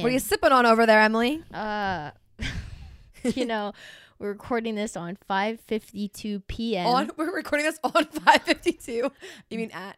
What 0.00 0.10
are 0.10 0.12
you 0.12 0.20
sipping 0.20 0.52
on 0.52 0.64
over 0.64 0.86
there, 0.86 1.00
Emily? 1.00 1.42
Uh, 1.52 2.12
you 3.24 3.44
know, 3.44 3.72
we're 4.20 4.28
recording 4.28 4.76
this 4.76 4.96
on 4.96 5.18
5:52 5.28 6.40
p.m. 6.46 6.86
On 6.86 7.10
we're 7.16 7.34
recording 7.34 7.66
this 7.66 7.80
on 7.82 7.92
5:52. 8.04 9.10
You 9.50 9.58
mean 9.58 9.72
at? 9.72 9.96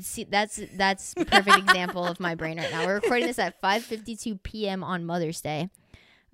See, 0.00 0.24
that's 0.24 0.58
that's 0.78 1.12
a 1.18 1.26
perfect 1.26 1.58
example 1.58 2.06
of 2.06 2.18
my 2.18 2.34
brain 2.34 2.56
right 2.56 2.70
now. 2.70 2.86
We're 2.86 2.94
recording 2.94 3.26
this 3.26 3.38
at 3.38 3.60
5:52 3.60 4.42
p.m. 4.42 4.82
on 4.82 5.04
Mother's 5.04 5.42
Day. 5.42 5.68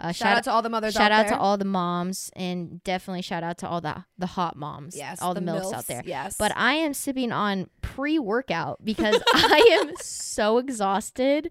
Uh, 0.00 0.12
Shout, 0.12 0.36
out 0.36 0.44
to 0.44 0.52
all 0.52 0.62
the 0.62 0.68
mothers 0.68 0.94
shout 0.94 1.10
out, 1.10 1.26
out 1.26 1.28
to 1.30 1.36
all 1.38 1.56
the 1.58 1.64
moms, 1.64 2.30
and 2.36 2.80
definitely 2.84 3.20
shout 3.22 3.42
out 3.42 3.58
to 3.58 3.68
all 3.68 3.80
the 3.80 4.04
the 4.16 4.26
hot 4.26 4.54
moms. 4.54 4.96
yes, 4.96 5.20
all 5.20 5.34
the, 5.34 5.40
milks 5.40 5.72
out 5.72 5.82
milfs, 5.82 5.86
there. 5.86 6.02
Yes, 6.06 6.36
But 6.38 6.52
I 6.56 6.74
am 6.74 6.94
sipping 6.94 7.32
on 7.32 7.68
pre-workout 7.82 8.84
because 8.84 9.20
I 9.34 9.80
am 9.82 9.92
so 9.96 10.58
exhausted, 10.58 11.50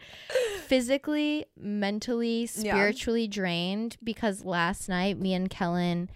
physically, 0.66 1.46
mentally, 1.58 2.42
Yeah. 2.56 2.72
spiritually 2.74 3.28
drained 3.28 3.98
because 4.04 4.44
last 4.46 4.88
night 4.90 5.20
me 5.20 5.34
and 5.34 5.50
Kellen 5.50 6.10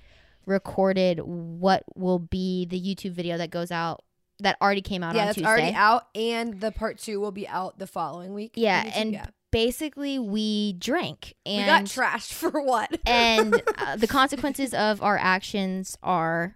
recorded 0.45 1.19
what 1.19 1.83
will 1.95 2.19
be 2.19 2.65
the 2.65 2.79
YouTube 2.79 3.11
video 3.11 3.37
that 3.37 3.51
goes 3.51 3.71
out 3.71 4.03
that 4.39 4.57
already 4.61 4.81
came 4.81 5.03
out 5.03 5.15
yeah, 5.15 5.25
that's 5.25 5.35
Tuesday. 5.35 5.49
already 5.49 5.75
out, 5.75 6.07
and 6.15 6.59
the 6.61 6.71
part 6.71 6.97
two 6.97 7.19
will 7.19 7.31
be 7.31 7.47
out 7.47 7.77
the 7.77 7.85
following 7.87 8.33
week. 8.33 8.53
Yeah, 8.55 8.83
YouTube. 8.85 8.91
and 8.95 9.13
yeah. 9.13 9.25
Basically, 9.51 10.17
we 10.17 10.73
drank 10.73 11.35
we 11.45 11.53
and 11.53 11.67
got 11.67 11.83
trashed 11.83 12.33
for 12.33 12.61
what? 12.61 12.99
and 13.05 13.61
uh, 13.77 13.97
the 13.97 14.07
consequences 14.07 14.73
of 14.73 15.01
our 15.01 15.17
actions 15.17 15.97
are 16.01 16.55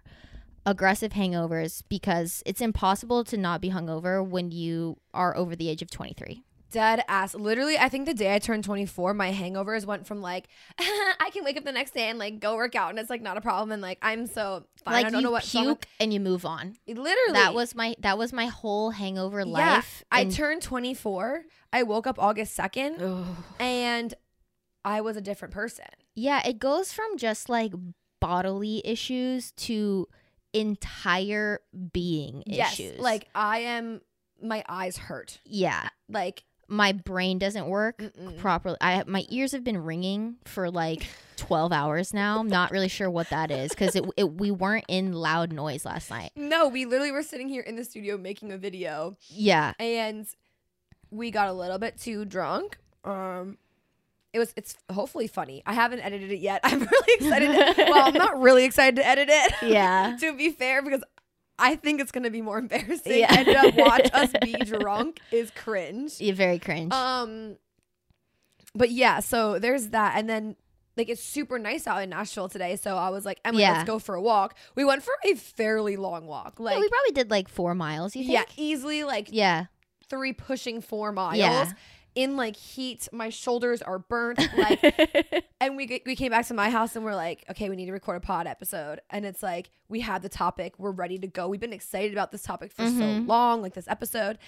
aggressive 0.64 1.12
hangovers 1.12 1.82
because 1.88 2.42
it's 2.44 2.60
impossible 2.60 3.22
to 3.24 3.36
not 3.36 3.60
be 3.60 3.70
hungover 3.70 4.26
when 4.26 4.50
you 4.50 4.96
are 5.14 5.36
over 5.36 5.54
the 5.54 5.68
age 5.68 5.82
of 5.82 5.90
23. 5.90 6.42
Dead 6.72 7.04
ass. 7.08 7.34
Literally, 7.34 7.78
I 7.78 7.88
think 7.88 8.06
the 8.06 8.14
day 8.14 8.34
I 8.34 8.38
turned 8.38 8.64
24, 8.64 9.14
my 9.14 9.32
hangovers 9.32 9.86
went 9.86 10.06
from 10.06 10.20
like, 10.20 10.48
I 10.78 11.30
can 11.32 11.44
wake 11.44 11.56
up 11.56 11.64
the 11.64 11.72
next 11.72 11.92
day 11.94 12.08
and 12.08 12.18
like 12.18 12.40
go 12.40 12.56
work 12.56 12.74
out 12.74 12.90
and 12.90 12.98
it's 12.98 13.08
like 13.10 13.22
not 13.22 13.36
a 13.36 13.40
problem. 13.40 13.72
And 13.72 13.80
like, 13.80 13.98
I'm 14.02 14.26
so 14.26 14.64
fine. 14.84 14.94
like 14.94 15.06
I 15.06 15.10
don't 15.10 15.20
you 15.20 15.24
know 15.26 15.30
what 15.30 15.44
song- 15.44 15.64
puke 15.64 15.86
and 16.00 16.12
you 16.12 16.20
move 16.20 16.44
on. 16.44 16.74
Literally. 16.88 17.32
That 17.32 17.54
was 17.54 17.74
my 17.74 17.94
that 18.00 18.18
was 18.18 18.32
my 18.32 18.46
whole 18.46 18.90
hangover 18.90 19.38
Yeah, 19.40 19.44
life. 19.46 20.04
I 20.10 20.22
and- 20.22 20.32
turned 20.32 20.62
24. 20.62 21.44
I 21.72 21.82
woke 21.84 22.06
up 22.06 22.18
August 22.18 22.56
2nd 22.58 23.00
Ugh. 23.00 23.36
and 23.60 24.14
I 24.84 25.00
was 25.02 25.16
a 25.16 25.20
different 25.20 25.52
person. 25.54 25.84
yeah, 26.14 26.46
it 26.46 26.58
goes 26.58 26.92
from 26.92 27.16
just 27.16 27.48
like 27.48 27.72
bodily 28.20 28.82
issues 28.84 29.52
to 29.52 30.08
entire 30.54 31.60
being 31.92 32.42
Yes. 32.46 32.74
issues. 32.80 32.98
Like, 33.00 33.28
I 33.34 33.58
am, 33.60 34.00
my 34.42 34.64
eyes 34.68 34.96
hurt. 34.96 35.38
yeah, 35.44 35.88
Like, 36.08 36.44
my 36.68 36.92
brain 36.92 37.38
doesn't 37.38 37.66
work 37.68 37.98
mm-mm. 37.98 38.36
properly. 38.38 38.76
I 38.80 39.04
my 39.06 39.24
ears 39.28 39.52
have 39.52 39.62
been 39.64 39.78
ringing 39.84 40.36
for 40.44 40.70
like 40.70 41.06
12 41.36 41.72
hours 41.72 42.12
now. 42.14 42.40
I'm 42.40 42.48
not 42.48 42.70
really 42.70 42.88
sure 42.88 43.08
what 43.10 43.30
that 43.30 43.50
is 43.50 43.72
cuz 43.74 43.94
it, 43.94 44.04
it 44.16 44.32
we 44.34 44.50
weren't 44.50 44.84
in 44.88 45.12
loud 45.12 45.52
noise 45.52 45.84
last 45.84 46.10
night. 46.10 46.32
no, 46.34 46.68
we 46.68 46.84
literally 46.84 47.12
were 47.12 47.22
sitting 47.22 47.48
here 47.48 47.62
in 47.62 47.76
the 47.76 47.84
studio 47.84 48.16
making 48.16 48.52
a 48.52 48.58
video 48.58 49.16
Yeah. 49.28 49.74
and 49.78 50.26
we 51.10 51.30
got 51.30 51.48
a 51.48 51.52
little 51.52 51.78
bit 51.78 51.98
too 52.00 52.24
drunk. 52.24 52.78
Um, 53.04 53.58
it 54.32 54.38
was 54.40 54.52
it's 54.56 54.76
hopefully 54.92 55.28
funny. 55.28 55.62
I 55.64 55.72
haven't 55.72 56.00
edited 56.00 56.32
it 56.32 56.40
yet. 56.40 56.60
I'm 56.64 56.80
really 56.80 57.14
excited. 57.14 57.76
to- 57.76 57.84
well, 57.90 58.08
I'm 58.08 58.14
not 58.14 58.40
really 58.40 58.64
excited 58.64 58.96
to 58.96 59.06
edit 59.06 59.28
it. 59.30 59.52
Yeah. 59.62 60.16
to 60.20 60.36
be 60.36 60.50
fair, 60.50 60.82
because 60.82 61.02
I 61.58 61.76
think 61.76 62.00
it's 62.00 62.12
gonna 62.12 62.30
be 62.30 62.42
more 62.42 62.58
embarrassing. 62.64 63.18
Yeah. 63.20 63.34
And 63.34 63.46
to 63.76 63.82
watch 63.82 64.10
us 64.12 64.32
be 64.42 64.52
drunk 64.64 65.20
is 65.32 65.50
cringe. 65.52 66.20
You're 66.20 66.34
very 66.34 66.58
cringe. 66.58 66.92
Um, 66.92 67.56
but 68.74 68.90
yeah, 68.90 69.20
so 69.20 69.58
there's 69.58 69.88
that, 69.90 70.16
and 70.18 70.28
then. 70.28 70.56
Like 70.98 71.10
it's 71.10 71.22
super 71.22 71.58
nice 71.58 71.86
out 71.86 72.02
in 72.02 72.08
Nashville 72.08 72.48
today, 72.48 72.74
so 72.76 72.96
I 72.96 73.10
was 73.10 73.26
like, 73.26 73.38
"Emily, 73.44 73.64
Yeah. 73.64 73.72
let's 73.72 73.84
go 73.86 73.98
for 73.98 74.14
a 74.14 74.22
walk." 74.22 74.56
We 74.76 74.82
went 74.82 75.02
for 75.02 75.12
a 75.26 75.34
fairly 75.34 75.98
long 75.98 76.26
walk, 76.26 76.58
like 76.58 76.76
yeah, 76.76 76.80
we 76.80 76.88
probably 76.88 77.12
did 77.12 77.30
like 77.30 77.50
4 77.50 77.74
miles, 77.74 78.16
you 78.16 78.22
think? 78.24 78.32
yeah, 78.32 78.44
easily 78.56 79.04
like 79.04 79.28
Yeah. 79.30 79.66
three 80.08 80.32
pushing 80.32 80.80
four 80.80 81.12
miles 81.12 81.36
Yeah. 81.36 81.70
In 82.16 82.36
like 82.36 82.56
heat. 82.56 83.08
My 83.12 83.28
shoulders 83.28 83.80
are 83.82 84.00
burnt. 84.00 84.40
Like, 84.56 85.44
and 85.60 85.76
we 85.76 86.02
we 86.06 86.16
came 86.16 86.30
back 86.30 86.46
to 86.46 86.54
my 86.54 86.70
house 86.70 86.96
and 86.96 87.04
we're 87.04 87.14
like, 87.14 87.44
okay, 87.50 87.68
we 87.68 87.76
need 87.76 87.86
to 87.86 87.92
record 87.92 88.16
a 88.16 88.20
pod 88.20 88.46
episode. 88.46 89.00
And 89.10 89.26
it's 89.26 89.42
like 89.42 89.70
we 89.88 90.00
have 90.00 90.22
the 90.22 90.28
topic. 90.30 90.74
We're 90.78 90.92
ready 90.92 91.18
to 91.18 91.26
go. 91.26 91.46
We've 91.48 91.60
been 91.60 91.74
excited 91.74 92.12
about 92.12 92.32
this 92.32 92.42
topic 92.42 92.72
for 92.72 92.86
so 92.86 92.92
Mhm. 93.02 93.28
long, 93.28 93.60
like 93.60 93.74
this 93.74 93.86
episode. 93.86 94.38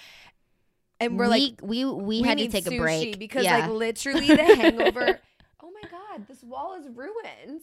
And 0.98 1.18
we're 1.18 1.26
we, 1.26 1.30
like, 1.30 1.60
we 1.62 1.84
we, 1.84 2.22
had 2.22 2.38
to 2.38 2.48
take 2.48 2.66
a 2.66 2.76
break 2.78 3.18
because 3.18 3.44
yeah. 3.44 3.58
like 3.58 3.70
literally 3.70 4.28
the 4.28 4.42
hangover. 4.42 5.20
oh 5.62 5.70
my 5.70 5.88
god, 5.90 6.26
this 6.26 6.42
wall 6.42 6.74
is 6.74 6.88
ruined 6.88 7.60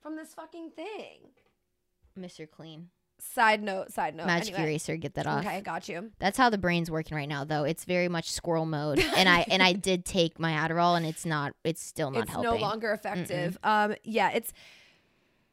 from 0.00 0.16
this 0.16 0.34
fucking 0.34 0.70
thing. 0.70 1.30
Mr. 2.18 2.48
Clean. 2.48 2.88
Side 3.20 3.62
note, 3.62 3.92
side 3.92 4.14
note. 4.14 4.26
Magic 4.26 4.54
anyway. 4.54 4.70
eraser, 4.70 4.96
get 4.96 5.14
that 5.14 5.26
off. 5.26 5.44
Okay, 5.44 5.56
I 5.56 5.60
got 5.60 5.88
you. 5.88 6.12
That's 6.20 6.38
how 6.38 6.50
the 6.50 6.58
brain's 6.58 6.88
working 6.88 7.16
right 7.16 7.28
now 7.28 7.42
though. 7.44 7.64
It's 7.64 7.84
very 7.84 8.08
much 8.08 8.30
squirrel 8.30 8.64
mode. 8.66 9.00
and 9.00 9.28
I 9.28 9.44
and 9.50 9.60
I 9.60 9.72
did 9.88 10.04
take 10.04 10.38
my 10.38 10.52
Adderall 10.52 10.96
and 10.96 11.04
it's 11.04 11.26
not 11.26 11.52
it's 11.64 11.82
still 11.82 12.12
not 12.12 12.22
it's 12.22 12.30
helping. 12.30 12.50
no 12.50 12.56
longer 12.56 12.92
effective. 12.92 13.58
Um, 13.64 13.94
yeah, 14.04 14.30
it's 14.30 14.52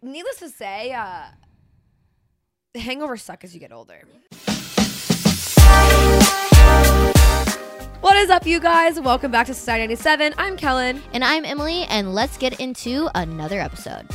needless 0.04 0.38
to 0.38 0.50
say, 0.50 0.94
uh, 0.94 1.24
hangovers 2.76 3.22
suck 3.22 3.44
as 3.44 3.54
you 3.56 3.60
get 3.60 3.72
older. 3.72 4.04
What 8.02 8.18
is 8.18 8.30
up, 8.30 8.46
you 8.46 8.60
guys? 8.60 9.00
Welcome 9.00 9.32
back 9.32 9.48
to 9.48 9.56
Society 9.56 9.82
97. 9.84 10.36
I'm 10.38 10.58
Kellen. 10.58 11.02
And 11.14 11.24
I'm 11.24 11.44
Emily, 11.44 11.86
and 11.86 12.14
let's 12.14 12.38
get 12.38 12.60
into 12.60 13.10
another 13.16 13.60
episode. 13.60 14.06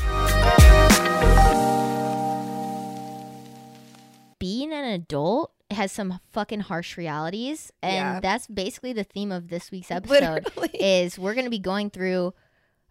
Being 4.70 4.84
an 4.84 4.91
adult 4.92 5.53
has 5.72 5.91
some 5.92 6.20
fucking 6.31 6.60
harsh 6.60 6.97
realities, 6.97 7.72
and 7.82 7.94
Yeah. 7.94 8.20
that's 8.20 8.47
basically 8.47 8.92
the 8.92 9.04
theme 9.04 9.32
of 9.32 9.48
this 9.48 9.70
week's 9.70 9.91
episode. 9.91 10.44
Literally. 10.56 10.69
Is 10.75 11.19
we're 11.19 11.34
gonna 11.34 11.50
be 11.50 11.58
going 11.58 11.91
through 11.91 12.34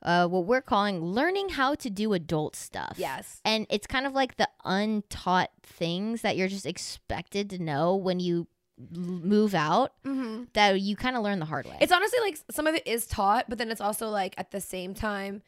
uh, 0.01 0.27
what 0.27 0.45
we're 0.45 0.61
calling 0.61 1.01
learning 1.03 1.49
how 1.49 1.75
to 1.75 1.89
do 1.89 2.13
adult 2.13 2.55
stuff. 2.55 2.95
Yes. 2.97 3.41
and 3.45 3.65
it's 3.69 3.85
kind 3.87 4.05
of 4.05 4.13
like 4.13 4.37
the 4.37 4.47
untaught 4.65 5.51
things 5.63 6.21
that 6.21 6.37
you're 6.37 6.47
just 6.47 6.65
expected 6.65 7.49
to 7.49 7.59
know 7.61 7.95
when 7.95 8.19
you 8.19 8.47
move 8.91 9.53
out 9.55 9.91
Mm-hmm. 10.05 10.43
that 10.53 10.79
you 10.79 10.95
kind 10.95 11.15
of 11.17 11.23
learn 11.23 11.39
the 11.39 11.45
hard 11.45 11.65
way. 11.65 11.77
It's 11.81 11.91
honestly 11.91 12.19
like 12.21 12.39
some 12.49 12.65
of 12.67 12.75
it 12.75 12.87
is 12.87 13.05
taught, 13.07 13.45
but 13.49 13.57
then 13.57 13.71
it's 13.71 13.81
also 13.81 14.07
like 14.09 14.35
at 14.37 14.51
the 14.51 14.61
same 14.61 14.93
time, 14.93 15.41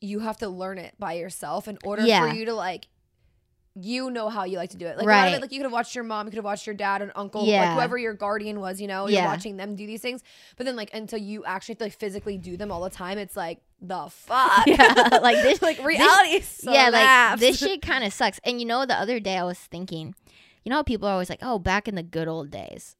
you 0.00 0.20
have 0.20 0.36
to 0.38 0.48
learn 0.48 0.78
it 0.78 0.94
by 0.98 1.14
yourself 1.14 1.66
in 1.66 1.76
order 1.84 2.02
Yeah. 2.02 2.28
for 2.28 2.34
you 2.36 2.44
to 2.46 2.54
like. 2.54 2.86
You 3.80 4.10
know 4.10 4.28
how 4.28 4.44
you 4.44 4.56
like 4.56 4.70
to 4.70 4.76
do 4.76 4.86
it. 4.86 4.96
Like 4.98 5.06
a 5.06 5.08
lot 5.08 5.18
of 5.18 5.24
Right. 5.24 5.34
it, 5.34 5.40
like 5.40 5.52
you 5.52 5.58
could 5.58 5.64
have 5.66 5.72
watched 5.72 5.94
your 5.94 6.04
mom, 6.04 6.26
you 6.26 6.30
could 6.30 6.36
have 6.38 6.44
watched 6.44 6.66
your 6.66 6.74
dad 6.74 7.02
and 7.02 7.12
uncle, 7.14 7.44
Yeah. 7.46 7.60
like 7.66 7.74
whoever 7.74 7.96
your 7.98 8.14
guardian 8.14 8.60
was, 8.60 8.80
you 8.80 8.86
know, 8.88 9.06
you're 9.08 9.24
watching 9.24 9.56
them 9.56 9.76
do 9.76 9.86
these 9.86 10.00
things. 10.00 10.22
But 10.56 10.66
then 10.66 10.74
like 10.76 10.92
until 10.94 11.18
you 11.18 11.44
actually 11.44 11.74
have 11.74 11.78
to 11.78 11.84
like 11.84 11.92
physically 11.98 12.38
do 12.38 12.56
them 12.56 12.72
all 12.72 12.80
the 12.82 12.90
time, 12.90 13.18
it's 13.18 13.36
like 13.36 13.60
the 13.80 14.08
fuck. 14.10 14.48
Yeah, 14.66 15.18
like 15.22 15.42
this- 15.42 15.62
like 15.62 15.84
reality. 15.84 16.42
yeah, 16.62 16.88
like 16.90 17.40
this 17.40 17.58
shit 17.58 17.82
kind 17.82 18.02
of 18.04 18.12
sucks. 18.12 18.40
And 18.44 18.58
you 18.60 18.66
know, 18.66 18.84
the 18.86 18.98
other 18.98 19.20
day 19.20 19.36
I 19.38 19.44
was 19.44 19.58
thinking, 19.58 20.14
you 20.64 20.70
know, 20.70 20.76
how 20.76 20.82
people 20.82 21.08
are 21.08 21.12
always 21.12 21.30
like, 21.30 21.40
"Oh, 21.42 21.58
back 21.58 21.86
in 21.88 21.94
the 21.94 22.02
good 22.02 22.28
old 22.28 22.50
days." 22.50 22.96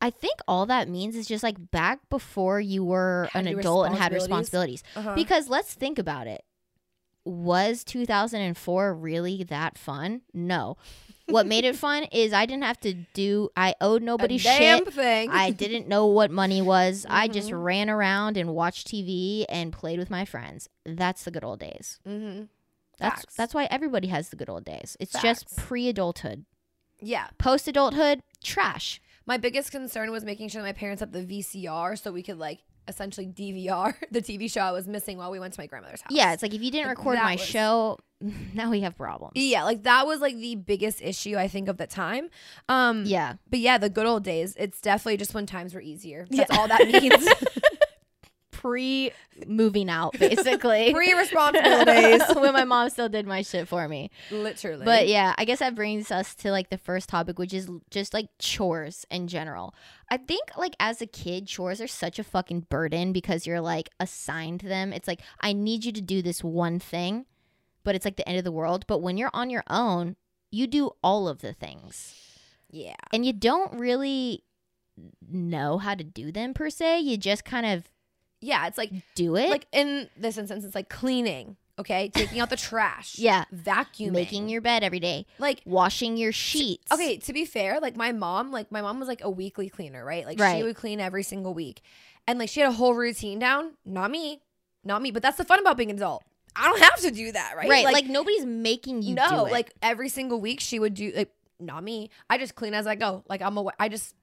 I 0.00 0.08
think 0.08 0.40
all 0.48 0.64
that 0.66 0.88
means 0.88 1.14
is 1.14 1.26
just 1.26 1.42
like 1.42 1.70
back 1.70 1.98
before 2.08 2.58
you 2.58 2.82
were 2.84 3.28
Had 3.32 3.46
an 3.46 3.58
adult 3.58 3.86
and 3.86 3.96
had 3.96 4.12
responsibilities. 4.14 4.82
responsibilities. 4.82 4.82
Uh-huh. 4.96 5.14
Because 5.14 5.48
let's 5.50 5.74
think 5.74 5.98
about 5.98 6.26
it. 6.26 6.42
Was 7.24 7.84
2004 7.84 8.94
really 8.94 9.44
that 9.44 9.76
fun? 9.78 10.22
No. 10.32 10.76
What 11.26 11.46
made 11.46 11.64
it 11.64 11.76
fun 11.86 12.04
is 12.04 12.32
I 12.32 12.46
didn't 12.46 12.64
have 12.64 12.80
to 12.80 12.94
do. 13.14 13.50
I 13.56 13.74
owed 13.80 14.02
nobody 14.02 14.38
shit. 14.38 14.92
thing. 14.92 15.30
I 15.30 15.50
didn't 15.50 15.86
know 15.86 16.06
what 16.06 16.30
money 16.30 16.62
was. 16.62 17.06
I 17.08 17.28
just 17.28 17.50
Mhm. 17.50 17.62
ran 17.64 17.90
around 17.90 18.36
and 18.36 18.54
watched 18.54 18.88
TV 18.88 19.44
and 19.48 19.72
played 19.72 19.98
with 19.98 20.10
my 20.10 20.24
friends. 20.24 20.68
That's 20.84 21.24
the 21.24 21.30
good 21.30 21.44
old 21.44 21.60
days. 21.60 22.00
mm-hmm. 22.06 22.44
That's 22.98 23.22
Facts. 23.22 23.34
that's 23.36 23.54
why 23.54 23.66
everybody 23.70 24.08
has 24.08 24.28
the 24.28 24.36
good 24.36 24.50
old 24.50 24.64
days. 24.64 24.96
It's 25.00 25.12
Facts. 25.12 25.22
just 25.44 25.56
pre-adulthood. 25.56 26.44
Yeah. 27.00 27.28
Post 27.38 27.66
adulthood, 27.68 28.22
trash. 28.44 29.00
My 29.24 29.36
biggest 29.38 29.70
concern 29.70 30.10
was 30.10 30.22
making 30.24 30.48
sure 30.48 30.60
that 30.60 30.68
my 30.68 30.72
parents 30.72 31.00
had 31.00 31.12
the 31.12 31.24
VCR 31.24 31.96
so 31.96 32.12
we 32.12 32.22
could 32.22 32.38
like 32.38 32.58
essentially 32.88 33.26
DVR 33.26 33.94
the 34.10 34.20
TV 34.22 34.50
show 34.50 34.60
I 34.62 34.72
was 34.72 34.86
missing 34.88 35.18
while 35.18 35.30
we 35.30 35.38
went 35.40 35.54
to 35.54 35.60
my 35.60 35.66
grandmother's 35.66 36.00
house. 36.02 36.10
Yeah, 36.12 36.32
it's 36.32 36.42
like 36.42 36.54
if 36.54 36.62
you 36.62 36.70
didn't 36.70 36.88
Like, 36.88 36.98
record 36.98 37.18
my 37.18 37.32
was- 37.34 37.44
show, 37.44 37.98
now 38.54 38.70
we 38.70 38.80
have 38.80 38.96
problems. 38.96 39.32
Yeah, 39.36 39.64
like 39.64 39.84
that 39.84 40.06
was 40.06 40.20
like 40.20 40.36
the 40.36 40.54
biggest 40.56 41.00
issue 41.00 41.36
I 41.36 41.48
think 41.48 41.68
of 41.68 41.76
the 41.78 41.86
time. 41.86 42.28
Um 42.68 43.04
Yeah. 43.06 43.34
but 43.48 43.60
yeah, 43.60 43.78
the 43.78 43.88
good 43.88 44.06
old 44.06 44.24
days, 44.24 44.54
it's 44.58 44.80
definitely 44.80 45.16
just 45.18 45.34
when 45.34 45.46
times 45.46 45.74
were 45.74 45.80
easier. 45.80 46.26
Yeah. 46.30 46.44
That's 46.44 46.58
all 46.58 46.68
that 46.68 46.86
means. 46.88 47.28
Pre 48.60 49.10
moving 49.46 49.88
out, 49.88 50.12
basically. 50.18 50.92
Pre 50.92 51.14
responsibilities. 51.14 52.22
when 52.36 52.52
my 52.52 52.64
mom 52.64 52.90
still 52.90 53.08
did 53.08 53.26
my 53.26 53.42
shit 53.42 53.68
for 53.68 53.88
me. 53.88 54.10
Literally. 54.30 54.84
But 54.84 55.08
yeah, 55.08 55.34
I 55.38 55.44
guess 55.44 55.60
that 55.60 55.74
brings 55.74 56.10
us 56.10 56.34
to 56.36 56.50
like 56.50 56.70
the 56.70 56.78
first 56.78 57.08
topic, 57.08 57.38
which 57.38 57.54
is 57.54 57.68
just 57.90 58.12
like 58.12 58.28
chores 58.38 59.06
in 59.10 59.28
general. 59.28 59.74
I 60.10 60.18
think 60.18 60.50
like 60.56 60.74
as 60.78 61.00
a 61.00 61.06
kid, 61.06 61.46
chores 61.46 61.80
are 61.80 61.86
such 61.86 62.18
a 62.18 62.24
fucking 62.24 62.66
burden 62.68 63.12
because 63.12 63.46
you're 63.46 63.60
like 63.60 63.88
assigned 63.98 64.60
them. 64.60 64.92
It's 64.92 65.08
like, 65.08 65.22
I 65.40 65.52
need 65.52 65.84
you 65.84 65.92
to 65.92 66.02
do 66.02 66.22
this 66.22 66.44
one 66.44 66.78
thing, 66.78 67.26
but 67.84 67.94
it's 67.94 68.04
like 68.04 68.16
the 68.16 68.28
end 68.28 68.38
of 68.38 68.44
the 68.44 68.52
world. 68.52 68.86
But 68.86 68.98
when 69.02 69.16
you're 69.16 69.30
on 69.32 69.50
your 69.50 69.64
own, 69.68 70.16
you 70.50 70.66
do 70.66 70.90
all 71.02 71.28
of 71.28 71.40
the 71.40 71.52
things 71.52 72.14
yeah. 72.70 72.94
and 73.12 73.24
you 73.24 73.32
don't 73.32 73.78
really 73.78 74.44
know 75.30 75.78
how 75.78 75.94
to 75.94 76.04
do 76.04 76.32
them 76.32 76.54
per 76.54 76.70
se. 76.70 77.00
You 77.00 77.16
just 77.16 77.44
kind 77.44 77.66
of 77.66 77.88
Yeah. 78.40 78.66
It's 78.66 78.78
like, 78.78 78.90
do 79.14 79.36
it. 79.36 79.50
like 79.50 79.66
in 79.72 80.08
this 80.16 80.38
instance, 80.38 80.64
it's 80.64 80.74
like 80.74 80.88
cleaning, 80.88 81.56
okay? 81.78 82.10
Taking 82.14 82.40
out 82.40 82.50
the 82.50 82.56
trash. 82.56 83.18
Yeah. 83.18 83.44
Vacuuming. 83.54 84.12
making 84.12 84.48
your 84.48 84.60
bed 84.60 84.82
every 84.82 85.00
day, 85.00 85.26
like, 85.38 85.62
washing 85.64 86.16
your 86.16 86.32
sheets. 86.32 86.90
Okay, 86.92 87.18
to 87.18 87.32
be 87.32 87.44
fair, 87.44 87.80
like 87.80 87.96
my 87.96 88.12
mom, 88.12 88.50
like 88.50 88.72
my 88.72 88.80
mom 88.80 88.98
was 88.98 89.08
like 89.08 89.22
a 89.22 89.30
weekly 89.30 89.68
cleaner, 89.68 90.04
right? 90.04 90.24
Like 90.24 90.38
she 90.56 90.62
would 90.62 90.76
clean 90.76 91.00
every 91.00 91.22
single 91.22 91.54
week. 91.54 91.82
And 92.26 92.38
like 92.38 92.48
she 92.48 92.60
had 92.60 92.68
a 92.68 92.72
whole 92.72 92.94
routine 92.94 93.38
down. 93.38 93.72
Not 93.84 94.10
me. 94.10 94.42
Not 94.84 95.02
me. 95.02 95.10
But 95.10 95.22
that's 95.22 95.36
the 95.36 95.44
fun 95.44 95.58
about 95.58 95.76
being 95.76 95.90
an 95.90 95.96
adult. 95.96 96.24
I 96.56 96.68
don't 96.68 96.80
have 96.80 97.00
to 97.00 97.10
do 97.10 97.32
that, 97.32 97.54
right? 97.56 97.68
Right. 97.68 97.84
Like, 97.84 98.06
nobody's 98.06 98.44
making 98.44 99.02
you 99.02 99.14
no, 99.14 99.28
do 99.28 99.46
it. 99.46 99.52
like 99.52 99.72
every 99.82 100.08
single 100.08 100.40
week 100.40 100.60
she 100.60 100.78
would 100.78 100.94
do 100.94 101.12
like 101.14 101.32
not 101.58 101.84
me. 101.84 102.10
I 102.28 102.38
just 102.38 102.54
clean 102.54 102.74
as 102.74 102.86
I 102.86 102.94
go. 102.94 103.24
Like 103.28 103.42
I'm 103.42 103.56
a 103.56 103.66
I 103.78 103.88
just 103.88 104.14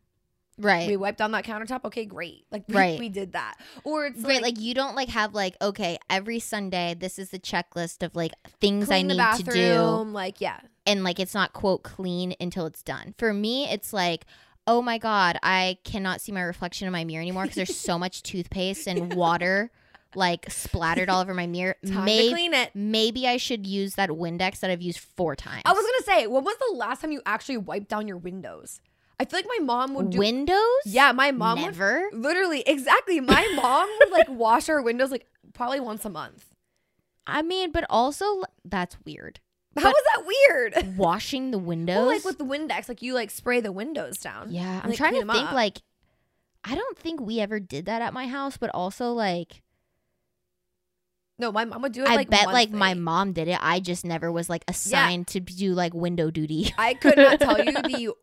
right. 0.57 0.87
we 0.87 0.97
wiped 0.97 1.17
down 1.17 1.31
that 1.31 1.45
countertop. 1.45 1.85
Okay, 1.85 2.05
great. 2.05 2.45
Like 2.51 2.63
we, 2.67 2.75
Right. 2.75 2.99
we 2.99 3.09
did 3.09 3.33
that. 3.33 3.55
Or 3.83 4.05
it's 4.05 4.21
Right, 4.21 4.41
like, 4.41 4.55
like, 4.55 4.59
you 4.59 4.73
don't 4.73 4.95
like 4.95 5.09
have 5.09 5.33
like 5.33 5.55
okay 5.61 5.97
every 6.09 6.39
Sunday 6.39 6.95
this 6.97 7.19
is 7.19 7.29
the 7.29 7.39
checklist 7.39 8.03
of 8.03 8.15
like 8.15 8.31
things 8.59 8.89
I 8.91 9.01
need 9.01 9.17
to 9.17 9.43
do 9.43 9.81
Like 10.11 10.41
yeah. 10.41 10.59
and 10.85 11.03
like 11.03 11.19
it's 11.19 11.33
not 11.33 11.53
quote 11.53 11.83
clean 11.83 12.35
until 12.39 12.65
it's 12.65 12.83
done. 12.83 13.13
For 13.17 13.33
me, 13.33 13.69
it's 13.69 13.93
like 13.93 14.25
oh 14.69 14.81
my 14.81 14.97
god, 14.97 15.39
I 15.41 15.77
cannot 15.85 16.19
see 16.19 16.33
my 16.33 16.41
reflection 16.41 16.87
in 16.87 16.91
my 16.91 17.05
mirror 17.05 17.21
anymore 17.21 17.43
because 17.43 17.55
there's 17.55 17.77
so 17.77 17.97
much 17.97 18.21
toothpaste 18.31 18.87
and 18.87 19.13
water 19.13 19.71
like 20.15 20.49
splattered 20.49 21.09
all 21.09 21.21
over 21.21 21.33
my 21.33 21.47
mirror. 21.47 21.75
Time 21.85 22.05
to 22.05 22.29
clean 22.29 22.53
it. 22.53 22.71
maybe 22.73 23.27
I 23.27 23.37
should 23.37 23.67
use 23.67 23.95
that 23.95 24.09
Windex 24.09 24.59
that 24.61 24.69
I've 24.71 24.81
used 24.81 24.99
four 24.99 25.35
times. 25.35 25.61
I 25.65 25.73
was 25.73 25.85
gonna 25.85 26.19
say, 26.19 26.27
when 26.27 26.43
was 26.43 26.55
the 26.57 26.75
last 26.75 27.01
time 27.01 27.11
you 27.11 27.21
actually 27.25 27.57
wiped 27.57 27.89
down 27.89 28.07
your 28.07 28.17
windows? 28.17 28.81
I 29.19 29.25
feel 29.25 29.39
like 29.39 29.47
my 29.57 29.63
mom 29.63 29.95
would 29.95 30.11
do 30.11 30.19
Windows. 30.19 30.81
Yeah, 30.85 31.11
my 31.11 31.31
mom 31.31 31.59
would 31.61 31.65
never. 31.65 32.09
Literally, 32.13 32.61
exactly. 32.61 33.19
My 33.19 33.51
mom 33.55 33.89
would 33.99 34.11
like 34.11 34.29
wash 34.29 34.69
our 34.69 34.81
windows 34.81 35.11
like 35.11 35.25
probably 35.53 35.79
once 35.79 36.05
a 36.05 36.09
month. 36.09 36.45
I 37.25 37.41
mean, 37.41 37.71
but 37.71 37.85
also 37.89 38.43
that's 38.63 38.97
weird. 39.05 39.39
How 39.75 39.89
was 39.89 40.03
that 40.15 40.25
weird? 40.25 40.97
Washing 40.97 41.51
the 41.51 41.59
windows. 41.59 41.95
Well, 41.95 42.07
like 42.07 42.25
with 42.25 42.37
the 42.37 42.45
Windex, 42.45 42.89
like 42.89 43.01
you 43.01 43.13
like 43.13 43.29
spray 43.29 43.59
the 43.59 43.71
windows 43.71 44.17
down. 44.17 44.51
Yeah, 44.51 44.61
and, 44.61 44.83
I'm 44.83 44.89
like, 44.89 44.97
trying 44.97 45.13
to 45.13 45.19
think 45.19 45.49
up. 45.49 45.53
like 45.53 45.81
I 46.63 46.75
don't 46.75 46.97
think 46.97 47.21
we 47.21 47.39
ever 47.39 47.59
did 47.59 47.85
that 47.85 48.01
at 48.01 48.13
my 48.13 48.27
house, 48.27 48.57
but 48.57 48.69
also 48.73 49.11
like 49.13 49.61
No, 51.37 51.51
my 51.51 51.65
mom 51.65 51.81
would 51.83 51.91
do 51.91 52.03
it. 52.03 52.09
I 52.09 52.15
like 52.15 52.29
bet 52.29 52.47
like 52.47 52.71
my 52.71 52.93
mom 52.93 53.33
did 53.33 53.47
it. 53.47 53.59
I 53.61 53.79
just 53.79 54.05
never 54.05 54.31
was 54.31 54.49
like 54.49 54.63
assigned 54.67 55.27
to 55.27 55.39
do 55.39 55.73
like 55.73 55.93
window 55.93 56.31
duty. 56.31 56.73
I 56.77 56.93
could 56.93 57.17
not 57.17 57.39
tell 57.39 57.59
you 57.63 57.71
the 57.71 58.15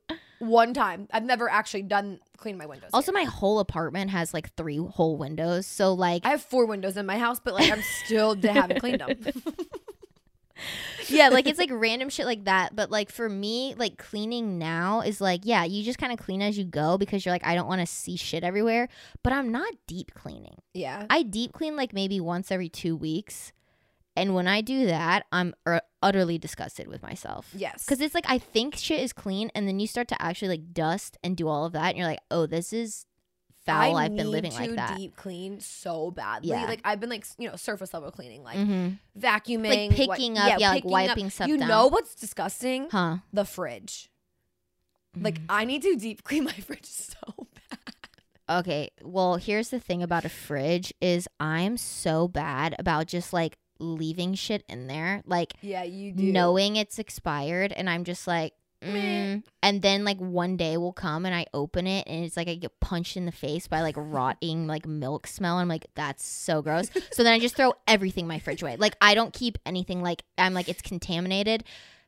one 0.46 0.74
time 0.74 1.08
I've 1.12 1.24
never 1.24 1.48
actually 1.48 1.82
done 1.82 2.20
clean 2.36 2.56
my 2.56 2.66
windows. 2.66 2.90
Also, 2.92 3.12
here. 3.12 3.22
my 3.22 3.24
whole 3.24 3.58
apartment 3.58 4.10
has 4.10 4.34
like 4.34 4.54
three 4.54 4.78
whole 4.78 5.16
windows, 5.16 5.66
so 5.66 5.92
like 5.92 6.24
I 6.24 6.30
have 6.30 6.42
four 6.42 6.66
windows 6.66 6.96
in 6.96 7.06
my 7.06 7.18
house, 7.18 7.40
but 7.40 7.54
like 7.54 7.70
I'm 7.70 7.82
still 8.04 8.34
haven't 8.34 8.80
cleaned 8.80 9.00
them. 9.00 9.16
yeah, 11.08 11.28
like 11.28 11.46
it's 11.46 11.58
like 11.64 11.70
random 11.72 12.08
shit 12.08 12.26
like 12.26 12.44
that. 12.44 12.74
But 12.74 12.90
like 12.90 13.10
for 13.10 13.28
me, 13.28 13.74
like 13.76 13.98
cleaning 13.98 14.58
now 14.58 15.00
is 15.00 15.20
like 15.20 15.42
yeah, 15.44 15.64
you 15.64 15.82
just 15.82 15.98
kind 15.98 16.12
of 16.12 16.18
clean 16.18 16.42
as 16.42 16.58
you 16.58 16.64
go 16.64 16.98
because 16.98 17.24
you're 17.24 17.34
like 17.34 17.46
I 17.46 17.54
don't 17.54 17.68
want 17.68 17.80
to 17.80 17.86
see 17.86 18.16
shit 18.16 18.44
everywhere. 18.44 18.88
But 19.22 19.32
I'm 19.32 19.50
not 19.50 19.72
deep 19.86 20.12
cleaning. 20.14 20.58
yeah. 20.72 21.06
I 21.10 21.22
deep 21.22 21.52
clean 21.52 21.76
like 21.76 21.92
maybe 21.92 22.20
once 22.20 22.50
every 22.50 22.68
two 22.68 22.96
weeks. 22.96 23.52
And 24.16 24.34
when 24.34 24.46
I 24.46 24.60
do 24.60 24.86
that, 24.86 25.26
I'm 25.32 25.54
er- 25.66 25.80
utterly 26.02 26.38
disgusted 26.38 26.86
with 26.86 27.02
myself. 27.02 27.50
Yes. 27.56 27.84
Because 27.84 28.00
it's 28.00 28.14
like 28.14 28.26
I 28.28 28.38
think 28.38 28.76
shit 28.76 29.00
is 29.00 29.12
clean, 29.12 29.50
and 29.54 29.66
then 29.66 29.80
you 29.80 29.86
start 29.86 30.08
to 30.08 30.22
actually 30.22 30.48
like 30.48 30.72
dust 30.72 31.16
and 31.24 31.36
do 31.36 31.48
all 31.48 31.64
of 31.64 31.72
that, 31.72 31.88
and 31.90 31.98
you're 31.98 32.06
like, 32.06 32.20
oh, 32.30 32.46
this 32.46 32.72
is 32.72 33.06
foul. 33.66 33.96
I 33.96 34.04
I've 34.04 34.14
been 34.16 34.30
living 34.30 34.52
like 34.52 34.74
that. 34.76 34.96
deep 34.96 35.16
clean 35.16 35.58
so 35.58 36.10
badly. 36.10 36.50
Yeah. 36.50 36.66
Like 36.66 36.80
I've 36.84 37.00
been 37.00 37.10
like 37.10 37.26
you 37.38 37.48
know 37.48 37.56
surface 37.56 37.92
level 37.94 38.10
cleaning, 38.12 38.44
like 38.44 38.56
hmm 38.58 38.88
vacuuming, 39.18 39.88
Like 39.88 39.96
picking 39.96 40.38
up, 40.38 40.60
yeah, 40.60 40.70
like 40.70 40.76
picking 40.84 40.90
up. 40.90 40.92
wiping 40.92 41.30
stuff 41.30 41.48
You 41.48 41.56
down. 41.58 41.68
know 41.68 41.86
what's 41.88 42.14
disgusting? 42.14 42.88
Huh. 42.90 43.16
The 43.32 43.44
fridge. 43.44 44.10
Like 45.18 45.40
Mhm. 45.40 45.46
I 45.48 45.64
need 45.64 45.82
to 45.82 45.96
deep 45.96 46.22
clean 46.24 46.44
my 46.44 46.52
fridge 46.52 46.84
so 46.86 47.16
bad. 47.70 48.58
okay. 48.60 48.90
Well, 49.02 49.36
here's 49.36 49.70
the 49.70 49.80
thing 49.80 50.02
about 50.02 50.24
a 50.24 50.28
fridge 50.28 50.92
is 51.00 51.26
I'm 51.40 51.76
so 51.76 52.28
bad 52.28 52.74
about 52.78 53.06
just 53.06 53.32
like 53.32 53.56
leaving 53.78 54.34
shit 54.34 54.64
in 54.68 54.86
there, 54.86 55.22
like 55.26 55.54
Yeah, 55.60 55.82
you 55.82 56.12
do. 56.12 56.22
knowing 56.32 56.76
it's 56.76 56.98
expired, 56.98 57.72
and 57.72 57.88
I'm 57.88 58.04
just 58.04 58.26
like. 58.26 58.54
Mm. 58.82 59.42
And 59.62 59.80
then 59.80 60.04
like 60.04 60.18
one 60.18 60.58
day 60.58 60.76
will 60.76 60.92
come 60.92 61.24
and 61.24 61.34
I 61.34 61.46
open 61.54 61.86
it 61.86 62.06
and 62.06 62.22
it's 62.22 62.36
like 62.36 62.48
I 62.48 62.54
get 62.54 62.80
punched 62.80 63.16
in 63.16 63.24
the 63.24 63.32
face 63.32 63.66
by 63.66 63.80
like 63.80 63.94
rotting 63.96 64.66
like 64.66 64.86
milk 64.86 65.26
smell. 65.26 65.56
I'm 65.56 65.68
like, 65.68 65.86
that's 65.94 66.22
so 66.22 66.60
gross. 66.60 66.90
so 67.10 67.22
then 67.22 67.32
I 67.32 67.38
just 67.38 67.56
throw 67.56 67.72
everything 67.88 68.24
in 68.24 68.28
my 68.28 68.38
fridge 68.40 68.60
away. 68.60 68.76
Like 68.76 68.94
I 69.00 69.14
don't 69.14 69.32
keep 69.32 69.56
anything 69.64 70.02
like 70.02 70.22
I'm 70.36 70.52
like 70.52 70.68
it's 70.68 70.82
contaminated. 70.82 71.64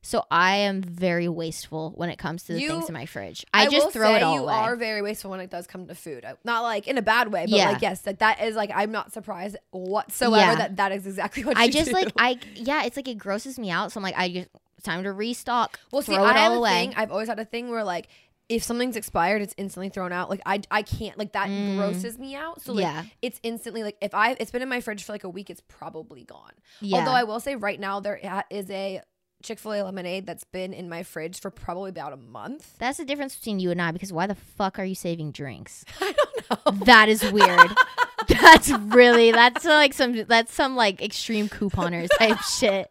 So 0.06 0.24
I 0.30 0.58
am 0.58 0.82
very 0.82 1.28
wasteful 1.28 1.90
when 1.96 2.10
it 2.10 2.16
comes 2.16 2.44
to 2.44 2.52
the 2.52 2.60
You- 2.60 2.68
things 2.68 2.88
in 2.88 2.92
my 2.92 3.06
fridge. 3.06 3.44
I, 3.52 3.66
just 3.68 3.90
throw 3.92 4.14
it 4.14 4.22
all 4.22 4.34
you 4.34 4.42
away. 4.42 4.54
are 4.54 4.76
very 4.76 5.02
wasteful 5.02 5.32
when 5.32 5.40
it 5.40 5.50
does 5.50 5.66
come 5.66 5.88
to 5.88 5.96
food. 5.96 6.24
I- 6.24 6.34
Not 6.44 6.62
like 6.62 6.86
in 6.86 6.96
a 6.96 7.02
bad 7.02 7.32
way, 7.32 7.40
but 7.42 7.50
Yeah. 7.50 7.70
like 7.70 7.82
yes, 7.82 8.02
that 8.02 8.20
that 8.20 8.40
is 8.40 8.54
like 8.54 8.70
I'm 8.72 8.92
not 8.92 9.12
surprised 9.12 9.56
whatsoever 9.72 10.36
Yeah. 10.36 10.54
that 10.54 10.76
that 10.76 10.92
is 10.92 11.08
exactly 11.08 11.44
what 11.44 11.56
I 11.56 11.64
you 11.64 11.72
just 11.72 11.88
do. 11.88 11.92
like 11.94 12.12
I 12.16 12.38
yeah, 12.54 12.84
it's 12.84 12.96
like 12.96 13.08
it 13.08 13.18
grosses 13.18 13.58
me 13.58 13.68
out. 13.70 13.90
So 13.90 13.98
I'm 13.98 14.04
like 14.04 14.16
I 14.16 14.28
just 14.28 14.48
it's 14.76 14.84
time 14.84 15.02
to 15.02 15.12
restock. 15.12 15.80
Well, 15.90 16.02
see, 16.02 16.14
I 16.14 16.32
have 16.34 16.52
all 16.52 16.64
a 16.64 16.68
thing. 16.68 16.94
I've 16.96 17.10
always 17.10 17.26
had 17.28 17.40
a 17.40 17.44
thing 17.44 17.68
where 17.68 17.82
like 17.82 18.06
if 18.48 18.62
something's 18.62 18.94
expired, 18.94 19.42
it's 19.42 19.54
instantly 19.56 19.88
thrown 19.88 20.12
out. 20.12 20.30
Like 20.30 20.40
I, 20.46 20.60
I 20.70 20.82
can't 20.82 21.18
like 21.18 21.32
that 21.32 21.48
Mm. 21.48 21.78
grosses 21.78 22.16
me 22.16 22.36
out. 22.36 22.62
So 22.62 22.74
like 22.74 22.82
yeah, 22.84 23.02
it's 23.22 23.40
instantly 23.42 23.82
like 23.82 23.96
if 24.00 24.14
I 24.14 24.36
it's 24.38 24.52
been 24.52 24.62
in 24.62 24.68
my 24.68 24.80
fridge 24.80 25.02
for 25.02 25.10
like 25.12 25.24
a 25.24 25.28
week, 25.28 25.50
it's 25.50 25.62
probably 25.66 26.22
gone. 26.22 26.52
yeah. 26.80 26.98
Although 26.98 27.10
I 27.10 27.24
will 27.24 27.40
say 27.40 27.56
right 27.56 27.80
now 27.80 27.98
there 27.98 28.20
is 28.50 28.70
a 28.70 29.00
Chick 29.42 29.58
Fil 29.58 29.72
A 29.74 29.82
lemonade 29.82 30.26
that's 30.26 30.44
been 30.44 30.72
in 30.72 30.88
my 30.88 31.02
fridge 31.02 31.40
for 31.40 31.50
probably 31.50 31.90
about 31.90 32.12
a 32.12 32.16
month. 32.16 32.76
That's 32.78 32.98
the 32.98 33.04
difference 33.04 33.36
between 33.36 33.60
you 33.60 33.70
and 33.70 33.80
I 33.80 33.92
because 33.92 34.12
why 34.12 34.26
the 34.26 34.34
fuck 34.34 34.78
are 34.78 34.84
you 34.84 34.94
saving 34.94 35.32
drinks? 35.32 35.84
I 36.00 36.12
don't 36.14 36.66
know. 36.78 36.84
That 36.84 37.08
is 37.08 37.22
weird. 37.30 37.70
that's 38.28 38.70
really 38.70 39.32
that's 39.32 39.64
like 39.64 39.92
some 39.92 40.24
that's 40.24 40.52
some 40.52 40.74
like 40.74 41.02
extreme 41.02 41.48
couponers 41.48 42.08
type 42.18 42.40
shit. 42.58 42.88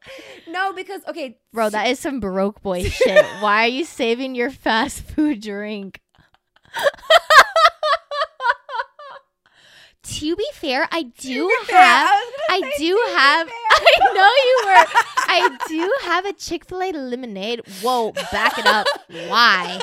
No, 0.47 0.71
because 0.73 1.01
okay, 1.07 1.37
Bro, 1.51 1.71
that 1.71 1.87
is 1.87 1.99
some 1.99 2.19
baroque 2.19 2.61
boy 2.61 2.83
shit. 2.83 3.25
Why 3.39 3.65
are 3.65 3.69
you 3.69 3.85
saving 3.85 4.35
your 4.35 4.51
fast 4.51 5.01
food 5.01 5.41
drink? 5.41 6.01
To 10.05 10.35
be 10.35 10.45
fair, 10.53 10.87
I 10.91 11.03
do 11.03 11.51
have 11.69 12.23
I 12.49 12.73
do 12.77 12.99
have 13.15 13.49
I 13.71 14.13
know 14.13 14.31
you 14.49 14.61
were 14.65 14.85
I 15.27 15.57
do 15.67 15.93
have 16.07 16.25
a 16.25 16.33
Chick-fil-A 16.33 16.91
lemonade. 16.93 17.61
Whoa, 17.81 18.11
back 18.31 18.57
it 18.57 18.65
up. 18.65 18.87
Why? 19.27 19.81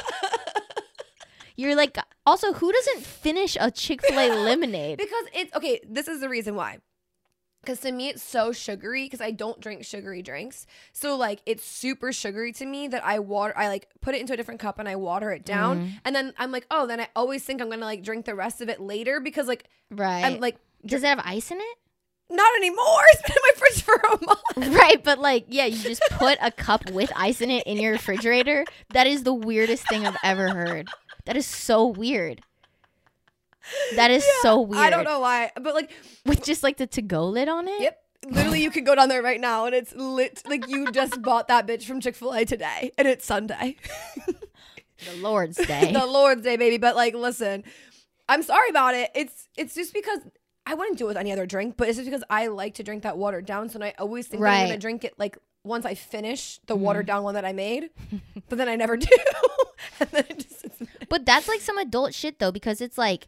You're 1.57 1.76
like 1.76 1.99
also 2.25 2.52
who 2.55 2.73
doesn't 2.73 3.00
finish 3.05 3.57
a 3.61 3.71
Chick-fil-A 3.71 4.35
lemonade? 4.45 4.99
because 4.99 5.25
it's 5.35 5.55
okay. 5.55 5.81
This 5.88 6.09
is 6.09 6.21
the 6.21 6.29
reason 6.29 6.55
why. 6.55 6.79
Because 7.62 7.81
to 7.81 7.92
me, 7.92 8.09
it's 8.09 8.23
so 8.23 8.52
sugary. 8.52 9.04
Because 9.04 9.21
I 9.21 9.31
don't 9.31 9.61
drink 9.61 9.85
sugary 9.85 10.21
drinks, 10.21 10.66
so 10.92 11.16
like 11.16 11.40
it's 11.47 11.64
super 11.64 12.12
sugary 12.12 12.52
to 12.54 12.66
me 12.66 12.88
that 12.88 13.04
I 13.04 13.19
water. 13.21 13.54
I 13.57 13.69
like 13.69 13.88
put 14.00 14.14
it 14.14 14.21
into 14.21 14.33
a 14.33 14.37
different 14.37 14.61
cup 14.61 14.78
and 14.78 14.88
I 14.88 14.97
water 14.97 15.31
it 15.33 15.45
down, 15.45 15.78
Mm. 15.87 15.92
and 16.04 16.14
then 16.16 16.35
I'm 16.38 16.50
like, 16.52 16.66
oh, 16.71 16.87
then 16.87 17.00
I 17.00 17.09
always 17.16 17.45
think 17.45 17.61
I'm 17.62 17.71
gonna 17.71 17.85
like 17.87 18.02
drink 18.02 18.25
the 18.26 18.35
rest 18.35 18.61
of 18.61 18.69
it 18.69 18.81
later 18.81 19.21
because 19.21 19.47
like 19.47 19.64
Right. 19.90 20.25
I'm 20.25 20.40
like 20.40 20.57
Does 20.85 21.02
it 21.02 21.07
have 21.07 21.21
ice 21.25 21.50
in 21.50 21.59
it? 21.59 21.78
not 22.31 22.54
anymore. 22.57 23.02
It's 23.12 23.23
been 23.23 23.37
in 23.37 23.42
my 23.42 23.52
fridge 23.59 23.83
for 23.83 23.95
a 23.95 24.25
month. 24.26 24.75
Right, 24.81 25.04
but 25.04 25.19
like, 25.19 25.45
yeah, 25.49 25.66
you 25.66 25.76
just 25.83 26.02
put 26.12 26.38
a 26.40 26.50
cup 26.50 26.90
with 26.90 27.12
ice 27.14 27.40
in 27.42 27.50
it 27.50 27.66
in 27.66 27.76
your 27.78 27.92
refrigerator. 27.92 28.64
That 28.95 29.07
is 29.07 29.23
the 29.23 29.35
weirdest 29.35 29.87
thing 29.88 30.07
I've 30.07 30.16
ever 30.25 30.49
heard. 30.49 30.88
That 31.26 31.37
is 31.37 31.47
so 31.47 31.87
weird. 31.87 32.40
That 33.97 34.11
is 34.11 34.25
so 34.42 34.61
weird. 34.61 34.83
I 34.83 34.90
don't 34.90 35.04
know 35.04 35.21
why, 35.21 35.50
but 35.61 35.75
like, 35.75 35.90
With 36.26 36.42
just 36.45 36.62
like 36.62 36.76
the 36.78 36.87
to 36.88 37.02
go 37.02 37.26
lid 37.26 37.49
on 37.49 37.69
it? 37.69 37.81
yep. 37.81 37.99
Literally, 38.28 38.62
you 38.62 38.71
can 38.71 38.85
go 38.85 38.95
down 38.95 39.09
there 39.09 39.21
right 39.23 39.40
now, 39.40 39.66
and 39.66 39.75
it's 39.75 39.92
lit. 39.97 40.42
Like 40.49 40.69
you 40.69 40.92
just 40.92 41.21
bought 41.23 41.49
that 41.49 41.66
bitch 41.66 41.85
from 41.85 42.00
Chick 42.00 42.14
Fil 42.14 42.33
A 42.33 42.45
today, 42.45 42.92
and 42.99 43.09
it's 43.09 43.25
Sunday. 43.26 43.76
The 45.04 45.16
Lord's 45.21 45.57
Day. 45.66 45.92
the 45.92 46.07
Lord's 46.07 46.42
Day, 46.42 46.57
baby. 46.57 46.78
But 46.78 46.95
like, 46.95 47.14
listen, 47.14 47.64
I'm 48.28 48.42
sorry 48.45 48.69
about 48.71 48.95
it. 48.95 49.11
It's 49.16 49.49
it's 49.57 49.75
just 49.75 49.92
because 49.92 50.21
I 50.64 50.75
wouldn't 50.75 50.97
do 50.99 51.07
it 51.07 51.09
with 51.09 51.16
any 51.16 51.33
other 51.33 51.45
drink, 51.45 51.76
but 51.76 51.88
it's 51.88 51.99
just 51.99 52.09
because 52.09 52.23
I 52.31 52.47
like 52.47 52.75
to 52.75 52.85
drink 52.85 53.02
that 53.02 53.19
watered 53.19 53.45
down. 53.45 53.69
So 53.69 53.83
I 53.83 53.95
always 53.99 54.28
think 54.28 54.42
that 54.42 54.49
I'm 54.49 54.66
gonna 54.69 54.78
drink 54.78 55.02
it 55.02 55.19
like 55.19 55.37
once 55.64 55.85
I 55.85 55.95
finish 55.95 56.61
the 56.66 56.75
Mm-hmm. 56.75 56.85
watered 56.85 57.07
down 57.07 57.25
one 57.25 57.35
that 57.35 57.45
I 57.45 57.52
made, 57.52 57.90
but 58.49 58.59
then 58.59 58.69
I 58.69 58.76
never 58.76 58.97
do. 58.97 59.09
and 59.99 60.09
then 60.12 60.25
it 60.31 60.38
just 60.38 60.61
sits. 60.61 60.83
But 61.09 61.26
that's 61.26 61.49
like 61.49 61.61
some 61.61 61.78
adult 61.78 62.14
shit 62.14 62.38
though, 62.38 62.52
because 62.52 62.81
it's 62.81 62.97
like 62.97 63.26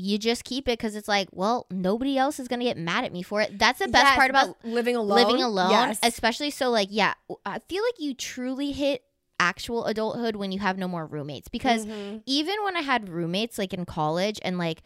you 0.00 0.16
just 0.16 0.44
keep 0.44 0.68
it 0.68 0.78
because 0.78 0.94
it's 0.94 1.08
like, 1.08 1.28
well, 1.32 1.66
nobody 1.72 2.16
else 2.16 2.38
is 2.38 2.46
gonna 2.46 2.62
get 2.64 2.76
mad 2.78 3.04
at 3.04 3.12
me 3.12 3.20
for 3.22 3.40
it. 3.40 3.58
That's 3.58 3.80
the 3.80 3.88
best 3.88 4.04
Yes, 4.06 4.16
part 4.16 4.30
about 4.30 4.56
living 4.64 4.94
alone. 4.94 5.14
living 5.16 5.42
alone, 5.42 5.70
Yes. 5.70 5.98
especially 6.02 6.50
so 6.50 6.70
like 6.70 6.88
yeah, 6.92 7.14
I 7.44 7.58
feel 7.68 7.82
like 7.82 7.98
you 7.98 8.14
truly 8.14 8.70
hit 8.72 9.02
actual 9.40 9.84
adulthood 9.86 10.36
when 10.36 10.52
you 10.52 10.60
have 10.60 10.78
no 10.78 10.86
more 10.88 11.04
roommates 11.06 11.48
because 11.48 11.84
Mhm. 11.84 12.22
even 12.26 12.62
when 12.64 12.76
I 12.76 12.80
had 12.82 13.08
roommates 13.08 13.58
like 13.58 13.74
in 13.74 13.84
college 13.86 14.38
and 14.42 14.56
like 14.58 14.82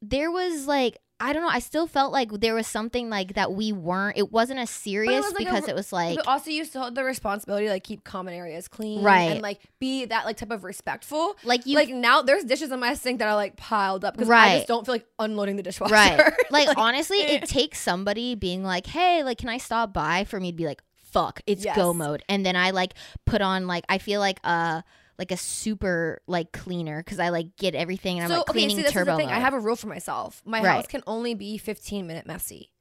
there 0.00 0.30
was 0.30 0.66
like 0.66 0.98
I 1.20 1.32
don't 1.32 1.42
know, 1.42 1.48
I 1.48 1.58
still 1.58 1.86
felt 1.86 2.12
like 2.12 2.30
there 2.30 2.54
was 2.54 2.66
something 2.66 3.10
like 3.10 3.34
that 3.34 3.52
we 3.52 3.72
weren't 3.72 4.16
it 4.16 4.30
wasn't 4.30 4.60
as 4.60 4.70
serious 4.70 5.24
was, 5.24 5.34
like, 5.34 5.38
because 5.46 5.64
re- 5.64 5.70
it 5.70 5.74
was 5.74 5.92
like 5.92 6.16
but 6.16 6.28
also 6.28 6.50
you 6.50 6.64
still 6.64 6.84
have 6.84 6.94
the 6.94 7.02
responsibility 7.02 7.66
to 7.66 7.72
like 7.72 7.82
keep 7.82 8.04
common 8.04 8.34
areas 8.34 8.68
clean, 8.68 9.02
Right. 9.02 9.32
And 9.32 9.42
like 9.42 9.60
be 9.80 10.04
that 10.04 10.24
like 10.26 10.36
type 10.36 10.50
of 10.52 10.62
respectful. 10.64 11.34
like 11.44 11.66
you 11.66 11.74
like 11.74 11.88
now, 11.88 12.22
there's 12.22 12.44
dishes 12.44 12.70
in 12.70 12.78
my 12.80 12.94
sink 12.94 13.18
that 13.18 13.28
are 13.28 13.34
like 13.34 13.56
piled 13.56 14.04
up 14.04 14.14
because 14.14 14.30
I 14.30 14.56
just 14.56 14.68
don't 14.68 14.86
feel 14.86 14.94
like 14.94 15.06
unloading 15.18 15.56
the 15.56 15.62
dishwasher. 15.62 15.92
Right. 15.92 16.32
Like, 16.50 16.68
honestly, 16.78 17.18
it 17.18 17.44
takes 17.48 17.78
somebody 17.80 18.34
being 18.34 18.64
like, 18.64 18.86
"Hey, 18.86 19.22
like 19.22 19.38
can 19.38 19.48
I 19.48 19.58
stop 19.58 19.92
by?" 19.92 20.24
for 20.24 20.40
me 20.40 20.50
to 20.52 20.56
be 20.56 20.64
like, 20.66 20.82
"Fuck, 20.94 21.40
it's 21.46 21.64
go 21.76 21.92
mode." 21.92 22.22
And 22.28 22.44
then 22.46 22.56
I 22.56 22.70
like 22.70 22.94
put 23.26 23.42
on 23.42 23.66
like 23.66 23.84
I 23.88 23.98
feel 23.98 24.20
like 24.20 24.38
uh 24.44 24.82
like 25.18 25.32
a 25.32 25.36
super 25.36 26.22
like 26.26 26.52
cleaner 26.52 27.02
cuz 27.02 27.18
I 27.18 27.28
like 27.30 27.56
get 27.56 27.74
everything 27.74 28.18
and 28.18 28.24
I'm 28.24 28.28
so 28.30 28.34
like 28.36 28.42
okay, 28.50 28.52
cleaning 28.60 28.76
see, 28.76 28.82
this 28.82 28.92
turbo 28.92 29.12
is 29.12 29.16
the 29.18 29.22
thing. 29.24 29.30
I 29.34 29.40
have 29.40 29.54
a 29.54 29.58
rule 29.60 29.76
for 29.76 29.88
myself. 29.88 30.42
My 30.44 30.62
Right. 30.62 30.70
house 30.74 30.86
can 30.86 31.02
only 31.06 31.34
be 31.34 31.58
15 31.58 32.06
minute 32.06 32.26
messy. 32.26 32.72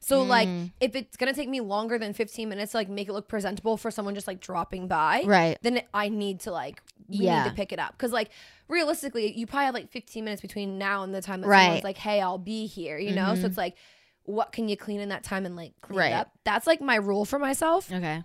So 0.00 0.22
like, 0.22 0.48
Mm. 0.48 0.72
if 0.80 0.96
it's 0.96 1.16
gonna 1.16 1.32
take 1.34 1.48
me 1.48 1.60
longer 1.60 1.96
than 1.98 2.12
15 2.12 2.48
minutes 2.48 2.72
to 2.72 2.78
like 2.78 2.88
make 2.88 3.08
it 3.08 3.12
look 3.12 3.28
presentable 3.28 3.76
for 3.76 3.90
someone 3.90 4.14
just 4.16 4.26
like 4.26 4.40
dropping 4.40 4.88
by, 4.88 5.22
right. 5.24 5.58
then 5.62 5.82
I 5.94 6.08
need 6.08 6.40
to 6.40 6.50
like 6.50 6.82
we 7.08 7.18
Yeah. 7.26 7.42
need 7.44 7.50
to 7.50 7.54
pick 7.54 7.72
it 7.72 7.78
up 7.78 7.92
because 7.92 8.10
like 8.10 8.30
realistically, 8.68 9.32
you 9.38 9.46
probably 9.46 9.66
have 9.66 9.74
like 9.74 9.90
15 9.90 10.24
minutes 10.24 10.40
between 10.42 10.78
now 10.78 11.02
and 11.02 11.14
the 11.14 11.20
time 11.22 11.40
that 11.42 11.48
Right. 11.48 11.64
someone's 11.66 11.84
like, 11.84 11.98
"Hey, 11.98 12.20
I'll 12.22 12.38
be 12.38 12.66
here," 12.66 12.96
you 12.98 13.12
know. 13.14 13.34
So 13.34 13.42
Mhm. 13.42 13.44
it's 13.48 13.58
like, 13.58 13.76
what 14.24 14.50
can 14.52 14.68
you 14.68 14.76
clean 14.76 15.00
in 15.00 15.10
that 15.10 15.22
time 15.24 15.44
and 15.44 15.56
like 15.56 15.74
clean 15.82 15.98
Right. 15.98 16.12
it 16.12 16.14
up? 16.14 16.32
That's 16.44 16.66
like 16.66 16.80
my 16.80 16.94
rule 16.96 17.24
for 17.26 17.38
myself. 17.38 17.92
Okay. 17.92 18.22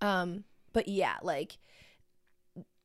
Um, 0.00 0.44
but 0.72 0.88
yeah, 0.88 1.16
like 1.22 1.56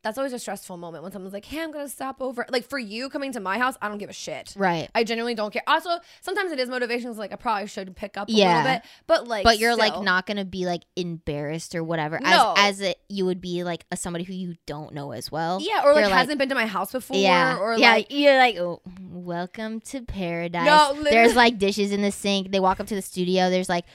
that's 0.05 0.17
always 0.17 0.31
a 0.33 0.39
stressful 0.39 0.77
moment 0.77 1.03
when 1.03 1.11
someone's 1.11 1.33
like, 1.33 1.43
"Hey, 1.43 1.61
I'm 1.61 1.71
gonna 1.71 1.89
stop 1.89 2.21
over." 2.21 2.45
Like 2.49 2.63
for 2.69 2.79
you 2.79 3.09
coming 3.09 3.33
to 3.33 3.39
my 3.41 3.57
house, 3.57 3.75
I 3.81 3.89
don't 3.89 3.97
give 3.97 4.09
a 4.09 4.13
shit. 4.13 4.53
Right. 4.55 4.87
I 4.95 5.03
genuinely 5.03 5.33
don't 5.35 5.51
care. 5.51 5.63
Also, 5.67 5.89
sometimes 6.21 6.51
it 6.51 6.59
is 6.59 6.69
motivations. 6.69 7.17
Like 7.17 7.33
I 7.33 7.35
probably 7.35 7.67
should 7.67 7.93
pick 7.95 8.15
up 8.15 8.29
a 8.29 8.31
Yeah. 8.31 8.57
little 8.57 8.71
bit, 8.73 8.81
but 9.07 9.27
like, 9.27 9.43
But 9.43 9.59
you're 9.59 9.75
like 9.75 10.01
not 10.01 10.25
going 10.27 10.37
to 10.37 10.45
be 10.45 10.65
like 10.67 10.83
embarrassed 10.95 11.73
or 11.75 11.83
whatever 11.83 12.19
No. 12.21 12.53
as 12.55 12.75
as 12.75 12.81
it 12.81 12.99
you 13.09 13.25
would 13.25 13.41
be 13.41 13.63
like 13.63 13.85
a 13.91 13.97
somebody 13.97 14.23
who 14.25 14.33
you 14.33 14.55
don't 14.67 14.93
know 14.93 15.11
as 15.11 15.31
well. 15.31 15.59
Yeah, 15.61 15.81
or 15.83 15.93
like 15.93 16.05
like- 16.05 16.13
hasn't 16.13 16.37
been 16.37 16.49
to 16.49 16.55
my 16.55 16.65
house 16.67 16.91
before. 16.91 17.17
Yeah, 17.17 17.57
or 17.57 17.75
yeah, 17.77 17.93
like 17.93 18.07
you're 18.11 18.37
like, 18.37 18.57
oh, 18.57 18.81
welcome 19.01 19.79
to 19.81 20.01
paradise. 20.01 20.65
No, 20.65 20.89
literally- 20.89 21.09
there's 21.11 21.35
like 21.35 21.57
dishes 21.57 21.91
in 21.91 22.01
the 22.01 22.11
sink. 22.11 22.51
They 22.51 22.59
walk 22.59 22.79
up 22.79 22.87
to 22.87 22.95
the 22.95 23.01
studio. 23.01 23.49
There's 23.49 23.69
like, 23.69 23.85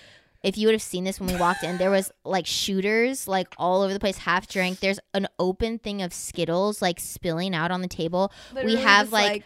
if 0.42 0.56
you 0.56 0.66
would 0.66 0.74
have 0.74 0.82
seen 0.82 1.04
this 1.04 1.20
when 1.20 1.32
we 1.32 1.38
walked 1.38 1.62
in, 1.62 1.76
there 1.78 1.90
was 1.90 2.10
like 2.24 2.46
shooters 2.46 3.28
like 3.28 3.48
all 3.58 3.82
over 3.82 3.92
the 3.92 4.00
place, 4.00 4.18
half 4.18 4.46
drank. 4.48 4.80
There's 4.80 4.98
an 5.14 5.26
open 5.38 5.78
thing 5.78 6.00
of 6.02 6.12
Skittles 6.14 6.80
like 6.80 6.98
spilling 7.00 7.54
out 7.54 7.70
on 7.70 7.82
the 7.82 7.88
table. 7.88 8.32
literally 8.54 8.76
we 8.76 8.82
have 8.82 9.06
just, 9.06 9.12
like, 9.12 9.44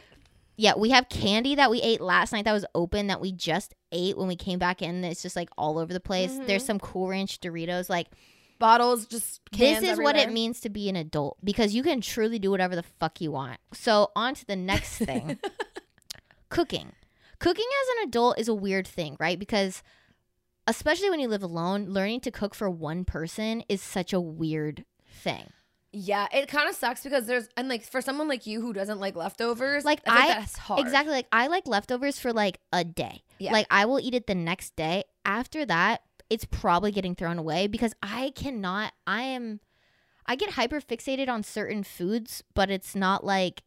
yeah, 0.57 0.75
we 0.77 0.91
have 0.91 1.09
candy 1.09 1.57
that 1.57 1.71
we 1.71 1.81
ate 1.83 2.01
last 2.01 2.33
night 2.33 2.45
that 2.45 2.53
was 2.53 2.65
open 2.77 3.09
that 3.09 3.21
we 3.21 3.33
just 3.33 3.75
ate 3.91 4.17
when 4.17 4.29
we 4.29 4.37
came 4.37 4.59
back 4.61 4.83
in. 4.83 5.03
It's 5.05 5.21
just 5.23 5.35
like 5.35 5.49
all 5.59 5.79
over 5.79 5.93
the 5.93 5.99
place. 6.01 6.33
Mhm. 6.33 6.47
There's 6.47 6.65
some 6.65 6.79
Cool 6.79 7.09
Ranch 7.09 7.41
Doritos. 7.41 7.89
Like 7.89 8.07
bottles, 8.61 9.05
just 9.07 9.41
this 9.51 9.83
is 9.83 9.99
what 9.99 10.15
it 10.17 10.31
means 10.33 10.61
to 10.61 10.71
be 10.71 10.89
an 10.89 10.95
adult 10.95 11.39
because 11.43 11.75
you 11.75 11.83
can 11.83 12.01
truly 12.01 12.39
do 12.39 12.53
whatever 12.53 12.77
the 12.77 12.85
fuck 12.85 13.21
you 13.21 13.33
want. 13.33 13.59
So, 13.73 14.13
on 14.15 14.35
to 14.37 14.47
the 14.47 14.55
next 14.57 14.99
thing 14.99 15.39
cooking. 16.51 16.93
Cooking 17.41 17.65
as 17.83 17.89
an 17.99 18.09
adult 18.09 18.39
is 18.39 18.49
a 18.49 18.55
weird 18.55 18.87
thing, 18.87 19.17
right? 19.19 19.39
Because, 19.39 19.83
especially 20.67 21.11
when 21.11 21.21
you 21.21 21.29
live 21.29 21.43
alone, 21.43 21.87
learning 21.87 22.21
to 22.21 22.31
cook 22.31 22.55
for 22.55 22.69
one 22.71 23.05
person 23.05 23.63
is 23.69 23.83
such 23.83 24.13
a 24.13 24.21
weird 24.21 24.85
thing. 25.07 25.45
Yeah, 25.97 26.27
it 26.33 26.49
kind 26.49 26.69
of 26.69 26.75
sucks 26.75 27.05
because 27.05 27.27
there's 27.27 27.49
and 27.57 27.69
like 27.69 27.85
for 27.85 28.01
someone 28.01 28.27
like 28.27 28.47
you 28.47 28.61
who 28.61 28.73
doesn't 28.73 28.99
like 28.99 29.15
leftovers, 29.15 29.85
Like, 29.85 30.01
I 30.07 30.25
I- 30.25 30.29
that's 30.29 30.57
hard. 30.59 30.81
Exactly. 30.81 31.13
Like, 31.15 31.29
I 31.31 31.47
like 31.47 31.69
leftovers 31.69 32.19
for 32.19 32.33
like 32.33 32.59
a 32.73 32.83
day. 32.83 33.23
Yeah. 33.39 33.53
Like, 33.53 33.67
I 33.71 33.85
will 33.87 34.01
eat 34.01 34.15
it 34.15 34.27
the 34.27 34.35
next 34.35 34.75
day. 34.75 35.05
After 35.25 35.65
that, 35.67 36.01
it's 36.29 36.45
probably 36.47 36.91
getting 36.91 37.15
thrown 37.15 37.39
away 37.39 37.69
because 37.69 37.93
I 38.03 38.33
cannot, 38.35 38.93
I 39.07 39.23
am, 39.23 39.61
I 40.27 40.35
get 40.35 40.51
hyper 40.51 40.81
fixated 40.81 41.29
on 41.29 41.43
certain 41.45 41.85
foods, 41.85 42.43
but 42.55 42.71
it's 42.71 42.97
not 42.97 43.25
like 43.25 43.63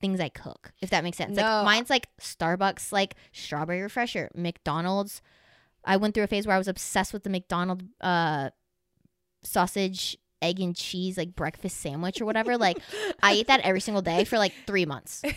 things 0.00 0.18
I 0.18 0.30
cook, 0.30 0.72
if 0.80 0.90
that 0.90 1.04
makes 1.04 1.16
sense. 1.18 1.36
No. 1.36 1.42
Like, 1.42 1.64
mine's 1.64 1.90
like 1.90 2.08
Starbucks, 2.20 2.90
like 2.90 3.14
strawberry 3.30 3.82
refresher, 3.82 4.30
McDonald's. 4.34 5.22
I 5.84 5.96
went 5.96 6.14
through 6.14 6.24
a 6.24 6.28
phase 6.28 6.46
where 6.46 6.54
I 6.54 6.58
was 6.58 6.68
obsessed 6.68 7.12
with 7.12 7.24
the 7.24 7.30
McDonald's 7.30 7.84
uh, 8.00 8.50
sausage, 9.44 10.16
egg, 10.40 10.60
and 10.60 10.74
cheese, 10.74 11.16
like 11.16 11.34
breakfast 11.36 11.78
sandwich 11.80 12.20
or 12.20 12.24
whatever. 12.24 12.56
Like, 12.56 12.78
I 13.22 13.32
ate 13.32 13.46
that 13.46 13.60
every 13.60 13.80
single 13.80 14.02
day 14.02 14.24
for 14.24 14.38
like 14.38 14.52
three 14.66 14.86
months. 14.86 15.22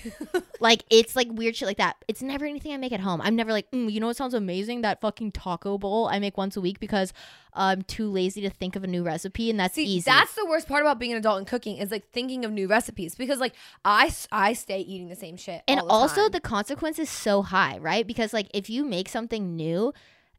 Like 0.61 0.85
it's 0.89 1.17
like 1.17 1.27
weird 1.29 1.53
shit 1.57 1.67
like 1.67 1.77
that. 1.77 1.97
It's 2.07 2.21
never 2.21 2.45
anything 2.45 2.71
I 2.73 2.77
make 2.77 2.93
at 2.93 3.01
home. 3.01 3.19
I'm 3.21 3.35
never 3.35 3.51
like, 3.51 3.69
mm, 3.71 3.91
you 3.91 3.99
know 3.99 4.07
what 4.07 4.15
sounds 4.15 4.33
amazing? 4.33 4.81
That 4.81 5.01
fucking 5.01 5.33
taco 5.33 5.77
bowl 5.77 6.07
I 6.07 6.17
make 6.19 6.37
once 6.37 6.55
a 6.55 6.61
week 6.61 6.79
because 6.79 7.11
I'm 7.53 7.81
too 7.81 8.09
lazy 8.09 8.39
to 8.41 8.49
think 8.49 8.77
of 8.77 8.83
a 8.85 8.87
new 8.87 9.03
recipe, 9.03 9.49
and 9.49 9.59
that's 9.59 9.75
See, 9.75 9.83
easy. 9.83 10.09
that's 10.09 10.33
the 10.33 10.45
worst 10.45 10.69
part 10.69 10.81
about 10.81 10.97
being 10.97 11.11
an 11.11 11.17
adult 11.17 11.39
and 11.39 11.45
cooking 11.45 11.77
is 11.77 11.91
like 11.91 12.09
thinking 12.11 12.45
of 12.45 12.53
new 12.53 12.67
recipes 12.69 13.15
because 13.15 13.39
like 13.39 13.53
I 13.83 14.11
I 14.31 14.53
stay 14.53 14.79
eating 14.79 15.09
the 15.09 15.15
same 15.15 15.35
shit. 15.35 15.61
and 15.67 15.81
all 15.81 15.87
the 15.87 15.91
also 15.93 16.21
time. 16.21 16.31
the 16.31 16.39
consequence 16.39 16.99
is 16.99 17.09
so 17.09 17.41
high, 17.41 17.77
right? 17.79 18.07
Because 18.07 18.31
like 18.31 18.47
if 18.53 18.69
you 18.69 18.85
make 18.85 19.09
something 19.09 19.57
new 19.57 19.93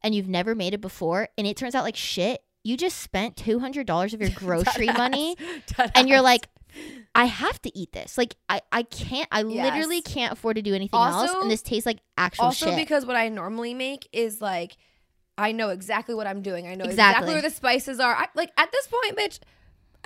and 0.06 0.14
you've 0.14 0.28
never 0.28 0.54
made 0.54 0.72
it 0.72 0.80
before, 0.80 1.28
and 1.36 1.46
it 1.48 1.56
turns 1.56 1.75
out 1.75 1.82
like 1.82 1.96
shit, 1.96 2.40
you 2.62 2.76
just 2.76 2.98
spent 3.00 3.36
two 3.36 3.58
hundred 3.58 3.86
dollars 3.86 4.14
of 4.14 4.20
your 4.20 4.30
grocery 4.34 4.86
money, 4.86 5.36
and 5.94 6.08
you're 6.08 6.22
like. 6.22 6.48
I 7.14 7.25
have 7.25 7.62
to 7.62 7.75
eat 7.78 7.92
this. 7.92 8.18
Like 8.18 8.34
I, 8.50 8.60
I 8.70 8.82
can't. 8.82 9.26
I 9.32 9.42
Yes. 9.42 9.64
literally 9.64 10.02
can't 10.02 10.30
afford 10.34 10.56
to 10.56 10.62
do 10.62 10.75
anything 10.75 11.00
else. 11.00 11.30
And 11.40 11.50
this 11.50 11.62
tastes 11.62 11.86
like 11.86 12.00
actual 12.18 12.46
also 12.46 12.66
shit. 12.66 12.68
Also, 12.75 12.78
because 12.82 13.06
what 13.06 13.16
I 13.16 13.30
normally 13.30 13.72
make 13.72 14.06
is 14.12 14.42
like 14.42 14.76
I 15.38 15.52
know 15.52 15.70
exactly 15.70 16.14
what 16.14 16.26
I'm 16.26 16.42
doing. 16.42 16.66
I 16.68 16.75
know 16.75 16.84
Exactly. 16.84 16.92
exactly, 16.92 17.32
where 17.32 17.40
the 17.40 17.48
spices 17.48 17.98
are. 17.98 18.14
I, 18.14 18.26
like 18.34 18.50
at 18.58 18.70
this 18.72 18.88
point, 18.88 19.16
bitch, 19.16 19.38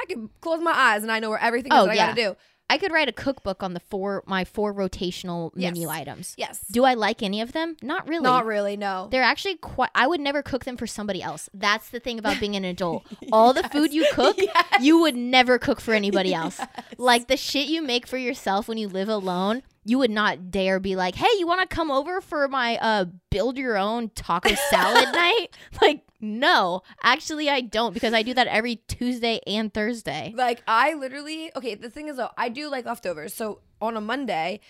I 0.01 0.05
can 0.05 0.31
close 0.41 0.61
my 0.61 0.71
eyes 0.71 1.03
and 1.03 1.11
I 1.11 1.19
know 1.19 1.31
where 1.31 1.41
everything 1.41 1.73
Oh, 1.73 1.81
is 1.81 1.87
that 1.89 1.97
yeah. 1.97 2.05
I 2.05 2.07
gotta 2.15 2.23
do. 2.23 2.37
I 2.71 2.79
could 2.79 2.93
write 2.93 3.09
a 3.09 3.13
cookbook 3.13 3.63
on 3.63 3.75
the 3.75 3.81
four 3.81 4.23
my 4.27 4.45
four 4.45 4.73
rotational 4.73 5.55
menu 5.57 5.89
items. 5.89 6.35
Yes. 6.39 6.65
Do 6.71 6.85
I 6.85 6.95
like 6.95 7.23
any 7.23 7.41
of 7.41 7.53
them? 7.53 7.77
Not 7.83 8.07
really. 8.09 8.23
Not 8.23 8.47
really, 8.47 8.77
no. 8.77 9.09
They're 9.11 9.23
actually 9.25 9.57
quite. 9.57 9.91
I 9.95 10.07
would 10.07 10.21
never 10.21 10.41
cook 10.43 10.65
them 10.65 10.77
for 10.77 10.87
somebody 10.87 11.21
else. 11.23 11.51
That's 11.53 11.91
the 11.91 12.01
thing 12.01 12.19
about 12.19 12.39
being 12.39 12.55
an 12.57 12.65
adult. 12.65 13.05
All 13.33 13.53
the 13.53 13.65
food 13.65 13.93
you 13.93 14.07
cook, 14.13 14.37
Yes. 14.41 14.67
you 14.81 15.01
would 15.01 15.17
never 15.17 15.59
cook 15.59 15.81
for 15.81 15.95
anybody 15.95 16.33
else. 16.33 16.61
Like 16.97 17.27
the 17.29 17.37
shit 17.37 17.67
you 17.69 17.83
make 17.83 18.07
for 18.07 18.17
yourself 18.19 18.69
when 18.69 18.79
you 18.79 18.89
live 18.89 19.09
alone, 19.09 19.63
you 19.85 19.99
would 19.99 20.11
not 20.11 20.51
dare 20.51 20.79
be 20.81 20.97
like, 20.97 21.15
"Hey, 21.15 21.29
you 21.39 21.47
want 21.47 21.69
to 21.69 21.75
come 21.75 21.91
over 21.91 22.21
for 22.21 22.49
my 22.49 22.77
uh 22.79 23.07
build 23.31 23.57
your 23.57 23.77
own 23.77 24.11
taco 24.11 24.55
salad 24.71 25.09
night?" 25.13 25.49
Like, 25.81 26.03
no, 26.21 26.83
actually, 27.03 27.49
I 27.49 27.61
don't 27.63 27.95
because 27.95 28.13
I 28.13 28.23
do 28.23 28.35
that 28.35 28.47
every 28.47 28.77
Tuesday 28.89 29.41
and 29.47 29.73
Thursday. 29.73 30.33
Like 30.37 30.63
I 30.67 30.95
literally 30.95 31.51
okay. 31.57 31.75
The 31.75 31.91
thing 31.91 32.09
is 32.09 32.17
though, 32.17 32.31
I 32.37 32.49
do 32.49 32.71
like 32.71 32.85
leftovers. 32.85 33.33
So 33.33 33.61
on 33.81 33.97
a 33.97 34.01
Monday, 34.01 34.61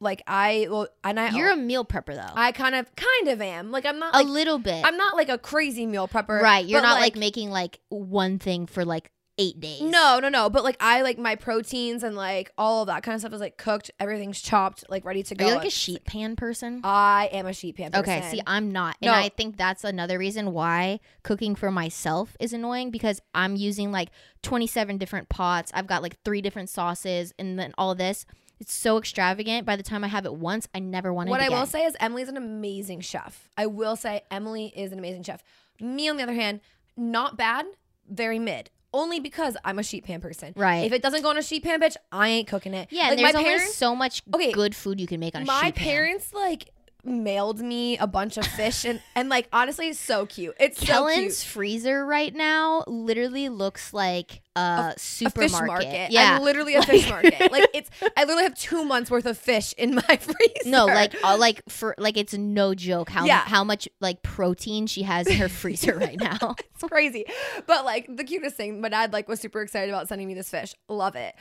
like 0.00 0.22
I 0.26 0.68
well, 0.70 0.88
and 1.02 1.18
I 1.18 1.30
You're 1.30 1.50
a 1.50 1.56
meal 1.56 1.84
prepper 1.84 2.14
though, 2.14 2.34
I 2.34 2.52
kind 2.52 2.74
of 2.74 2.94
kind 2.94 3.28
of 3.28 3.40
am. 3.40 3.72
Like 3.72 3.86
I'm 3.86 3.98
not 3.98 4.14
a 4.14 4.22
little 4.22 4.58
bit. 4.58 4.84
I'm 4.84 4.96
not 4.96 5.16
like 5.16 5.28
a 5.28 5.38
crazy 5.38 5.86
meal 5.86 6.06
prepper. 6.06 6.40
Right. 6.40 6.64
You're 6.64 6.82
not 6.82 7.00
like, 7.00 7.16
making 7.16 7.50
like 7.50 7.80
one 7.88 8.38
thing 8.38 8.66
for 8.66 8.84
like 8.84 9.10
eight 9.38 9.58
days. 9.60 9.80
No, 9.82 10.18
no, 10.20 10.28
no. 10.28 10.48
But 10.48 10.64
like 10.64 10.76
I 10.80 11.02
like 11.02 11.18
my 11.18 11.34
proteins 11.34 12.02
and 12.02 12.14
like 12.16 12.52
all 12.56 12.82
of 12.82 12.86
that 12.88 13.02
kind 13.02 13.14
of 13.14 13.20
stuff 13.20 13.32
is 13.32 13.40
like 13.40 13.56
cooked. 13.56 13.90
Everything's 13.98 14.40
chopped, 14.40 14.84
like 14.88 15.04
ready 15.04 15.22
to 15.24 15.34
Are 15.34 15.36
go. 15.36 15.48
you 15.48 15.54
like 15.56 15.66
a 15.66 15.70
sheet 15.70 16.04
pan 16.04 16.36
person? 16.36 16.80
I 16.84 17.28
am 17.32 17.46
a 17.46 17.52
sheet 17.52 17.76
pan. 17.76 17.90
Person. 17.92 18.02
Okay, 18.04 18.30
see, 18.30 18.40
I'm 18.46 18.72
not. 18.72 18.96
And 19.02 19.10
No. 19.10 19.14
I 19.14 19.28
think 19.28 19.56
that's 19.56 19.84
another 19.84 20.18
reason 20.18 20.52
why 20.52 21.00
cooking 21.22 21.54
for 21.54 21.70
myself 21.70 22.36
is 22.40 22.52
annoying 22.52 22.90
because 22.90 23.20
I'm 23.34 23.56
using 23.56 23.90
like 23.92 24.10
27 24.42 24.98
different 24.98 25.28
pots. 25.28 25.70
I've 25.74 25.86
got 25.86 26.02
like 26.02 26.20
three 26.24 26.40
different 26.40 26.68
sauces 26.68 27.32
and 27.38 27.58
then 27.58 27.74
all 27.76 27.94
this. 27.94 28.26
It's 28.60 28.72
so 28.72 28.98
extravagant. 28.98 29.66
By 29.66 29.74
the 29.74 29.82
time 29.82 30.04
I 30.04 30.08
have 30.08 30.24
it 30.26 30.34
once, 30.34 30.68
I 30.74 30.78
never 30.78 31.12
want 31.12 31.28
it 31.28 31.30
what 31.30 31.40
I 31.40 31.48
will 31.48 31.66
say 31.66 31.84
is 31.84 31.96
Emily's 31.98 32.28
an 32.28 32.36
amazing 32.36 33.00
chef. 33.00 33.48
I 33.58 33.66
will 33.66 33.96
say 33.96 34.22
Emily 34.30 34.72
is 34.76 34.92
an 34.92 34.98
amazing 35.00 35.24
chef. 35.24 35.42
Me, 35.80 36.08
on 36.08 36.16
the 36.16 36.22
other 36.22 36.34
hand, 36.34 36.60
not 36.96 37.36
bad, 37.36 37.66
very 38.08 38.38
mid. 38.38 38.70
Only 38.94 39.20
because 39.20 39.56
I'm 39.64 39.78
a 39.78 39.82
sheet 39.82 40.04
pan 40.04 40.20
person. 40.22 40.54
Right. 40.56 40.84
If 40.86 40.92
it 40.92 41.02
doesn't 41.02 41.20
go 41.22 41.28
on 41.30 41.36
a 41.36 41.42
sheet 41.42 41.64
pan, 41.64 41.80
bitch, 41.80 41.96
I 42.12 42.28
ain't 42.28 42.48
cooking 42.48 42.72
it. 42.72 42.88
yeah, 42.90 43.08
like 43.08 43.18
there's 43.18 43.34
my 43.34 43.42
parents. 43.42 43.74
so 43.74 43.94
much 43.94 44.22
Okay, 44.32 44.52
good 44.52 44.74
food 44.74 45.00
you 45.00 45.06
can 45.06 45.20
make 45.20 45.34
on 45.34 45.42
a 45.42 45.44
sheet 45.44 45.50
pan. 45.50 45.62
My 45.64 45.70
parents 45.72 46.32
like 46.32 46.70
mailed 47.06 47.60
me 47.60 47.96
a 47.98 48.06
bunch 48.06 48.36
of 48.36 48.46
fish 48.46 48.84
and 48.84 49.00
and 49.14 49.28
like 49.28 49.48
honestly, 49.52 49.88
it's 49.88 50.00
so 50.00 50.26
cute. 50.26 50.54
It's 50.58 50.84
so 50.86 51.08
cute. 51.12 51.32
freezer 51.34 52.04
right 52.06 52.34
now 52.34 52.84
literally 52.86 53.48
looks 53.48 53.92
like 53.92 54.42
a, 54.56 54.60
a 54.60 54.94
supermarket. 54.96 55.50
fish 55.52 55.66
market. 55.66 56.10
Yeah. 56.12 56.36
I'm 56.36 56.42
literally 56.42 56.74
a 56.74 56.78
Like- 56.80 56.88
fish 56.88 57.08
market. 57.08 57.52
Like 57.52 57.68
it's 57.74 57.90
I 58.16 58.22
literally 58.22 58.44
have 58.44 58.54
two 58.54 58.84
months 58.84 59.10
worth 59.10 59.26
of 59.26 59.36
fish 59.38 59.72
in 59.78 59.94
my 59.94 60.02
freezer. 60.20 60.68
No, 60.70 60.86
like 60.86 61.14
uh, 61.24 61.36
like 61.38 61.62
for 61.68 61.94
like 61.98 62.16
it's 62.16 62.34
no 62.34 62.74
joke 62.74 63.10
how 63.10 63.24
Yeah. 63.24 63.40
how 63.40 63.64
much 63.64 63.88
like 64.00 64.22
protein 64.22 64.86
she 64.86 65.02
has 65.02 65.26
in 65.26 65.36
her 65.36 65.48
freezer 65.48 65.96
right 65.98 66.18
now. 66.18 66.56
it's 66.74 66.84
crazy. 66.84 67.24
But 67.66 67.84
like 67.84 68.08
the 68.14 68.24
cutest 68.24 68.56
thing, 68.56 68.80
my 68.80 68.88
dad 68.88 69.12
like 69.12 69.28
was 69.28 69.40
super 69.40 69.60
excited 69.62 69.90
about 69.90 70.08
sending 70.08 70.26
me 70.28 70.34
this 70.34 70.48
fish. 70.50 70.74
Love 70.88 71.16
it. 71.16 71.34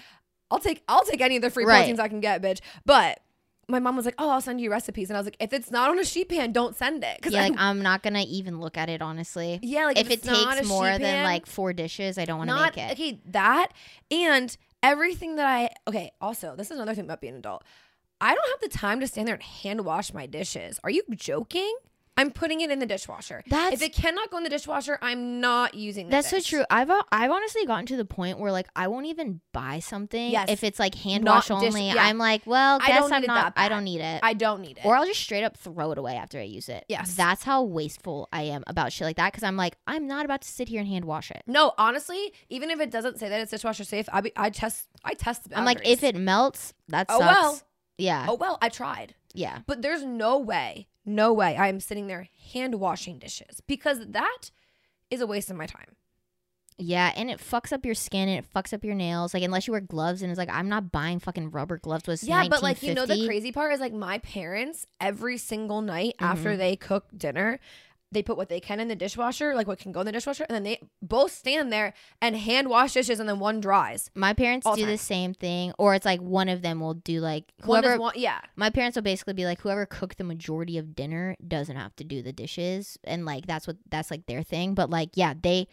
I'll 0.51 0.60
take 0.60 0.84
I'll 0.88 1.03
take 1.03 1.22
any 1.22 1.36
of 1.38 1.41
the 1.41 1.50
free 1.50 1.65
Right. 1.65 1.79
proteins 1.79 2.00
I 2.00 2.08
can 2.10 2.20
get, 2.20 2.41
bitch. 2.41 2.60
But 2.86 3.20
my 3.67 3.79
mom 3.79 3.96
was 3.96 4.05
like, 4.05 4.15
"Oh, 4.17 4.29
I'll 4.29 4.41
send 4.41 4.60
you 4.60 4.70
recipes," 4.72 5.10
and 5.10 5.17
I 5.17 5.20
was 5.20 5.27
like, 5.27 5.38
"If 5.39 5.53
it's 5.53 5.72
not 5.72 5.89
on 5.89 6.00
a 6.00 6.03
sheet 6.03 6.29
pan, 6.29 6.51
don't 6.51 6.75
send 6.75 7.03
it." 7.03 7.17
Because 7.17 7.34
Yeah, 7.34 7.43
like 7.43 7.53
I'm 7.58 7.82
not 7.82 8.03
gonna 8.03 8.25
even 8.27 8.60
look 8.60 8.77
at 8.77 8.89
it 8.89 9.01
honestly. 9.01 9.60
yeah, 9.62 9.86
like 9.86 9.98
if, 9.98 10.08
it 10.08 10.13
it's 10.13 10.25
not 10.25 10.55
takes 10.58 10.67
more 10.67 10.86
than 10.91 11.00
pan, 11.00 11.24
like 11.24 11.46
four 11.46 11.74
dishes, 11.74 12.17
I 12.17 12.25
don't 12.25 12.38
want 12.38 12.50
to 12.50 12.55
make 12.55 12.77
it. 12.77 12.91
okay 12.91 13.20
that 13.25 13.70
and 14.12 14.55
everything 14.82 15.36
that 15.38 15.46
I 15.46 15.70
okay. 15.88 16.12
Also, 16.20 16.55
this 16.55 16.72
is 16.72 16.77
another 16.77 16.93
thing 16.93 17.05
about 17.05 17.22
being 17.22 17.34
an 17.34 17.39
adult. 17.39 17.63
I 18.22 18.36
don't 18.36 18.50
have 18.62 18.72
the 18.72 18.77
time 18.77 19.00
to 19.00 19.08
stand 19.08 19.27
there 19.27 19.36
and 19.36 19.43
hand 19.43 19.86
wash 19.86 20.13
my 20.13 20.25
dishes. 20.25 20.79
Are 20.84 20.89
you 20.89 21.03
joking? 21.15 21.75
I'm 22.15 22.29
putting 22.32 22.62
it 22.62 22.70
in 22.70 22.77
the 22.79 22.86
dishwasher. 22.86 23.43
That's 23.48 23.74
if 23.74 23.82
it 23.82 23.93
cannot 23.93 24.29
go 24.29 24.38
in 24.38 24.43
the 24.43 24.50
dishwasher, 24.50 25.00
I'm 25.01 25.41
not 25.41 25.74
using. 25.74 26.10
That's 26.10 26.29
so 26.29 26.39
true. 26.39 26.63
I've 26.70 26.89
uh, 26.89 27.01
I've 27.12 27.32
honestly 27.32 27.65
gotten 27.65 27.88
to 27.88 27.98
the 27.98 28.05
point 28.05 28.38
where 28.39 28.51
like 28.51 28.67
I 28.75 28.88
won't 28.88 29.08
even 29.08 29.41
buy 29.51 29.79
something 29.79 30.32
Yes. 30.32 30.50
if 30.50 30.63
it's 30.63 30.77
like 30.79 30.93
hand 30.96 31.24
Not 31.24 31.36
wash 31.50 31.62
dish- 31.62 31.74
only. 31.74 31.88
yeah. 31.88 31.96
I'm 32.03 32.17
like, 32.20 32.43
well, 32.46 32.79
I 32.82 32.88
guess 32.88 33.12
I'm 33.12 33.24
not. 33.24 33.53
I 33.55 33.67
don't 33.70 33.84
need 33.84 34.01
it. 34.01 34.20
I 34.24 34.34
don't 34.34 34.62
need 34.62 34.77
it. 34.77 34.86
or 34.86 34.96
I'll 34.96 35.05
just 35.05 35.22
straight 35.22 35.43
up 35.43 35.58
throw 35.58 35.91
it 35.91 35.98
away 35.98 36.15
after 36.15 36.38
I 36.39 36.43
use 36.43 36.70
it. 36.70 36.86
Yes. 36.88 37.15
That's 37.15 37.43
how 37.43 37.63
wasteful 37.63 38.29
I 38.32 38.43
am 38.43 38.63
about 38.67 38.91
shit 38.93 39.05
like 39.05 39.15
that 39.17 39.32
because 39.34 39.43
I'm 39.43 39.58
like, 39.58 39.75
I'm 39.88 40.05
not 40.08 40.24
about 40.25 40.41
to 40.43 40.48
sit 40.48 40.67
here 40.67 40.79
and 40.82 40.88
hand 40.88 41.05
wash 41.05 41.32
it. 41.32 41.41
No, 41.48 41.74
honestly, 41.79 42.32
even 42.50 42.70
if 42.70 42.79
it 42.79 42.91
doesn't 42.91 43.17
say 43.17 43.27
that 43.29 43.41
it's 43.41 43.51
dishwasher 43.51 43.84
safe, 43.84 44.08
I 44.13 44.22
be, 44.22 44.32
I 44.36 44.50
test 44.51 44.88
I 45.03 45.15
test. 45.15 45.50
The 45.50 45.58
I'm 45.58 45.65
like, 45.65 45.79
if 45.84 46.03
it 46.03 46.15
melts, 46.15 46.74
that 46.89 47.10
sucks. 47.10 47.24
Oh, 47.24 47.25
well. 47.27 47.62
Yeah. 47.98 48.25
oh 48.29 48.36
well, 48.36 48.58
I 48.62 48.70
tried, 48.70 49.13
Yeah. 49.34 49.60
but 49.67 49.82
there's 49.84 50.03
no 50.03 50.39
way, 50.39 50.88
no 51.05 51.33
way 51.33 51.55
I 51.55 51.67
am 51.67 51.79
sitting 51.79 52.07
there 52.07 52.27
hand 52.53 52.75
washing 52.75 53.19
dishes 53.19 53.62
because 53.67 54.00
that 54.10 54.51
is 55.10 55.22
a 55.22 55.27
waste 55.27 55.50
of 55.51 55.57
my 55.57 55.65
time. 55.65 55.95
Yeah, 56.79 57.12
and 57.15 57.29
it 57.29 57.39
fucks 57.39 57.72
up 57.72 57.86
your 57.86 57.93
skin 57.93 58.27
and 58.27 58.39
it 58.39 58.51
fucks 58.51 58.74
up 58.74 58.83
your 58.83 58.95
nails. 58.95 59.33
Like 59.36 59.43
unless 59.43 59.67
you 59.67 59.72
wear 59.74 59.81
gloves, 59.81 60.24
and 60.24 60.31
it's 60.31 60.39
like 60.39 60.50
I'm 60.50 60.69
not 60.69 60.91
buying 60.91 61.19
fucking 61.19 61.51
rubber 61.51 61.77
gloves. 61.77 62.07
Was 62.07 62.24
Yeah, 62.24 62.48
but 62.50 62.63
like 62.63 62.81
you 62.81 62.95
know 62.95 63.05
the 63.05 63.25
crazy 63.27 63.51
part 63.51 63.74
is 63.74 63.79
like 63.79 63.93
my 63.93 64.17
parents 64.17 64.88
every 65.00 65.38
single 65.38 65.81
night 65.81 66.15
Mm-hmm. 66.19 66.25
after 66.31 66.57
they 66.57 66.75
cook 66.75 67.05
dinner. 67.15 67.60
They 68.13 68.24
put 68.24 68.38
what 68.38 68.50
they 68.50 68.60
can 68.60 68.79
in 68.79 68.88
the 68.88 68.96
dishwasher, 68.96 69.55
like 69.55 69.67
what 69.67 69.79
can 69.79 69.91
go 69.91 70.01
in 70.01 70.05
the 70.05 70.12
dishwasher, 70.12 70.46
and 70.48 70.55
then 70.55 70.63
they 70.63 70.79
both 71.01 71.32
stand 71.32 71.72
there 71.72 71.93
and 72.22 72.36
hand 72.36 72.70
wash 72.70 72.93
dishes, 72.93 73.20
and 73.20 73.27
then 73.27 73.39
one 73.39 73.60
dries. 73.60 74.10
My 74.15 74.34
parents 74.34 74.65
do 74.65 74.82
time. 74.82 74.89
the 74.89 74.98
same 74.98 75.34
thing, 75.34 75.74
or 75.77 75.96
it's 75.96 76.05
like 76.05 76.22
one 76.22 76.50
of 76.50 76.62
them 76.62 76.79
will 76.79 76.93
do 76.93 77.20
like 77.20 77.51
whoever. 77.62 77.98
one, 77.98 78.13
yeah, 78.15 78.41
my 78.55 78.70
parents 78.70 78.96
will 78.96 79.03
basically 79.03 79.34
be 79.34 79.46
like, 79.46 79.62
whoever 79.62 79.86
cooked 79.86 80.17
the 80.17 80.24
majority 80.24 80.77
of 80.77 80.96
dinner 80.96 81.36
doesn't 81.46 81.75
have 81.75 81.96
to 81.98 82.03
do 82.03 82.22
the 82.22 82.34
dishes, 82.34 82.98
and 83.03 83.25
like 83.25 83.48
that's 83.48 83.67
what 83.67 83.77
that's 83.89 84.12
like 84.12 84.25
their 84.27 84.43
thing. 84.43 84.74
But 84.74 84.89
like, 84.89 85.12
yeah, 85.15 85.34
they 85.41 85.67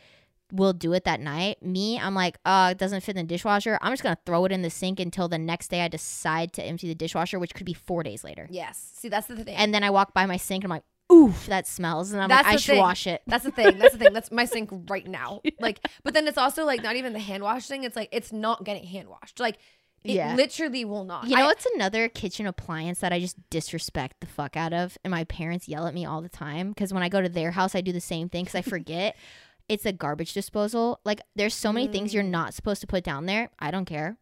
will 0.52 0.72
do 0.72 0.92
it 0.92 1.04
that 1.04 1.20
night. 1.20 1.62
Me, 1.62 1.98
I'm 1.98 2.14
like, 2.14 2.38
uh, 2.44 2.70
it 2.72 2.78
doesn't 2.78 3.02
fit 3.02 3.16
in 3.16 3.26
the 3.26 3.28
dishwasher. 3.28 3.78
I'm 3.80 3.92
just 3.92 4.02
gonna 4.02 4.18
throw 4.26 4.44
it 4.44 4.52
in 4.52 4.62
the 4.62 4.70
sink 4.70 5.00
until 5.00 5.28
the 5.28 5.38
next 5.38 5.68
day 5.68 5.82
I 5.82 5.88
decide 5.88 6.52
to 6.54 6.62
empty 6.62 6.88
the 6.88 6.94
dishwasher, 6.94 7.38
which 7.38 7.54
could 7.54 7.66
be 7.66 7.74
four 7.74 8.02
days 8.02 8.24
later. 8.24 8.48
yes. 8.50 8.92
See, 8.94 9.08
that's 9.08 9.26
the 9.26 9.36
thing. 9.44 9.56
And 9.56 9.72
then 9.72 9.82
I 9.82 9.90
walk 9.90 10.12
by 10.12 10.26
my 10.26 10.36
sink 10.36 10.64
and 10.64 10.72
I'm 10.72 10.76
like, 10.76 10.84
oof, 11.10 11.46
that 11.46 11.66
smells, 11.66 12.12
and 12.12 12.22
I'm 12.22 12.28
That's 12.28 12.46
like, 12.46 12.54
I 12.54 12.56
should 12.58 12.72
thing. 12.72 12.78
wash 12.80 13.06
it. 13.06 13.22
That's 13.26 13.44
the 13.44 13.50
thing. 13.50 13.78
That's 13.78 13.92
the 13.92 13.98
thing. 13.98 14.12
That's 14.12 14.30
my 14.30 14.44
sink 14.44 14.70
right 14.88 15.06
now. 15.06 15.40
Like, 15.60 15.80
but 16.04 16.14
then 16.14 16.26
it's 16.28 16.38
also 16.38 16.64
like 16.64 16.82
not 16.82 16.96
even 16.96 17.12
the 17.12 17.18
hand 17.18 17.42
wash 17.42 17.66
thing. 17.66 17.84
It's 17.84 17.96
like 17.96 18.08
it's 18.12 18.32
not 18.32 18.64
getting 18.64 18.84
hand 18.84 19.08
washed. 19.08 19.40
Like, 19.40 19.56
it 20.04 20.12
Yeah. 20.12 20.34
literally 20.34 20.84
will 20.84 21.04
not. 21.04 21.26
You 21.28 21.36
know 21.36 21.42
I- 21.42 21.46
what's 21.46 21.66
another 21.74 22.08
kitchen 22.08 22.46
appliance 22.46 23.00
that 23.00 23.12
I 23.12 23.20
just 23.20 23.36
disrespect 23.50 24.20
the 24.20 24.26
fuck 24.26 24.56
out 24.56 24.72
of, 24.72 24.96
and 25.04 25.10
my 25.10 25.24
parents 25.24 25.68
yell 25.68 25.86
at 25.86 25.94
me 25.94 26.04
all 26.06 26.22
the 26.22 26.28
time 26.28 26.70
because 26.70 26.92
when 26.92 27.02
I 27.02 27.08
go 27.08 27.20
to 27.20 27.28
their 27.28 27.50
house, 27.50 27.74
I 27.74 27.80
do 27.80 27.92
the 27.92 28.00
same 28.00 28.28
thing 28.28 28.44
because 28.44 28.54
I 28.58 28.62
forget. 28.62 29.16
it's 29.68 29.86
a 29.86 29.92
garbage 29.92 30.32
disposal. 30.32 30.98
Like 31.04 31.20
there's 31.36 31.54
so 31.54 31.72
many 31.72 31.86
things 31.86 32.12
you're 32.12 32.24
Mm. 32.24 32.30
not 32.30 32.54
supposed 32.54 32.80
to 32.80 32.88
put 32.88 33.04
down 33.04 33.26
there. 33.26 33.50
I 33.60 33.70
don't 33.70 33.84
care. 33.84 34.16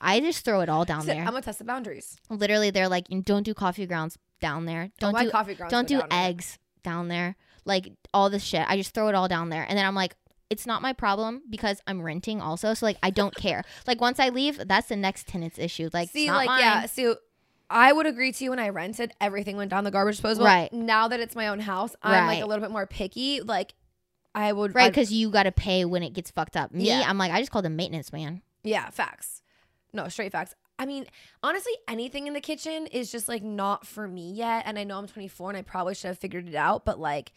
I 0.00 0.20
just 0.20 0.44
throw 0.44 0.60
it 0.60 0.68
all 0.68 0.84
down 0.84 1.02
Sit, 1.02 1.08
there. 1.08 1.20
I'm 1.20 1.26
gonna 1.30 1.42
test 1.42 1.58
the 1.58 1.64
boundaries. 1.64 2.16
Literally, 2.30 2.70
they're 2.70 2.88
like, 2.88 3.06
don't 3.24 3.42
do 3.42 3.54
coffee 3.54 3.86
grounds 3.86 4.16
down 4.40 4.64
there. 4.64 4.90
Don't 4.98 5.12
Don't 5.12 5.24
do 5.24 5.30
coffee 5.30 5.54
grounds 5.54 5.70
don't 5.70 5.86
do 5.88 5.98
down 5.98 6.08
there. 6.10 6.18
eggs 6.28 6.58
down 6.82 7.08
there. 7.08 7.36
Like 7.64 7.92
all 8.14 8.30
this 8.30 8.42
shit. 8.42 8.64
I 8.68 8.76
just 8.76 8.94
throw 8.94 9.08
it 9.08 9.14
all 9.14 9.28
down 9.28 9.50
there, 9.50 9.64
and 9.68 9.76
then 9.78 9.84
I'm 9.86 9.94
like. 9.94 10.14
It's 10.48 10.66
not 10.66 10.82
my 10.82 10.92
problem 10.92 11.42
because 11.48 11.80
I'm 11.86 12.02
renting 12.02 12.40
also. 12.40 12.74
So 12.74 12.84
like 12.84 12.96
I 13.04 13.10
don't 13.10 13.32
care. 13.36 13.62
Like 13.86 14.00
once 14.00 14.18
I 14.18 14.30
leave, 14.30 14.60
that's 14.66 14.88
the 14.88 14.96
next 14.96 15.28
tenant's 15.28 15.60
issue. 15.60 15.88
Like 15.92 16.10
See, 16.10 16.26
not 16.26 16.38
like 16.38 16.46
mine. 16.48 16.58
yeah. 16.58 16.86
See, 16.86 17.14
I 17.70 17.92
would 17.92 18.06
agree 18.06 18.32
to 18.32 18.44
you 18.44 18.50
when 18.50 18.58
I 18.58 18.70
rented, 18.70 19.12
everything 19.20 19.56
went 19.56 19.70
down 19.70 19.84
the 19.84 19.92
garbage 19.92 20.16
disposal. 20.16 20.44
Right. 20.44 20.72
Now 20.72 21.06
that 21.06 21.20
it's 21.20 21.36
my 21.36 21.46
own 21.46 21.60
house, 21.60 21.94
I'm 22.02 22.26
like 22.26 22.42
a 22.42 22.46
little 22.46 22.62
bit 22.62 22.72
more 22.72 22.84
picky. 22.84 23.40
Like, 23.42 23.74
I 24.34 24.52
would 24.52 24.74
Right, 24.74 24.90
because 24.90 25.12
you 25.12 25.30
got 25.30 25.44
to 25.44 25.52
pay 25.52 25.84
when 25.84 26.02
it 26.02 26.14
gets 26.14 26.32
fucked 26.32 26.56
up. 26.56 26.72
Me, 26.72 26.88
Yeah. 26.88 27.04
I'm 27.06 27.16
like, 27.16 27.30
I 27.30 27.38
just 27.38 27.52
called 27.52 27.66
a 27.66 27.70
maintenance 27.70 28.12
man. 28.12 28.42
Yeah, 28.64 28.90
facts. 28.90 29.42
No, 29.92 30.08
straight 30.08 30.32
facts. 30.32 30.54
I 30.78 30.86
mean, 30.86 31.04
honestly, 31.42 31.72
anything 31.88 32.26
in 32.26 32.32
the 32.32 32.40
kitchen 32.40 32.86
is 32.86 33.12
just 33.12 33.28
like 33.28 33.42
not 33.42 33.86
for 33.86 34.08
me 34.08 34.32
yet. 34.32 34.62
And 34.66 34.78
I 34.78 34.84
know 34.84 34.98
I'm 34.98 35.06
24 35.06 35.50
and 35.50 35.58
I 35.58 35.62
probably 35.62 35.94
should 35.94 36.08
have 36.08 36.18
figured 36.18 36.48
it 36.48 36.54
out, 36.54 36.84
but 36.84 36.98
like, 36.98 37.32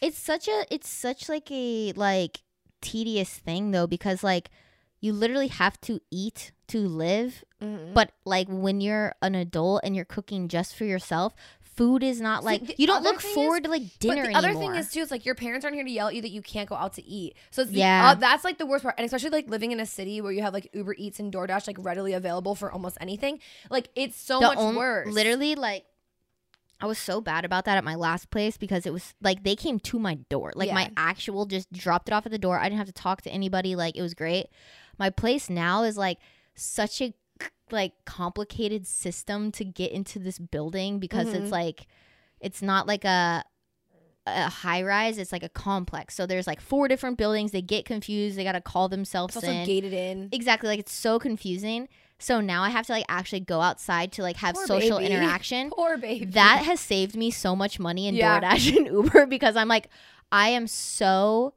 It's 0.00 0.18
such 0.18 0.48
a, 0.48 0.64
it's 0.70 0.88
such 0.88 1.28
like 1.28 1.50
a 1.52 1.92
like 1.92 2.40
tedious 2.80 3.30
thing 3.38 3.70
though 3.70 3.86
because 3.86 4.24
like 4.24 4.50
you 5.00 5.12
literally 5.12 5.48
have 5.48 5.80
to 5.82 6.00
eat 6.10 6.52
to 6.68 6.80
live. 6.80 7.44
mhm. 7.62 7.94
But 7.94 8.12
like 8.24 8.48
when 8.50 8.80
you're 8.80 9.14
an 9.22 9.34
adult 9.34 9.82
and 9.84 9.94
you're 9.94 10.04
cooking 10.04 10.48
just 10.48 10.74
for 10.74 10.84
yourself, 10.84 11.32
food 11.80 12.02
is 12.02 12.20
not 12.20 12.44
like 12.44 12.78
you 12.78 12.86
don't 12.86 13.02
look 13.02 13.20
forward 13.20 13.58
is- 13.58 13.64
to 13.64 13.70
like 13.70 13.98
dinner 13.98 14.22
but 14.24 14.28
the 14.32 14.34
other 14.36 14.48
anymore. 14.48 14.72
thing 14.74 14.80
is 14.80 14.90
too, 14.92 15.00
it's 15.00 15.10
like 15.10 15.24
your 15.24 15.34
parents 15.34 15.64
aren't 15.64 15.74
here 15.76 15.84
to 15.84 15.90
yell 15.90 16.08
at 16.08 16.14
you 16.14 16.22
that 16.22 16.30
you 16.30 16.42
can't 16.42 16.68
go 16.68 16.74
out 16.74 16.92
to 16.94 17.02
eat. 17.04 17.34
So 17.50 17.64
the, 17.64 17.72
Yeah. 17.78 18.10
uh, 18.10 18.14
that's 18.14 18.44
like 18.44 18.58
the 18.58 18.66
worst 18.66 18.82
part, 18.82 18.94
and 18.98 19.04
especially 19.06 19.30
like 19.30 19.48
living 19.48 19.72
in 19.72 19.80
a 19.80 19.86
city 19.86 20.20
where 20.20 20.30
you 20.32 20.42
have 20.42 20.52
like 20.52 20.68
Uber 20.74 20.94
Eats 20.98 21.18
and 21.20 21.32
DoorDash 21.32 21.66
like 21.66 21.76
readily 21.80 22.12
available 22.12 22.54
for 22.54 22.70
almost 22.70 22.98
anything. 23.00 23.40
Like 23.70 23.88
it's 23.96 24.16
so 24.16 24.40
the 24.40 24.46
much 24.48 24.58
on- 24.58 24.76
worse. 24.76 25.12
Literally, 25.12 25.54
like 25.54 25.86
I 26.82 26.86
was 26.86 26.98
so 26.98 27.20
bad 27.20 27.44
about 27.44 27.66
that 27.66 27.76
at 27.76 27.84
my 27.84 27.94
last 27.94 28.30
place 28.30 28.56
because 28.56 28.86
it 28.86 28.92
was 28.92 29.14
like 29.20 29.42
they 29.44 29.56
came 29.56 29.78
to 29.80 29.98
my 29.98 30.14
door. 30.28 30.52
Like 30.54 30.72
my 30.72 30.90
actual 30.96 31.44
just 31.46 31.70
dropped 31.72 32.08
it 32.08 32.12
off 32.12 32.24
at 32.26 32.32
the 32.32 32.38
door. 32.38 32.58
I 32.58 32.64
didn't 32.68 32.78
have 32.78 32.86
to 32.86 32.92
talk 32.92 33.22
to 33.22 33.30
anybody. 33.30 33.74
Like 33.76 33.96
it 33.96 34.02
was 34.02 34.14
great. 34.14 34.46
My 34.98 35.10
place 35.10 35.50
now 35.50 35.82
is 35.82 35.96
like 35.98 36.18
such 36.54 37.00
a 37.02 37.12
like 37.72 37.92
complicated 38.04 38.86
system 38.86 39.50
to 39.52 39.64
get 39.64 39.92
into 39.92 40.18
this 40.18 40.38
building 40.38 40.98
because 40.98 41.28
Mhm. 41.28 41.34
it's 41.34 41.52
like 41.52 41.86
it's 42.40 42.62
not 42.62 42.86
like 42.86 43.04
a 43.04 43.44
a 44.26 44.48
high 44.50 44.82
rise 44.82 45.16
it's 45.18 45.32
like 45.32 45.42
a 45.42 45.48
complex 45.48 46.14
so 46.14 46.26
there's 46.26 46.46
like 46.46 46.60
four 46.60 46.86
different 46.88 47.16
buildings 47.16 47.52
they 47.52 47.62
get 47.62 47.84
confused 47.86 48.36
they 48.36 48.44
got 48.44 48.52
to 48.52 48.60
call 48.60 48.88
themselves 48.88 49.34
It's 49.34 49.44
also 49.44 49.56
in 49.56 49.66
gated 49.66 49.92
in. 49.94 50.28
Exactly. 50.30 50.68
Like 50.68 50.78
it's 50.78 50.92
so 50.92 51.18
confusing. 51.18 51.88
So 52.18 52.40
now 52.42 52.62
I 52.62 52.68
have 52.68 52.84
to 52.86 52.92
like 52.92 53.06
actually 53.08 53.40
go 53.40 53.62
outside 53.62 54.12
to 54.12 54.22
like 54.22 54.36
have 54.36 54.54
Poor 54.54 54.66
social 54.66 54.98
baby. 54.98 55.12
interaction. 55.14 55.70
Poor 55.70 55.96
baby. 55.96 56.26
That 56.26 56.62
has 56.66 56.78
saved 56.80 57.16
me 57.16 57.30
so 57.30 57.56
much 57.56 57.80
money 57.80 58.06
in 58.08 58.14
Yeah. 58.14 58.40
DoorDash 58.40 58.76
and 58.76 58.86
Uber 58.98 59.24
because 59.26 59.56
I'm 59.56 59.68
like, 59.68 59.88
I 60.30 60.50
am 60.50 60.66
so 60.66 61.54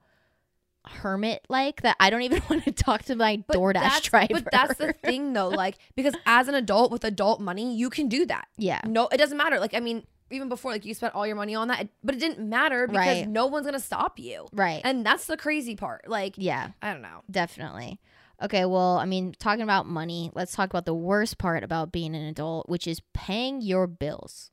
hermit 0.85 1.45
like 1.49 1.81
that 1.83 1.95
I 1.99 2.09
don't 2.09 2.21
even 2.23 2.41
want 2.49 2.65
to 2.65 2.71
talk 2.71 3.03
to 3.03 3.15
my 3.15 3.43
But 3.47 3.57
DoorDash 3.57 3.73
that's- 3.73 4.01
driver. 4.01 4.33
But 4.41 4.49
that's 4.51 4.77
the 4.77 4.93
thing 4.93 5.33
though, 5.33 5.49
like 5.63 5.77
because 5.95 6.15
as 6.25 6.47
an 6.47 6.55
adult 6.55 6.91
with 6.91 7.03
adult 7.03 7.39
money, 7.41 7.75
you 7.75 7.89
can 7.89 8.07
do 8.09 8.25
that. 8.25 8.47
yeah. 8.57 8.81
No, 8.85 9.07
it 9.11 9.17
doesn't 9.17 9.37
matter. 9.37 9.59
Like 9.59 9.73
I 9.73 9.79
mean, 9.79 10.03
even 10.31 10.49
before, 10.49 10.71
like 10.71 10.83
you 10.85 10.93
spent 10.93 11.13
all 11.15 11.27
your 11.27 11.35
money 11.35 11.53
on 11.55 11.67
that, 11.67 11.87
but 12.03 12.15
it 12.15 12.19
didn't 12.19 12.47
matter 12.49 12.87
because 12.87 12.97
Right. 13.05 13.27
no 13.27 13.45
one's 13.45 13.65
gonna 13.65 13.79
stop 13.79 14.17
you. 14.19 14.47
Right. 14.51 14.81
And 14.83 15.05
that's 15.05 15.27
the 15.27 15.37
crazy 15.37 15.75
part. 15.75 16.07
Like 16.07 16.33
yeah, 16.37 16.69
I 16.81 16.91
don't 16.93 17.01
know. 17.01 17.21
definitely. 17.29 17.99
Okay, 18.41 18.65
well, 18.65 18.97
I 18.97 19.05
mean, 19.05 19.33
talking 19.39 19.61
about 19.61 19.85
money, 19.87 20.31
let's 20.33 20.53
talk 20.53 20.69
about 20.69 20.85
the 20.85 20.93
worst 20.93 21.37
part 21.37 21.63
about 21.63 21.91
being 21.93 22.13
an 22.15 22.23
adult, 22.23 22.67
which 22.67 22.87
is 22.87 22.99
paying 23.13 23.61
your 23.61 23.87
bills. 23.87 24.49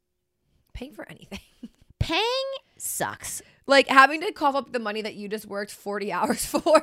Paying 0.74 0.92
for 0.92 1.08
anything. 1.10 1.40
Paying 1.98 2.20
sucks. 2.80 3.42
like 3.66 3.88
having 3.88 4.20
to 4.20 4.32
cough 4.32 4.54
up 4.54 4.72
the 4.72 4.78
money 4.78 5.02
that 5.02 5.14
you 5.14 5.28
just 5.28 5.46
worked 5.46 5.70
40 5.70 6.12
hours 6.16 6.44
for 6.46 6.82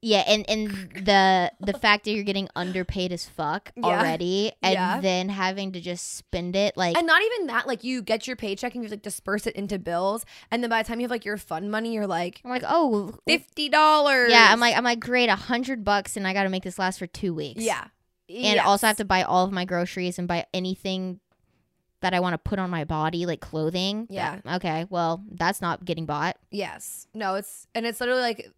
Yeah, 0.00 0.22
and 0.28 0.48
and 0.48 0.70
the 1.04 1.50
the 1.58 1.72
fact 1.76 2.04
that 2.04 2.12
you're 2.12 2.22
getting 2.24 2.48
underpaid 2.54 3.10
as 3.12 3.26
fuck 3.26 3.72
Yeah. 3.76 3.84
already, 3.84 4.52
and 4.62 4.74
Yeah. 4.74 5.00
then 5.00 5.28
having 5.28 5.72
to 5.72 5.80
just 5.80 6.14
spend 6.16 6.54
it 6.54 6.76
like 6.76 6.96
And 6.96 7.04
not 7.06 7.20
even 7.22 7.48
that, 7.48 7.66
like 7.66 7.82
you 7.82 8.00
get 8.02 8.26
your 8.28 8.36
paycheck 8.36 8.74
and 8.76 8.84
you 8.84 8.90
like 8.90 9.02
disperse 9.02 9.46
it 9.48 9.56
into 9.56 9.76
bills, 9.78 10.24
and 10.52 10.62
then 10.62 10.70
by 10.70 10.82
the 10.82 10.88
time 10.88 11.00
you 11.00 11.04
have 11.04 11.10
like 11.10 11.24
your 11.24 11.36
fund 11.36 11.70
money, 11.72 11.92
you're 11.94 12.06
like 12.06 12.40
I'm 12.44 12.50
like, 12.50 12.62
oh, 12.66 13.14
fifty 13.26 13.68
dollars. 13.68 14.30
yeah. 14.30 14.48
I'm 14.52 14.60
like, 14.60 14.76
I'm 14.76 14.84
like, 14.84 15.00
great, 15.00 15.28
a 15.30 15.34
hundred 15.36 15.82
bucks, 15.84 16.16
and 16.16 16.28
I 16.28 16.32
got 16.32 16.44
to 16.44 16.48
make 16.48 16.62
this 16.62 16.78
last 16.78 16.98
for 17.00 17.08
two 17.08 17.34
weeks. 17.34 17.64
yeah, 17.64 17.88
and 18.28 18.60
also 18.60 18.86
have 18.86 18.98
to 18.98 19.04
buy 19.04 19.22
all 19.24 19.44
of 19.46 19.50
my 19.52 19.64
groceries 19.64 20.16
and 20.18 20.28
buy 20.28 20.46
anything 20.54 21.18
that 22.00 22.14
I 22.14 22.20
want 22.20 22.34
to 22.34 22.38
put 22.38 22.58
on 22.58 22.70
my 22.70 22.84
body, 22.84 23.26
like 23.26 23.40
clothing. 23.40 24.06
Yeah. 24.08 24.38
That- 24.44 24.56
okay. 24.56 24.86
Well, 24.88 25.24
that's 25.32 25.60
not 25.60 25.84
getting 25.84 26.06
bought. 26.06 26.36
Yes. 26.50 27.06
No, 27.14 27.34
it's 27.34 27.66
and 27.74 27.84
it's 27.86 28.00
literally 28.00 28.20
like 28.22 28.50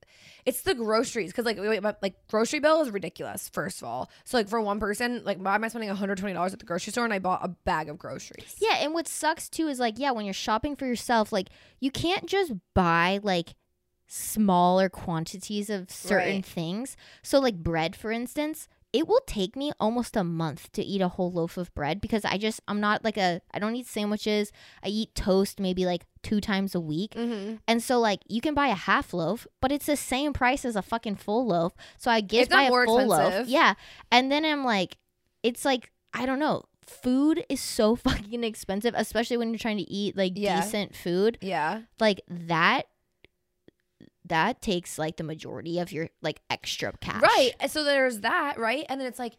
it's 0.45 0.63
the 0.63 0.75
groceries 0.75 1.31
because 1.31 1.45
like 1.45 1.59
wait, 1.59 1.81
but, 1.83 1.99
like 2.03 2.15
grocery 2.29 2.61
bill 2.61 2.81
is 2.83 2.91
ridiculous. 2.91 3.49
First 3.49 3.81
of 3.83 3.89
all, 3.89 4.11
so 4.25 4.37
like 4.37 4.49
for 4.49 4.61
one 4.61 4.79
person, 4.81 5.23
like 5.25 5.39
why 5.39 5.55
am 5.55 5.65
I 5.65 5.69
spending 5.69 5.89
one 5.89 5.97
hundred 5.97 6.19
twenty 6.19 6.35
dollars 6.35 6.53
at 6.53 6.59
the 6.59 6.67
grocery 6.67 6.91
store 6.93 7.05
and 7.05 7.15
I 7.15 7.19
bought 7.19 7.45
a 7.45 7.49
bag 7.49 7.89
of 7.89 7.99
groceries? 7.99 8.57
Yeah, 8.61 8.77
and 8.81 8.93
what 8.93 9.09
sucks 9.09 9.49
too 9.49 9.69
is 9.69 9.79
like, 9.81 9.99
yeah, 9.99 10.11
when 10.11 10.25
you're 10.27 10.35
shopping 10.35 10.77
for 10.77 10.87
yourself, 10.87 11.33
like 11.33 11.49
you 11.81 11.91
can't 11.91 12.27
just 12.27 12.53
buy 12.75 13.21
like 13.23 13.55
smaller 14.07 14.89
quantities 14.89 15.71
of 15.71 15.91
certain 15.91 16.37
Right. 16.37 16.45
things. 16.45 16.97
So 17.23 17.39
like 17.39 17.57
bread, 17.63 17.95
for 17.95 18.11
instance, 18.11 18.69
it 18.93 19.07
will 19.07 19.21
take 19.27 19.55
me 19.55 19.73
almost 19.79 20.17
a 20.17 20.25
month 20.25 20.73
to 20.73 20.83
eat 20.83 21.01
a 21.01 21.09
whole 21.09 21.31
loaf 21.31 21.57
of 21.57 21.73
bread 21.75 22.01
because 22.01 22.25
I 22.25 22.39
just 22.39 22.61
I'm 22.67 22.81
not 22.81 23.05
like 23.05 23.17
a 23.17 23.41
I 23.53 23.59
don't 23.59 23.77
eat 23.77 23.87
sandwiches. 23.87 24.51
I 24.85 24.89
eat 24.89 25.15
toast 25.15 25.61
maybe 25.61 25.87
like 25.87 26.07
two 26.23 26.41
times 26.41 26.75
a 26.75 26.81
week. 26.81 27.15
Mm-hmm. 27.15 27.57
And 27.69 27.83
so 27.83 28.01
like 28.01 28.21
you 28.29 28.41
can 28.41 28.55
buy 28.55 28.67
a 28.69 28.75
half 28.75 29.15
loaf, 29.15 29.47
but 29.61 29.71
it's 29.71 29.87
the 29.87 29.97
same 29.97 30.33
price 30.33 30.65
as 30.65 30.75
a 30.77 30.83
fucking 30.83 31.17
full 31.17 31.47
loaf. 31.47 31.73
So 31.99 32.11
I 32.11 32.21
not 32.21 32.49
buy 32.51 32.63
a 32.65 32.69
full 32.69 33.07
loaf. 33.07 33.47
Yeah. 33.47 33.75
And 34.11 34.31
then 34.31 34.45
I'm 34.45 34.65
like, 34.65 34.97
it's 35.43 35.65
like 35.65 35.93
I 36.13 36.27
don't 36.27 36.41
know. 36.41 36.65
Food 36.85 37.45
is 37.49 37.61
so 37.61 37.95
fucking 38.07 38.43
expensive, 38.43 38.95
especially 38.97 39.37
when 39.37 39.51
you're 39.51 39.59
trying 39.59 39.79
to 39.79 39.89
eat 39.91 40.17
like 40.17 40.33
Yeah. 40.35 40.61
decent 40.63 40.97
food. 40.97 41.39
Yeah. 41.41 41.83
Like 42.01 42.23
that 42.29 42.87
that 44.31 44.63
takes 44.63 44.99
like 44.99 45.17
the 45.17 45.25
majority 45.25 45.79
of 45.79 45.93
your 45.93 46.09
like 46.23 46.41
extra 46.51 46.93
cash. 47.01 47.23
Right. 47.23 47.53
So 47.69 47.85
there's 47.85 48.21
that, 48.21 48.59
right? 48.59 48.85
And 48.89 49.01
then 49.01 49.07
it's 49.07 49.19
like 49.19 49.37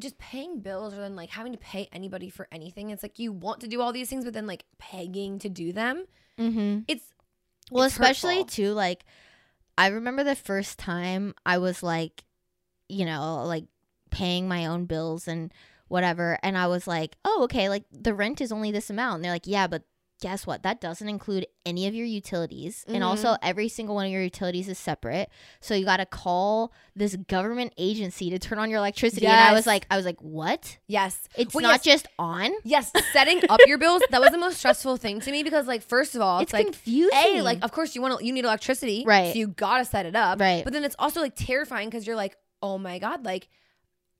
just 0.00 0.16
paying 0.18 0.60
bills 0.60 0.94
or 0.94 0.98
then 0.98 1.14
like 1.14 1.30
having 1.30 1.52
to 1.52 1.58
pay 1.58 1.88
anybody 1.92 2.30
for 2.30 2.48
anything. 2.50 2.90
It's 2.90 3.02
like 3.02 3.18
you 3.18 3.32
want 3.32 3.60
to 3.60 3.68
do 3.68 3.80
all 3.80 3.92
these 3.92 4.08
things, 4.08 4.24
but 4.24 4.32
then 4.34 4.46
like 4.46 4.64
paying 4.78 5.38
to 5.40 5.48
do 5.48 5.72
them. 5.72 6.06
Mm-hmm. 6.38 6.80
It's 6.88 7.04
Well, 7.70 7.84
It's 7.84 7.94
especially 7.94 8.36
hurtful. 8.38 8.64
too, 8.64 8.72
like 8.72 9.04
I 9.76 9.88
remember 9.88 10.24
the 10.24 10.36
first 10.36 10.78
time 10.78 11.34
I 11.44 11.58
was 11.58 11.82
like, 11.82 12.24
you 12.88 13.04
know, 13.04 13.44
like 13.44 13.64
paying 14.10 14.48
my 14.48 14.66
own 14.66 14.86
bills 14.86 15.28
and 15.28 15.52
whatever, 15.88 16.38
and 16.42 16.56
I 16.56 16.66
was 16.68 16.86
like, 16.86 17.16
oh, 17.24 17.42
okay, 17.44 17.68
like 17.68 17.84
the 17.92 18.14
rent 18.14 18.40
is 18.40 18.52
only 18.52 18.70
this 18.70 18.90
amount. 18.90 19.16
And 19.16 19.24
they're 19.24 19.32
like, 19.32 19.46
yeah, 19.46 19.66
but 19.66 19.82
guess 20.24 20.46
what? 20.46 20.62
That 20.62 20.80
doesn't 20.80 21.06
include 21.06 21.46
any 21.66 21.86
of 21.86 21.94
your 21.94 22.06
utilities, 22.06 22.82
and 22.88 23.02
Mhm. 23.02 23.06
also 23.06 23.36
every 23.42 23.68
single 23.68 23.94
one 23.94 24.06
of 24.06 24.10
your 24.12 24.22
utilities 24.22 24.70
is 24.70 24.78
separate. 24.78 25.28
So 25.60 25.74
you 25.74 25.84
got 25.84 25.98
to 25.98 26.06
call 26.06 26.72
this 26.96 27.14
government 27.16 27.74
agency 27.76 28.30
to 28.30 28.38
turn 28.38 28.58
on 28.58 28.70
your 28.70 28.78
electricity. 28.78 29.26
And 29.26 29.36
I 29.38 29.52
was 29.52 29.66
like, 29.66 29.86
I 29.90 29.96
was 29.98 30.06
like, 30.06 30.18
what? 30.20 30.78
yes. 30.86 31.28
It's 31.36 31.54
Well, 31.54 31.60
not 31.62 31.84
yes. 31.84 32.02
just 32.02 32.06
on. 32.18 32.52
Yes, 32.64 32.90
setting 33.12 33.42
up 33.50 33.60
your 33.66 33.76
bills, 33.76 34.00
that 34.10 34.20
was 34.22 34.30
the 34.30 34.38
most 34.38 34.56
stressful 34.56 34.96
thing 34.96 35.20
to 35.20 35.30
me 35.30 35.42
because 35.42 35.66
like 35.66 35.82
first 35.82 36.14
of 36.14 36.22
all, 36.22 36.38
It's, 36.40 36.48
it's, 36.48 36.52
like 36.54 36.66
confusing. 36.68 37.40
A, 37.40 37.42
like 37.42 37.62
of 37.62 37.70
course 37.72 37.94
you 37.94 38.00
want 38.00 38.18
to 38.18 38.24
you 38.24 38.32
need 38.32 38.46
electricity. 38.46 39.04
Right. 39.06 39.32
So 39.34 39.38
you 39.38 39.48
gotta 39.48 39.84
set 39.84 40.06
it 40.06 40.16
up. 40.16 40.40
Right. 40.40 40.64
But 40.64 40.72
then 40.72 40.84
it's 40.84 40.96
also 40.98 41.20
like 41.20 41.34
terrifying 41.36 41.90
because 41.90 42.06
you're 42.06 42.16
like, 42.16 42.36
oh 42.62 42.78
my 42.78 42.98
God, 42.98 43.26
like 43.26 43.48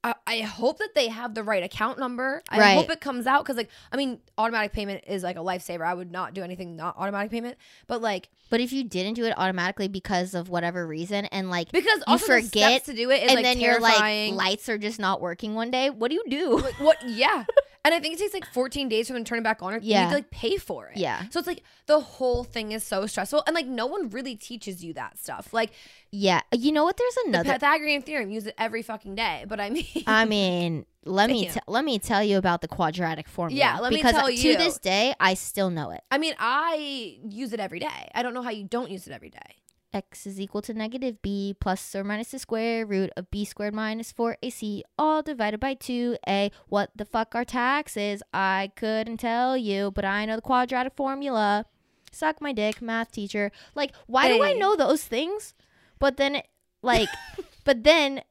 I, 0.05 0.15
I 0.27 0.41
hope 0.43 0.79
that 0.79 0.95
they 0.95 1.09
have 1.09 1.35
the 1.35 1.43
right 1.43 1.65
account 1.65 1.99
number. 1.99 2.43
I 2.51 2.59
Right. 2.61 2.75
hope 2.77 2.91
it 2.91 3.01
comes 3.01 3.27
out 3.27 3.43
because 3.43 3.57
like 3.57 3.71
I 3.91 3.97
mean, 3.97 4.21
automatic 4.39 4.73
payment 4.73 5.03
is 5.07 5.23
like 5.23 5.37
a 5.37 5.41
lifesaver. 5.41 5.81
I 5.85 5.95
would 5.95 6.13
not 6.13 6.35
do 6.35 6.43
anything 6.43 6.77
not 6.77 6.97
automatic 6.99 7.31
payment. 7.33 7.57
But 7.87 8.03
like 8.03 8.29
but 8.51 8.61
if 8.61 8.73
you 8.73 8.85
didn't 8.85 9.15
do 9.15 9.25
it 9.25 9.33
automatically 9.37 9.89
because 9.89 10.35
of 10.35 10.49
whatever 10.51 10.87
reason, 10.87 11.25
and 11.27 11.49
like 11.51 11.73
because 11.73 12.03
You 12.07 12.19
forget, 12.19 12.85
to 12.85 12.93
do 12.95 13.11
it 13.11 13.23
and 13.23 13.35
like 13.35 13.43
then 13.45 13.59
terrifying. 13.59 14.29
you're 14.29 14.37
like 14.37 14.47
lights 14.47 14.69
are 14.69 14.79
just 14.79 15.01
not 15.01 15.21
working 15.23 15.55
one 15.55 15.71
day 15.71 15.89
what 15.91 16.11
do 16.11 16.15
you 16.17 16.25
do 16.29 16.59
Like, 16.59 16.79
what 16.79 16.99
yeah. 17.09 17.45
And 17.85 17.93
I 17.93 18.01
think 18.01 18.15
it 18.15 18.19
takes 18.19 18.33
like 18.33 18.47
14 18.47 18.89
days 18.89 19.09
for 19.09 19.13
them 19.13 19.25
to 19.25 19.29
turn 19.29 19.39
it 19.41 19.45
back 19.45 19.63
on 19.63 19.75
or 19.75 19.77
you 19.77 19.91
Yeah. 19.91 20.05
need 20.05 20.09
to 20.11 20.15
like 20.17 20.31
pay 20.31 20.57
for 20.57 20.87
it. 20.89 20.97
yeah 20.97 21.29
So 21.31 21.39
it's 21.39 21.47
like 21.47 21.63
the 21.87 22.01
whole 22.01 22.43
thing 22.43 22.73
is 22.73 22.83
so 22.83 23.05
stressful, 23.07 23.43
and 23.47 23.55
like 23.55 23.67
no 23.67 23.87
one 23.87 24.09
really 24.09 24.37
teaches 24.37 24.83
you 24.83 24.95
that 24.95 25.19
stuff. 25.19 25.53
Like 25.53 25.71
yeah 26.11 26.41
you 26.53 26.73
know 26.73 26.85
what 26.85 26.97
there's 26.97 27.15
the 27.15 27.25
another 27.29 27.53
Pythagorean 27.53 28.03
theorem, 28.03 28.31
use 28.31 28.47
it 28.47 28.55
every 28.59 28.83
fucking 28.83 29.15
day. 29.17 29.45
But 29.47 29.61
I 29.61 29.71
mean, 29.71 29.85
i 30.07 30.25
mean 30.25 30.87
let 31.05 31.29
me 31.29 31.49
t- 31.51 31.61
let 31.67 31.85
me 31.85 31.99
tell 31.99 32.25
you 32.25 32.39
about 32.39 32.63
the 32.63 32.69
quadratic 32.69 33.29
formula 33.29 33.59
Yeah, 33.59 33.79
let 33.81 33.91
me 33.93 33.97
because 33.99 34.13
tell 34.13 34.29
to 34.29 34.57
this 34.57 34.79
day 34.79 35.15
i 35.21 35.35
still 35.35 35.69
know 35.69 35.91
it 35.91 36.01
I 36.11 36.17
mean, 36.19 36.35
I 36.39 37.19
use 37.29 37.53
it 37.53 37.61
every 37.61 37.79
day. 37.81 38.09
I 38.15 38.23
don't 38.23 38.33
know 38.35 38.43
how 38.43 38.51
you 38.51 38.65
don't 38.65 38.91
use 38.91 39.07
it 39.07 39.13
every 39.13 39.29
day. 39.31 39.51
X 39.95 40.27
is 40.27 40.41
equal 40.41 40.61
to 40.61 40.75
negative 40.75 41.23
b 41.23 41.55
plus 41.59 41.95
or 41.95 42.05
minus 42.05 42.33
the 42.33 42.39
square 42.39 42.85
root 42.85 43.11
of 43.17 43.31
b 43.31 43.45
squared 43.45 43.75
minus 43.75 44.13
4ac 44.13 44.83
all 44.99 45.23
divided 45.23 45.61
by 45.61 45.75
2a 45.75 46.51
what 46.69 46.91
the 46.97 47.05
fuck 47.05 47.35
are 47.35 47.45
taxes? 47.45 48.23
I 48.33 48.73
couldn't 48.77 49.19
tell 49.19 49.57
you 49.57 49.91
but 49.93 50.05
i 50.05 50.25
know 50.25 50.37
the 50.37 50.43
quadratic 50.43 50.95
formula. 50.95 51.67
Suck 52.11 52.41
my 52.41 52.53
dick 52.53 52.83
math 52.83 53.13
teacher. 53.13 53.51
Like 53.75 53.93
why 54.07 54.29
do 54.29 54.43
i 54.43 54.53
know 54.53 54.77
those 54.77 55.05
things? 55.05 55.55
But 55.99 56.17
then 56.17 56.43
like 56.83 57.09
but 57.65 57.85
then 57.85 58.23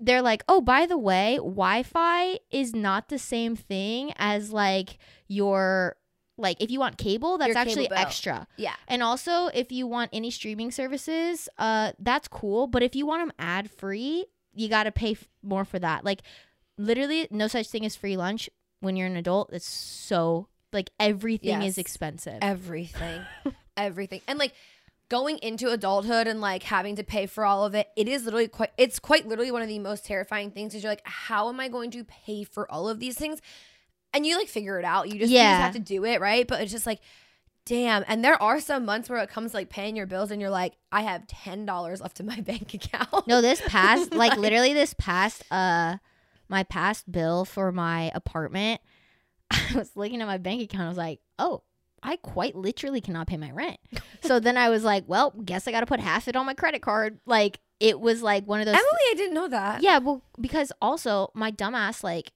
they're 0.00 0.22
like 0.22 0.44
oh 0.48 0.60
by 0.60 0.86
the 0.86 0.96
way 0.96 1.36
wi-fi 1.36 2.38
is 2.50 2.72
not 2.72 3.08
the 3.08 3.18
same 3.18 3.56
thing 3.56 4.12
as 4.16 4.52
like 4.52 4.98
your 5.26 5.96
like 6.38 6.56
if 6.62 6.70
you 6.70 6.78
want 6.80 6.96
cable 6.96 7.36
that's 7.36 7.48
Your 7.48 7.54
cable 7.56 7.70
actually 7.70 7.88
bill. 7.88 7.98
extra 7.98 8.46
Yeah. 8.56 8.74
and 8.86 9.02
also, 9.02 9.48
if 9.48 9.70
you 9.72 9.86
want 9.86 10.10
any 10.12 10.30
streaming 10.30 10.70
services, 10.70 11.48
uh, 11.58 11.92
that's 11.98 12.28
cool. 12.28 12.66
But 12.68 12.82
if 12.82 12.94
you 12.96 13.04
want 13.06 13.22
them 13.22 13.32
ad 13.38 13.70
free, 13.70 14.24
you 14.54 14.68
got 14.68 14.84
to 14.84 14.92
pay 14.92 15.12
f- 15.12 15.28
more 15.42 15.64
for 15.64 15.78
that. 15.78 16.04
Like, 16.04 16.22
literally, 16.76 17.28
no 17.30 17.48
such 17.48 17.68
thing 17.68 17.84
as 17.84 17.96
free 17.96 18.16
lunch 18.16 18.48
when 18.80 18.96
you're 18.96 19.06
an 19.06 19.16
adult. 19.16 19.50
It's 19.52 19.68
so 19.68 20.48
like 20.72 20.90
everything 21.00 21.62
is 21.62 21.78
expensive. 21.78 22.38
Everything. 22.42 23.22
Everything. 23.76 24.20
And 24.26 24.38
like 24.38 24.54
going 25.08 25.38
into 25.38 25.70
adulthood 25.70 26.26
and 26.26 26.40
like 26.40 26.62
having 26.64 26.96
to 26.96 27.04
pay 27.04 27.26
for 27.26 27.44
all 27.44 27.64
of 27.64 27.74
it, 27.74 27.88
it 27.96 28.08
is 28.08 28.24
literally 28.24 28.48
quite 28.48 28.70
it's 28.76 28.98
quite 28.98 29.26
literally 29.26 29.50
one 29.50 29.62
of 29.62 29.68
the 29.68 29.78
most 29.78 30.04
terrifying 30.04 30.50
things 30.50 30.74
is 30.74 30.82
you're 30.82 30.92
like, 30.92 31.02
how 31.06 31.48
am 31.48 31.58
I 31.60 31.68
going 31.68 31.90
to 31.92 32.04
pay 32.04 32.44
for 32.44 32.70
all 32.70 32.88
of 32.88 33.00
these 33.00 33.16
things? 33.16 33.40
And 34.14 34.26
you 34.26 34.36
like 34.38 34.48
figure 34.48 34.78
it 34.78 34.84
out. 34.84 35.08
You 35.08 35.18
just, 35.18 35.30
you 35.30 35.36
Yeah. 35.38 35.52
just 35.52 35.62
have 35.62 35.72
to 35.74 35.78
do 35.92 36.04
it, 36.04 36.20
right? 36.20 36.46
But 36.46 36.60
it's 36.62 36.72
just 36.72 36.86
like 36.86 37.00
Damn. 37.66 38.02
And 38.08 38.24
there 38.24 38.42
are 38.42 38.60
some 38.60 38.86
months 38.86 39.10
where 39.10 39.18
it 39.22 39.28
comes 39.28 39.52
like 39.52 39.68
paying 39.68 39.94
your 39.94 40.06
bills 40.06 40.30
and 40.30 40.40
you're 40.40 40.48
like, 40.48 40.72
I 40.90 41.02
have 41.02 41.26
ten 41.26 41.66
dollars 41.66 42.00
left 42.00 42.18
in 42.18 42.24
my 42.24 42.40
bank 42.40 42.72
account. 42.72 43.26
no, 43.26 43.42
this 43.42 43.60
past, 43.66 44.14
like 44.14 44.38
literally 44.38 44.72
this 44.72 44.94
past, 44.94 45.42
uh, 45.50 45.98
my 46.48 46.62
past 46.62 47.12
bill 47.12 47.44
for 47.44 47.70
my 47.70 48.10
apartment, 48.14 48.80
I 49.50 49.72
was 49.74 49.90
looking 49.96 50.22
at 50.22 50.26
my 50.26 50.38
bank 50.38 50.62
account. 50.62 50.84
I 50.84 50.88
was 50.88 50.96
like, 50.96 51.20
oh. 51.38 51.62
I 52.00 52.14
quite 52.14 52.54
literally 52.54 53.00
cannot 53.00 53.26
pay 53.26 53.36
my 53.36 53.50
rent. 53.50 53.76
So 54.22 54.38
then 54.38 54.56
I 54.56 54.68
was 54.68 54.84
like, 54.84 55.02
well, 55.08 55.32
guess 55.44 55.66
I 55.66 55.72
got 55.72 55.80
to 55.80 55.86
put 55.86 55.98
half 55.98 56.28
it 56.28 56.36
on 56.36 56.46
my 56.46 56.54
credit 56.54 56.80
card. 56.80 57.18
Like 57.26 57.58
it 57.80 57.98
was 57.98 58.22
like 58.22 58.46
one 58.46 58.60
of 58.60 58.66
those 58.66 58.76
Emily, 58.76 58.86
I 59.10 59.14
didn't 59.16 59.34
know 59.34 59.48
that. 59.48 59.82
Yeah, 59.82 59.98
well, 59.98 60.22
because 60.40 60.70
also 60.80 61.32
my 61.34 61.50
dumbass 61.50 62.04
like 62.04 62.30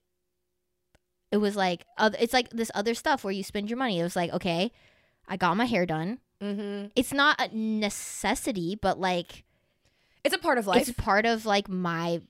it 1.33 1.37
was 1.37 1.55
like 1.55 1.85
it's 1.99 2.31
like 2.33 2.49
this 2.51 2.69
other 2.75 2.93
stuff 2.93 3.23
where 3.23 3.33
you 3.33 3.43
spend 3.43 3.69
your 3.69 3.77
money. 3.77 3.99
It 3.99 4.03
was 4.03 4.15
like, 4.15 4.31
okay, 4.33 4.71
I 5.27 5.35
got 5.35 5.57
my 5.57 5.65
hair 5.65 5.85
done. 5.85 6.19
Mm-hmm. 6.41 6.87
It's 6.95 7.11
not 7.13 7.41
a 7.41 7.49
necessity, 7.57 8.75
but 8.79 8.99
like 8.99 9.43
It's 10.23 10.35
a 10.35 10.37
part 10.37 10.57
of 10.57 10.67
life. 10.67 10.81
it's 10.87 10.91
part 10.97 11.25
of 11.25 11.45
like 11.45 11.67
my 11.67 12.21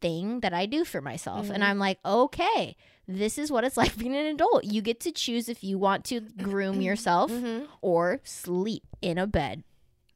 thing 0.00 0.40
that 0.40 0.52
I 0.52 0.66
do 0.66 0.84
for 0.84 1.00
myself. 1.00 1.48
And 1.48 1.62
Mhm. 1.62 1.66
I'm 1.68 1.78
like, 1.78 1.98
okay, 2.04 2.76
this 3.08 3.38
is 3.38 3.50
what 3.50 3.64
it's 3.64 3.76
like 3.82 3.96
being 3.96 4.14
an 4.14 4.26
adult. 4.26 4.64
You 4.64 4.82
get 4.82 5.00
to 5.00 5.12
choose 5.12 5.48
if 5.48 5.64
you 5.64 5.78
want 5.78 6.04
to 6.06 6.20
groom 6.20 6.80
yourself 6.88 7.30
Mhm. 7.30 7.66
or 7.80 8.20
sleep 8.24 8.82
in 9.00 9.16
a 9.18 9.26
bed 9.26 9.62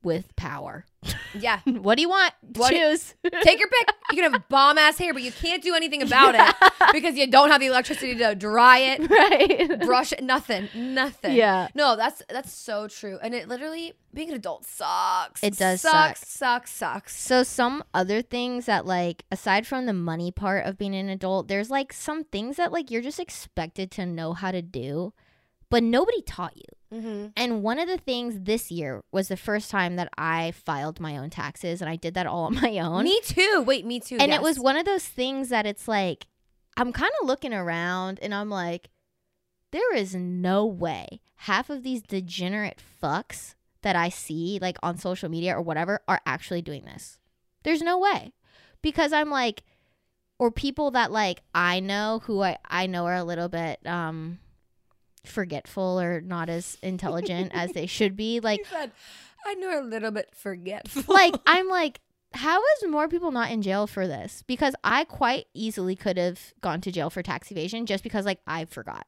with 0.05 0.35
power. 0.37 0.85
Yeah. 1.35 1.61
what 1.64 1.97
do 1.97 2.03
you 2.03 2.09
want? 2.09 2.33
What 2.55 2.73
choose. 2.73 3.14
Take 3.43 3.59
your 3.59 3.69
pick. 3.69 3.90
You 4.12 4.23
can 4.23 4.33
have 4.33 4.49
bomb 4.49 4.79
ass 4.79 4.99
hair, 4.99 5.12
but 5.12 5.23
you 5.23 5.33
can't 5.33 5.62
do 5.62 5.75
anything 5.75 6.03
about 6.03 6.35
it 6.35 6.55
because 6.93 7.17
you 7.17 7.27
don't 7.27 7.51
have 7.51 7.61
the 7.61 7.67
electricity 7.67 8.14
to 8.17 8.35
dry 8.35 8.79
it, 8.79 9.11
right. 9.11 9.81
brush 9.81 10.12
it, 10.12 10.23
nothing. 10.23 10.69
Nothing. 10.75 11.35
Yeah. 11.35 11.69
No, 11.75 11.97
that's 11.97 12.23
that's 12.29 12.53
so 12.53 12.88
true. 12.88 13.19
And 13.23 13.35
it 13.35 13.49
literally 13.49 13.95
being 14.12 14.31
an 14.31 14.37
adult 14.37 14.64
sucks. 14.64 15.43
It 15.43 15.57
does 15.57 15.81
sucks, 15.81 16.21
suck. 16.21 16.67
sucks, 16.67 16.73
sucks. 16.73 17.21
So 17.21 17.43
some 17.43 17.83
other 17.93 18.23
things 18.23 18.67
that 18.67 18.87
like 18.87 19.25
aside 19.31 19.67
from 19.67 19.87
the 19.87 19.93
money 19.93 20.31
part 20.31 20.67
of 20.67 20.79
being 20.79 20.95
an 20.95 21.09
adult, 21.09 21.49
there's 21.49 21.71
like 21.71 21.93
some 21.93 22.25
things 22.25 22.57
that 22.57 22.73
like 22.73 22.90
you're 22.90 23.03
just 23.03 23.21
expected 23.21 23.90
to 23.93 24.07
know 24.07 24.33
how 24.33 24.53
to 24.53 24.62
do, 24.62 25.12
but 25.71 25.83
nobody 25.83 26.23
taught 26.23 26.57
you. 26.57 26.62
Mm-hmm. 26.94 27.26
And 27.37 27.62
one 27.62 27.78
of 27.78 27.88
the 27.88 27.98
things 27.98 28.40
this 28.40 28.70
year 28.70 29.02
was 29.11 29.28
the 29.28 29.37
first 29.37 29.70
time 29.70 29.96
that 29.96 30.09
I 30.16 30.52
filed 30.52 31.00
my 31.00 31.16
own 31.16 31.30
taxes 31.30 31.80
and 31.80 31.90
I 31.90 31.96
did 31.96 32.14
that 32.14 32.26
all 32.26 32.44
on 32.44 32.54
my 32.54 32.78
own. 32.78 33.04
Me 33.04 33.20
too. 33.24 33.64
Wait, 33.66 33.85
me 33.85 34.00
too. 34.00 34.16
and 34.20 34.30
yes. 34.30 34.40
it 34.40 34.42
was 34.42 34.59
one 34.59 34.76
of 34.76 34.85
those 34.87 35.04
things 35.04 35.48
that 35.48 35.66
it's 35.66 35.88
like 35.88 36.26
I'm 36.76 36.92
kind 36.92 37.12
of 37.20 37.28
looking 37.28 37.54
around 37.54 38.18
and 38.22 38.35
I'm 38.35 38.50
like 38.50 38.90
there 39.72 39.94
is 39.94 40.14
no 40.14 40.64
way 40.64 41.20
half 41.37 41.68
of 41.68 41.83
these 41.83 42.00
degenerate 42.00 42.80
fucks 43.02 43.54
that 43.83 43.96
I 43.96 44.09
see 44.09 44.59
like 44.62 44.78
on 44.83 44.96
social 44.96 45.28
media 45.28 45.57
or 45.57 45.62
whatever 45.62 46.00
are 46.07 46.20
actually 46.24 46.62
doing 46.62 46.85
this. 46.85 47.18
There's 47.64 47.83
no 47.83 47.98
way. 47.98 48.33
Because 48.83 49.12
I'm 49.12 49.30
like 49.30 49.64
or 50.38 50.50
people 50.50 50.90
that 50.92 51.11
like 51.11 51.42
I 51.54 51.80
know 51.80 52.20
who 52.24 52.42
I 52.42 52.59
I 52.64 52.87
know 52.87 53.07
are 53.07 53.16
a 53.16 53.24
little 53.24 53.48
bit 53.48 53.85
um 53.87 54.38
forgetful 55.26 56.00
or 56.00 56.20
not 56.20 56.48
as 56.48 56.76
intelligent 56.82 57.50
as 57.54 57.72
they 57.72 57.87
should 57.87 58.16
be 58.16 58.40
like 58.42 58.64
said, 58.66 58.92
I 59.46 59.54
know 59.54 59.80
a 59.80 59.82
little 59.82 60.10
bit 60.10 60.30
forgetful. 60.34 61.14
like 61.14 61.34
I'm 61.46 61.68
like, 61.68 62.00
how 62.32 62.60
is 62.60 62.88
more 62.88 63.08
people 63.08 63.30
not 63.30 63.50
in 63.50 63.62
jail 63.62 63.87
for 63.87 64.06
this? 64.06 64.42
Because 64.46 64.74
I 64.82 65.04
quite 65.04 65.46
easily 65.54 65.94
could 65.96 66.16
have 66.18 66.52
gone 66.60 66.80
to 66.82 66.90
jail 66.92 67.10
for 67.10 67.22
tax 67.22 67.50
evasion 67.52 67.87
just 67.87 68.02
because 68.02 68.24
like 68.24 68.40
I 68.46 68.64
forgot. 68.64 69.06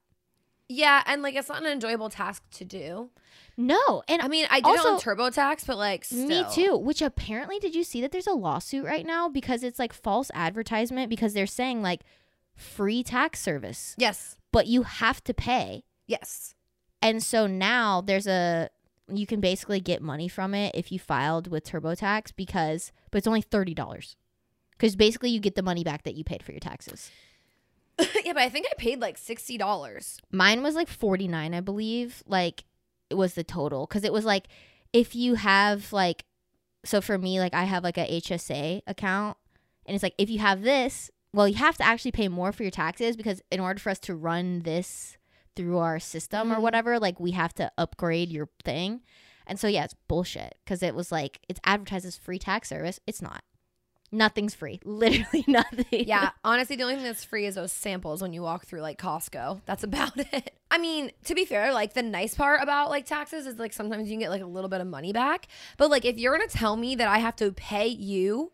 yeah, 0.69 1.03
and 1.07 1.23
like 1.23 1.35
it's 1.35 1.49
not 1.49 1.63
an 1.63 1.69
enjoyable 1.71 2.09
task 2.11 2.43
to 2.53 2.65
do. 2.65 3.11
No, 3.59 4.03
and 4.07 4.21
I 4.21 4.29
mean, 4.29 4.47
I 4.51 4.61
did 4.61 4.75
it 4.75 4.81
on 4.81 4.93
Also- 4.95 5.11
TurboTax, 5.11 5.67
but 5.67 5.79
like 5.79 6.11
me 6.13 6.45
too. 6.53 6.77
Which 6.77 7.01
apparently, 7.03 7.59
did 7.59 7.75
you 7.75 7.85
see 7.85 8.01
that 8.03 8.13
there's 8.13 8.27
a 8.27 8.33
lawsuit 8.33 8.85
right 8.85 9.07
now 9.07 9.29
because 9.31 9.63
it's 9.63 9.79
like 9.79 9.93
false 9.95 10.31
advertisement 10.35 11.09
because 11.09 11.33
they're 11.33 11.47
saying 11.47 11.81
like 11.83 12.03
free 12.55 13.03
tax 13.03 13.41
service, 13.41 13.95
Yes, 13.99 14.37
but 14.53 14.67
you 14.67 14.83
have 14.83 15.25
to 15.25 15.33
pay. 15.35 15.85
Yes. 16.07 16.55
And 17.03 17.23
so 17.23 17.47
now 17.47 18.01
there's 18.01 18.27
a 18.27 18.71
you 19.09 19.27
can 19.27 19.41
basically 19.41 19.81
get 19.81 20.03
money 20.03 20.27
from 20.27 20.55
it 20.55 20.75
if 20.75 20.91
you 20.91 20.99
filed 20.99 21.49
with 21.49 21.65
TurboTax 21.65 22.33
because 22.35 22.93
but 23.11 23.19
it's 23.19 23.27
only 23.27 23.43
thirty 23.43 23.75
dollars. 23.75 24.17
Because 24.73 24.97
basically 24.97 25.31
you 25.31 25.41
get 25.41 25.55
the 25.55 25.63
money 25.63 25.85
back 25.85 26.03
that 26.03 26.17
you 26.17 26.25
paid 26.25 26.43
for 26.43 26.53
your 26.53 26.61
taxes. 26.61 27.11
yeah, 27.99 28.35
but 28.35 28.43
I 28.43 28.49
think 28.49 28.67
I 28.71 28.75
paid 28.77 29.01
like 29.01 29.17
sixty 29.17 29.57
dollars. 29.57 30.21
Mine 30.31 30.63
was 30.63 30.75
like 30.75 30.89
49, 30.89 31.55
I 31.55 31.61
believe. 31.61 32.23
Like 32.27 32.65
it 33.09 33.15
was 33.15 33.35
the 33.35 33.45
total 33.45 33.87
cuz 33.87 34.05
it 34.05 34.13
was 34.13 34.25
like 34.25 34.49
if 34.93 35.15
you 35.15 35.35
have 35.35 35.93
like 35.93 36.25
so 36.85 37.01
for 37.01 37.19
me 37.19 37.39
like 37.41 37.55
I 37.55 37.65
have 37.65 37.85
like 37.85 37.99
a 37.99 38.21
HSA 38.21 38.83
account 38.87 39.37
and 39.87 39.95
it's 39.95 40.03
like 40.03 40.15
if 40.19 40.29
you 40.29 40.41
have 40.41 40.63
this, 40.63 41.11
well 41.33 41.49
you 41.49 41.55
have 41.55 41.77
to 41.79 41.85
actually 41.85 42.13
pay 42.13 42.29
more 42.29 42.53
for 42.53 42.65
your 42.65 42.71
taxes 42.71 43.17
because 43.17 43.43
in 43.51 43.61
order 43.61 43.79
for 43.79 43.91
us 43.91 43.99
to 44.01 44.15
run 44.15 44.61
this 44.61 45.17
through 45.57 45.79
our 45.79 45.99
system 45.99 46.53
or 46.53 46.57
Mhm. 46.57 46.61
whatever, 46.63 46.99
like 47.01 47.19
we 47.19 47.33
have 47.33 47.55
to 47.55 47.73
upgrade 47.79 48.31
your 48.31 48.49
thing. 48.65 49.01
And 49.47 49.59
so 49.59 49.67
yeah, 49.69 49.85
it's 49.85 49.95
bullshit 50.09 50.57
cuz 50.67 50.83
it 50.83 50.95
was 50.95 51.11
like 51.11 51.41
it's 51.49 51.61
advertised 51.65 52.05
as 52.07 52.17
free 52.17 52.39
tax 52.39 52.69
service. 52.69 53.01
It's 53.07 53.23
not. 53.23 53.43
Nothing's 54.13 54.55
free. 54.55 54.79
Literally 54.85 55.45
nothing. 55.49 56.05
Yeah, 56.07 56.31
honestly, 56.45 56.77
the 56.77 56.85
only 56.85 56.95
thing 56.95 57.05
that's 57.05 57.25
free 57.25 57.45
is 57.47 57.57
those 57.57 57.73
samples 57.73 58.23
when 58.23 58.33
you 58.33 58.43
walk 58.43 58.65
through 58.67 58.81
like 58.81 58.99
Costco. 59.01 59.63
That's 59.67 59.83
about 59.83 60.13
it. 60.33 60.55
I 60.71 60.79
mean, 60.79 61.11
to 61.25 61.35
be 61.35 61.45
fair, 61.45 61.73
like 61.73 61.95
the 61.95 62.03
nice 62.03 62.35
part 62.35 62.63
about 62.63 62.89
like 62.91 63.07
taxes 63.07 63.47
is 63.47 63.59
like 63.59 63.73
sometimes 63.73 64.09
you 64.09 64.13
can 64.13 64.21
get 64.21 64.31
like 64.31 64.43
a 64.43 64.47
little 64.47 64.69
bit 64.71 64.81
of 64.81 64.87
money 64.87 65.13
back. 65.13 65.49
But 65.77 65.91
like 65.91 66.05
if 66.05 66.19
you're 66.19 66.37
gonna 66.37 66.49
tell 66.49 66.77
me 66.77 66.95
that 66.97 67.09
I 67.09 67.19
have 67.19 67.37
to 67.37 67.51
pay 67.53 67.87
you 67.89 68.53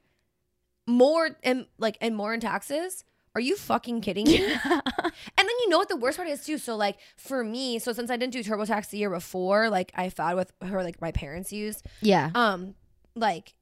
more 0.87 1.37
and 1.43 1.67
like 1.79 1.97
and 2.01 2.17
more 2.17 2.35
in 2.35 2.41
taxes, 2.41 3.05
are 3.35 3.40
you 3.40 3.57
fucking 3.57 4.01
kidding 4.03 4.27
me? 4.27 4.38
And 4.64 5.49
then 5.49 5.57
you 5.62 5.68
know 5.68 5.79
what 5.79 5.88
the 5.88 5.97
worst 5.97 6.16
part 6.16 6.29
is 6.29 6.45
too. 6.45 6.59
So 6.59 6.77
like 6.77 6.97
for 7.16 7.42
me, 7.45 7.79
so 7.79 7.92
since 7.92 8.11
I 8.11 8.16
didn't 8.16 8.33
do 8.33 8.42
TurboTax 8.42 8.90
the 8.90 8.99
year 8.99 9.11
before, 9.11 9.68
like 9.71 9.92
I 9.95 10.09
filed 10.11 10.37
with 10.38 10.53
her, 10.62 10.83
like 10.83 11.01
my 11.01 11.12
parents 11.12 11.53
used. 11.53 11.87
yeah. 12.01 12.31
Um, 12.35 12.75
like 13.14 13.55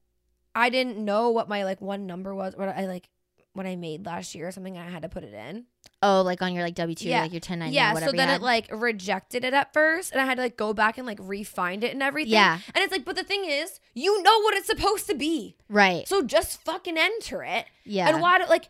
I 0.55 0.69
didn't 0.69 0.97
know 0.97 1.29
what 1.29 1.47
my 1.49 1.63
like 1.63 1.81
one 1.81 2.05
number 2.07 2.33
was. 2.35 2.55
What 2.55 2.69
I 2.69 2.85
like 2.87 3.09
what 3.53 3.65
I 3.65 3.75
made 3.75 4.05
last 4.05 4.33
year 4.33 4.47
or 4.47 4.51
something. 4.51 4.77
I 4.77 4.89
had 4.89 5.01
to 5.01 5.09
put 5.09 5.23
it 5.23 5.33
in. 5.33 5.65
Oh, 6.03 6.21
like 6.21 6.41
on 6.41 6.53
your 6.53 6.63
like 6.63 6.75
W 6.75 6.95
two, 6.95 7.09
Yeah. 7.09 7.21
like 7.23 7.31
your 7.33 7.41
ten 7.41 7.59
ninety. 7.59 7.75
yeah. 7.75 7.93
whatever 7.93 8.11
So 8.11 8.17
then 8.17 8.29
it 8.29 8.41
like 8.41 8.69
rejected 8.71 9.43
it 9.43 9.53
at 9.53 9.73
first, 9.73 10.11
and 10.13 10.21
I 10.21 10.25
had 10.25 10.35
to 10.35 10.41
like 10.43 10.57
go 10.57 10.73
back 10.73 10.97
and 10.97 11.05
like 11.05 11.19
refind 11.19 11.83
it 11.83 11.91
and 11.91 12.01
everything. 12.01 12.33
Yeah. 12.33 12.59
And 12.73 12.81
it's 12.83 12.91
like, 12.91 13.05
but 13.05 13.15
the 13.15 13.23
thing 13.23 13.45
is, 13.45 13.79
you 13.93 14.21
know 14.23 14.41
what 14.41 14.53
it's 14.55 14.67
supposed 14.67 15.07
to 15.07 15.15
be, 15.15 15.57
right. 15.69 16.07
so 16.07 16.21
just 16.23 16.63
fucking 16.63 16.97
enter 16.97 17.43
it. 17.43 17.65
Yeah. 17.85 18.09
And 18.09 18.21
why 18.21 18.39
do 18.39 18.45
like 18.45 18.69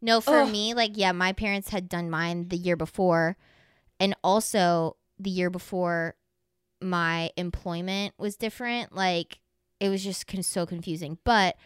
no, 0.00 0.20
for 0.20 0.40
Ugh. 0.40 0.50
me, 0.50 0.74
like 0.74 0.92
yeah, 0.94 1.12
my 1.12 1.32
parents 1.32 1.70
had 1.70 1.88
done 1.88 2.10
mine 2.10 2.48
the 2.48 2.56
year 2.56 2.76
before, 2.76 3.36
and 3.98 4.14
also 4.22 4.96
the 5.18 5.30
year 5.30 5.50
before, 5.50 6.14
my 6.80 7.30
employment 7.36 8.14
was 8.18 8.36
different. 8.36 8.94
Like 8.94 9.40
it 9.80 9.88
was 9.88 10.04
just 10.04 10.26
con- 10.26 10.42
so 10.42 10.66
confusing. 10.66 11.18
But 11.24 11.56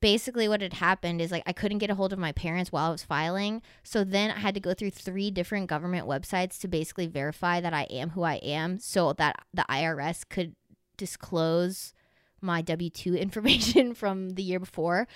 basically, 0.00 0.48
what 0.48 0.60
had 0.60 0.74
happened 0.74 1.20
is 1.20 1.30
like 1.30 1.42
I 1.46 1.52
couldn't 1.52 1.78
get 1.78 1.90
a 1.90 1.94
hold 1.94 2.12
of 2.12 2.18
my 2.18 2.32
parents 2.32 2.72
while 2.72 2.88
I 2.88 2.92
was 2.92 3.04
filing, 3.04 3.62
so 3.82 4.04
then 4.04 4.30
I 4.30 4.38
had 4.38 4.54
to 4.54 4.60
go 4.60 4.74
through 4.74 4.90
three 4.90 5.30
different 5.30 5.68
government 5.68 6.06
websites 6.06 6.58
to 6.60 6.68
basically 6.68 7.06
verify 7.06 7.60
that 7.60 7.74
I 7.74 7.84
am 7.84 8.10
who 8.10 8.22
I 8.22 8.34
am, 8.36 8.78
so 8.78 9.12
that 9.14 9.44
the 9.52 9.64
IRS 9.68 10.28
could 10.28 10.54
disclose 10.96 11.92
my 12.40 12.62
W 12.62 12.90
2 12.90 13.14
information 13.16 13.94
from 13.94 14.30
the 14.30 14.42
year 14.42 14.60
before. 14.60 15.08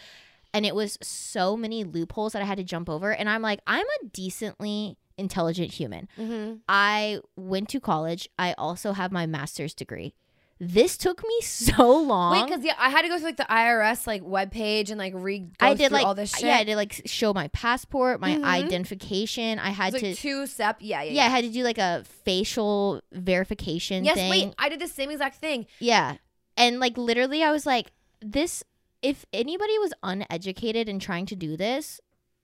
And 0.55 0.67
it 0.67 0.75
was 0.75 0.99
so 1.03 1.57
many 1.57 1.83
loopholes 1.85 2.33
that 2.35 2.43
I 2.43 2.45
had 2.45 2.59
to 2.59 2.65
jump 2.65 2.91
over. 2.91 3.11
And 3.13 3.29
I'm 3.29 3.41
like, 3.43 3.61
I'm 3.67 3.87
a 4.03 4.07
decently 4.09 4.97
intelligent 5.19 5.73
human. 5.73 6.09
mm-hmm. 6.19 6.57
I 6.69 7.21
went 7.37 7.69
to 7.71 7.81
college. 7.81 8.29
I 8.39 8.53
also 8.59 8.93
have 8.93 9.13
my 9.13 9.27
master's 9.27 9.75
degree. 9.75 10.15
This 10.61 10.97
took 10.97 11.23
me 11.27 11.41
so 11.43 11.91
long. 12.01 12.33
wait, 12.33 12.47
because 12.49 12.65
yeah, 12.65 12.75
I 12.79 12.89
had 12.91 13.03
to 13.03 13.09
go 13.09 13.17
through 13.19 13.27
like 13.29 13.37
the 13.37 13.47
IRS 13.51 14.07
like 14.07 14.23
webpage 14.23 14.91
and 14.91 14.99
like 14.99 15.13
re. 15.17 15.41
Go 15.41 15.67
I 15.67 15.75
did 15.75 15.91
like 15.91 16.07
all 16.07 16.15
this 16.15 16.31
shit. 16.35 16.45
yeah, 16.45 16.57
I 16.57 16.65
did 16.65 16.77
like 16.77 17.03
show 17.05 17.33
my 17.35 17.49
passport, 17.49 18.21
my 18.21 18.37
Mhm. 18.37 18.45
identification. 18.45 19.59
I 19.59 19.71
had 19.71 19.93
It's 19.95 20.03
like 20.03 20.15
to 20.15 20.21
two 20.21 20.47
step. 20.47 20.77
Yeah, 20.81 21.03
yeah, 21.03 21.13
yeah, 21.13 21.25
I 21.27 21.29
had 21.31 21.45
to 21.45 21.51
do 21.51 21.65
like 21.65 21.79
a 21.79 22.05
facial 22.25 23.01
verification 23.11 24.05
Yes, 24.05 24.17
thing. 24.17 24.31
wait, 24.31 24.55
I 24.59 24.69
did 24.69 24.81
the 24.81 24.89
same 24.89 25.11
exact 25.11 25.37
thing. 25.37 25.67
Yeah. 25.81 26.17
And 26.57 26.79
like 26.79 26.97
literally 26.97 27.43
I 27.43 27.51
was 27.51 27.67
like 27.67 27.91
this 28.21 28.63
if 29.03 29.25
anybody 29.33 29.79
was 29.79 29.93
uneducated 30.03 30.89
and 30.89 31.01
trying 31.01 31.27
to 31.27 31.37
do 31.37 31.57
this, 31.57 32.01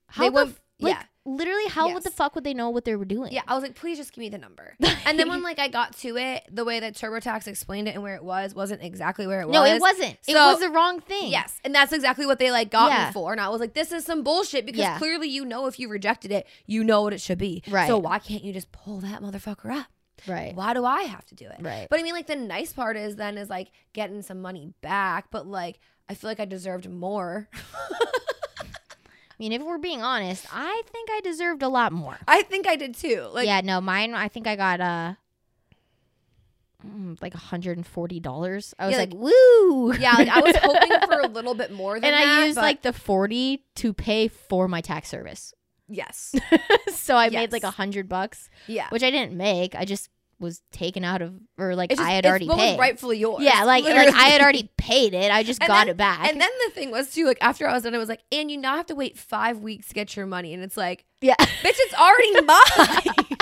how 0.07 0.23
They 0.23 0.29
the 0.29 0.33
would- 0.33 0.47
f- 0.49 0.61
like 0.81 0.93
yeah. 0.95 1.03
literally 1.25 1.67
how 1.67 1.87
Yes. 1.87 1.93
would 1.95 2.03
the 2.03 2.11
fuck 2.11 2.33
would 2.35 2.43
they 2.45 2.53
know 2.53 2.69
what 2.69 2.85
they 2.85 2.95
were 2.95 3.03
doing? 3.05 3.33
Yeah, 3.33 3.41
I 3.47 3.53
was 3.53 3.63
like, 3.63 3.75
please 3.75 3.97
just 3.97 4.13
give 4.13 4.19
me 4.21 4.29
the 4.29 4.37
number. 4.37 4.75
and 5.05 5.19
then 5.19 5.27
when 5.29 5.43
like 5.43 5.59
I 5.59 5.67
got 5.67 5.95
to 5.97 6.15
it, 6.17 6.43
the 6.49 6.63
way 6.63 6.79
that 6.79 6.93
TurboTax 6.95 7.47
explained 7.47 7.87
it 7.89 7.95
and 7.95 8.01
where 8.03 8.15
it 8.15 8.23
was 8.23 8.55
wasn't 8.55 8.81
exactly 8.83 9.27
where 9.27 9.41
it 9.41 9.47
was. 9.47 9.53
No, 9.53 9.63
it 9.65 9.79
wasn't. 9.81 10.17
it 10.27 10.33
was 10.33 10.59
the 10.61 10.69
wrong 10.69 11.01
thing. 11.01 11.31
Yes, 11.31 11.59
and 11.65 11.75
that's 11.75 11.91
exactly 11.91 12.25
what 12.25 12.39
they 12.39 12.49
like 12.51 12.71
got 12.71 12.91
Yeah. 12.91 13.07
me 13.07 13.11
for. 13.13 13.31
And 13.33 13.41
I 13.41 13.49
was 13.49 13.59
like, 13.59 13.73
this 13.73 13.91
is 13.91 14.05
some 14.05 14.23
bullshit 14.23 14.65
because 14.65 14.79
Yeah. 14.79 14.97
clearly 14.97 15.27
you 15.27 15.43
know 15.45 15.67
if 15.67 15.79
you 15.79 15.89
rejected 15.89 16.31
it, 16.31 16.47
you 16.65 16.83
know 16.83 17.01
what 17.01 17.13
it 17.13 17.19
should 17.21 17.37
be. 17.39 17.61
Right. 17.67 17.87
So 17.87 17.97
why 17.97 18.19
can't 18.19 18.43
you 18.43 18.53
just 18.53 18.71
pull 18.71 18.99
that 19.01 19.21
motherfucker 19.21 19.73
up? 19.75 19.87
Right. 20.27 20.53
Why 20.55 20.73
do 20.73 20.83
I 20.85 21.03
have 21.03 21.25
to 21.27 21.35
do 21.35 21.45
it? 21.45 21.57
Right. 21.59 21.87
But 21.89 21.99
I 21.99 22.03
mean, 22.03 22.13
like 22.13 22.27
the 22.27 22.35
nice 22.35 22.71
part 22.73 22.95
is 22.97 23.15
then 23.17 23.37
is 23.37 23.49
like 23.49 23.71
getting 23.93 24.21
some 24.21 24.41
money 24.41 24.73
back, 24.81 25.27
but 25.31 25.45
like 25.45 25.79
I 26.09 26.15
feel 26.15 26.29
like 26.29 26.39
I 26.39 26.45
deserved 26.45 26.89
more. 26.89 27.47
I 27.53 29.35
mean, 29.37 29.51
if 29.53 29.61
we're 29.61 29.77
being 29.77 30.01
honest, 30.01 30.45
I 30.51 30.81
think 30.91 31.09
I 31.11 31.21
deserved 31.21 31.61
a 31.63 31.69
lot 31.69 31.91
more. 31.93 32.17
I 32.27 32.41
think 32.41 32.67
I 32.67 32.75
did 32.75 32.95
too. 32.95 33.27
Like 33.31 33.45
yeah, 33.47 33.61
no, 33.61 33.79
mine 33.79 34.13
I 34.13 34.27
think 34.27 34.47
I 34.47 34.55
got 34.55 34.81
uh 34.81 35.13
mm, 36.85 37.21
like 37.21 37.33
$140. 37.33 38.73
I 38.79 38.85
was 38.87 38.91
Yeah, 38.93 38.97
like, 38.97 39.13
"Woo!" 39.13 39.93
yeah, 39.99 40.13
like 40.15 40.27
I 40.29 40.41
was 40.41 40.55
hoping 40.57 40.91
for 41.07 41.19
a 41.21 41.27
little 41.27 41.53
bit 41.55 41.71
more 41.71 41.95
than 41.99 42.13
and 42.13 42.15
I 42.15 42.45
used 42.45 42.55
but 42.55 42.61
like 42.63 42.81
the 42.81 42.91
40 42.93 43.63
to 43.75 43.93
pay 43.93 44.27
for 44.27 44.67
my 44.67 44.81
tax 44.81 45.09
service. 45.09 45.53
yes, 45.87 46.35
so 46.93 47.15
I 47.15 47.29
made 47.29 47.51
like 47.51 47.63
a 47.63 47.67
100 47.67 48.09
bucks. 48.09 48.49
yeah. 48.67 48.87
which 48.89 49.03
I 49.03 49.11
didn't 49.11 49.37
make. 49.37 49.75
I 49.75 49.85
just 49.85 50.09
was 50.39 50.61
taken 50.71 51.03
out 51.03 51.21
of, 51.21 51.33
or 51.57 51.75
like 51.75 51.89
just- 51.89 52.01
I 52.01 52.11
had 52.11 52.25
already 52.25 52.47
paid. 52.47 52.79
rightfully 52.79 53.17
yours. 53.17 53.41
yeah, 53.43 53.63
like 53.65 53.83
like. 53.83 54.13
I 54.13 54.23
had 54.29 54.41
already 54.41 54.69
paid 54.77 55.13
it. 55.13 55.31
I 55.31 55.43
just 55.43 55.61
And 55.61 55.67
got 55.67 55.79
then- 55.85 55.89
it 55.89 55.97
back. 55.97 56.29
And 56.29 56.39
then 56.39 56.49
the 56.65 56.71
thing 56.73 56.91
was 56.91 57.11
too, 57.13 57.25
like 57.25 57.37
after 57.41 57.67
I 57.67 57.73
was 57.73 57.83
done, 57.83 57.93
it 57.93 57.97
was 57.97 58.09
like, 58.09 58.21
and 58.31 58.49
you 58.49 58.57
now 58.57 58.77
have 58.77 58.85
to 58.87 58.95
wait 58.95 59.17
five 59.17 59.59
weeks 59.59 59.89
to 59.89 59.93
get 59.93 60.15
your 60.15 60.25
money, 60.25 60.53
and 60.53 60.63
it's 60.63 60.77
like, 60.77 61.05
yeah, 61.21 61.35
bitch, 61.37 61.75
it's 61.77 61.93
already 61.93 62.41
mine. 63.27 63.37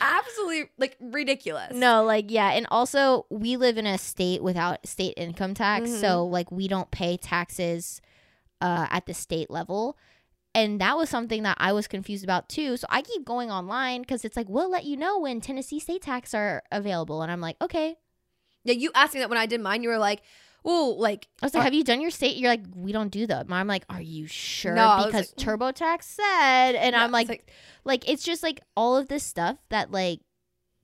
Absolutely, 0.00 0.70
like 0.78 0.96
ridiculous. 1.00 1.74
no, 1.74 2.04
like 2.04 2.26
yeah, 2.30 2.50
and 2.52 2.66
also 2.70 3.26
we 3.28 3.56
live 3.56 3.76
in 3.76 3.86
a 3.86 3.98
state 3.98 4.42
without 4.42 4.86
state 4.86 5.14
income 5.16 5.52
tax, 5.52 5.90
Mhm. 5.90 6.00
so 6.00 6.24
like 6.26 6.50
we 6.52 6.68
don't 6.68 6.90
pay 6.90 7.16
taxes 7.16 8.00
uh, 8.60 8.86
at 8.90 9.06
the 9.06 9.14
state 9.14 9.50
level. 9.50 9.96
And 10.58 10.80
that 10.80 10.96
was 10.96 11.08
something 11.08 11.44
that 11.44 11.56
I 11.60 11.72
was 11.72 11.86
confused 11.86 12.24
about 12.24 12.48
too. 12.48 12.76
So 12.76 12.88
I 12.90 13.02
keep 13.02 13.24
going 13.24 13.48
online 13.48 14.02
because 14.02 14.24
it's 14.24 14.36
like, 14.36 14.48
we'll 14.48 14.68
let 14.68 14.84
you 14.84 14.96
know 14.96 15.20
when 15.20 15.40
Tennessee 15.40 15.78
state 15.78 16.02
tax 16.02 16.34
are 16.34 16.64
available. 16.72 17.22
And 17.22 17.30
I'm 17.30 17.40
like, 17.40 17.56
okay. 17.62 17.96
Yeah, 18.64 18.74
you 18.74 18.90
asked 18.92 19.14
me 19.14 19.20
that 19.20 19.30
when 19.30 19.38
I 19.38 19.46
did 19.46 19.60
mine. 19.60 19.84
You 19.84 19.88
were 19.88 19.98
like, 19.98 20.20
well, 20.64 20.98
like 20.98 21.28
I 21.40 21.46
was 21.46 21.54
like, 21.54 21.62
have 21.62 21.74
you 21.74 21.84
done 21.84 22.00
your 22.00 22.10
state? 22.10 22.36
You're 22.36 22.50
like, 22.50 22.64
we 22.74 22.90
don't 22.90 23.10
do 23.10 23.24
them. 23.24 23.52
I'm 23.52 23.68
like, 23.68 23.84
are 23.88 24.00
you 24.00 24.26
sure? 24.26 24.74
No, 24.74 25.04
because 25.06 25.32
like, 25.36 25.46
mm. 25.46 25.74
TurboTax 25.74 26.02
said. 26.02 26.72
And 26.72 26.94
no, 26.94 27.02
I'm 27.02 27.14
it's 27.14 27.28
like, 27.28 27.52
like, 27.84 28.08
it's 28.08 28.24
just 28.24 28.42
like 28.42 28.60
all 28.76 28.96
of 28.96 29.06
this 29.06 29.22
stuff 29.22 29.58
that 29.68 29.92
like 29.92 30.20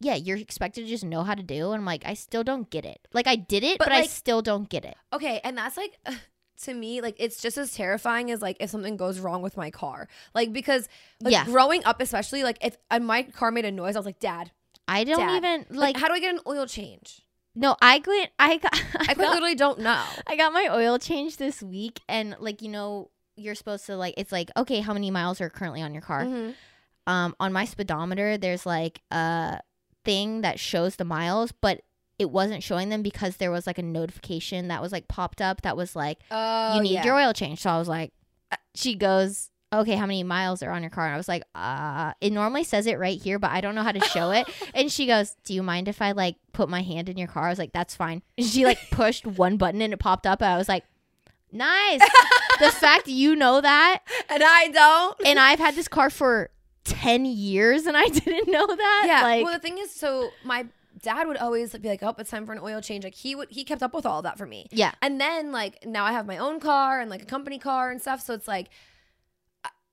yeah, 0.01 0.15
you're 0.15 0.37
expected 0.37 0.83
to 0.85 0.91
just 0.91 1.05
know 1.05 1.23
how 1.25 1.35
to 1.35 1.43
do. 1.43 1.73
And 1.73 1.81
I'm 1.81 1.85
like, 1.85 2.05
I 2.05 2.15
still 2.15 2.45
don't 2.45 2.69
get 2.71 2.85
it. 2.85 3.09
Like 3.13 3.27
I 3.27 3.37
did 3.37 3.65
it, 3.65 3.79
but, 3.79 3.87
But, 3.87 3.93
I 3.93 4.07
still 4.07 4.43
don't 4.43 4.69
get 4.69 4.85
it. 4.85 4.97
Okay, 5.13 5.41
and 5.43 5.59
that's 5.59 5.77
like 5.77 5.99
to 6.63 6.75
me 6.75 7.01
like 7.01 7.17
it's 7.19 7.41
just 7.43 7.59
as 7.59 7.75
terrifying 7.75 8.31
as 8.31 8.41
like 8.41 8.57
if 8.61 8.71
something 8.71 8.97
goes 8.97 9.19
wrong 9.19 9.43
with 9.43 9.57
my 9.57 9.71
car. 9.71 10.09
Like 10.35 10.53
because 10.53 10.89
like 11.21 11.33
Yeah. 11.33 11.45
growing 11.45 11.85
up 11.85 12.01
especially 12.01 12.43
like 12.45 12.59
if 12.63 12.77
uh, 12.91 12.99
my 13.01 13.23
car 13.25 13.51
made 13.51 13.65
a 13.65 13.73
noise 13.73 13.97
I 13.97 13.99
was 13.99 14.07
like, 14.07 14.21
"Dad, 14.21 14.51
I 14.87 15.05
don't 15.05 15.19
Dad, 15.19 15.37
even 15.37 15.61
like, 15.71 15.95
like, 15.95 15.97
how 15.99 16.09
do 16.09 16.15
I 16.15 16.21
get 16.21 16.35
an 16.35 16.41
oil 16.47 16.67
change?" 16.67 17.21
no, 17.57 17.77
I 17.81 18.03
went 18.07 18.31
I 18.39 18.57
got 18.59 18.75
I, 18.95 19.07
I 19.11 19.15
got, 19.15 19.31
literally 19.31 19.55
don't 19.55 19.79
know. 19.81 20.05
I 20.27 20.37
got 20.37 20.53
my 20.53 20.69
oil 20.71 20.99
change 20.99 21.37
this 21.37 21.63
week 21.63 22.01
and 22.09 22.37
like 22.41 22.63
you 22.63 22.69
know 22.69 23.11
you're 23.37 23.55
supposed 23.55 23.87
to 23.87 23.97
like 23.97 24.15
it's 24.17 24.31
like 24.33 24.51
okay 24.57 24.81
how 24.81 24.93
many 24.95 25.11
miles 25.11 25.41
are 25.41 25.51
currently 25.51 25.83
on 25.83 25.93
your 25.93 26.03
car 26.03 26.25
Mhm. 26.25 26.55
um 27.07 27.35
on 27.41 27.53
my 27.53 27.65
speedometer 27.65 28.39
there's 28.39 28.65
like 28.65 29.03
a 29.11 29.61
thing 30.05 30.43
that 30.43 30.61
shows 30.61 30.97
the 30.97 31.05
miles 31.05 31.51
but 31.51 31.83
it 32.19 32.31
wasn't 32.31 32.63
showing 32.63 32.89
them 32.89 33.03
because 33.03 33.37
there 33.37 33.51
was 33.51 33.67
like 33.67 33.79
a 33.79 33.83
notification 33.83 34.69
that 34.69 34.81
was 34.81 34.93
like 34.93 35.09
popped 35.09 35.41
up 35.41 35.63
that 35.63 35.77
was 35.77 35.97
like 35.97 36.19
Oh, 36.31 36.77
you 36.77 36.83
need 36.83 36.93
yeah. 36.95 37.05
your 37.05 37.15
oil 37.17 37.33
change 37.33 37.61
so 37.61 37.71
i 37.71 37.79
was 37.79 37.89
like 37.89 38.13
uh, 38.53 38.57
she 38.75 38.95
goes 38.95 39.51
okay 39.73 39.97
how 39.97 40.07
many 40.07 40.23
miles 40.23 40.63
are 40.63 40.71
on 40.71 40.83
your 40.83 40.91
car 40.91 41.07
and 41.07 41.15
i 41.15 41.17
was 41.17 41.27
like 41.29 41.43
uh 41.55 42.13
it 42.21 42.33
normally 42.33 42.63
says 42.65 42.87
it 42.87 42.99
right 42.99 43.21
here 43.21 43.39
but 43.39 43.51
i 43.51 43.61
don't 43.61 43.75
know 43.75 43.83
how 43.83 43.91
to 43.93 44.01
show 44.01 44.31
it 44.31 44.47
and 44.75 44.93
she 44.93 45.07
goes 45.07 45.35
do 45.45 45.53
you 45.53 45.63
mind 45.63 45.89
if 45.89 46.01
i 46.01 46.13
like 46.13 46.37
put 46.53 46.69
my 46.69 46.83
hand 46.83 47.09
in 47.09 47.17
your 47.17 47.27
car 47.29 47.47
i 47.47 47.51
was 47.51 47.59
like 47.59 47.73
that's 47.73 47.97
fine 47.97 48.23
and 48.39 48.47
she 48.47 48.65
like 48.65 48.79
pushed 48.93 49.27
one 49.27 49.57
button 49.57 49.83
and 49.83 49.93
it 49.93 49.99
popped 49.99 50.27
up 50.27 50.41
and 50.41 50.51
i 50.53 50.57
was 50.57 50.69
like 50.69 50.85
nice 51.51 52.01
the 52.61 52.71
fact 52.71 53.09
you 53.09 53.35
know 53.37 53.61
that 53.61 54.01
and 54.29 54.43
I 54.45 54.69
don't. 54.69 55.21
and 55.25 55.39
I've 55.39 55.59
had 55.61 55.75
this 55.77 55.89
car 55.89 56.11
for 56.11 56.51
10 56.85 57.25
years 57.25 57.87
and 57.87 57.97
I 57.97 58.07
didn't 58.09 58.49
know 58.51 58.67
that. 58.67 59.05
Yeah. 59.07 59.23
Like, 59.23 59.45
well, 59.45 59.55
the 59.55 59.61
thing 59.61 59.79
is, 59.79 59.91
so 59.93 60.31
my 60.45 60.67
dad 61.05 61.29
would 61.29 61.37
always 61.37 61.73
be 61.77 61.89
like, 61.89 62.03
"Oh, 62.03 62.15
it's 62.19 62.31
time 62.31 62.45
for 62.47 62.53
an 62.53 62.59
oil 62.63 62.81
change." 62.81 63.05
Like 63.05 63.15
he 63.15 63.35
would, 63.37 63.49
he 63.51 63.63
kept 63.65 63.83
up 63.83 63.95
with 63.95 64.05
all 64.07 64.19
of 64.19 64.25
that 64.25 64.37
for 64.39 64.47
me. 64.47 64.67
yeah. 64.73 64.93
And 65.03 65.21
then 65.21 65.53
like 65.53 65.87
now 65.87 66.05
I 66.05 66.13
have 66.13 66.27
my 66.27 66.39
own 66.39 66.59
car 66.59 67.01
and 67.01 67.09
like 67.11 67.23
a 67.23 67.27
company 67.27 67.59
car 67.59 67.91
and 67.91 68.01
stuff. 68.01 68.21
So 68.23 68.35
it's 68.35 68.49
like, 68.49 68.69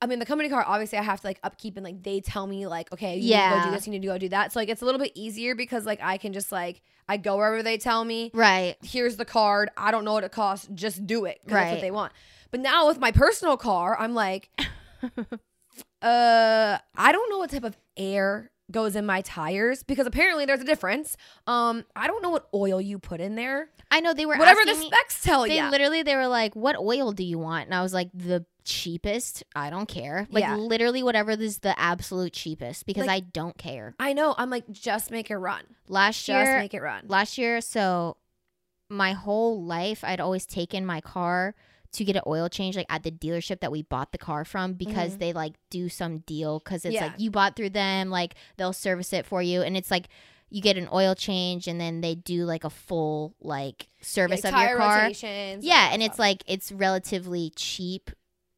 I- 0.02 0.08
mean, 0.08 0.18
the 0.18 0.26
company 0.26 0.50
car 0.50 0.64
obviously 0.68 0.98
I 0.98 1.04
have 1.04 1.22
to 1.22 1.28
like 1.28 1.40
upkeep 1.44 1.78
and 1.78 1.84
like 1.84 2.02
they 2.02 2.20
tell 2.22 2.48
me 2.48 2.66
like, 2.66 2.92
okay, 2.92 3.18
you 3.18 3.22
need 3.22 3.28
to 3.30 3.50
go 3.50 3.56
Yeah. 3.56 3.66
do 3.66 3.72
this, 3.72 3.86
you 3.86 3.92
need 3.92 4.02
to 4.02 4.08
go 4.08 4.18
do 4.18 4.30
that. 4.30 4.52
So 4.52 4.60
like 4.60 4.70
it's 4.70 4.82
a 4.82 4.86
little 4.86 5.00
bit 5.00 5.12
easier 5.14 5.54
because 5.54 5.86
like 5.86 6.00
I 6.02 6.18
can 6.18 6.34
just 6.34 6.52
like 6.52 6.82
I 7.08 7.18
go 7.18 7.38
wherever 7.38 7.62
they 7.62 7.78
tell 7.78 8.04
me. 8.04 8.32
Right. 8.34 8.78
Here's 8.84 9.18
the 9.18 9.26
card. 9.26 9.70
I 9.78 9.92
don't 9.92 10.04
know 10.06 10.14
what 10.14 10.24
it 10.24 10.32
costs. 10.32 10.68
Just 10.74 11.06
do 11.06 11.26
it. 11.26 11.40
'cause 11.44 11.52
That's 11.54 11.66
Right. 11.66 11.72
what 11.74 11.82
they 11.82 11.92
want. 11.92 12.14
But 12.50 12.62
now 12.62 12.88
with 12.88 13.00
my 13.00 13.12
personal 13.12 13.58
car, 13.58 13.96
I'm 14.00 14.14
like, 14.16 14.50
uh, 16.02 16.78
I 16.96 17.12
don't 17.12 17.30
know 17.30 17.38
what 17.38 17.50
type 17.50 17.64
of 17.64 17.78
air 17.98 18.50
goes 18.72 18.96
in 18.96 19.06
my 19.06 19.22
tires 19.22 19.84
because 19.84 20.08
apparently 20.08 20.46
there's 20.46 20.62
a 20.62 20.66
difference. 20.66 21.18
Um, 21.48 21.86
I 21.96 22.08
don't 22.08 22.22
know 22.24 22.30
what 22.30 22.48
oil 22.54 22.80
you 22.82 23.00
put 23.00 23.22
in 23.22 23.36
there. 23.36 23.70
I 23.90 24.00
know 24.00 24.14
they 24.14 24.26
were 24.26 24.38
Whatever 24.38 24.64
the 24.64 24.72
asking 24.72 24.90
me- 24.90 24.96
specs 24.96 25.22
tell 25.22 25.46
you. 25.46 25.54
They 25.54 25.60
you. 25.64 25.70
literally 25.70 26.04
they 26.04 26.16
were 26.16 26.28
like, 26.28 26.56
"What 26.56 26.78
oil 26.78 27.12
do 27.12 27.24
you 27.24 27.38
want?" 27.38 27.66
And 27.66 27.76
I 27.76 27.82
was 27.82 27.94
like, 27.94 28.10
"The 28.14 28.46
cheapest. 28.64 29.44
I 29.56 29.70
don't 29.70 29.88
care. 29.88 30.28
Like 30.32 30.44
Yeah. 30.44 30.56
literally 30.56 31.04
whatever 31.04 31.32
is 31.32 31.60
the 31.60 31.78
absolute 31.80 32.34
cheapest 32.34 32.86
because 32.86 33.06
Like- 33.08 33.18
I 33.18 33.20
don't 33.20 33.58
care." 33.58 33.94
I 34.00 34.14
know. 34.14 34.34
I'm 34.38 34.50
like, 34.50 34.70
just 34.72 35.12
make 35.12 35.30
it 35.30 35.38
run. 35.38 35.64
Last 35.88 36.28
year, 36.28 36.44
Just 36.44 36.58
make 36.58 36.74
it 36.74 36.82
run. 36.82 37.06
last 37.08 37.38
year, 37.38 37.60
so 37.62 38.18
my 38.90 39.14
whole 39.14 39.64
life 39.64 40.04
I'd 40.04 40.20
always 40.20 40.46
taken 40.46 40.86
my 40.86 41.00
car 41.02 41.56
to 41.94 42.06
get 42.06 42.16
an 42.16 42.22
oil 42.26 42.48
change 42.50 42.76
like 42.78 42.86
at 42.90 43.04
the 43.04 43.12
dealership 43.12 43.60
that 43.60 43.72
we 43.72 43.82
bought 43.82 44.12
the 44.12 44.18
car 44.18 44.46
from 44.46 44.74
because 44.74 45.16
Mhm. 45.16 45.20
they 45.20 45.34
like 45.34 45.54
do 45.70 45.90
some 45.90 46.20
deal 46.20 46.60
because 46.60 46.86
it's 46.86 46.96
Yeah. 46.96 47.08
like 47.08 47.20
you 47.20 47.30
bought 47.32 47.56
through 47.56 47.72
them 47.72 48.10
like 48.10 48.36
they'll 48.58 48.74
service 48.74 49.12
it 49.14 49.26
for 49.26 49.42
you 49.42 49.62
and 49.62 49.76
it's 49.76 49.92
like 49.92 50.08
you 50.50 50.62
get 50.62 50.78
an 50.78 50.88
oil 50.92 51.16
change 51.16 51.68
and 51.68 51.80
then 51.80 52.02
they 52.02 52.14
do 52.16 52.44
like 52.46 52.64
a 52.64 52.70
full 52.70 53.36
like 53.42 53.88
service 54.02 54.44
Like, 54.44 54.54
of 54.54 54.60
your 54.60 54.78
car 54.78 55.10
yeah 55.62 55.90
and 55.94 56.02
it's 56.04 56.16
stuff. 56.16 56.20
like 56.20 56.44
it's 56.48 56.72
relatively 56.72 57.52
cheap 57.56 58.10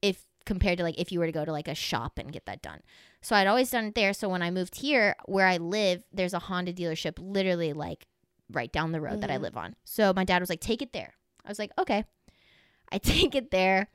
if 0.01 0.25
compared 0.45 0.77
to 0.77 0.83
like 0.83 0.99
if 0.99 1.11
you 1.11 1.19
were 1.19 1.25
to 1.25 1.31
go 1.31 1.45
to 1.45 1.51
like 1.51 1.67
a 1.67 1.75
shop 1.75 2.17
and 2.17 2.31
get 2.31 2.45
that 2.45 2.61
done 2.61 2.81
so 3.21 3.35
i'd 3.35 3.47
always 3.47 3.69
done 3.71 3.85
it 3.85 3.95
there 3.95 4.11
so 4.13 4.27
when 4.27 4.41
i 4.41 4.51
moved 4.51 4.75
here 4.75 5.15
where 5.25 5.47
i 5.47 5.57
live 5.57 6.03
there's 6.11 6.33
a 6.33 6.39
honda 6.39 6.73
dealership 6.73 7.13
literally 7.19 7.73
like 7.73 8.05
right 8.51 8.71
down 8.73 8.91
the 8.91 8.99
road 9.01 9.21
that 9.21 9.31
i 9.31 9.37
Mhm. 9.37 9.41
live 9.41 9.57
on 9.57 9.75
so 9.85 10.13
my 10.13 10.23
dad 10.25 10.39
was 10.41 10.49
like 10.49 10.59
take 10.59 10.81
it 10.81 10.93
there 10.93 11.13
i 11.45 11.49
was 11.49 11.57
like 11.59 11.71
okay 11.79 12.03
i 12.93 12.97
take 13.13 13.35
it 13.35 13.51
there. 13.51 13.87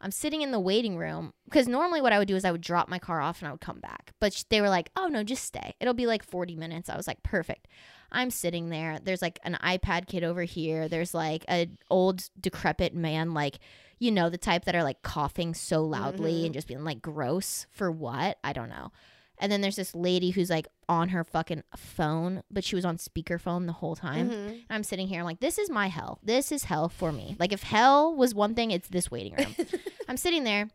I'm 0.00 0.10
sitting 0.10 0.42
in 0.42 0.50
the 0.50 0.60
waiting 0.60 0.98
room 0.98 1.32
because 1.46 1.66
normally 1.68 2.02
what 2.02 2.12
i 2.12 2.18
would 2.18 2.28
do 2.28 2.36
is 2.36 2.44
i 2.44 2.52
would 2.52 2.60
drop 2.60 2.88
my 2.88 2.98
car 2.98 3.20
off 3.20 3.40
and 3.40 3.48
i 3.48 3.50
would 3.52 3.60
come 3.60 3.80
back. 3.80 4.12
But 4.20 4.44
they 4.50 4.60
were 4.60 4.68
like 4.68 4.90
oh 4.96 5.06
no 5.08 5.22
just 5.22 5.44
stay. 5.44 5.74
It'll 5.80 5.94
be 5.94 6.06
like 6.06 6.22
40 6.24 6.56
minutes. 6.56 6.88
I 6.90 6.96
was 6.96 7.06
like 7.06 7.22
perfect. 7.22 7.68
I'm 8.12 8.30
sitting 8.30 8.68
there. 8.68 8.98
There's 9.02 9.22
like 9.22 9.38
an 9.44 9.58
ipad 9.62 10.06
kid 10.06 10.22
over 10.22 10.42
here. 10.42 10.88
There's 10.88 11.12
like 11.14 11.44
an 11.48 11.78
old 11.90 12.28
decrepit 12.40 12.94
man 12.94 13.34
like 13.34 13.58
you 13.98 14.10
know 14.10 14.28
the 14.28 14.38
type 14.38 14.64
that 14.66 14.74
are 14.76 14.84
like 14.84 15.00
coughing 15.02 15.54
so 15.54 15.82
loudly 15.82 16.42
Mhm. 16.42 16.44
and 16.46 16.54
just 16.54 16.68
being 16.68 16.84
like 16.84 17.00
gross 17.00 17.66
for 17.70 17.90
what? 17.90 18.38
I 18.44 18.52
don't 18.52 18.68
know 18.68 18.92
and 19.38 19.50
then 19.52 19.60
there's 19.60 19.76
this 19.76 19.94
lady 19.94 20.30
who's 20.30 20.50
like 20.50 20.66
on 20.88 21.08
her 21.10 21.22
fucking 21.24 21.62
phone 21.76 22.42
but 22.50 22.64
she 22.64 22.74
was 22.76 22.84
on 22.84 22.96
speakerphone 22.96 23.66
the 23.66 23.72
whole 23.72 23.94
time 23.96 24.30
Mhm. 24.30 24.48
and 24.48 24.64
I'm 24.70 24.82
sitting 24.84 25.08
here, 25.08 25.20
I'm 25.20 25.26
like, 25.26 25.40
this 25.40 25.58
is 25.58 25.68
my 25.70 25.88
hell. 25.88 26.18
This 26.22 26.50
is 26.52 26.64
hell 26.64 26.88
for 26.88 27.12
me. 27.12 27.36
Like, 27.38 27.52
if 27.52 27.62
hell 27.62 28.14
was 28.14 28.34
one 28.34 28.54
thing, 28.54 28.70
it's 28.70 28.88
this 28.88 29.10
waiting 29.10 29.34
room. 29.34 29.54
I'm 30.08 30.16
sitting 30.16 30.44
there, 30.44 30.68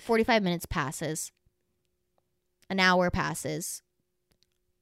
45 0.00 0.42
minutes 0.42 0.66
passes, 0.66 1.32
an 2.68 2.78
hour 2.80 3.10
passes, 3.10 3.82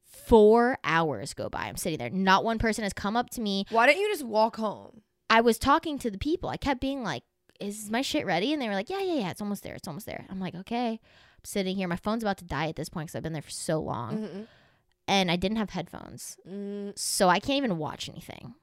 four 0.04 0.78
hours 0.84 1.34
go 1.34 1.48
by. 1.48 1.62
I'm 1.66 1.76
sitting 1.76 1.98
there. 1.98 2.10
Not 2.10 2.44
one 2.44 2.58
person 2.58 2.82
has 2.84 2.92
come 2.92 3.16
up 3.16 3.30
to 3.30 3.40
me. 3.40 3.64
Why 3.70 3.86
don't 3.86 3.98
you 3.98 4.08
just 4.10 4.24
walk 4.24 4.56
home? 4.56 5.02
I 5.30 5.40
was 5.40 5.58
talking 5.58 5.98
to 6.00 6.10
the 6.10 6.18
people. 6.18 6.48
I 6.48 6.56
kept 6.56 6.80
being 6.80 7.02
like, 7.02 7.22
is 7.60 7.90
my 7.90 8.02
shit 8.02 8.24
ready? 8.26 8.52
And 8.52 8.60
they 8.62 8.68
were 8.68 8.74
like, 8.74 8.88
yeah, 8.90 9.00
yeah, 9.00 9.14
yeah, 9.20 9.30
it's 9.30 9.40
almost 9.40 9.62
there. 9.62 9.74
It's 9.74 9.88
almost 9.88 10.06
there. 10.06 10.24
I'm 10.30 10.40
like, 10.40 10.54
okay. 10.54 11.00
I'm 11.38 11.44
sitting 11.44 11.76
here. 11.76 11.88
My 11.88 11.96
phone's 11.96 12.22
about 12.22 12.38
to 12.38 12.44
die 12.44 12.68
at 12.68 12.76
this 12.76 12.88
point 12.88 13.06
because 13.08 13.16
I've 13.16 13.22
been 13.22 13.32
there 13.32 13.42
for 13.42 13.50
so 13.50 13.80
long. 13.80 14.18
Mhm. 14.18 14.46
And 15.06 15.30
I 15.30 15.36
didn't 15.36 15.56
have 15.58 15.70
headphones. 15.70 16.36
Mm, 16.46 16.98
So 16.98 17.28
I 17.28 17.38
can't 17.40 17.56
even 17.58 17.78
watch 17.78 18.08
anything. 18.08 18.54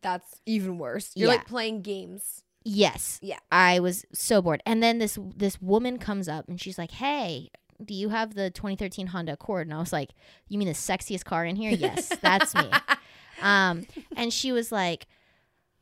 that's 0.00 0.40
even 0.46 0.78
worse. 0.78 1.10
You're 1.16 1.28
Yeah. 1.30 1.36
like 1.38 1.46
playing 1.48 1.82
games. 1.82 2.44
Yes. 2.64 3.18
Yeah. 3.22 3.38
I 3.50 3.80
was 3.80 4.04
so 4.14 4.40
bored. 4.40 4.62
And 4.64 4.82
then 4.82 4.98
this 4.98 5.18
this 5.36 5.60
woman 5.60 5.98
comes 5.98 6.28
up 6.28 6.48
and 6.48 6.60
she's 6.60 6.78
like, 6.78 6.92
"Hey, 6.92 7.50
do 7.84 7.92
you 7.94 8.10
have 8.10 8.34
the 8.34 8.50
2013 8.50 9.08
Honda 9.08 9.32
Accord?" 9.32 9.66
And 9.66 9.74
I 9.74 9.78
was 9.80 9.92
like, 9.92 10.10
"You 10.48 10.58
mean 10.58 10.68
the 10.68 10.74
sexiest 10.74 11.24
car 11.24 11.44
in 11.44 11.56
here?" 11.56 11.72
yes, 11.72 12.08
that's 12.22 12.54
me. 12.54 12.70
Um, 13.42 13.86
and 14.16 14.32
she 14.32 14.52
was 14.52 14.70
like, 14.70 15.06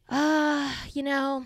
"Uh, 0.08 0.72
you 0.94 1.02
know, 1.02 1.44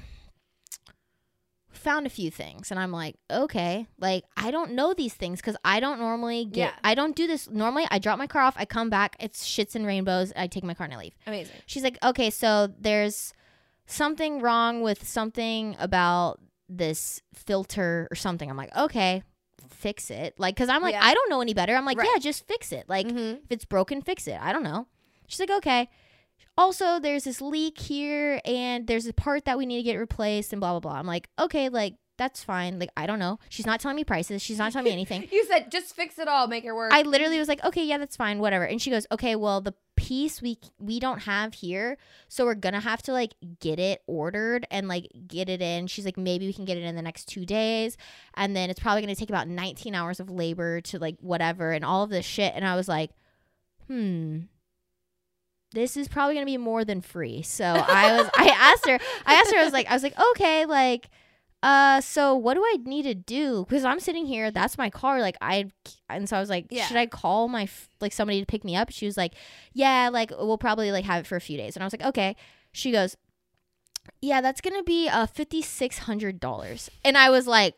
found 1.82 2.06
a 2.06 2.10
few 2.10 2.30
things." 2.30 2.70
And 2.70 2.78
I'm 2.80 2.92
like, 2.92 3.16
"Okay, 3.30 3.86
like 3.98 4.24
I 4.36 4.50
don't 4.50 4.72
know 4.72 4.94
these 4.94 5.14
things 5.14 5.42
cuz 5.42 5.56
I 5.64 5.80
don't 5.80 5.98
normally 5.98 6.44
get 6.44 6.72
Yeah. 6.72 6.74
I 6.84 6.94
don't 6.94 7.14
do 7.16 7.26
this 7.26 7.48
normally. 7.50 7.86
I 7.90 7.98
drop 7.98 8.18
my 8.18 8.26
car 8.26 8.42
off, 8.42 8.54
I 8.56 8.64
come 8.64 8.88
back, 8.90 9.16
it's 9.20 9.44
shits 9.46 9.74
and 9.74 9.84
rainbows, 9.86 10.32
I 10.36 10.46
take 10.46 10.64
my 10.64 10.74
car 10.74 10.84
and 10.84 10.94
I 10.94 10.98
leave." 10.98 11.14
Amazing. 11.26 11.56
She's 11.66 11.82
like, 11.82 11.98
okay, 12.02 12.30
so 12.30 12.68
there's 12.78 13.32
something 13.86 14.40
wrong 14.40 14.80
with 14.82 15.06
something 15.06 15.76
about 15.78 16.40
this 16.68 17.20
filter 17.34 18.08
or 18.10 18.14
something. 18.14 18.48
I'm 18.48 18.56
like, 18.56 18.74
okay, 18.76 19.22
fix 19.68 20.10
it. 20.10 20.38
Like, 20.38 20.56
cause 20.56 20.68
I'm 20.68 20.80
like, 20.82 20.94
Yeah. 20.94 21.04
I 21.04 21.12
don't 21.12 21.28
know 21.28 21.40
any 21.40 21.52
better. 21.54 21.74
I'm 21.76 21.84
like, 21.84 21.98
Right. 21.98 22.08
yeah, 22.12 22.18
just 22.18 22.46
fix 22.46 22.72
it. 22.72 22.88
Like, 22.88 23.06
Mhm. 23.08 23.38
if 23.44 23.50
it's 23.50 23.64
broken, 23.64 24.00
fix 24.00 24.26
it. 24.28 24.38
I 24.40 24.52
don't 24.52 24.62
know. 24.62 24.86
She's 25.26 25.40
like, 25.40 25.50
okay. 25.50 25.90
Also, 26.56 27.00
there's 27.00 27.24
this 27.24 27.40
leak 27.40 27.78
here 27.78 28.40
and 28.44 28.86
there's 28.86 29.06
a 29.06 29.12
part 29.12 29.44
that 29.46 29.56
we 29.56 29.66
need 29.66 29.78
to 29.78 29.82
get 29.82 29.96
replaced 29.96 30.52
and 30.52 30.60
blah, 30.60 30.72
blah, 30.72 30.80
blah. 30.80 30.98
I'm 30.98 31.06
like, 31.06 31.28
okay, 31.38 31.68
like, 31.68 31.94
that's 32.18 32.44
fine. 32.44 32.78
Like, 32.78 32.90
I 32.96 33.06
don't 33.06 33.18
know. 33.18 33.38
She's 33.48 33.66
not 33.66 33.80
telling 33.80 33.96
me 33.96 34.04
prices. 34.04 34.42
She's 34.42 34.58
not 34.58 34.72
telling 34.72 34.84
me 34.84 34.92
anything. 34.92 35.28
You 35.32 35.44
said 35.46 35.72
just 35.72 35.96
fix 35.96 36.18
it 36.18 36.28
all, 36.28 36.46
make 36.46 36.64
it 36.64 36.72
work. 36.72 36.92
I 36.92 37.02
literally 37.02 37.38
was 37.38 37.48
like, 37.48 37.64
okay, 37.64 37.84
yeah, 37.84 37.98
that's 37.98 38.16
fine, 38.16 38.38
whatever. 38.38 38.64
And 38.64 38.80
she 38.80 38.90
goes, 38.90 39.06
okay, 39.10 39.34
well, 39.34 39.60
the 39.60 39.74
piece 39.96 40.42
we 40.42 40.58
we 40.78 41.00
don't 41.00 41.20
have 41.20 41.54
here, 41.54 41.96
so 42.28 42.44
we're 42.44 42.54
gonna 42.54 42.80
have 42.80 43.02
to 43.02 43.12
like 43.12 43.34
get 43.60 43.78
it 43.78 44.02
ordered 44.06 44.66
and 44.70 44.88
like 44.88 45.08
get 45.26 45.48
it 45.48 45.62
in. 45.62 45.86
She's 45.86 46.04
like, 46.04 46.18
maybe 46.18 46.46
we 46.46 46.52
can 46.52 46.64
get 46.64 46.76
it 46.76 46.84
in 46.84 46.96
the 46.96 47.02
next 47.02 47.26
two 47.26 47.46
days, 47.46 47.96
and 48.34 48.54
then 48.54 48.68
it's 48.68 48.80
probably 48.80 49.00
gonna 49.00 49.14
take 49.14 49.30
about 49.30 49.48
19 49.48 49.94
hours 49.94 50.20
of 50.20 50.30
labor 50.30 50.80
to 50.82 50.98
like 50.98 51.16
whatever 51.20 51.72
and 51.72 51.84
all 51.84 52.02
of 52.02 52.10
this 52.10 52.26
shit. 52.26 52.52
And 52.54 52.64
I 52.64 52.76
was 52.76 52.88
like, 52.88 53.10
hmm. 53.88 54.40
This 55.72 55.96
is 55.96 56.08
probably 56.08 56.34
gonna 56.34 56.46
be 56.46 56.58
more 56.58 56.84
than 56.84 57.00
free. 57.00 57.42
So 57.42 57.64
I 57.64 58.16
was 58.16 58.30
I 58.36 58.48
asked 58.56 58.86
her, 58.88 58.98
I 59.26 59.34
asked 59.34 59.52
her, 59.52 59.58
I 59.58 59.64
was 59.64 59.72
like, 59.72 59.86
I 59.88 59.94
was 59.94 60.02
like, 60.02 60.14
okay, 60.32 60.66
like 60.66 61.08
uh 61.64 62.00
so 62.00 62.34
what 62.34 62.54
do 62.54 62.60
i 62.64 62.76
need 62.84 63.04
to 63.04 63.14
do? 63.14 63.64
Because 63.68 63.84
i'm 63.84 64.00
sitting 64.00 64.26
here 64.26 64.50
that's 64.50 64.76
my 64.76 64.90
car 64.90 65.20
like 65.20 65.36
i 65.40 65.64
and 66.08 66.28
so 66.28 66.36
i 66.36 66.40
was 66.40 66.50
like 66.50 66.66
Yeah. 66.70 66.86
should 66.86 66.96
i 66.96 67.06
call 67.06 67.46
my 67.46 67.62
f- 67.62 67.88
like 68.00 68.12
somebody 68.12 68.40
to 68.40 68.46
pick 68.46 68.64
me 68.64 68.74
up? 68.74 68.90
She 68.90 69.06
was 69.06 69.16
like 69.16 69.34
yeah 69.72 70.08
like 70.12 70.30
we'll 70.32 70.58
probably 70.58 70.90
like 70.90 71.04
have 71.04 71.20
it 71.20 71.26
for 71.28 71.36
a 71.36 71.40
few 71.40 71.56
days. 71.56 71.76
And 71.76 71.84
i 71.84 71.86
was 71.86 71.92
like 71.92 72.04
okay. 72.04 72.34
She 72.72 72.90
goes 72.90 73.16
yeah 74.20 74.40
that's 74.40 74.60
gonna 74.60 74.82
be 74.82 75.08
uh 75.08 75.28
$5600 75.28 76.88
and 77.04 77.16
i 77.16 77.30
was 77.30 77.46
like 77.46 77.76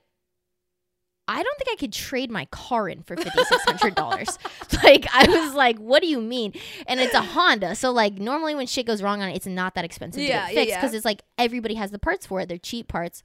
I 1.26 1.42
don't 1.42 1.58
think 1.58 1.70
I 1.72 1.76
could 1.80 1.92
trade 1.92 2.30
my 2.30 2.44
car 2.46 2.88
in 2.88 3.02
for 3.02 3.16
fifty 3.16 3.44
six 3.44 3.64
hundred 3.64 3.94
dollars. 3.94 4.38
like 4.82 5.06
I 5.14 5.26
was 5.26 5.54
like, 5.54 5.78
what 5.78 6.02
do 6.02 6.08
you 6.08 6.20
mean? 6.20 6.52
And 6.86 7.00
it's 7.00 7.14
a 7.14 7.22
Honda, 7.22 7.74
so 7.74 7.90
like 7.92 8.14
normally 8.18 8.54
when 8.54 8.66
shit 8.66 8.86
goes 8.86 9.02
wrong 9.02 9.22
on 9.22 9.30
it, 9.30 9.36
it's 9.36 9.46
not 9.46 9.74
that 9.76 9.84
expensive 9.86 10.20
Yeah, 10.22 10.46
to 10.48 10.52
get 10.52 10.54
fixed 10.54 10.76
because 10.76 10.92
yeah. 10.92 10.96
it's 10.98 11.04
like 11.06 11.22
everybody 11.38 11.74
has 11.76 11.90
the 11.90 11.98
parts 11.98 12.26
for 12.26 12.40
it. 12.40 12.48
They're 12.48 12.58
cheap 12.58 12.88
parts. 12.88 13.22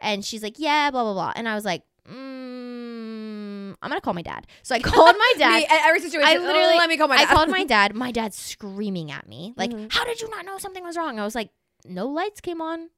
And 0.00 0.24
she's 0.24 0.42
like, 0.42 0.58
yeah, 0.58 0.90
blah 0.90 1.04
blah 1.04 1.12
blah. 1.12 1.32
And 1.36 1.48
I 1.48 1.54
was 1.54 1.64
like, 1.64 1.82
mm, 2.08 3.74
I'm 3.80 3.88
gonna 3.88 4.00
call 4.00 4.14
my 4.14 4.22
dad. 4.22 4.46
So 4.62 4.74
I 4.74 4.80
called 4.80 5.16
my 5.16 5.34
dad. 5.38 5.56
Me, 5.60 5.66
every 5.70 6.00
situation. 6.00 6.28
I 6.28 6.36
"Oh, 6.36 6.42
literally- 6.44 6.76
let 6.76 6.88
me 6.88 6.96
call 6.96 7.08
my 7.08 7.16
Dad. 7.16 7.28
I 7.28 7.34
called 7.34 7.48
my 7.50 7.64
dad. 7.76 7.94
My 7.94 8.10
dad's 8.12 8.36
screaming 8.36 9.10
at 9.10 9.28
me, 9.28 9.54
like, 9.56 9.70
Mhm. 9.70 9.92
"How 9.92 10.04
did 10.04 10.20
you 10.20 10.28
not 10.30 10.44
know 10.44 10.58
something 10.58 10.82
was 10.84 10.96
wrong?" 10.96 11.18
I 11.20 11.24
was 11.24 11.34
like, 11.34 11.50
"No 11.84 12.06
lights 12.08 12.40
came 12.40 12.60
on. 12.60 12.90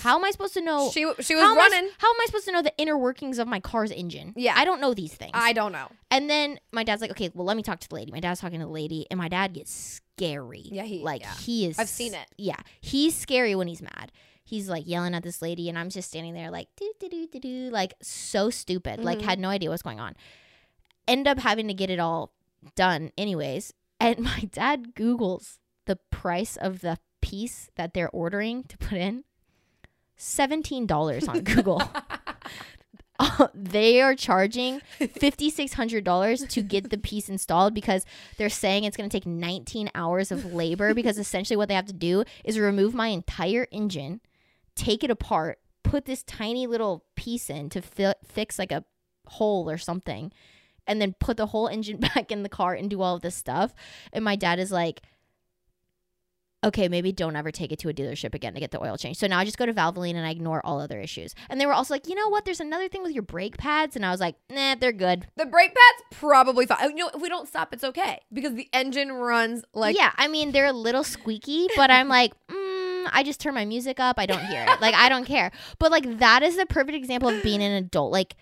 How 0.00 0.16
am 0.16 0.24
I 0.24 0.30
supposed 0.30 0.54
to 0.54 0.60
know?" 0.60 0.90
She 0.90 1.00
she 1.20 1.34
was 1.34 1.42
how 1.44 1.52
am, 1.52 1.58
I, 1.58 1.68
running. 1.70 1.90
how 1.98 2.08
am 2.08 2.16
I 2.20 2.26
supposed 2.26 2.44
to 2.46 2.52
know 2.52 2.62
the 2.62 2.72
inner 2.78 2.96
workings 2.96 3.38
of 3.38 3.46
my 3.48 3.60
car's 3.60 3.90
engine? 3.90 4.32
Yeah. 4.36 4.54
I 4.56 4.64
don't 4.64 4.80
know 4.80 4.94
these 4.94 5.12
things. 5.14 5.32
I 5.34 5.52
don't 5.52 5.72
know. 5.72 5.88
and 6.10 6.30
then 6.30 6.58
my 6.72 6.84
dad's 6.84 7.02
like, 7.02 7.10
"Okay, 7.10 7.30
well, 7.34 7.44
let 7.46 7.56
me 7.56 7.62
talk 7.62 7.80
to 7.80 7.88
the 7.88 7.94
lady." 7.94 8.12
My 8.12 8.20
dad's 8.20 8.40
talking 8.40 8.60
to 8.60 8.66
the 8.66 8.72
lady, 8.72 9.06
and 9.10 9.18
my 9.18 9.28
dad 9.28 9.52
gets 9.52 9.72
scary. 9.72 10.68
Yeah, 10.70 10.84
he- 10.84 11.02
like 11.02 11.22
yeah. 11.22 11.34
he 11.34 11.66
is. 11.66 11.78
I've 11.78 11.88
seen 11.88 12.14
it. 12.14 12.26
Yeah, 12.38 12.56
he's 12.80 13.16
scary 13.16 13.54
when 13.54 13.66
he's 13.68 13.82
mad. 13.82 14.12
He's 14.46 14.68
like 14.68 14.86
yelling 14.86 15.14
at 15.14 15.22
this 15.22 15.40
lady, 15.42 15.68
and 15.68 15.78
I'm 15.78 15.88
just 15.90 16.08
standing 16.08 16.34
there 16.34 16.50
like 16.50 16.68
do 16.76 16.92
do 17.00 17.08
do 17.08 17.26
do 17.26 17.40
do, 17.40 17.70
like 17.70 17.94
so 18.02 18.50
stupid. 18.50 19.00
Like 19.02 19.18
Mhm. 19.18 19.22
had 19.22 19.38
no 19.38 19.48
idea 19.48 19.70
what's 19.70 19.82
going 19.82 20.00
on. 20.00 20.14
End 21.08 21.26
up 21.26 21.38
having 21.38 21.66
to 21.68 21.74
get 21.74 21.90
it 21.90 21.98
all 21.98 22.32
done 22.76 23.10
anyways. 23.18 23.72
And 24.00 24.18
my 24.20 24.48
dad 24.52 24.94
Googles 24.94 25.58
the 25.86 25.96
price 26.10 26.56
of 26.56 26.80
the 26.80 26.98
piece 27.20 27.70
that 27.76 27.92
they're 27.94 28.10
ordering 28.10 28.64
to 28.64 28.78
put 28.78 28.98
in. 28.98 29.24
Seventeen 30.16 30.86
dollars 30.86 31.28
on 31.28 31.40
Google. 31.44 31.82
Uh, 33.20 33.46
they 33.54 34.00
are 34.00 34.16
charging 34.16 34.80
fifty 34.98 35.48
six 35.48 35.74
hundred 35.74 36.02
dollars 36.02 36.44
to 36.46 36.60
get 36.62 36.90
the 36.90 36.98
piece 36.98 37.28
installed 37.28 37.72
because 37.72 38.04
they're 38.38 38.48
saying 38.48 38.82
it's 38.82 38.96
going 38.96 39.08
to 39.08 39.16
take 39.16 39.24
nineteen 39.24 39.88
hours 39.94 40.32
of 40.32 40.52
labor 40.52 40.92
because 40.94 41.16
essentially 41.24 41.56
what 41.56 41.68
they 41.68 41.74
have 41.74 41.86
to 41.86 41.92
do 41.92 42.24
is 42.42 42.58
remove 42.58 42.92
my 42.92 43.08
entire 43.08 43.68
engine, 43.70 44.20
take 44.74 45.04
it 45.04 45.12
apart, 45.12 45.60
put 45.84 46.06
this 46.06 46.24
tiny 46.24 46.66
little 46.66 47.04
piece 47.14 47.48
in 47.48 47.68
to 47.70 47.80
fi- 47.80 48.16
fix 48.26 48.58
like 48.58 48.72
a 48.72 48.84
hole 49.26 49.70
or 49.70 49.78
something, 49.78 50.32
and 50.84 51.00
then 51.00 51.14
put 51.20 51.36
the 51.36 51.46
whole 51.46 51.68
engine 51.68 51.98
back 51.98 52.32
in 52.32 52.42
the 52.42 52.48
car 52.48 52.74
and 52.74 52.90
do 52.90 53.00
all 53.00 53.14
of 53.14 53.22
this 53.22 53.36
stuff. 53.36 53.72
And 54.12 54.24
my 54.24 54.34
dad 54.34 54.58
is 54.58 54.72
like. 54.72 55.02
Okay, 56.64 56.88
maybe 56.88 57.12
don't 57.12 57.36
ever 57.36 57.50
take 57.50 57.72
it 57.72 57.78
to 57.80 57.90
a 57.90 57.92
dealership 57.92 58.34
again 58.34 58.54
to 58.54 58.60
get 58.60 58.70
the 58.70 58.82
oil 58.82 58.96
change. 58.96 59.18
So 59.18 59.26
now 59.26 59.38
I 59.38 59.44
just 59.44 59.58
go 59.58 59.66
to 59.66 59.74
Valvoline 59.74 60.14
and 60.14 60.26
I 60.26 60.30
ignore 60.30 60.64
all 60.64 60.80
other 60.80 60.98
issues. 60.98 61.34
And 61.50 61.60
they 61.60 61.66
were 61.66 61.74
also 61.74 61.92
like, 61.92 62.08
you 62.08 62.14
know 62.14 62.30
what? 62.30 62.46
There's 62.46 62.60
another 62.60 62.88
thing 62.88 63.02
with 63.02 63.12
your 63.12 63.22
brake 63.22 63.58
pads. 63.58 63.96
And 63.96 64.06
I 64.06 64.10
was 64.10 64.18
like, 64.18 64.36
nah, 64.48 64.74
they're 64.74 64.92
good. 64.92 65.26
The 65.36 65.44
brake 65.44 65.74
pad's 65.74 66.18
probably 66.18 66.64
fine. 66.64 66.96
You 66.96 67.04
know, 67.04 67.10
if 67.14 67.20
we 67.20 67.28
don't 67.28 67.46
stop, 67.46 67.74
it's 67.74 67.84
okay 67.84 68.20
because 68.32 68.54
the 68.54 68.68
engine 68.72 69.12
runs 69.12 69.62
like 69.74 69.96
yeah, 69.96 70.12
I 70.16 70.28
mean 70.28 70.52
they're 70.52 70.66
a 70.66 70.72
little 70.72 71.04
squeaky, 71.04 71.68
but 71.76 71.90
I'm 71.90 72.08
like, 72.08 72.32
mm, 72.48 73.08
I 73.12 73.22
just 73.24 73.40
turn 73.40 73.54
my 73.54 73.66
music 73.66 74.00
up. 74.00 74.18
I 74.18 74.24
don't 74.24 74.44
hear 74.46 74.64
it. 74.66 74.80
Like 74.80 74.94
I 74.94 75.08
don't 75.10 75.26
care. 75.26 75.50
But 75.78 75.90
like 75.90 76.18
that 76.18 76.42
is 76.42 76.56
the 76.56 76.66
perfect 76.66 76.96
example 76.96 77.28
of 77.28 77.42
being 77.42 77.62
an 77.62 77.72
adult. 77.72 78.10
Like 78.10 78.36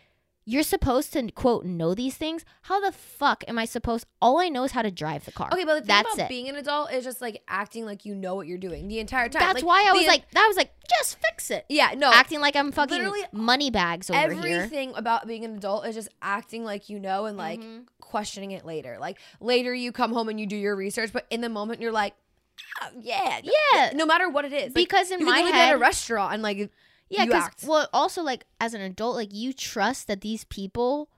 you're 0.45 0.63
supposed 0.65 1.13
to 1.13 1.31
quote 1.31 1.65
know 1.65 1.95
these 1.95 2.17
things. 2.17 2.45
How 2.63 2.81
the 2.81 2.91
fuck 2.91 3.45
am 3.47 3.59
I 3.59 3.65
supposed? 3.65 4.07
All 4.21 4.39
I 4.41 4.49
know 4.49 4.65
is 4.65 4.73
how 4.73 4.83
to 4.83 4.91
drive 4.91 5.25
the 5.25 5.33
car. 5.33 5.49
Okay, 5.53 5.65
but 5.65 5.75
the 5.75 5.81
thing 5.81 5.87
That's 5.89 6.15
about 6.15 6.25
it. 6.25 6.29
being 6.29 6.49
an 6.49 6.57
adult 6.57 6.93
is 6.93 7.05
just 7.05 7.21
like 7.21 7.43
acting 7.47 7.85
like 7.87 8.05
you 8.05 8.15
know 8.15 8.35
what 8.35 8.47
you're 8.49 8.59
doing 8.59 8.89
the 8.89 8.99
entire 8.99 9.29
time. 9.29 9.41
That's 9.41 9.63
Like, 9.63 9.65
why 9.65 9.87
I 9.89 9.93
was 9.93 10.07
like, 10.07 10.29
that 10.33 10.45
was 10.49 10.57
like, 10.57 10.73
just 10.99 11.19
fix 11.21 11.51
it. 11.51 11.65
yeah, 11.69 11.93
no, 11.97 12.11
Acting 12.13 12.41
like 12.41 12.57
I'm 12.57 12.73
fucking 12.73 12.97
literally 12.99 13.23
money 13.33 13.71
bags 13.71 14.11
over 14.11 14.19
here. 14.33 14.57
everything 14.57 14.93
about 14.97 15.27
being 15.27 15.45
an 15.45 15.57
adult 15.57 15.87
is 15.87 15.95
just 15.95 16.09
acting 16.21 16.65
like 16.65 16.89
you 16.89 16.99
know 16.99 17.27
and 17.27 17.37
like 17.37 17.61
Mhm. 17.61 17.87
questioning 18.01 18.51
it 18.51 18.65
later. 18.67 18.97
Like 19.01 19.19
later 19.41 19.73
you 19.73 19.93
come 19.93 20.13
home 20.13 20.29
and 20.29 20.41
you 20.41 20.47
do 20.47 20.57
your 20.57 20.75
research, 20.77 21.13
but 21.13 21.27
in 21.31 21.41
the 21.41 21.49
moment 21.49 21.81
you're 21.81 21.93
like, 21.93 22.15
"Oh, 22.83 22.89
yeah, 23.01 23.41
Yeah. 23.43 23.93
no 23.95 24.05
matter 24.07 24.29
what 24.29 24.45
it 24.45 24.53
is. 24.53 24.65
Like, 24.67 24.75
Because 24.75 25.11
in 25.11 25.25
my 25.25 25.43
be 25.43 25.49
at 25.49 25.55
head, 25.55 25.75
a 25.75 25.79
restaurant 25.79 26.35
and 26.35 26.43
like 26.43 26.71
yeah, 27.13 27.27
because 27.27 27.49
well, 27.67 27.89
also 27.93 28.23
like 28.23 28.45
as 28.61 28.75
an 28.75 28.81
adult, 28.81 29.17
like 29.17 29.33
you 29.33 29.53
trust 29.53 30.07
that 30.09 30.21
these 30.21 30.45
people 30.45 31.09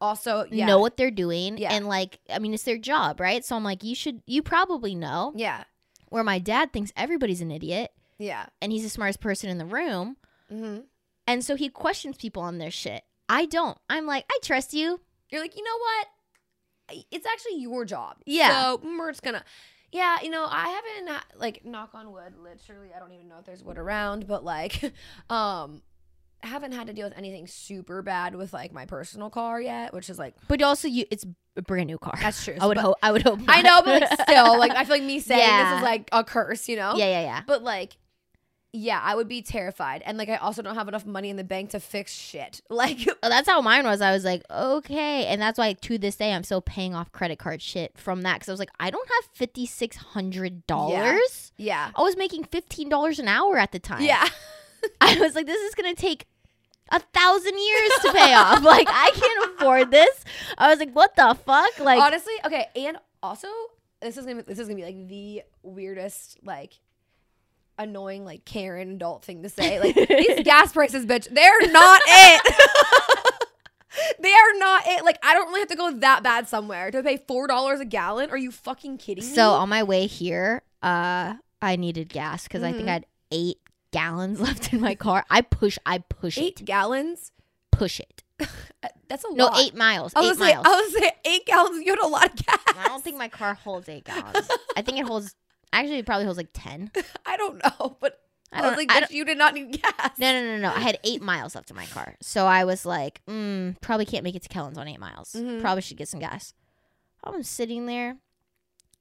also 0.00 0.44
yeah, 0.50 0.66
know 0.66 0.78
what 0.78 0.96
they're 0.96 1.10
doing, 1.10 1.58
Yeah. 1.58 1.72
and 1.72 1.86
like 1.88 2.18
I 2.30 2.38
mean, 2.38 2.54
it's 2.54 2.62
their 2.64 2.78
job, 2.78 3.20
right? 3.20 3.44
So 3.44 3.56
I'm 3.56 3.64
like, 3.64 3.82
you 3.82 3.94
should, 3.94 4.22
you 4.26 4.42
probably 4.42 4.94
know. 4.94 5.32
yeah, 5.34 5.64
Where 6.08 6.22
my 6.24 6.38
dad 6.38 6.72
thinks 6.72 6.92
everybody's 6.96 7.40
an 7.40 7.50
idiot, 7.50 7.90
yeah. 8.18 8.46
and 8.62 8.70
he's 8.72 8.82
the 8.84 8.88
smartest 8.90 9.20
person 9.20 9.50
in 9.50 9.58
the 9.58 9.66
room, 9.66 10.16
hmm 10.48 10.78
and 11.26 11.44
so 11.44 11.56
he 11.56 11.68
questions 11.68 12.16
people 12.16 12.42
on 12.42 12.56
their 12.58 12.70
shit. 12.70 13.02
I 13.28 13.44
don't. 13.44 13.76
I'm 13.90 14.06
like, 14.06 14.24
I 14.30 14.38
trust 14.42 14.72
you. 14.72 14.98
You're 15.30 15.42
like, 15.42 15.54
you 15.56 15.62
know 15.62 15.76
what? 15.78 17.04
It's 17.10 17.26
actually 17.26 17.60
your 17.60 17.84
job. 17.84 18.16
Yeah. 18.24 18.62
So 18.62 18.78
mm, 18.78 18.98
we're 18.98 19.10
just 19.10 19.22
gonna. 19.22 19.44
Yeah, 19.92 20.18
you 20.22 20.30
know, 20.30 20.46
I 20.48 20.68
haven't 20.68 21.22
like 21.38 21.64
knock 21.64 21.90
on 21.94 22.12
wood. 22.12 22.34
Literally, 22.42 22.90
I 22.94 22.98
don't 22.98 23.12
even 23.12 23.28
know 23.28 23.36
if 23.38 23.46
there's 23.46 23.62
wood 23.64 23.78
around, 23.78 24.26
but 24.26 24.44
like, 24.44 24.82
um, 25.30 25.82
I 26.42 26.46
haven't 26.46 26.72
had 26.72 26.86
to 26.88 26.92
deal 26.92 27.06
with 27.08 27.16
anything 27.16 27.46
super 27.46 28.02
bad 28.02 28.34
with 28.36 28.52
like 28.52 28.72
my 28.72 28.84
personal 28.86 29.30
car 29.30 29.60
yet, 29.60 29.92
which 29.94 30.10
is 30.10 30.18
like 30.18 30.34
But 30.46 30.62
also, 30.62 30.88
you, 30.88 31.04
it's 31.10 31.24
a 31.56 31.62
brand 31.62 31.86
new 31.88 31.98
car. 31.98 32.14
that's 32.20 32.44
true. 32.44 32.56
I 32.60 32.66
would 32.66 32.76
hope. 32.76 32.96
I 33.02 33.12
would 33.12 33.22
hope. 33.22 33.40
I 33.48 33.62
know, 33.62 33.82
but 33.82 34.02
like 34.02 34.20
still, 34.22 34.58
like 34.58 34.72
I 34.72 34.84
feel 34.84 34.96
like 34.96 35.02
me 35.02 35.18
saying 35.20 35.64
this 35.64 35.76
is 35.78 35.82
like 35.82 36.08
a 36.12 36.22
curse, 36.22 36.68
you 36.68 36.76
know? 36.76 36.94
yeah, 36.96 37.06
yeah, 37.06 37.20
yeah. 37.22 37.42
But 37.46 37.62
like, 37.62 37.96
yeah, 38.78 39.00
I 39.02 39.14
would 39.14 39.28
be 39.28 39.42
terrified, 39.42 40.02
and 40.06 40.16
like 40.18 40.28
I 40.28 40.36
also 40.36 40.62
don't 40.62 40.74
have 40.76 40.88
enough 40.88 41.04
money 41.04 41.30
in 41.30 41.36
the 41.36 41.44
bank 41.44 41.70
to 41.70 41.80
fix 41.80 42.12
shit. 42.12 42.60
Like, 42.70 42.98
Well, 43.22 43.30
that's 43.30 43.48
how 43.48 43.60
mine 43.60 43.84
was. 43.84 44.00
I 44.00 44.12
was 44.12 44.24
like, 44.24 44.42
okay, 44.50 45.26
and 45.26 45.40
that's 45.42 45.58
why 45.58 45.72
to 45.72 45.98
this 45.98 46.16
day 46.16 46.32
I'm 46.32 46.44
still 46.44 46.60
paying 46.60 46.94
off 46.94 47.10
credit 47.12 47.38
card 47.38 47.60
shit 47.60 47.98
from 47.98 48.22
that 48.22 48.34
because 48.34 48.48
I 48.48 48.52
was 48.52 48.60
like, 48.60 48.70
I 48.78 48.90
don't 48.90 49.08
have 49.08 49.30
fifty 49.34 49.66
six 49.66 49.96
hundred 49.96 50.66
dollars. 50.66 51.52
yeah, 51.56 51.90
I 51.96 52.02
was 52.02 52.16
making 52.16 52.44
fifteen 52.44 52.88
dollars 52.88 53.18
an 53.18 53.28
hour 53.28 53.58
at 53.58 53.72
the 53.72 53.78
time. 53.78 54.02
yeah. 54.02 54.28
I 55.00 55.18
was 55.18 55.34
like, 55.34 55.46
this 55.46 55.60
is 55.60 55.74
gonna 55.74 55.94
take 55.94 56.26
a 56.90 57.00
thousand 57.00 57.58
years 57.58 57.90
to 58.02 58.12
pay 58.12 58.32
off. 58.32 58.62
Like, 58.62 58.86
I 58.88 59.10
can't 59.14 59.52
afford 59.52 59.90
this. 59.90 60.24
I 60.56 60.70
was 60.70 60.78
like, 60.78 60.92
what 60.92 61.16
the 61.16 61.36
fuck? 61.44 61.78
Like, 61.80 62.00
honestly 62.00 62.34
okay 62.46 62.66
and 62.76 62.96
also 63.22 63.48
this 64.00 64.16
is 64.16 64.24
gonna 64.24 64.42
this 64.44 64.58
is 64.60 64.68
gonna 64.68 64.76
be 64.76 64.84
like 64.84 65.08
the 65.08 65.42
weirdest 65.64 66.38
like 66.44 66.74
annoying 67.78 68.24
like 68.24 68.44
karen 68.44 68.92
adult 68.92 69.24
thing 69.24 69.42
to 69.42 69.48
say 69.48 69.78
like 69.80 69.94
these 70.08 70.42
gas 70.44 70.72
prices 70.72 71.06
bitch 71.06 71.28
they're 71.32 71.70
not 71.72 72.00
it 72.06 72.54
they 74.20 74.32
are 74.32 74.58
not 74.58 74.82
it 74.86 75.04
like 75.04 75.18
i 75.22 75.34
don't 75.34 75.48
really 75.48 75.60
have 75.60 75.68
to 75.68 75.76
go 75.76 75.90
that 75.92 76.22
bad 76.22 76.48
somewhere 76.48 76.90
to 76.90 77.02
pay 77.02 77.16
four 77.16 77.46
dollars 77.46 77.80
a 77.80 77.84
gallon 77.84 78.30
are 78.30 78.36
you 78.38 78.50
fucking 78.50 78.98
kidding 78.98 79.24
me 79.24 79.30
so 79.34 79.50
on 79.50 79.68
my 79.68 79.82
way 79.82 80.06
here, 80.06 80.62
uh, 80.82 81.34
I 81.60 81.74
needed 81.76 82.08
gas 82.08 82.44
because 82.44 82.62
I 82.62 82.72
think 82.72 82.84
Mhm. 82.84 82.90
I 82.90 82.92
had 82.92 83.06
eight 83.32 83.58
gallons 83.90 84.40
left 84.46 84.72
in 84.72 84.80
my 84.80 84.94
car. 84.94 85.24
I 85.28 85.40
push, 85.40 85.76
I 85.84 85.98
push 85.98 86.38
eight 86.38 86.60
it, 86.60 86.64
gallons 86.66 87.32
push 87.72 87.98
it. 88.00 88.22
That's 89.08 89.24
a 89.24 89.28
lot. 89.28 89.36
No, 89.36 89.50
eight 89.58 89.74
miles. 89.74 90.12
I 90.14 90.20
was 90.20 90.36
Eight 90.36 90.38
gonna 90.38 90.50
say, 90.50 90.54
miles. 90.54 90.66
I 90.68 90.80
was 90.80 90.92
say 90.92 91.10
eight 91.24 91.46
gallons. 91.46 91.84
You 91.84 91.92
had 91.92 91.98
a 91.98 92.06
lot 92.06 92.26
of 92.26 92.36
gas. 92.36 92.58
I 92.76 92.86
don't 92.86 93.02
think 93.02 93.16
my 93.16 93.26
car 93.28 93.54
holds 93.54 93.88
eight 93.88 94.04
gallons. 94.04 94.48
I 94.76 94.82
think 94.82 94.98
it 94.98 95.06
holds. 95.06 95.34
Actually, 95.72 95.98
it 95.98 96.06
probably 96.06 96.24
holds 96.24 96.38
like 96.38 96.50
ten. 96.52 96.90
I 97.26 97.36
don't 97.36 97.62
know, 97.62 97.96
but 98.00 98.20
I 98.52 98.58
I, 98.58 98.62
don't. 98.62 98.70
was 98.70 98.76
like, 98.78 98.90
I 98.92 99.00
don't 99.00 99.10
you 99.12 99.24
did 99.24 99.36
not 99.38 99.54
need 99.54 99.80
gas. 99.82 100.10
no, 100.18 100.32
no, 100.32 100.42
no, 100.42 100.58
no. 100.58 100.70
I 100.74 100.80
had 100.80 100.98
eight 101.04 101.20
miles 101.22 101.54
left 101.54 101.70
in 101.70 101.76
my 101.76 101.86
car, 101.86 102.14
so 102.20 102.46
I 102.46 102.64
was 102.64 102.86
like, 102.86 103.20
mm, 103.26 103.78
probably 103.80 104.06
can't 104.06 104.24
make 104.24 104.34
it 104.34 104.42
to 104.42 104.48
Kellen's 104.48 104.78
on 104.78 104.88
eight 104.88 105.00
miles. 105.00 105.32
Mhm. 105.36 105.60
Probably 105.60 105.82
should 105.82 105.96
get 105.98 106.08
some 106.08 106.20
gas. 106.20 106.54
I'm 107.24 107.42
sitting 107.42 107.86
there, 107.86 108.16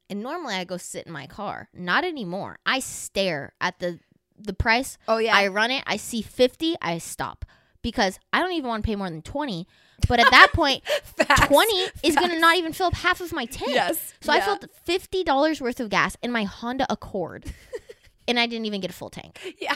and 0.10 0.22
normally 0.22 0.56
I 0.56 0.64
go 0.66 0.78
sit 0.78 1.06
in 1.08 1.14
my 1.14 1.28
car. 1.28 1.70
Not 1.74 2.04
anymore. 2.04 2.60
I 2.66 2.80
stare 2.80 3.54
at 3.62 3.80
the 3.80 4.00
the 4.38 4.54
price. 4.54 4.98
Oh 5.08 5.18
yeah, 5.18 5.36
I 5.36 5.48
run 5.48 5.72
it. 5.72 5.84
I 5.88 5.98
see 5.98 6.22
fifty. 6.22 6.76
I 6.82 6.98
stop 6.98 7.46
because 7.82 8.20
I 8.34 8.40
don't 8.42 8.52
even 8.54 8.68
want 8.68 8.84
to 8.84 8.88
pay 8.88 8.96
more 8.96 9.10
than 9.10 9.22
twenty. 9.22 9.68
But 10.08 10.20
at 10.20 10.30
that 10.32 10.50
point, 10.54 10.84
Facts. 11.04 11.48
twenty 11.48 11.88
is 12.04 12.16
gonna 12.16 12.40
not 12.40 12.56
even 12.58 12.72
fill 12.74 12.88
up 12.88 12.96
half 12.96 13.20
of 13.22 13.32
my 13.34 13.46
tank. 13.46 13.72
Yes. 13.74 14.14
So 14.22 14.32
I 14.32 14.40
filled 14.42 14.68
fifty 14.84 15.24
dollars 15.24 15.60
worth 15.62 15.80
of 15.80 15.90
gas 15.90 16.16
in 16.22 16.32
my 16.32 16.44
Honda 16.44 16.86
Accord, 16.90 17.46
and 18.28 18.40
I 18.40 18.46
didn't 18.48 18.66
even 18.66 18.80
get 18.82 18.90
a 18.92 18.94
full 18.94 19.10
tank. 19.10 19.56
Yeah. 19.60 19.76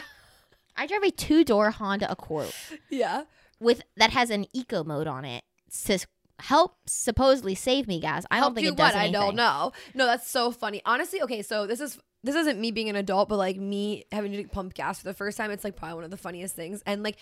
I 0.76 0.86
drive 0.86 1.02
a 1.02 1.10
two 1.10 1.44
door 1.44 1.70
Honda 1.70 2.10
Accord 2.10 2.50
Yeah. 2.88 3.24
with 3.60 3.82
that 3.96 4.10
has 4.10 4.30
an 4.30 4.46
eco 4.54 4.84
mode 4.84 5.06
on 5.06 5.24
it 5.24 5.44
to 5.86 5.98
help 6.38 6.76
supposedly 6.86 7.54
save 7.54 7.86
me 7.86 8.00
gas. 8.00 8.24
I 8.30 8.40
don't 8.40 8.54
think 8.54 8.66
it 8.66 8.76
does 8.76 8.94
what? 8.94 8.96
anything. 8.96 9.16
I 9.16 9.24
don't 9.26 9.36
know. 9.36 9.72
No, 9.94 10.06
that's 10.06 10.28
so 10.30 10.50
funny. 10.50 10.80
Honestly, 10.86 11.20
okay, 11.22 11.42
so 11.42 11.66
this 11.66 11.80
is 11.80 11.98
this 12.24 12.34
isn't 12.36 12.58
me 12.60 12.70
being 12.70 12.88
an 12.88 12.96
adult, 12.96 13.28
but 13.28 13.36
like 13.36 13.56
me 13.56 14.04
having 14.12 14.32
to 14.32 14.44
pump 14.48 14.74
gas 14.74 14.98
for 15.00 15.04
the 15.04 15.14
first 15.14 15.36
time. 15.36 15.50
It's 15.50 15.64
like 15.64 15.76
probably 15.76 15.96
one 15.96 16.04
of 16.04 16.10
the 16.10 16.16
funniest 16.16 16.54
things, 16.56 16.82
and 16.86 17.02
like 17.02 17.16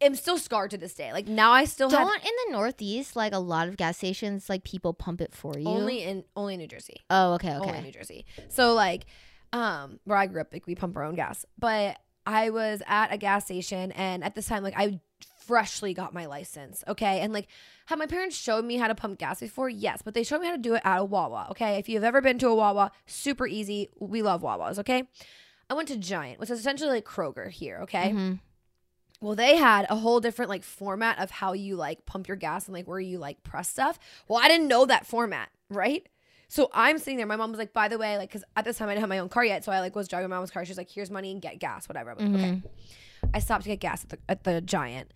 I'm 0.00 0.14
still 0.14 0.38
scarred 0.38 0.70
to 0.72 0.78
this 0.78 0.94
day. 0.94 1.12
Like 1.12 1.26
now, 1.26 1.52
I 1.52 1.64
still 1.64 1.88
Don't 1.88 2.14
in 2.16 2.30
the 2.46 2.52
Northeast 2.52 3.16
like 3.16 3.32
a 3.32 3.38
lot 3.38 3.68
of 3.68 3.76
gas 3.76 3.96
stations 3.96 4.48
like 4.48 4.64
people 4.64 4.94
pump 4.94 5.20
it 5.20 5.34
for 5.34 5.58
you. 5.58 5.66
only 5.66 6.02
in 6.02 6.24
only 6.36 6.54
in 6.54 6.60
New 6.60 6.66
Jersey. 6.68 6.96
oh 7.10 7.34
okay 7.34 7.54
okay. 7.56 7.66
only 7.66 7.78
in 7.78 7.84
New 7.84 7.92
Jersey. 7.92 8.24
So 8.48 8.74
like, 8.74 9.06
um, 9.52 10.00
where 10.04 10.18
I 10.18 10.26
grew 10.26 10.40
up, 10.40 10.52
like 10.52 10.66
we 10.66 10.74
pump 10.74 10.96
our 10.96 11.04
own 11.04 11.14
gas. 11.14 11.44
But 11.58 11.98
I 12.26 12.50
was 12.50 12.82
at 12.86 13.12
a 13.12 13.18
gas 13.18 13.44
station, 13.44 13.92
and 13.92 14.24
at 14.24 14.34
this 14.34 14.46
time, 14.46 14.62
like 14.62 14.74
I 14.76 15.00
freshly 15.46 15.92
got 15.92 16.14
my 16.14 16.26
license, 16.26 16.84
okay? 16.86 17.20
And 17.20 17.32
like, 17.32 17.48
have 17.86 17.98
my 17.98 18.06
parents 18.06 18.36
showed 18.36 18.64
me 18.64 18.76
how 18.76 18.86
to 18.86 18.94
pump 18.94 19.18
gas 19.18 19.40
before? 19.40 19.68
Yes, 19.68 20.00
but 20.02 20.14
they 20.14 20.22
showed 20.22 20.40
me 20.40 20.46
how 20.46 20.52
to 20.52 20.58
do 20.58 20.74
it 20.74 20.82
at 20.84 20.98
a 20.98 21.04
Wawa, 21.04 21.48
okay? 21.50 21.78
If 21.78 21.88
you've 21.88 22.04
ever 22.04 22.20
been 22.20 22.38
to 22.38 22.48
a 22.48 22.54
Wawa, 22.54 22.92
super 23.06 23.46
easy. 23.46 23.88
We 23.98 24.22
love 24.22 24.42
Wawas, 24.42 24.78
okay? 24.78 25.02
I 25.68 25.74
went 25.74 25.88
to 25.88 25.96
Giant, 25.96 26.38
which 26.38 26.50
is 26.50 26.60
essentially 26.60 26.90
like 26.90 27.04
Kroger 27.04 27.50
here, 27.50 27.78
okay? 27.82 28.10
Mhm. 28.10 28.38
Well, 29.22 29.36
they 29.36 29.56
had 29.56 29.86
a 29.88 29.96
whole 29.96 30.20
different 30.20 30.48
like 30.50 30.64
format 30.64 31.18
of 31.18 31.30
how 31.30 31.52
you 31.52 31.76
like 31.76 32.04
pump 32.06 32.26
your 32.26 32.36
gas 32.36 32.66
and 32.66 32.74
like 32.74 32.88
where 32.88 33.00
you 33.00 33.18
like 33.18 33.42
press 33.44 33.68
stuff. 33.68 33.98
Well, 34.28 34.40
I 34.42 34.48
didn't 34.48 34.66
know 34.68 34.84
that 34.84 35.06
format, 35.06 35.48
right? 35.70 36.06
So 36.48 36.70
I'm 36.74 36.98
sitting 36.98 37.16
there. 37.16 37.26
My 37.26 37.36
mom 37.36 37.50
was 37.50 37.58
like, 37.58 37.72
by 37.72 37.88
the 37.88 37.96
way, 37.96 38.18
like, 38.18 38.28
because 38.28 38.44
at 38.56 38.64
this 38.64 38.76
time 38.76 38.88
I 38.88 38.92
didn't 38.92 39.02
have 39.02 39.08
my 39.08 39.20
own 39.20 39.28
car 39.28 39.44
yet, 39.44 39.64
so 39.64 39.72
I 39.72 39.80
like 39.80 39.94
was 39.94 40.08
driving 40.08 40.28
my 40.28 40.36
mom's 40.36 40.50
car. 40.50 40.64
She's 40.64 40.76
like, 40.76 40.90
here's 40.90 41.10
money 41.10 41.30
and 41.30 41.40
get 41.40 41.60
gas, 41.60 41.88
whatever. 41.88 42.10
I'm 42.10 42.18
like, 42.18 42.42
mm-hmm. 42.42 42.44
okay. 42.44 42.62
I 43.32 43.38
stopped 43.38 43.62
to 43.62 43.70
get 43.70 43.80
gas 43.80 44.02
at 44.02 44.10
the 44.10 44.18
at 44.28 44.44
the 44.44 44.60
Giant. 44.60 45.12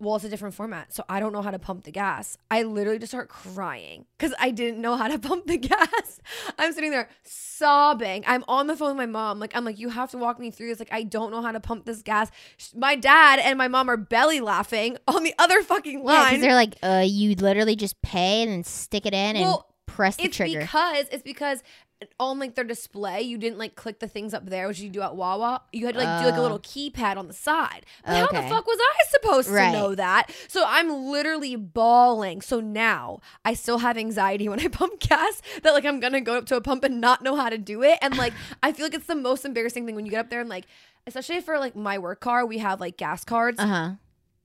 Well, 0.00 0.16
it's 0.16 0.24
a 0.24 0.30
different 0.30 0.54
format, 0.54 0.94
so 0.94 1.04
I 1.10 1.20
don't 1.20 1.32
know 1.32 1.42
how 1.42 1.50
to 1.50 1.58
pump 1.58 1.84
the 1.84 1.90
gas. 1.92 2.38
I 2.50 2.62
literally 2.62 2.98
just 2.98 3.10
start 3.10 3.28
crying 3.28 4.06
because 4.18 4.34
I 4.40 4.50
didn't 4.50 4.80
know 4.80 4.96
how 4.96 5.08
to 5.08 5.18
pump 5.28 5.46
the 5.46 5.58
gas. 5.58 6.20
I'm 6.58 6.72
sitting 6.72 6.90
there 6.90 7.08
sobbing. 7.24 8.24
I'm 8.26 8.42
on 8.48 8.66
the 8.66 8.76
phone 8.76 8.88
with 8.88 8.96
my 8.96 9.06
mom. 9.06 9.38
Like, 9.38 9.54
I'm 9.54 9.64
like, 9.64 9.78
you 9.78 9.90
have 9.90 10.10
to 10.12 10.18
walk 10.18 10.38
me 10.40 10.50
through 10.50 10.68
this. 10.68 10.78
Like, 10.78 10.92
I 10.92 11.02
don't 11.02 11.30
know 11.30 11.42
how 11.42 11.52
to 11.52 11.60
pump 11.60 11.84
this 11.84 12.00
gas. 12.02 12.30
My 12.74 12.96
dad 12.96 13.38
and 13.40 13.58
my 13.58 13.68
mom 13.68 13.90
are 13.90 13.98
belly 13.98 14.40
laughing 14.40 14.96
on 15.08 15.22
the 15.22 15.34
other 15.38 15.62
fucking 15.62 15.98
Yeah, 15.98 16.04
line. 16.04 16.28
because 16.34 16.40
they're 16.40 16.54
like, 16.54 16.76
uh, 16.82 17.04
you 17.06 17.34
literally 17.34 17.76
just 17.76 18.00
pay 18.02 18.42
and 18.42 18.50
then 18.52 18.64
stick 18.64 19.04
it 19.04 19.12
in 19.12 19.36
and 19.36 19.58
press 19.86 20.16
the 20.16 20.24
it's 20.24 20.36
trigger. 20.36 20.60
because 20.60 21.06
it's 21.12 21.22
because 21.22 21.62
on 22.18 22.38
like 22.38 22.54
their 22.54 22.64
display, 22.64 23.20
you 23.22 23.36
didn't 23.36 23.58
like 23.58 23.74
click 23.74 23.98
the 23.98 24.08
things 24.08 24.32
up 24.32 24.46
there, 24.46 24.66
which 24.68 24.80
you 24.80 24.88
do 24.88 25.02
at 25.02 25.16
Wawa. 25.16 25.62
You 25.72 25.86
had 25.86 25.94
to 25.94 26.00
like 26.02 26.20
do 26.20 26.26
like 26.26 26.34
a 26.34 26.38
Oh. 26.38 26.42
little 26.42 26.58
keypad 26.58 27.16
on 27.16 27.26
the 27.28 27.34
side. 27.34 27.84
But 28.06 28.16
how 28.16 28.26
the 28.28 28.48
fuck 28.48 28.66
was 28.66 28.78
I 28.80 29.04
supposed 29.10 29.48
Right. 29.50 29.70
to 29.72 29.78
know 29.78 29.94
that? 29.94 30.30
So 30.48 30.64
I'm 30.66 30.90
literally 31.06 31.56
bawling. 31.56 32.40
So 32.40 32.60
now 32.60 33.20
I 33.44 33.54
still 33.54 33.78
have 33.78 33.98
anxiety 33.98 34.48
when 34.48 34.60
I 34.60 34.68
pump 34.68 35.00
gas 35.08 35.42
that 35.62 35.72
like 35.74 35.84
I'm 35.84 36.00
gonna 36.00 36.20
go 36.20 36.38
up 36.38 36.46
to 36.46 36.56
a 36.56 36.60
pump 36.60 36.84
and 36.84 37.00
not 37.00 37.22
know 37.22 37.36
how 37.36 37.48
to 37.50 37.58
do 37.58 37.82
it. 37.82 37.98
And 38.00 38.16
like 38.16 38.32
I 38.62 38.72
feel 38.72 38.86
like 38.86 38.94
it's 38.94 39.06
the 39.06 39.14
most 39.14 39.44
embarrassing 39.44 39.86
thing 39.86 39.94
when 39.94 40.04
you 40.06 40.10
get 40.10 40.20
up 40.20 40.30
there 40.30 40.40
and 40.40 40.48
like 40.48 40.66
especially 41.06 41.40
for 41.40 41.58
like 41.58 41.74
my 41.76 41.98
work 41.98 42.20
car, 42.20 42.46
we 42.46 42.58
have 42.58 42.80
like 42.80 42.96
gas 42.96 43.24
cards. 43.24 43.58
Uh 43.60 43.66
huh. 43.66 43.90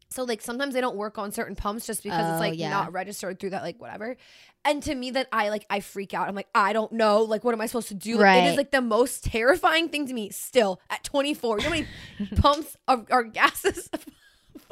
So 0.09 0.23
like 0.23 0.41
sometimes 0.41 0.73
they 0.73 0.81
don't 0.81 0.95
work 0.95 1.17
on 1.17 1.31
certain 1.31 1.55
pumps 1.55 1.85
just 1.87 2.03
because 2.03 2.23
Oh, 2.25 2.31
it's 2.33 2.39
like 2.39 2.57
yeah. 2.59 2.69
not 2.69 2.93
registered 2.93 3.39
through 3.39 3.49
that 3.51 3.63
like 3.63 3.79
whatever. 3.81 4.15
And 4.65 4.81
to 4.83 4.95
me 4.95 5.11
that 5.11 5.27
I 5.31 5.49
like 5.49 5.65
I 5.69 5.79
freak 5.79 6.13
out. 6.13 6.27
I'm 6.27 6.35
like 6.35 6.49
I 6.55 6.73
don't 6.73 6.91
know 6.91 7.21
like 7.21 7.43
what 7.43 7.53
am 7.53 7.61
I 7.61 7.67
supposed 7.67 7.87
to 7.89 7.93
do? 7.93 8.15
Like, 8.17 8.23
Right. 8.23 8.47
is 8.47 8.57
like 8.57 8.71
the 8.71 8.81
most 8.81 9.23
terrifying 9.23 9.89
thing 9.89 10.07
to 10.07 10.13
me 10.13 10.29
still 10.31 10.81
at 10.89 11.03
24. 11.03 11.59
You 11.59 11.63
know 11.63 11.69
how 11.69 11.75
many 11.75 11.87
pumps 12.37 12.75
of 12.87 13.05
or 13.11 13.23
gases 13.23 13.89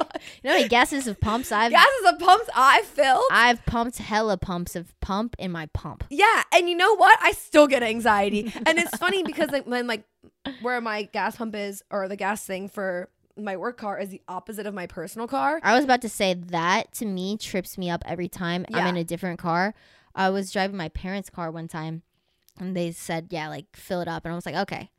know 0.44 0.50
how 0.50 0.56
many 0.56 0.68
gases 0.68 1.06
of 1.06 1.20
pumps 1.20 1.52
I've 1.52 1.70
gases 1.70 2.12
of 2.12 2.18
pumps 2.18 2.48
I 2.54 2.82
filled? 2.82 3.22
I've 3.30 3.64
pumped 3.66 3.98
hella 3.98 4.36
pumps 4.36 4.74
of 4.74 4.98
pump 5.00 5.36
in 5.38 5.52
my 5.52 5.66
pump. 5.66 6.04
Yeah, 6.10 6.42
and 6.52 6.68
you 6.68 6.74
know 6.76 6.94
what? 6.96 7.16
I 7.22 7.32
still 7.32 7.66
get 7.68 7.82
anxiety. 7.82 8.52
and 8.66 8.78
it's 8.78 8.96
funny 8.98 9.22
because 9.22 9.50
like 9.50 9.66
when 9.66 9.86
like 9.86 10.04
where 10.62 10.80
my 10.80 11.04
gas 11.04 11.36
pump 11.36 11.54
is 11.54 11.82
or 11.90 12.08
the 12.08 12.16
gas 12.16 12.44
thing 12.44 12.68
for 12.68 13.08
my 13.36 13.56
work 13.56 13.76
car 13.78 13.98
is 13.98 14.10
the 14.10 14.22
opposite 14.28 14.66
of 14.66 14.74
my 14.74 14.86
personal 14.86 15.26
car. 15.26 15.60
I 15.62 15.74
was 15.74 15.84
about 15.84 16.02
to 16.02 16.08
say 16.08 16.34
that 16.34 16.92
to 16.94 17.06
me 17.06 17.36
trips 17.36 17.76
me 17.76 17.90
up 17.90 18.02
every 18.06 18.28
time 18.28 18.64
I'm 18.72 18.86
in 18.88 18.96
a 18.96 19.04
different 19.04 19.38
car. 19.38 19.74
I 20.14 20.30
was 20.30 20.52
driving 20.52 20.76
my 20.76 20.88
parents' 20.90 21.30
car 21.30 21.50
one 21.50 21.66
time 21.68 22.02
and 22.60 22.76
they 22.76 22.92
said, 22.92 23.28
yeah, 23.30 23.48
like 23.48 23.66
fill 23.74 24.00
it 24.00 24.08
up. 24.08 24.24
And 24.24 24.32
I 24.32 24.36
was 24.36 24.46
like, 24.46 24.54
okay. 24.54 24.90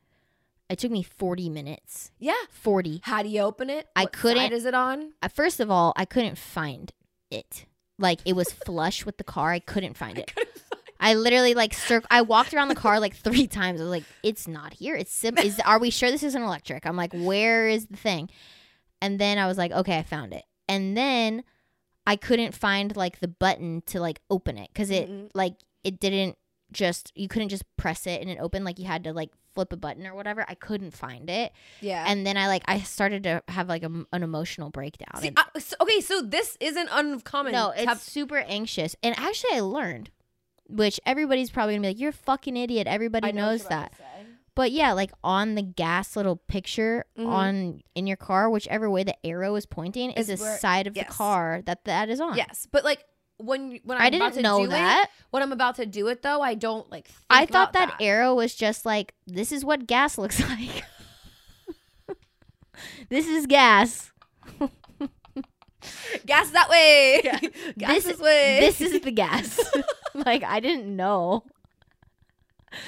It 0.68 0.78
took 0.80 0.90
me 0.90 1.02
40 1.04 1.48
minutes. 1.48 2.10
Yeah. 2.18 2.34
40. 2.50 3.00
How 3.04 3.22
do 3.22 3.28
you 3.28 3.40
open 3.40 3.70
it? 3.70 3.86
I 3.94 4.02
What 4.02 4.12
couldn't- 4.12 4.52
is 4.52 4.64
it 4.64 4.74
on? 4.74 5.12
Uh, 5.22 5.28
First 5.28 5.60
of 5.60 5.70
all, 5.70 5.92
I 5.96 6.04
couldn't 6.04 6.36
find 6.38 6.92
it. 7.30 7.66
Like 7.98 8.20
it 8.26 8.34
was 8.34 8.52
flush 8.52 9.06
with 9.06 9.16
the 9.16 9.24
car. 9.24 9.52
I 9.52 9.60
couldn't 9.60 9.96
find 9.96 10.18
it. 10.18 10.32
I 11.10 11.14
literally 11.14 11.54
like 11.54 11.72
circ- 11.74 12.06
I 12.10 12.22
walked 12.22 12.52
around 12.54 12.68
the 12.68 12.74
car 12.74 12.98
like 13.00 13.14
three 13.16 13.46
times. 13.46 13.80
I 13.80 13.84
was 13.84 13.90
like, 13.90 14.04
"It's 14.22 14.46
not 14.48 14.74
here. 14.74 14.94
It's 14.94 15.12
sim- 15.12 15.38
is 15.38 15.60
Are 15.64 15.78
we 15.78 15.90
sure 15.90 16.10
this 16.10 16.22
isn't 16.22 16.42
electric?" 16.42 16.84
I'm 16.86 16.96
like, 16.96 17.12
"Where 17.14 17.68
is 17.68 17.86
the 17.86 17.96
thing?" 17.96 18.28
And 19.00 19.18
then 19.18 19.38
I 19.38 19.46
was 19.46 19.56
like, 19.58 19.72
"Okay, 19.72 19.96
I 19.98 20.02
found 20.02 20.32
it." 20.32 20.44
And 20.68 20.96
then 20.96 21.44
I 22.06 22.16
couldn't 22.16 22.54
find 22.54 22.96
like 22.96 23.20
the 23.20 23.28
button 23.28 23.82
to 23.86 24.00
like 24.00 24.20
open 24.30 24.58
it 24.58 24.68
because 24.72 24.90
it 24.90 25.08
Mm-mm. 25.08 25.30
like 25.34 25.54
it 25.84 26.00
didn't 26.00 26.36
just 26.72 27.12
you 27.14 27.28
couldn't 27.28 27.48
just 27.50 27.64
press 27.76 28.06
it 28.06 28.20
and 28.20 28.28
it 28.30 28.38
opened 28.40 28.64
like 28.64 28.78
you 28.78 28.86
had 28.86 29.04
to 29.04 29.12
like 29.12 29.30
flip 29.54 29.72
a 29.72 29.76
button 29.76 30.06
or 30.06 30.14
whatever. 30.14 30.44
I 30.48 30.54
couldn't 30.54 30.90
find 30.92 31.30
it, 31.30 31.52
Yeah. 31.80 32.04
and 32.08 32.26
then 32.26 32.36
I 32.36 32.46
like 32.48 32.62
I 32.66 32.80
started 32.80 33.22
to 33.22 33.42
have 33.48 33.68
like 33.68 33.84
a, 33.84 33.90
an 34.12 34.22
emotional 34.22 34.70
breakdown. 34.70 35.20
See, 35.22 35.28
and- 35.28 35.38
I, 35.38 35.58
so- 35.60 35.76
okay, 35.80 36.00
so 36.00 36.20
this 36.20 36.56
isn't 36.60 36.88
uncommon. 36.92 37.52
no, 37.52 37.70
it's 37.70 37.84
have- 37.86 38.00
super 38.00 38.38
anxious. 38.38 38.96
And 39.02 39.16
actually, 39.18 39.52
I 39.54 39.60
learned, 39.60 40.10
which 40.68 41.00
everybody's 41.06 41.50
probably 41.50 41.74
gonna 41.74 41.82
be 41.82 41.88
like, 41.88 42.00
"You're 42.00 42.10
a 42.10 42.12
fucking 42.12 42.56
idiot." 42.56 42.86
Everybody 42.86 43.32
know 43.32 43.46
knows 43.50 43.64
that. 43.66 43.92
But 44.54 44.72
yeah, 44.72 44.92
like 44.92 45.10
on 45.22 45.54
the 45.54 45.62
gas 45.62 46.16
little 46.16 46.36
picture 46.36 47.04
Mhm. 47.18 47.26
on 47.26 47.82
in 47.94 48.06
your 48.06 48.16
car, 48.16 48.48
whichever 48.48 48.88
way 48.88 49.04
the 49.04 49.14
arrow 49.26 49.54
is 49.56 49.66
pointing 49.66 50.12
is, 50.12 50.30
Is 50.30 50.38
the 50.38 50.44
where- 50.44 50.58
side 50.58 50.86
of 50.86 50.96
yes. 50.96 51.06
the 51.06 51.12
car 51.12 51.60
that 51.66 51.84
that 51.84 52.08
is 52.08 52.20
on. 52.20 52.36
Yes, 52.36 52.66
but 52.72 52.82
like 52.82 53.04
when 53.36 53.78
when 53.84 53.98
I'm 53.98 54.04
I 54.04 54.08
didn't 54.08 54.32
to 54.32 54.40
know 54.40 54.62
do 54.62 54.68
that. 54.68 55.04
It, 55.04 55.10
when 55.30 55.42
I'm 55.42 55.52
about 55.52 55.76
to 55.76 55.84
do 55.84 56.08
it 56.08 56.22
though, 56.22 56.40
I 56.40 56.54
don't 56.54 56.90
like. 56.90 57.10
I 57.28 57.44
thought 57.44 57.70
about 57.70 57.72
that, 57.74 57.96
arrow 58.00 58.34
was 58.34 58.54
just 58.54 58.86
like 58.86 59.12
this 59.26 59.52
is 59.52 59.62
what 59.62 59.86
gas 59.86 60.16
looks 60.18 60.40
like. 60.40 60.84
this 63.10 63.26
is 63.26 63.46
gas. 63.46 64.10
gas 66.26 66.50
that 66.50 66.68
way. 66.68 67.20
Yeah. 67.24 67.40
gas 67.78 67.94
This- 67.94 68.04
this, 68.04 68.20
way. 68.20 68.58
this 68.60 68.80
is 68.80 69.00
the 69.00 69.10
gas. 69.10 69.60
like 70.14 70.42
I 70.44 70.60
didn't 70.60 70.94
know. 70.94 71.44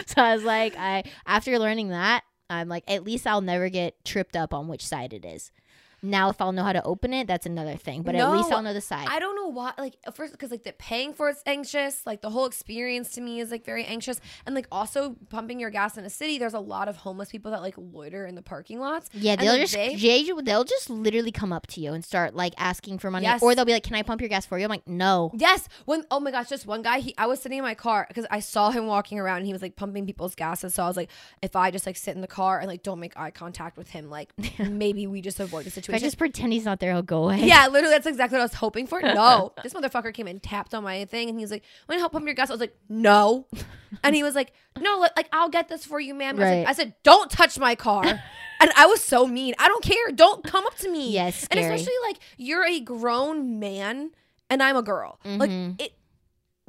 So 0.07 0.21
I 0.23 0.35
was 0.35 0.45
like, 0.45 0.77
I 0.77 1.05
after 1.27 1.59
learning 1.59 1.89
that, 1.91 2.23
I'm 2.51 2.69
like, 2.69 2.85
at 2.89 3.05
least 3.05 3.27
I'll 3.27 3.41
never 3.41 3.69
get 3.69 4.05
tripped 4.05 4.37
up 4.37 4.53
on 4.53 4.69
which 4.69 4.87
side 4.87 5.13
it 5.13 5.25
is. 5.25 5.51
Now, 6.03 6.31
if 6.31 6.41
I'll 6.41 6.53
know 6.53 6.63
how 6.65 6.73
to 6.73 6.83
open 6.85 7.13
it, 7.13 7.27
that's 7.27 7.47
another 7.47 7.77
thing. 7.77 8.03
But 8.03 8.15
at 8.15 8.31
least 8.33 8.53
I'll 8.53 8.63
know 8.63 8.73
the 8.75 8.81
side. 8.81 9.09
I 9.11 9.19
don't 9.19 9.35
know 9.37 9.49
why. 9.49 9.73
Like 9.79 9.97
at 10.07 10.15
first, 10.15 10.33
because 10.33 10.51
like 10.51 10.63
the 10.63 10.73
paying 10.73 11.13
for 11.13 11.29
it's 11.29 11.43
anxious. 11.47 12.03
Like 12.07 12.21
the 12.23 12.31
whole 12.31 12.47
experience 12.47 13.11
to 13.13 13.21
me 13.21 13.41
is 13.41 13.51
like 13.51 13.65
very 13.65 13.85
anxious, 13.85 14.21
and 14.47 14.55
like 14.55 14.67
also 14.71 15.17
pumping 15.29 15.59
your 15.61 15.71
gas 15.71 15.97
in 15.99 16.05
a 16.05 16.11
city. 16.11 16.39
There's 16.39 16.55
a 16.55 16.61
lot 16.61 16.89
of 16.89 16.97
homeless 16.97 17.31
people 17.31 17.51
that 17.51 17.63
like 17.63 17.75
loiter 17.77 18.27
in 18.27 18.35
the 18.35 18.43
parking 18.43 18.79
lots. 18.79 19.09
yeah, 19.13 19.37
they'll 19.37 19.53
like, 19.53 19.61
just 19.63 19.75
they- 19.75 19.97
they'll 20.45 20.65
just 20.65 20.89
literally 20.91 21.33
come 21.33 21.53
up 21.53 21.67
to 21.69 21.81
you 21.81 21.93
and 21.93 22.05
start 22.05 22.35
like 22.35 22.55
asking 22.59 22.99
for 22.99 23.11
money, 23.11 23.25
Yes. 23.25 23.43
or 23.43 23.55
they'll 23.55 23.65
be 23.65 23.73
like, 23.73 23.83
"Can 23.83 23.97
I 23.97 24.03
pump 24.03 24.21
your 24.21 24.29
gas 24.29 24.47
for 24.47 24.59
you?" 24.59 24.65
I'm 24.65 24.71
like, 24.71 24.87
"No." 24.87 25.31
Yes. 25.35 25.69
When 25.85 26.05
oh 26.11 26.21
my 26.21 26.31
gosh, 26.31 26.49
just 26.49 26.67
one 26.67 26.83
guy. 26.83 27.01
He 27.01 27.15
I 27.19 27.27
was 27.27 27.41
sitting 27.41 27.59
in 27.59 27.65
my 27.65 27.75
car 27.75 28.05
because 28.09 28.27
I 28.31 28.41
saw 28.41 28.71
him 28.71 28.87
walking 28.87 29.19
around 29.19 29.39
and 29.39 29.47
he 29.47 29.53
was 29.53 29.63
like 29.63 29.77
pumping 29.77 30.07
people's 30.07 30.35
gases. 30.35 30.75
So 30.75 30.83
I 30.85 30.87
was 30.89 30.97
like, 30.97 31.11
if 31.43 31.57
I 31.57 31.71
just 31.71 31.87
like 31.87 31.97
sit 31.97 32.15
in 32.15 32.21
the 32.21 32.27
car 32.29 32.59
and 32.61 32.69
like 32.69 32.83
don't 32.83 33.01
make 33.01 33.17
eye 33.17 33.31
contact 33.31 33.77
with 33.77 33.91
him, 33.91 34.09
like 34.11 34.33
maybe 34.59 35.07
we 35.07 35.21
just 35.21 35.41
avoid 35.41 35.65
the 35.65 35.71
If 35.89 35.95
I 35.95 35.99
just 35.99 36.19
pretend 36.19 36.53
he's 36.53 36.65
not 36.65 36.81
there, 36.81 36.93
he'll 36.93 37.03
go 37.03 37.25
away. 37.25 37.41
yeah, 37.45 37.67
literally, 37.69 37.95
that's 37.95 38.07
exactly 38.07 38.37
what 38.37 38.43
I 38.43 38.45
was 38.45 38.55
hoping 38.55 38.87
for. 38.87 39.01
No, 39.01 39.53
this 39.63 39.75
motherfucker 39.75 40.13
came 40.13 40.27
and 40.27 40.43
tapped 40.43 40.75
on 40.75 40.85
my 40.85 41.05
thing, 41.07 41.29
and 41.29 41.39
he 41.39 41.45
was 41.45 41.51
like, 41.51 41.63
"Want 41.89 41.97
to 41.99 42.01
help 42.01 42.13
pump 42.13 42.25
your 42.27 42.35
gas?" 42.35 42.51
I 42.51 42.55
was 42.55 42.61
like, 42.61 42.77
"No," 42.89 43.47
and 44.05 44.15
he 44.15 44.23
was 44.23 44.35
like, 44.35 44.53
"No, 44.81 44.99
like 45.17 45.29
I'll 45.33 45.49
get 45.49 45.69
this 45.69 45.85
for 45.85 45.99
you, 46.01 46.15
ma'am." 46.15 46.37
I, 46.37 46.39
was 46.39 46.59
like- 46.59 46.69
I 46.69 46.73
said, 46.73 46.95
"Don't 47.03 47.31
touch 47.31 47.59
my 47.59 47.75
car," 47.75 48.05
and 48.61 48.71
I 48.77 48.87
was 48.87 49.03
so 49.03 49.27
mean. 49.27 49.55
I 49.59 49.69
don't 49.69 49.83
care. 49.83 50.13
Don't 50.15 50.45
come 50.45 50.67
up 50.67 50.77
to 50.79 50.91
me. 50.91 51.11
Yes, 51.13 51.47
and 51.51 51.59
especially 51.61 51.95
like 52.07 52.19
you're 52.37 52.67
a 52.67 52.81
grown 52.81 53.59
man 53.59 54.11
and 54.51 54.63
I'm 54.63 54.77
a 54.77 54.83
girl. 54.83 55.19
Like 55.25 55.51
Mhm. 55.51 55.81
it. 55.81 55.93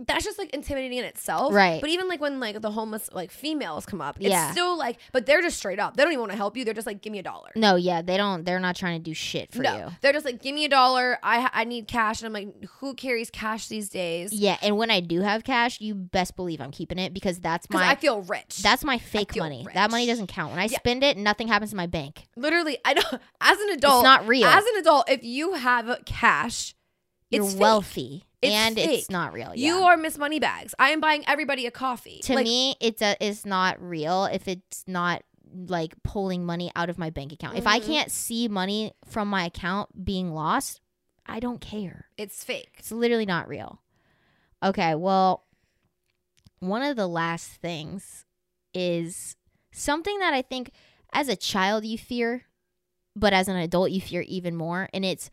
That's 0.08 0.24
just 0.24 0.38
like 0.38 0.50
intimidating 0.52 0.98
in 1.00 1.06
itself, 1.06 1.54
Right. 1.54 1.82
But 1.82 1.90
even 1.90 2.08
like 2.08 2.22
when 2.22 2.40
like 2.40 2.62
the 2.62 2.72
homeless 2.72 3.10
like 3.12 3.32
females 3.32 3.86
come 3.86 4.02
up, 4.02 4.18
it's 4.20 4.30
Yeah. 4.30 4.52
still 4.52 4.78
like, 4.78 4.98
but 5.12 5.26
they're 5.26 5.42
just 5.42 5.58
straight 5.58 5.80
up. 5.80 5.96
They 5.98 6.04
don't 6.04 6.12
even 6.12 6.22
want 6.22 6.32
to 6.32 6.38
help 6.38 6.56
you. 6.58 6.64
They're 6.66 6.74
just 6.74 6.88
like, 6.88 7.02
give 7.02 7.12
me 7.12 7.20
a 7.20 7.24
dollar. 7.24 7.50
No, 7.56 7.76
yeah, 7.76 8.02
they 8.02 8.18
don't. 8.18 8.46
They're 8.46 8.60
not 8.60 8.76
trying 8.76 9.00
to 9.00 9.04
do 9.04 9.14
shit 9.14 9.52
for 9.52 9.62
no, 9.62 9.78
you. 9.78 9.88
they're 10.02 10.14
just 10.14 10.26
like, 10.26 10.42
give 10.42 10.56
me 10.56 10.66
a 10.66 10.70
dollar. 10.70 11.18
I 11.24 11.50
I 11.54 11.64
need 11.66 11.88
cash, 11.88 12.22
and 12.22 12.28
I'm 12.28 12.34
like, 12.34 12.64
who 12.80 12.94
carries 12.94 13.30
cash 13.30 13.68
these 13.68 13.90
days? 13.90 14.32
Yeah, 14.34 14.58
and 14.62 14.78
when 14.78 14.90
I 14.92 15.00
do 15.02 15.22
have 15.22 15.44
cash, 15.44 15.82
you 15.82 15.96
best 15.96 16.36
believe 16.36 16.62
I'm 16.62 16.72
keeping 16.72 16.98
it 17.00 17.14
because 17.14 17.40
that's 17.40 17.70
my 17.70 17.90
I 17.90 17.96
feel 17.96 18.22
rich. 18.22 18.58
That's 18.62 18.84
my 18.84 18.98
fake 18.98 19.36
money. 19.36 19.66
That 19.74 19.92
money 19.92 20.06
doesn't 20.06 20.28
count. 20.28 20.52
When 20.52 20.60
I 20.60 20.66
Yeah. 20.66 20.78
spend 20.80 21.04
it, 21.04 21.18
nothing 21.18 21.48
happens 21.48 21.72
to 21.72 21.76
my 21.76 21.88
bank. 21.88 22.28
literally. 22.36 22.78
I 22.86 22.94
know. 22.94 23.02
As 23.42 23.60
an 23.60 23.70
adult, 23.72 24.02
it's 24.02 24.04
not 24.04 24.28
real. 24.28 24.48
As 24.48 24.64
an 24.66 24.80
adult, 24.80 25.10
if 25.10 25.24
you 25.24 25.54
have 25.54 26.04
cash, 26.06 26.74
You're 27.30 27.44
it's 27.44 27.54
fake. 27.54 28.24
It's 28.42 28.54
and 28.56 28.78
it's 28.78 29.10
not 29.10 29.34
real. 29.34 29.54
You 29.54 29.80
are 29.80 29.98
Miss 29.98 30.18
Moneybags. 30.18 30.74
I 30.80 30.90
am 30.92 31.02
buying 31.02 31.24
everybody 31.28 31.66
a 31.66 31.72
coffee. 31.72 32.20
To 32.24 32.36
Like, 32.36 32.46
me, 32.46 32.76
it's 32.80 33.02
a 33.02 33.16
it's 33.20 33.46
not 33.46 33.82
real 33.82 34.26
if 34.26 34.48
it's 34.48 34.84
not 34.88 35.24
like 35.68 35.94
pulling 36.04 36.46
money 36.46 36.72
out 36.76 36.90
of 36.90 36.98
my 36.98 37.10
bank 37.10 37.34
account. 37.34 37.58
If 37.58 37.68
I 37.68 37.80
Mhm. 37.80 37.86
can't 37.86 38.12
see 38.12 38.48
money 38.48 38.94
from 39.06 39.28
my 39.28 39.46
account 39.46 40.06
being 40.06 40.32
lost, 40.34 40.80
I 41.26 41.40
don't 41.40 41.60
care. 41.60 42.06
it's 42.18 42.44
fake. 42.44 42.76
It's 42.78 42.92
literally 42.92 43.26
not 43.26 43.48
real. 43.48 43.82
Okay, 44.64 44.96
well, 44.96 45.46
one 46.60 46.82
of 46.84 46.96
the 46.96 47.08
last 47.08 47.48
things 47.62 48.26
is 48.74 49.36
something 49.72 50.20
that 50.20 50.34
I 50.34 50.42
think 50.42 50.72
as 51.14 51.28
a 51.30 51.36
child 51.36 51.86
you 51.86 51.98
fear, 51.98 52.46
but 53.16 53.34
as 53.34 53.48
an 53.48 53.56
adult 53.58 53.92
you 53.92 54.02
fear 54.02 54.22
even 54.22 54.56
more 54.56 54.90
and 54.94 55.04
it's 55.06 55.30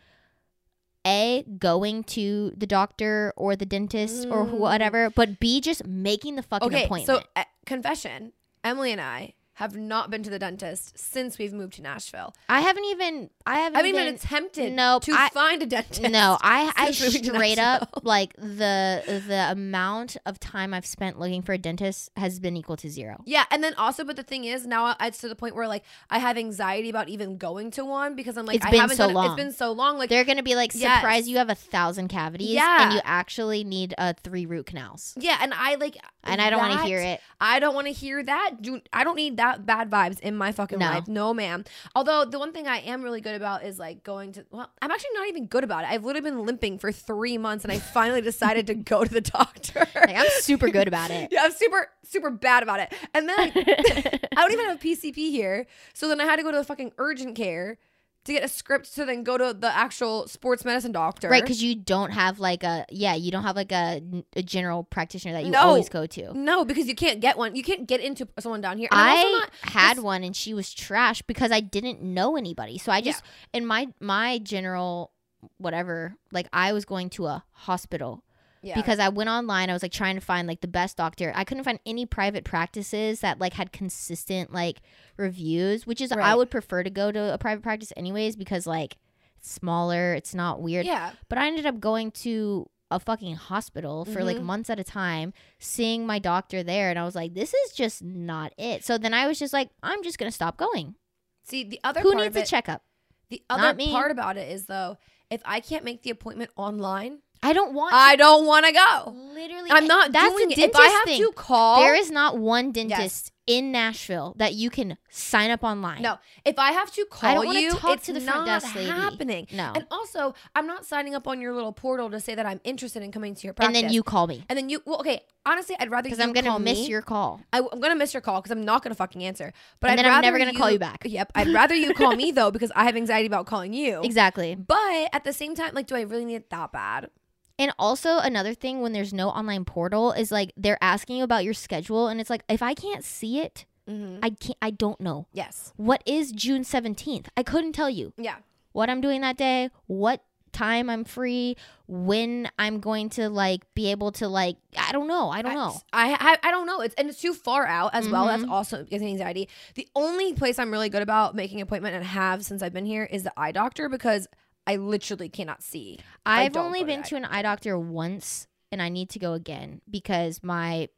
a 1.07 1.45
going 1.59 2.03
to 2.05 2.53
the 2.57 2.67
doctor 2.67 3.33
or 3.37 3.55
the 3.55 3.65
dentist 3.65 4.27
or 4.29 4.45
Mm. 4.45 4.59
whatever 4.59 5.09
but 5.09 5.39
b 5.39 5.61
just 5.61 5.87
making 5.87 6.35
the 6.35 6.43
fucking 6.43 6.67
appointment. 6.69 7.09
Okay, 7.09 7.13
appointment 7.13 7.25
so 7.25 7.41
uh, 7.41 7.45
confession: 7.65 8.33
Emily 8.65 8.91
and 8.93 9.01
I 9.01 9.35
have 9.57 9.77
not 9.77 10.11
been 10.11 10.23
to 10.23 10.31
the 10.31 10.39
dentist 10.39 10.99
since 10.99 11.39
we've 11.39 11.53
moved 11.53 11.75
to 11.75 11.83
Nashville. 11.83 12.35
i 12.49 12.61
haven't 12.61 12.85
even 12.87 13.29
i 13.47 13.57
haven't 13.59 13.77
I 13.77 13.87
haven't 13.87 14.01
even 14.01 14.15
attempted 14.15 14.73
Nope, 14.73 15.03
to 15.05 15.13
I- 15.13 15.29
find 15.31 15.63
a 15.63 15.67
dentist. 15.67 16.03
no 16.11 16.39
i 16.41 16.73
i 16.77 16.91
straight 16.93 17.59
up 17.59 18.01
like 18.03 18.35
the 18.37 19.03
the 19.29 19.49
amount 19.51 20.17
of 20.27 20.39
time 20.41 20.73
i've 20.75 20.87
spent 20.87 21.19
looking 21.19 21.43
for 21.43 21.53
a 21.53 21.59
dentist 21.59 22.11
has 22.17 22.39
been 22.41 22.57
equal 22.57 22.77
to 22.77 22.89
zero 22.91 23.23
Yeah, 23.27 23.45
and 23.51 23.63
then 23.65 23.75
also, 23.75 24.05
but 24.05 24.17
the 24.17 24.23
thing 24.23 24.45
is, 24.45 24.67
now 24.67 24.95
it's 25.01 25.19
to 25.19 25.29
the 25.29 25.35
point 25.37 25.55
where 25.57 25.67
like 25.69 25.85
I 26.11 26.19
have 26.19 26.37
anxiety 26.39 26.89
about 26.91 27.09
even 27.09 27.37
going 27.39 27.71
to 27.73 27.85
one 27.85 28.15
because 28.15 28.37
I'm 28.37 28.47
like, 28.47 28.57
It's 28.57 28.67
I 28.67 28.71
been 28.71 28.81
haven't 28.81 28.97
so 28.97 29.07
done 29.07 29.15
long. 29.15 29.27
It's 29.27 29.35
been 29.37 29.53
so 29.53 29.73
long. 29.73 29.99
Like, 29.99 30.09
they're 30.11 30.25
gonna 30.25 30.43
be 30.43 30.55
like 30.55 30.73
Yes. 30.75 30.99
surprised 30.99 31.27
you 31.29 31.39
have 31.39 31.51
a 31.51 31.55
thousand 31.55 32.09
cavities 32.09 32.51
Yeah. 32.51 32.85
and 32.85 32.93
you 32.95 33.01
actually 33.05 33.65
need 33.65 33.95
uh 33.99 34.13
three 34.23 34.47
root 34.47 34.67
canals 34.67 35.15
yeah, 35.19 35.39
and 35.41 35.53
I 35.55 35.77
like, 35.77 35.97
and 36.25 36.41
i 36.41 36.51
don't 36.51 36.59
want 36.61 36.81
to 36.81 36.87
hear 36.87 37.01
it 37.01 37.21
I 37.41 37.61
don't 37.61 37.75
want 37.75 37.87
to 37.87 37.93
hear 37.93 38.23
that. 38.23 38.53
Do 38.63 38.81
I 38.93 39.05
don't 39.05 39.17
need 39.17 39.37
that 39.37 39.46
bad 39.65 39.91
vibes 39.91 40.19
in 40.21 40.37
my 40.37 40.53
fucking 40.53 40.79
No. 40.79 40.87
life. 40.87 41.09
No, 41.09 41.33
ma'am. 41.35 41.65
Although 41.95 42.25
the 42.25 42.39
one 42.39 42.53
thing 42.53 42.67
I 42.67 42.79
am 42.79 43.03
really 43.03 43.21
good 43.21 43.35
about 43.35 43.65
is 43.65 43.79
like 43.79 44.03
going 44.03 44.33
to. 44.33 44.45
Well, 44.51 44.71
I'm 44.83 44.91
actually 44.91 45.11
not 45.15 45.29
even 45.29 45.47
good 45.47 45.65
about 45.65 45.85
it. 45.85 45.91
I've 45.91 46.05
literally 46.05 46.31
been 46.31 46.45
limping 46.47 46.79
for 46.79 46.91
three 46.93 47.39
months, 47.39 47.65
and 47.65 47.73
I 47.73 47.79
finally 47.79 48.21
decided 48.21 48.67
to 48.69 48.75
go 48.75 49.05
to 49.05 49.11
the 49.13 49.21
doctor. 49.37 49.81
like 49.95 50.17
i'm 50.17 50.27
super 50.41 50.69
good 50.69 50.89
about 50.89 51.11
it 51.11 51.29
yeah, 51.33 51.43
I'm 51.45 51.53
super 51.53 51.89
super 52.05 52.31
bad 52.31 52.63
about 52.63 52.81
it. 52.81 52.93
And 53.15 53.29
then 53.29 53.39
I 53.55 54.19
don't 54.37 54.53
even 54.53 54.67
have 54.67 54.77
a 54.77 54.81
PCP 54.81 55.15
here, 55.31 55.67
so 55.95 56.09
then 56.09 56.21
I 56.21 56.25
had 56.25 56.37
to 56.37 56.43
go 56.43 56.51
to 56.51 56.57
the 56.59 56.65
fucking 56.65 56.93
urgent 56.99 57.37
care 57.37 57.79
to 58.27 58.33
get 58.33 58.45
a 58.45 58.49
script 58.49 58.95
to 58.95 59.05
then 59.05 59.23
go 59.25 59.39
to 59.39 59.55
the 59.59 59.75
actual 59.75 60.29
sports 60.29 60.65
medicine 60.65 60.93
doctor. 60.93 61.29
Right, 61.29 61.43
because 61.43 61.63
you 61.63 61.75
don't 61.75 62.11
have 62.13 62.39
like 62.39 62.63
a 62.63 62.85
yeah, 62.91 63.15
you 63.15 63.31
don't 63.31 63.43
have 63.45 63.57
like 63.57 63.73
a, 63.73 64.03
a 64.35 64.43
general 64.43 64.85
practitioner 64.85 65.33
that 65.35 65.45
you 65.45 65.51
No. 65.51 65.61
always 65.61 65.89
go 65.89 66.07
to. 66.07 66.33
no, 66.39 66.65
because 66.65 66.87
you 66.87 66.95
can't 66.95 67.21
get 67.21 67.39
one. 67.39 67.57
You 67.57 67.63
can't 67.63 67.87
get 67.89 68.01
into 68.01 68.29
someone 68.39 68.61
down 68.61 68.79
here. 68.79 68.89
And 68.93 69.33
not 69.33 69.51
had 69.63 69.99
one 70.01 70.23
and 70.23 70.37
she 70.37 70.55
was 70.55 70.73
trash 70.75 71.23
because 71.23 71.51
I 71.51 71.61
didn't 71.61 72.03
know 72.03 72.37
anybody. 72.37 72.79
So 72.79 72.93
I 72.93 73.01
just 73.01 73.23
in 73.53 73.65
my 73.67 73.89
my 74.01 74.39
general 74.39 75.13
whatever, 75.59 76.15
like 76.33 76.49
I 76.53 76.73
was 76.73 76.85
going 76.85 77.11
to 77.11 77.27
a 77.27 77.45
hospital 77.53 78.23
yeah. 78.67 78.75
because 78.75 78.99
I 78.99 79.09
went 79.09 79.31
online. 79.31 79.71
I 79.71 79.73
was 79.73 79.83
like 79.83 79.93
trying 79.93 80.17
to 80.17 80.21
find 80.21 80.47
like 80.49 80.61
the 80.61 80.69
best 80.69 80.97
doctor. 80.97 81.33
I 81.35 81.45
couldn't 81.45 81.65
find 81.65 81.79
any 81.87 82.05
private 82.05 82.45
practices 82.45 83.21
that 83.21 83.39
like 83.39 83.55
had 83.55 83.73
consistent 83.73 84.53
like 84.53 84.81
reviews, 85.17 85.87
which 85.87 86.01
is 86.01 86.13
I 86.13 86.35
would 86.35 86.51
prefer 86.51 86.83
to 86.83 86.91
go 86.91 87.11
to 87.13 87.35
a 87.35 87.39
private 87.39 87.63
practice 87.63 87.93
anyways 87.97 88.37
because 88.37 88.67
like 88.67 88.97
it's 89.39 89.51
smaller, 89.51 90.15
it's 90.15 90.35
not 90.35 90.61
weird. 90.61 90.87
yeah. 90.87 91.13
But 91.29 91.39
I 91.39 91.47
ended 91.47 91.67
up 91.67 91.81
going 91.81 92.11
to 92.23 92.69
a 92.91 93.01
fucking 93.01 93.35
hospital 93.35 94.05
for 94.05 94.23
like 94.23 94.37
Mhm. 94.37 94.43
months 94.45 94.71
at 94.71 94.79
a 94.79 94.85
time, 94.85 95.33
seeing 95.59 96.07
my 96.07 96.19
doctor 96.21 96.63
there, 96.63 96.89
and 96.91 96.99
I 96.99 97.05
was 97.05 97.17
like, 97.17 97.35
this 97.35 97.53
is 97.53 97.73
just 97.73 98.03
not 98.03 98.53
it. 98.57 98.85
So 98.85 98.97
then 98.97 99.13
I 99.13 99.27
was 99.27 99.39
just 99.41 99.53
like, 99.53 99.71
I'm 99.83 100.03
just 100.05 100.19
gonna 100.19 100.31
stop 100.31 100.57
going. 100.57 100.95
See, 101.43 101.65
the 101.65 101.81
other 101.83 102.01
Who 102.01 102.15
needs 102.15 102.37
of 102.37 102.43
a 102.43 102.47
checkup? 102.47 102.83
the 103.29 103.43
other 103.51 103.75
part 103.91 104.13
about 104.13 104.37
it 104.37 104.51
is 104.53 104.67
though, 104.67 104.99
if 105.31 105.43
I 105.45 105.59
can't 105.59 105.85
make 105.85 106.03
the 106.03 106.11
appointment 106.11 106.51
online, 106.57 107.23
I 107.47 107.53
don't 107.53 107.75
want. 107.75 107.95
I 107.95 108.17
don't 108.17 108.45
want 108.45 108.67
to 108.67 108.73
go. 108.73 109.15
literally, 109.35 109.71
I'm 109.71 109.87
not 109.87 110.11
That's 110.13 110.35
doing 110.35 110.51
it. 110.51 110.59
If 110.59 110.75
I 110.75 110.87
have 110.89 111.05
thing. 111.05 111.23
to 111.23 111.33
call, 111.33 111.81
there 111.81 111.95
is 111.95 112.11
not 112.11 112.39
one 112.39 112.73
dentist 112.73 113.31
in 113.47 113.71
Nashville 113.71 114.35
that 114.39 114.55
you 114.55 114.71
can 114.71 114.99
sign 115.09 115.53
up 115.53 115.63
online. 115.63 116.03
no. 116.03 116.19
If 116.45 116.59
I 116.59 116.73
have 116.73 116.91
to 116.95 117.05
call 117.09 117.45
you, 117.45 117.71
talk 117.71 117.99
it's 117.99 118.07
to 118.07 118.13
the 118.13 118.19
not 118.19 118.47
front 118.47 118.47
desk 118.47 118.75
lady. 118.75 118.91
happening. 118.91 119.47
No. 119.53 119.71
And 119.77 119.87
also, 119.93 120.35
I'm 120.57 120.67
not 120.67 120.85
signing 120.85 121.15
up 121.15 121.29
on 121.29 121.41
your 121.41 121.55
little 121.55 121.73
portal 121.73 122.11
to 122.11 122.19
say 122.19 122.35
that 122.35 122.45
I'm 122.45 122.61
interested 122.65 123.05
in 123.05 123.13
coming 123.13 123.37
to 123.37 123.47
your 123.47 123.55
practice. 123.55 123.77
and 123.77 123.85
then 123.87 123.93
you 123.93 124.03
call 124.03 124.27
me 124.27 124.45
and 124.49 124.59
then 124.59 124.69
you. 124.69 124.83
Well, 124.85 124.99
okay. 124.99 125.21
Honestly, 125.45 125.77
I'd 125.79 125.93
rather 125.93 126.09
because 126.09 126.19
I'm 126.19 126.33
gonna 126.33 126.59
miss 126.59 126.79
me. 126.79 126.89
your 126.89 127.03
call. 127.03 127.41
I, 127.53 127.59
am 127.59 127.79
gonna 127.79 127.95
miss 127.95 128.13
your 128.13 128.21
call 128.21 128.41
because 128.41 128.51
I'm 128.51 128.65
not 128.65 128.83
gonna 128.83 128.97
fucking 128.97 129.23
answer. 129.23 129.53
But 129.79 129.91
And 129.91 130.01
I'd 130.01 130.05
then 130.07 130.13
I'm 130.13 130.23
never 130.23 130.39
gonna 130.39 130.53
call 130.53 130.73
you 130.73 130.81
back. 130.81 131.03
Yep. 131.05 131.31
I'd 131.37 131.49
rather 131.49 131.77
you 131.77 131.95
call 131.95 132.17
me 132.25 132.33
though 132.33 132.51
because 132.51 132.73
I 132.75 132.83
have 132.85 132.97
anxiety 132.97 133.27
about 133.27 133.47
calling 133.47 133.73
you. 133.73 134.01
Exactly. 134.03 134.57
But 134.57 135.09
at 135.13 135.23
the 135.23 135.33
same 135.33 135.55
time, 135.55 135.73
like, 135.73 135.87
do 135.87 135.95
I 135.95 136.01
really 136.01 136.25
need 136.25 136.35
it 136.35 136.51
that 136.51 136.73
bad? 136.73 137.11
And 137.59 137.73
also 137.79 138.19
another 138.19 138.53
thing 138.55 138.83
when 138.83 138.93
there's 138.93 139.13
no 139.15 139.29
online 139.31 139.65
portal 139.65 140.13
is 140.13 140.31
like 140.31 140.53
they're 140.57 140.79
asking 140.83 141.17
you 141.17 141.25
about 141.25 141.45
your 141.45 141.55
schedule 141.55 142.09
and 142.09 142.21
it's 142.21 142.29
like 142.31 142.43
if 142.49 142.63
I 142.63 142.75
can't 142.75 143.05
see 143.05 143.41
it, 143.41 143.65
Mm-hmm. 143.89 144.19
I 144.21 144.31
can't 144.31 144.59
I 144.61 144.71
don't 144.73 145.01
know. 145.01 145.29
Yes. 145.33 145.73
What 145.77 146.03
is 146.07 146.33
June 146.33 146.63
17th? 146.65 147.27
I 147.37 147.45
couldn't 147.45 147.73
tell 147.73 147.89
you 147.89 148.13
Yeah. 148.17 148.35
what 148.73 148.91
I'm 148.91 149.01
doing 149.01 149.21
that 149.21 149.37
day, 149.37 149.71
what 149.87 150.25
time 150.51 150.91
I'm 150.91 151.05
free, 151.05 151.57
when 151.87 152.51
I'm 152.59 152.81
going 152.81 153.11
to 153.11 153.29
like 153.29 153.63
be 153.77 153.93
able 153.93 154.11
to 154.13 154.27
like 154.27 154.57
I 154.77 154.91
don't 154.91 155.07
know. 155.07 155.31
I 155.31 155.41
don't 155.43 155.55
know. 155.55 155.79
I, 155.93 156.17
I 156.19 156.49
I 156.49 156.51
don't 156.51 156.67
know. 156.67 156.81
It's 156.81 156.97
and 156.97 157.09
it's 157.09 157.21
too 157.21 157.33
far 157.33 157.65
out 157.65 157.95
as 157.95 158.09
well. 158.09 158.27
That's 158.27 158.43
also 158.43 158.83
gives 158.83 159.05
me 159.05 159.11
anxiety. 159.13 159.49
The 159.77 159.87
only 159.95 160.33
place 160.33 160.59
I'm 160.59 160.73
really 160.73 160.89
good 160.89 161.03
about 161.03 161.37
making 161.37 161.61
appointment 161.61 161.95
and 161.95 162.05
have 162.05 162.45
since 162.45 162.63
I've 162.63 162.73
been 162.73 162.87
here 162.87 163.05
is 163.05 163.23
the 163.23 163.33
eye 163.37 163.53
doctor 163.53 163.89
because 163.89 164.27
I 164.67 164.77
literally 164.77 165.29
cannot 165.29 165.63
see. 165.63 166.01
I've 166.25 166.57
only 166.57 166.81
to 166.81 166.87
been 166.87 167.03
to 167.05 167.17
an 167.17 167.25
eye 167.25 167.43
doctor 167.43 167.79
once 167.79 168.47
and 168.73 168.83
I 168.83 168.89
need 168.89 169.11
to 169.11 169.19
go 169.19 169.33
again 169.33 169.81
because 169.89 170.41
my 170.43 170.89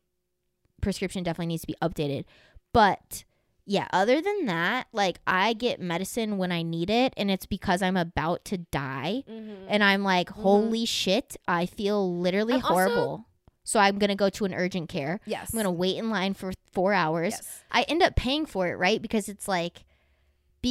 prescription 0.81 1.23
definitely 1.23 1.47
needs 1.49 1.63
to 1.63 1.67
be 1.67 1.77
updated. 1.83 2.25
But 2.73 3.25
yeah, 3.67 3.87
other 3.93 4.23
than 4.23 4.47
that, 4.47 4.87
like 4.93 5.21
I 5.27 5.53
get 5.53 5.81
medicine 5.81 6.39
when 6.39 6.51
I 6.51 6.63
need 6.63 6.89
it 6.89 7.13
and 7.17 7.31
it's 7.31 7.45
because 7.45 7.83
I'm 7.83 7.97
about 7.99 8.45
to 8.47 8.59
die 8.59 9.25
mm-hmm. 9.29 9.67
and 9.69 9.85
I'm 9.85 10.03
like, 10.03 10.31
mm-hmm. 10.31 10.41
holy 10.41 10.85
shit, 10.87 11.37
I 11.47 11.67
feel 11.67 12.19
literally 12.19 12.55
And 12.55 12.63
also- 12.63 12.75
horrible. 12.75 13.27
so 13.65 13.79
I'm 13.79 13.99
going 13.99 14.09
to 14.09 14.17
go 14.17 14.31
to 14.31 14.47
an 14.47 14.55
urgent 14.55 14.89
care. 14.89 15.21
Yes. 15.27 15.51
I'm 15.53 15.57
going 15.59 15.65
to 15.65 15.71
wait 15.71 15.99
in 15.99 16.09
line 16.09 16.33
for 16.33 16.53
4 16.73 16.95
hours. 16.95 17.35
Yes. 17.35 17.63
I 17.71 17.83
end 17.83 18.03
up 18.03 18.17
paying 18.17 18.47
for 18.47 18.69
it, 18.69 18.77
right? 18.77 19.03
Because 19.03 19.29
it's 19.29 19.47
like 19.47 19.85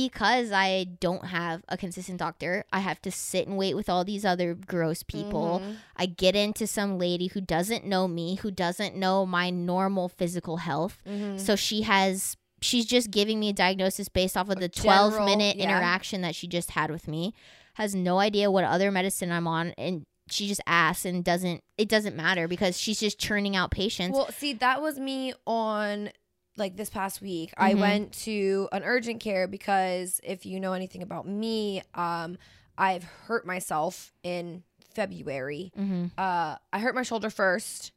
because 0.06 0.52
I 0.52 0.84
don't 1.00 1.26
have 1.26 1.64
a 1.68 1.78
consistent 1.78 2.20
doctor, 2.20 2.64
I 2.72 2.80
have 2.80 3.02
to 3.02 3.12
sit 3.12 3.48
and 3.48 3.58
wait 3.58 3.76
with 3.76 3.90
all 3.90 4.04
these 4.04 4.26
other 4.26 4.54
gross 4.54 5.02
people. 5.02 5.62
Mhm. 5.64 5.78
I 5.96 6.06
get 6.06 6.36
into 6.36 6.68
some 6.68 7.00
lady 7.00 7.28
who 7.28 7.42
doesn't 7.42 7.84
know 7.84 8.08
me, 8.08 8.36
who 8.36 8.52
doesn't 8.52 8.96
know 8.96 9.26
my 9.26 9.50
normal 9.50 10.08
physical 10.08 10.58
health. 10.58 11.02
Mhm. 11.08 11.40
So 11.40 11.56
she 11.56 11.82
has 11.82 12.38
she's 12.60 12.86
just 12.86 13.12
giving 13.12 13.40
me 13.40 13.50
a 13.50 13.54
diagnosis 13.54 14.10
based 14.10 14.36
off 14.36 14.50
of 14.50 14.60
the 14.60 14.70
12 14.70 15.14
minute 15.26 15.58
yeah. 15.58 15.66
interaction 15.66 16.22
that 16.22 16.34
she 16.34 16.48
just 16.48 16.72
had 16.72 16.90
with 16.90 17.08
me. 17.08 17.34
Has 17.76 17.94
no 17.94 18.20
idea 18.20 18.50
what 18.50 18.64
other 18.64 18.92
medicine 18.92 19.32
I'm 19.32 19.48
on 19.48 19.74
and 19.78 20.06
she 20.30 20.48
just 20.48 20.62
asks 20.68 21.06
and 21.06 21.24
doesn't 21.24 21.64
it 21.78 21.88
doesn't 21.88 22.16
matter 22.16 22.48
because 22.48 22.80
she's 22.80 23.00
just 23.00 23.20
churning 23.20 23.56
out 23.56 23.72
patients. 23.72 24.16
Well, 24.16 24.32
see, 24.32 24.54
that 24.54 24.82
was 24.82 25.00
me 25.00 25.34
on 25.46 26.12
like 26.58 26.76
this 26.76 26.90
past 26.90 27.22
week. 27.22 27.54
I 27.58 27.74
Mhm. 27.74 27.80
went 27.80 28.12
to 28.24 28.68
an 28.72 28.84
urgent 28.84 29.20
care 29.22 29.48
because 29.48 30.20
if 30.24 30.46
you 30.46 30.60
know 30.60 30.74
anything 30.74 31.02
about 31.04 31.28
me, 31.28 31.82
um, 31.94 32.38
I've 32.78 33.04
hurt 33.04 33.46
myself 33.46 34.14
in 34.24 34.64
February. 34.94 35.72
hmm 35.76 36.08
Uh, 36.18 36.56
I 36.74 36.80
hurt 36.80 36.96
my 36.96 37.04
shoulder 37.04 37.30
first. 37.30 37.92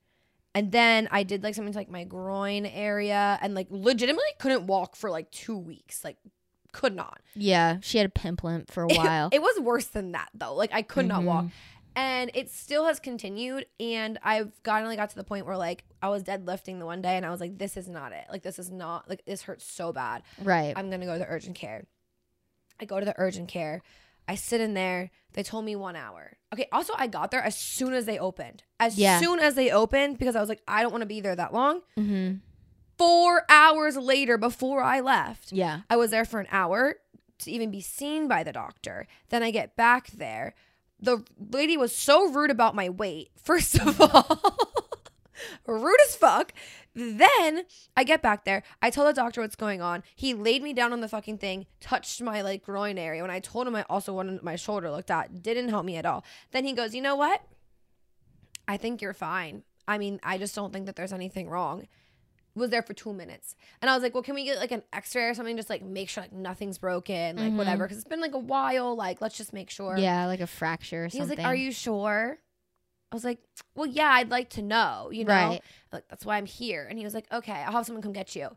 And 0.55 0.73
then 0.73 1.09
I 1.13 1.23
did 1.23 1.43
like 1.45 1.55
something 1.55 1.73
to 1.73 1.79
like 1.79 1.89
my 1.91 2.03
groin 2.05 2.67
area 2.67 3.39
and 3.41 3.55
like 3.55 3.69
legitimately 3.71 4.33
couldn't 4.39 4.67
walk 4.67 4.97
for 4.97 5.09
like 5.09 5.31
two 5.31 5.57
weeks. 5.57 6.03
Like 6.05 6.17
could 6.73 6.95
not. 6.95 7.21
Yeah, 7.35 7.79
she 7.83 7.99
had 7.99 8.07
a 8.07 8.11
pimple 8.11 8.63
for 8.69 8.83
a 8.83 8.89
while. 8.89 9.29
It 9.33 9.41
was 9.43 9.61
worse 9.61 9.87
than 9.87 10.13
that 10.13 10.29
though. 10.35 10.55
Like 10.55 10.71
I 10.73 10.83
could 10.83 11.07
not 11.07 11.23
walk. 11.25 11.47
And 11.97 12.31
it 12.35 12.51
still 12.51 12.87
has 12.87 13.01
continued. 13.01 13.67
And 13.79 14.19
I've 14.23 14.53
finally 14.65 14.97
got 14.97 15.11
to 15.11 15.17
the 15.17 15.25
point 15.25 15.47
where 15.47 15.57
like 15.57 15.85
I 16.03 16.09
was 16.09 16.23
deadlifting 16.23 16.79
the 16.79 16.87
one 16.87 17.03
day 17.03 17.17
and 17.17 17.27
I 17.27 17.31
was 17.31 17.41
like, 17.41 17.59
this 17.59 17.77
is 17.77 17.89
not 17.89 18.13
it. 18.13 18.25
Like 18.31 18.43
this 18.43 18.59
is 18.59 18.71
not 18.71 19.09
like 19.09 19.25
this 19.27 19.43
hurts 19.43 19.65
so 19.71 19.93
bad. 19.93 20.23
Right. 20.43 20.73
I'm 20.77 20.91
gonna 20.91 21.07
go 21.07 21.15
to 21.15 21.19
the 21.19 21.27
urgent 21.29 21.57
care. 21.57 21.85
I 22.81 22.85
go 22.85 22.99
to 22.99 23.05
the 23.05 23.15
urgent 23.19 23.49
care. 23.49 23.83
I 24.29 24.37
sit 24.37 24.61
in 24.61 24.75
there. 24.75 25.11
They 25.33 25.43
told 25.43 25.65
me 25.65 25.75
one 25.77 25.97
hour. 25.97 26.37
Okay. 26.53 26.67
Also, 26.73 26.93
I 26.97 27.09
got 27.09 27.31
there 27.33 27.43
as 27.43 27.57
soon 27.59 27.93
as 27.95 28.07
they 28.07 28.19
opened. 28.19 28.63
As 28.79 28.97
Yeah. 28.97 29.19
soon 29.21 29.41
as 29.41 29.55
they 29.55 29.71
opened, 29.71 30.19
because 30.19 30.37
I 30.37 30.41
was 30.41 30.49
like, 30.49 30.63
I 30.69 30.83
don't 30.83 30.93
want 30.93 31.03
to 31.03 31.07
be 31.07 31.21
there 31.21 31.35
that 31.37 31.53
long. 31.53 31.83
hmm 31.97 32.35
Four 32.99 33.45
hours 33.49 33.97
later, 33.97 34.37
before 34.37 34.83
I 34.83 35.01
left, 35.01 35.53
Yeah. 35.53 35.81
I 35.89 35.97
was 35.97 36.11
there 36.11 36.25
for 36.27 36.39
an 36.39 36.47
hour 36.51 36.97
to 37.39 37.51
even 37.51 37.71
be 37.71 37.81
seen 37.81 38.29
by 38.29 38.43
the 38.45 38.53
doctor. 38.53 39.07
Then 39.31 39.43
I 39.43 39.51
get 39.51 39.75
back 39.75 40.09
there. 40.09 40.55
The 41.01 41.25
lady 41.51 41.77
was 41.77 41.95
so 41.95 42.31
rude 42.31 42.51
about 42.51 42.75
my 42.75 42.89
weight, 42.89 43.31
first 43.43 43.79
of 43.81 44.01
all. 44.01 44.57
rude 45.67 46.01
as 46.07 46.17
fuck. 46.17 46.53
Then 46.95 47.65
I 47.97 48.05
get 48.05 48.21
back 48.21 48.45
there. 48.45 48.63
I 48.83 48.91
tell 48.91 49.07
the 49.07 49.13
doctor 49.13 49.41
what's 49.41 49.57
going 49.57 49.81
on. 49.81 50.03
He 50.17 50.35
laid 50.35 50.63
me 50.63 50.73
down 50.73 50.93
on 50.93 51.01
the 51.01 51.09
fucking 51.09 51.39
thing, 51.39 51.67
touched 51.81 52.21
my 52.21 52.43
like 52.43 52.65
groin 52.65 52.99
area. 52.99 53.23
When 53.23 53.31
I 53.31 53.41
told 53.41 53.67
him 53.67 53.77
I 53.77 53.85
also 53.89 54.13
wanted 54.13 54.43
my 54.43 54.57
shoulder 54.57 54.91
looked 54.91 55.11
at, 55.11 55.43
didn't 55.43 55.69
help 55.69 55.85
me 55.85 55.97
at 55.97 56.07
all. 56.07 56.25
Then 56.51 56.65
he 56.65 56.73
goes, 56.73 56.95
"You 56.95 57.03
know 57.03 57.17
what? 57.17 57.43
I 58.67 58.77
think 58.77 59.01
you're 59.01 59.15
fine. 59.15 59.63
I 59.87 59.99
mean, 59.99 60.21
I 60.23 60.37
just 60.37 60.55
don't 60.55 60.73
think 60.73 60.87
that 60.87 60.97
there's 60.97 61.13
anything 61.13 61.49
wrong." 61.49 61.87
Was 62.55 62.71
there 62.71 62.83
for 62.83 62.95
two 62.95 63.13
minutes. 63.13 63.55
And 63.81 63.91
I 63.91 63.95
was 63.95 64.03
like, 64.03 64.13
well, 64.15 64.23
can 64.23 64.35
we 64.35 64.45
get 64.45 64.59
like 64.59 64.73
an 64.73 64.83
X-ray 64.93 65.25
or 65.25 65.35
something? 65.35 65.57
Just 65.57 65.71
like 65.71 65.83
make 65.83 66.09
sure 66.09 66.23
like 66.25 66.33
nothing's 66.33 66.79
broken, 66.79 67.37
like 67.37 67.53
Mhm. 67.53 67.57
whatever. 67.57 67.85
Because 67.85 67.99
it's 67.99 68.09
been 68.09 68.21
like 68.21 68.35
a 68.35 68.39
while. 68.39 68.95
Like 68.97 69.21
let's 69.21 69.37
just 69.37 69.53
make 69.53 69.71
sure. 69.71 69.97
Yeah, 69.99 70.27
like 70.27 70.41
a 70.41 70.47
fracture 70.47 71.05
or 71.05 71.09
He 71.09 71.19
was 71.21 71.29
something. 71.29 71.45
like, 71.45 71.47
"Are 71.47 71.55
you 71.55 71.73
sure?" 71.73 72.39
I 73.13 73.17
was 73.17 73.25
like, 73.25 73.39
"Well, 73.75 73.87
yeah, 73.87 74.11
I'd 74.13 74.31
like 74.31 74.51
to 74.51 74.63
know. 74.63 75.11
You 75.13 75.25
know, 75.25 75.33
Right. 75.33 75.63
like 75.93 76.07
that's 76.09 76.25
why 76.27 76.37
I'm 76.37 76.47
here." 76.47 76.87
And 76.89 76.99
he 76.99 77.05
was 77.05 77.15
like, 77.15 77.27
"Okay, 77.33 77.53
I'll 77.53 77.73
have 77.73 77.87
someone 77.87 78.03
come 78.03 78.13
get 78.13 78.35
you." 78.37 78.57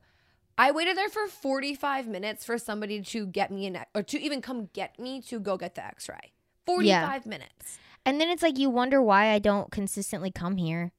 I 0.58 0.72
waited 0.72 0.96
there 0.96 1.10
for 1.10 1.28
45 1.28 2.08
minutes 2.08 2.46
for 2.46 2.60
somebody 2.60 3.02
to 3.02 3.26
get 3.26 3.50
me 3.50 3.66
an 3.66 3.80
or 3.96 4.04
to 4.04 4.20
even 4.22 4.40
come 4.42 4.70
get 4.74 5.00
me 5.00 5.20
to 5.24 5.40
go 5.40 5.58
get 5.58 5.74
the 5.76 5.84
X-ray. 5.84 6.34
45 6.68 7.26
minutes. 7.26 7.80
And 8.06 8.22
then 8.22 8.30
it's 8.30 8.44
like 8.44 8.58
you 8.60 8.70
wonder 8.70 9.02
why 9.02 9.32
I 9.32 9.40
don't 9.40 9.72
consistently 9.72 10.30
come 10.32 10.58
here 10.58 10.92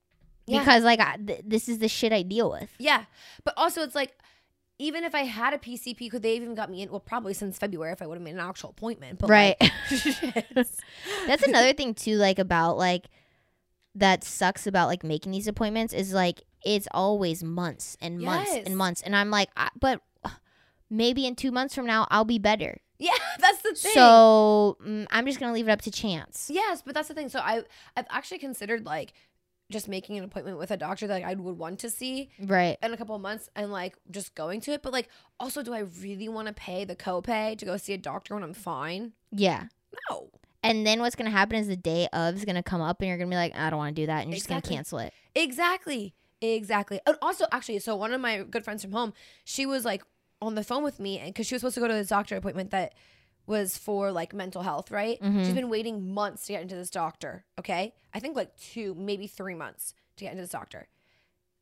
Yeah. 0.46 0.60
because 0.60 0.84
like 0.84 1.00
I, 1.00 1.16
th- 1.16 1.42
this 1.46 1.68
is 1.68 1.78
the 1.78 1.88
shit 1.88 2.12
I 2.12 2.22
deal 2.22 2.50
with. 2.50 2.70
Yeah, 2.78 3.04
but 3.44 3.54
also 3.56 3.82
it's 3.82 3.94
like. 3.94 4.12
Even 4.80 5.04
if 5.04 5.14
I 5.14 5.20
had 5.20 5.54
a 5.54 5.58
PCP, 5.58 6.10
could 6.10 6.22
they 6.22 6.34
even 6.34 6.56
got 6.56 6.68
me 6.68 6.82
in? 6.82 6.90
Well, 6.90 6.98
probably 6.98 7.32
since 7.32 7.58
February 7.58 7.92
if 7.92 8.02
I 8.02 8.08
would 8.08 8.16
have 8.16 8.24
made 8.24 8.34
an 8.34 8.40
actual 8.40 8.70
appointment. 8.70 9.20
But 9.20 9.30
right. 9.30 9.56
like. 9.60 9.70
That's 11.28 11.46
another 11.46 11.72
thing 11.74 11.94
too 11.94 12.16
like 12.16 12.40
about 12.40 12.76
like 12.76 13.06
that 13.94 14.24
sucks 14.24 14.66
about 14.66 14.88
like 14.88 15.04
making 15.04 15.30
these 15.30 15.46
appointments 15.46 15.94
is 15.94 16.12
like 16.12 16.42
it's 16.64 16.88
always 16.90 17.44
months 17.44 17.96
and 18.00 18.18
months 18.18 18.50
Yes. 18.52 18.66
and 18.66 18.76
months 18.76 19.00
and 19.02 19.14
I'm 19.14 19.30
like 19.30 19.48
I, 19.56 19.68
but 19.78 20.00
maybe 20.90 21.24
in 21.24 21.36
2 21.36 21.52
months 21.52 21.72
from 21.76 21.86
now 21.86 22.08
I'll 22.10 22.24
be 22.24 22.40
better. 22.40 22.80
yeah, 22.98 23.12
that's 23.38 23.62
the 23.62 23.74
thing. 23.74 23.92
So 23.94 24.76
mm, 24.84 25.06
I'm 25.12 25.24
just 25.24 25.38
going 25.38 25.50
to 25.50 25.54
leave 25.54 25.68
it 25.68 25.70
up 25.70 25.82
to 25.82 25.92
chance. 25.92 26.50
Yes, 26.52 26.82
but 26.84 26.94
that's 26.96 27.06
the 27.06 27.14
thing. 27.14 27.28
So 27.28 27.38
I 27.38 27.62
I've 27.96 28.06
actually 28.10 28.38
considered 28.38 28.84
like 28.84 29.12
just 29.70 29.88
making 29.88 30.18
an 30.18 30.24
appointment 30.24 30.58
with 30.58 30.70
a 30.70 30.76
doctor 30.76 31.06
that 31.06 31.22
I 31.24 31.34
would 31.34 31.58
want 31.58 31.78
to 31.80 31.90
see 31.90 32.28
Right. 32.38 32.76
in 32.82 32.92
a 32.92 32.96
couple 32.96 33.14
of 33.14 33.22
months 33.22 33.48
and 33.56 33.72
like 33.72 33.96
just 34.10 34.34
going 34.34 34.60
to 34.62 34.72
it. 34.72 34.82
But 34.82 34.92
like 34.92 35.08
also 35.40 35.62
do 35.62 35.72
I 35.72 35.80
really 35.80 36.28
want 36.28 36.48
to 36.48 36.54
pay 36.54 36.84
the 36.84 36.94
copay 36.96 37.56
to 37.58 37.64
go 37.64 37.76
see 37.76 37.94
a 37.94 37.98
doctor 37.98 38.34
when 38.34 38.42
I'm 38.42 38.54
fine? 38.54 39.12
Yeah. 39.32 39.64
No. 40.10 40.28
And 40.62 40.86
then 40.86 41.00
what's 41.00 41.14
going 41.14 41.30
to 41.30 41.36
happen 41.36 41.56
is 41.56 41.66
the 41.68 41.76
day 41.76 42.08
of 42.12 42.36
is 42.36 42.44
going 42.44 42.56
to 42.56 42.62
come 42.62 42.80
up 42.80 43.00
and 43.00 43.08
you're 43.08 43.18
going 43.18 43.28
to 43.30 43.34
be 43.34 43.36
like 43.36 43.54
I 43.56 43.70
don't 43.70 43.78
want 43.78 43.94
to 43.96 44.02
do 44.02 44.06
that 44.06 44.22
and 44.22 44.30
you're 44.30 44.36
just 44.36 44.48
going 44.48 44.62
to 44.62 44.68
cancel 44.68 44.98
it. 44.98 45.12
Exactly. 45.34 46.14
Exactly. 46.40 47.00
And 47.06 47.16
also 47.22 47.46
actually, 47.52 47.78
so 47.78 47.96
one 47.96 48.12
of 48.12 48.20
my 48.20 48.42
good 48.42 48.64
friends 48.64 48.82
from 48.82 48.92
home, 48.92 49.12
she 49.44 49.66
was 49.66 49.84
like 49.84 50.02
on 50.42 50.54
the 50.56 50.64
phone 50.64 50.82
with 50.82 51.00
me 51.00 51.18
and 51.18 51.28
because 51.32 51.46
she 51.46 51.54
was 51.54 51.60
supposed 51.62 51.74
to 51.76 51.80
go 51.80 51.88
to 51.88 51.94
this 51.94 52.08
doctor 52.08 52.36
appointment 52.36 52.70
that 52.70 52.92
was 53.46 53.76
for 53.76 54.10
like 54.10 54.32
mental 54.32 54.62
health, 54.62 54.90
right? 54.90 55.20
Mhm. 55.20 55.44
She's 55.44 55.54
been 55.54 55.68
waiting 55.68 56.12
months 56.12 56.46
to 56.46 56.52
get 56.54 56.62
into 56.62 56.74
this 56.74 56.90
doctor. 56.90 57.44
Okay. 57.58 57.94
I 58.12 58.20
think 58.20 58.36
like 58.36 58.56
two, 58.56 58.94
maybe 58.94 59.26
three 59.26 59.54
months 59.54 59.94
to 60.16 60.24
get 60.24 60.32
into 60.32 60.42
this 60.42 60.50
doctor. 60.50 60.88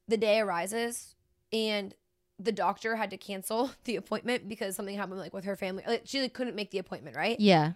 The 0.08 0.16
day 0.16 0.40
arises 0.40 1.14
and 1.52 1.94
the 2.38 2.52
doctor 2.52 2.96
had 2.96 3.10
to 3.10 3.16
cancel 3.16 3.72
the 3.84 3.96
appointment 3.96 4.48
because 4.48 4.76
something 4.76 4.96
happened 4.96 5.18
like 5.18 5.34
with 5.34 5.44
her 5.44 5.56
family. 5.56 5.84
Like, 5.86 6.02
she 6.04 6.20
like, 6.20 6.34
couldn't 6.34 6.56
make 6.56 6.70
the 6.70 6.78
appointment, 6.78 7.16
right? 7.16 7.38
Yeah. 7.40 7.72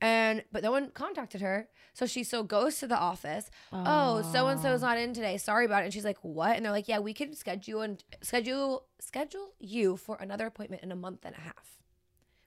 And 0.00 0.44
but 0.52 0.62
no 0.62 0.70
one 0.70 0.90
contacted 0.90 1.40
her. 1.40 1.68
So 1.94 2.04
she 2.04 2.22
so 2.24 2.42
goes 2.42 2.78
to 2.80 2.86
the 2.86 2.98
office 2.98 3.50
oh, 3.72 4.20
so 4.30 4.48
and 4.48 4.60
so's 4.60 4.82
not 4.82 4.98
in 4.98 5.14
today. 5.14 5.38
Sorry 5.38 5.64
about 5.64 5.82
it. 5.82 5.84
And 5.86 5.94
she's 5.94 6.04
like, 6.04 6.18
what? 6.20 6.54
And 6.54 6.64
they're 6.64 6.72
like, 6.72 6.88
yeah, 6.88 6.98
we 6.98 7.14
could 7.14 7.34
schedule 7.36 7.80
and 7.80 8.04
schedule 8.20 8.84
schedule 9.00 9.54
you 9.58 9.96
for 9.96 10.16
another 10.16 10.44
appointment 10.46 10.82
in 10.82 10.92
a 10.92 10.96
month 10.96 11.24
and 11.24 11.34
a 11.34 11.40
half 11.40 11.78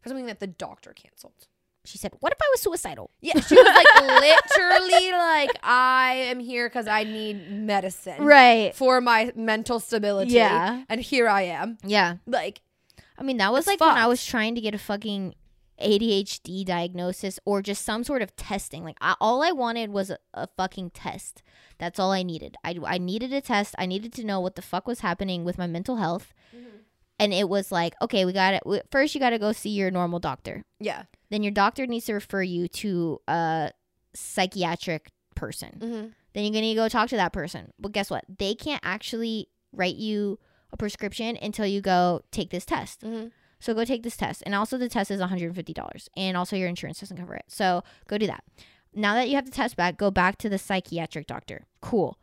for 0.02 0.10
something 0.10 0.26
that 0.28 0.40
the 0.40 0.48
doctor 0.48 0.94
canceled. 0.94 1.48
She 1.86 1.98
said, 1.98 2.12
"What 2.20 2.34
if 2.34 2.40
I 2.42 2.48
was 2.52 2.62
suicidal?" 2.62 3.10
Yeah, 3.22 3.40
she 3.40 3.56
was 3.56 3.66
like 3.66 3.88
literally 4.22 5.12
like, 5.12 5.52
I 5.64 6.14
am 6.30 6.40
here 6.40 6.68
because 6.70 6.88
I 6.88 7.04
need 7.04 7.50
medicine 7.52 8.24
Right. 8.24 8.76
for 8.76 9.00
my 9.02 9.32
mental 9.36 9.80
stability. 9.80 10.34
Yeah. 10.34 10.84
and 10.90 11.02
here 11.02 11.28
I 11.28 11.44
am. 11.44 11.78
Yeah. 11.84 12.18
Like, 12.28 12.62
I 13.18 13.24
mean, 13.24 13.38
that 13.38 13.52
was 13.52 13.66
like 13.66 13.80
when 13.80 13.90
I 13.90 14.08
was 14.08 14.24
trying 14.26 14.56
to 14.56 14.62
get 14.62 14.76
a 14.76 14.78
fucking 14.78 15.36
ADHD 15.82 16.66
diagnosis 16.66 17.40
or 17.46 17.62
just 17.62 17.84
some 17.86 18.04
sort 18.04 18.22
of 18.22 18.36
testing. 18.36 18.84
Like, 18.84 18.98
I, 19.02 19.16
all 19.22 19.42
I 19.42 19.52
wanted 19.52 19.90
was 19.92 20.10
a, 20.10 20.18
a 20.34 20.48
fucking 20.58 20.92
test. 20.92 21.42
That's 21.78 21.98
all 22.00 22.12
I 22.12 22.24
needed. 22.24 22.58
I, 22.64 22.78
I 22.86 22.98
needed 22.98 23.32
a 23.34 23.40
test. 23.42 23.74
I 23.78 23.86
needed 23.86 24.12
to 24.14 24.26
know 24.26 24.42
what 24.42 24.56
the 24.56 24.62
fuck 24.62 24.88
was 24.88 25.00
happening 25.00 25.46
with 25.46 25.58
my 25.58 25.68
mental 25.68 25.96
health. 25.96 26.34
Mm-hmm. 26.56 26.66
And 27.20 27.34
it 27.34 27.50
was 27.50 27.72
like, 27.72 27.94
okay, 28.02 28.24
we 28.26 28.32
got 28.34 28.54
it. 28.54 28.64
First, 28.92 29.14
you 29.14 29.20
got 29.20 29.32
to 29.32 29.40
go 29.40 29.52
see 29.52 29.70
your 29.72 29.92
normal 29.92 30.20
doctor. 30.20 30.64
yeah, 30.80 31.04
Then 31.30 31.44
your 31.44 31.52
doctor 31.52 31.86
needs 31.86 32.06
to 32.06 32.14
refer 32.14 32.42
you 32.42 32.68
to 32.70 33.20
a 33.28 33.72
psychiatric 34.14 35.12
person. 35.36 35.70
mm-hmm. 35.80 36.08
Then 36.34 36.44
you're 36.44 36.54
gonna 36.54 36.76
go 36.76 36.88
talk 36.88 37.10
to 37.10 37.16
that 37.16 37.34
person. 37.34 37.74
But 37.80 37.92
guess 37.92 38.10
what? 38.12 38.24
They 38.38 38.54
can't 38.54 38.82
actually 38.86 39.50
write 39.74 39.96
you 39.96 40.38
a 40.72 40.78
prescription 40.78 41.38
until 41.42 41.66
you 41.66 41.82
go 41.82 42.22
take 42.32 42.52
this 42.52 42.66
test. 42.66 43.02
Mm-hmm. 43.02 43.30
So 43.60 43.74
go 43.74 43.84
take 43.84 44.04
this 44.04 44.16
test. 44.16 44.44
And 44.46 44.54
also 44.54 44.78
the 44.78 44.88
test 44.90 45.10
is 45.10 45.20
$150. 45.20 46.08
And 46.16 46.38
also 46.38 46.56
your 46.56 46.68
insurance 46.70 47.00
doesn't 47.00 47.18
cover 47.18 47.34
it. 47.36 47.46
So 47.48 47.84
go 48.08 48.18
do 48.20 48.28
that. 48.28 48.44
Now 48.94 49.16
that 49.16 49.28
you 49.28 49.36
have 49.36 49.46
the 49.46 49.52
test 49.52 49.76
back, 49.76 49.98
go 49.98 50.12
back 50.12 50.38
to 50.38 50.50
the 50.50 50.60
psychiatric 50.60 51.26
doctor. 51.26 51.66
Cool. 51.82 52.18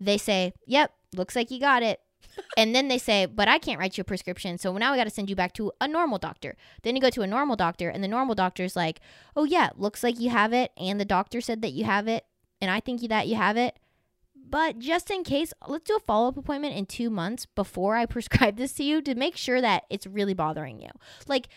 They 0.00 0.18
say, 0.18 0.52
Yep, 0.66 0.92
looks 1.14 1.36
like 1.36 1.50
you 1.52 1.60
got 1.60 1.82
it. 1.84 2.00
And 2.56 2.74
then 2.74 2.88
they 2.88 2.98
say, 2.98 3.26
But 3.26 3.48
I 3.48 3.58
can't 3.58 3.78
write 3.78 3.96
you 3.96 4.02
a 4.02 4.04
prescription. 4.04 4.58
So 4.58 4.76
now 4.76 4.92
we 4.92 4.98
got 4.98 5.04
to 5.04 5.10
send 5.10 5.30
you 5.30 5.36
back 5.36 5.52
to 5.54 5.72
a 5.80 5.88
normal 5.88 6.18
doctor. 6.18 6.56
Then 6.82 6.96
you 6.96 7.02
go 7.02 7.10
to 7.10 7.22
a 7.22 7.26
normal 7.26 7.56
doctor, 7.56 7.88
and 7.88 8.02
the 8.02 8.08
normal 8.08 8.34
doctor's 8.34 8.76
like, 8.76 9.00
Oh, 9.36 9.44
yeah, 9.44 9.70
looks 9.76 10.02
like 10.02 10.20
you 10.20 10.30
have 10.30 10.52
it. 10.52 10.72
And 10.76 11.00
the 11.00 11.04
doctor 11.04 11.40
said 11.40 11.62
that 11.62 11.72
you 11.72 11.84
have 11.84 12.08
it. 12.08 12.24
And 12.60 12.70
I 12.70 12.80
think 12.80 13.00
that 13.08 13.28
you 13.28 13.36
have 13.36 13.56
it. 13.56 13.78
But 14.50 14.78
just 14.78 15.10
in 15.10 15.24
case, 15.24 15.52
let's 15.66 15.84
do 15.84 15.96
a 15.96 16.00
follow 16.00 16.28
up 16.28 16.36
appointment 16.36 16.74
in 16.74 16.86
two 16.86 17.10
months 17.10 17.46
before 17.46 17.96
I 17.96 18.06
prescribe 18.06 18.56
this 18.56 18.72
to 18.74 18.84
you 18.84 19.02
to 19.02 19.14
make 19.14 19.36
sure 19.36 19.60
that 19.60 19.84
it's 19.90 20.06
really 20.06 20.34
bothering 20.34 20.80
you. 20.80 20.90
Like 21.26 21.48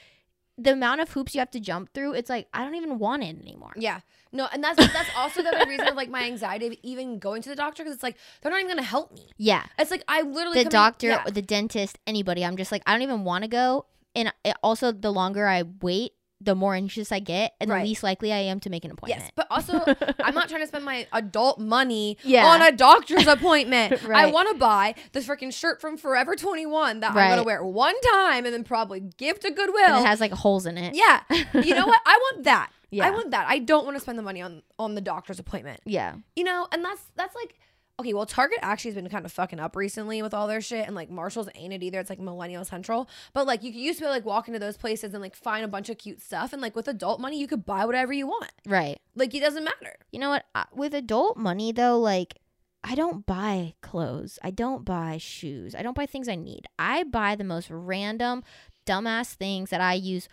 the 0.58 0.74
amount 0.74 1.02
of 1.02 1.12
hoops 1.12 1.34
you 1.34 1.39
have 1.39 1.52
to 1.52 1.60
jump 1.60 1.93
through, 1.93 2.14
it's 2.14 2.30
like 2.30 2.47
I 2.54 2.64
don't 2.64 2.76
even 2.76 2.99
want 2.99 3.24
it 3.24 3.39
anymore. 3.39 3.74
Yeah. 3.76 4.02
No, 4.34 4.47
and 4.54 4.64
that's 4.64 4.78
that's 4.78 5.10
also 5.18 5.43
the 5.43 5.66
reason 5.68 5.88
of 5.88 5.95
like 5.95 6.10
my 6.10 6.24
anxiety 6.24 6.68
of 6.68 6.76
even 6.84 7.20
going 7.20 7.41
to 7.41 7.49
the 7.49 7.56
doctor 7.56 7.84
because 7.84 7.95
it's 7.95 8.04
like 8.04 8.18
they're 8.41 8.52
not 8.52 8.60
even 8.60 8.72
gonna 8.72 8.84
help 8.84 9.14
me. 9.14 9.30
Yeah. 9.38 9.66
It's 9.78 9.91
like 9.91 10.04
I 10.08 10.22
literally 10.22 10.64
The 10.64 10.70
doctor, 10.70 11.08
yeah. 11.08 11.24
the 11.30 11.41
dentist, 11.41 11.99
anybody, 12.08 12.45
I'm 12.45 12.58
just 12.58 12.72
like, 12.72 12.84
I 12.86 12.93
don't 12.93 13.02
even 13.02 13.24
want 13.24 13.43
to 13.43 13.49
go. 13.49 13.86
And 14.16 14.34
it, 14.43 14.56
also, 14.62 14.91
the 14.91 15.12
longer 15.12 15.47
I 15.47 15.64
wait, 15.82 16.14
the 16.44 16.56
more 16.56 16.74
anxious 16.76 17.12
I 17.12 17.20
get, 17.20 17.54
and 17.62 17.70
Right. 17.70 17.80
the 17.84 17.89
least 17.89 18.04
likely 18.04 18.34
I 18.34 18.39
am 18.39 18.60
to 18.62 18.70
make 18.70 18.84
an 18.84 18.92
appointment. 18.92 19.22
Yes, 19.22 19.32
but 19.36 19.48
also 19.52 19.84
I'm 20.24 20.34
not 20.34 20.50
trying 20.50 20.62
to 20.62 20.68
spend 20.68 20.84
my 20.84 21.08
adult 21.14 21.60
money 21.60 22.18
Yeah. 22.24 22.46
on 22.48 22.62
a 22.62 22.72
doctor's 22.72 23.28
appointment. 23.28 24.04
I 24.10 24.26
want 24.26 24.50
to 24.50 24.56
buy 24.56 24.96
the 25.12 25.20
freaking 25.20 25.54
shirt 25.54 25.80
from 25.80 25.98
Forever 25.98 26.36
21 26.36 27.02
that 27.02 27.12
I'm 27.12 27.30
gonna 27.30 27.44
wear 27.44 27.64
one 27.64 27.96
time 28.14 28.46
and 28.46 28.54
then 28.54 28.64
probably 28.64 29.00
give 29.18 29.39
to 29.42 29.48
And 29.48 29.56
Goodwill. 29.56 30.02
it 30.02 30.06
has 30.06 30.20
like 30.20 30.32
holes 30.32 30.66
in 30.66 30.78
it. 30.78 30.96
yeah, 30.96 31.22
you 31.54 31.76
know 31.76 31.86
what? 31.86 32.00
I 32.06 32.18
want 32.32 32.44
that. 32.46 32.72
Yeah. 32.89 33.08
I 33.08 33.12
want 33.12 33.32
that. 33.32 33.46
I 33.48 33.60
don't 33.60 33.86
want 33.86 33.96
to 33.96 34.02
spend 34.02 34.18
the 34.18 34.24
money 34.24 34.42
on 34.42 34.64
on 34.78 34.96
the 34.96 35.02
doctor's 35.02 35.39
appointment. 35.39 35.80
Yeah. 35.86 36.16
You 36.36 36.44
know, 36.44 36.68
and 36.74 36.84
that's 36.84 37.02
that's 37.16 37.36
like 37.36 37.58
okay. 38.02 38.14
Well, 38.14 38.26
Target 38.26 38.60
actually 38.62 38.91
has 38.91 38.95
been 38.95 39.10
kind 39.10 39.26
of 39.26 39.32
fucking 39.32 39.60
up 39.60 39.76
recently 39.76 40.22
with 40.22 40.34
all 40.34 40.47
their 40.47 40.62
shit, 40.62 40.86
and 40.86 40.95
like 40.95 41.10
Marshalls 41.10 41.47
ain't 41.56 41.74
it 41.74 41.82
either. 41.82 41.99
It's 41.99 42.10
like 42.10 42.20
Millennial 42.20 42.66
Central, 42.66 43.10
but 43.34 43.47
like 43.47 43.64
you 43.64 43.72
used 43.72 43.99
to 43.99 44.06
be 44.06 44.10
like 44.10 44.26
walk 44.26 44.47
into 44.47 44.60
those 44.60 44.78
places 44.78 45.14
and 45.14 45.22
like 45.22 45.36
find 45.36 45.64
a 45.64 45.68
bunch 45.70 45.89
of 45.89 45.97
cute 45.97 46.22
stuff, 46.22 46.54
and 46.54 46.62
like 46.62 46.76
with 46.76 46.88
adult 46.88 47.20
money, 47.22 47.39
you 47.39 47.47
could 47.47 47.66
buy 47.66 47.86
whatever 47.86 48.12
you 48.14 48.28
want. 48.28 48.52
Right. 48.68 48.99
Like 49.16 49.34
it 49.34 49.39
doesn't 49.39 49.64
matter. 49.64 49.95
You 50.12 50.20
know 50.20 50.30
what? 50.30 50.45
I- 50.54 50.66
With 50.74 50.93
adult 50.93 51.38
money, 51.38 51.72
though, 51.72 51.97
like, 51.99 52.39
I 52.84 52.95
don't 52.95 53.26
buy 53.26 53.76
clothes. 53.82 54.39
I 54.43 54.52
don't 54.52 54.84
buy 54.84 55.18
shoes. 55.18 55.76
I 55.76 55.82
don't 55.84 55.95
buy 55.95 56.06
things 56.08 56.28
I 56.28 56.36
need. 56.36 56.68
I 56.80 57.04
buy 57.04 57.36
the 57.36 57.43
most 57.43 57.70
random, 57.70 58.43
dumbass 58.86 59.34
things 59.36 59.70
that 59.70 59.82
I 59.82 59.93
use. 59.93 60.28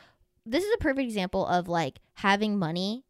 This 0.46 0.64
is 0.64 0.72
a 0.74 0.78
perfect 0.78 1.04
example 1.04 1.46
of 1.46 1.68
like 1.68 1.98
having 2.14 2.58
money 2.58 3.04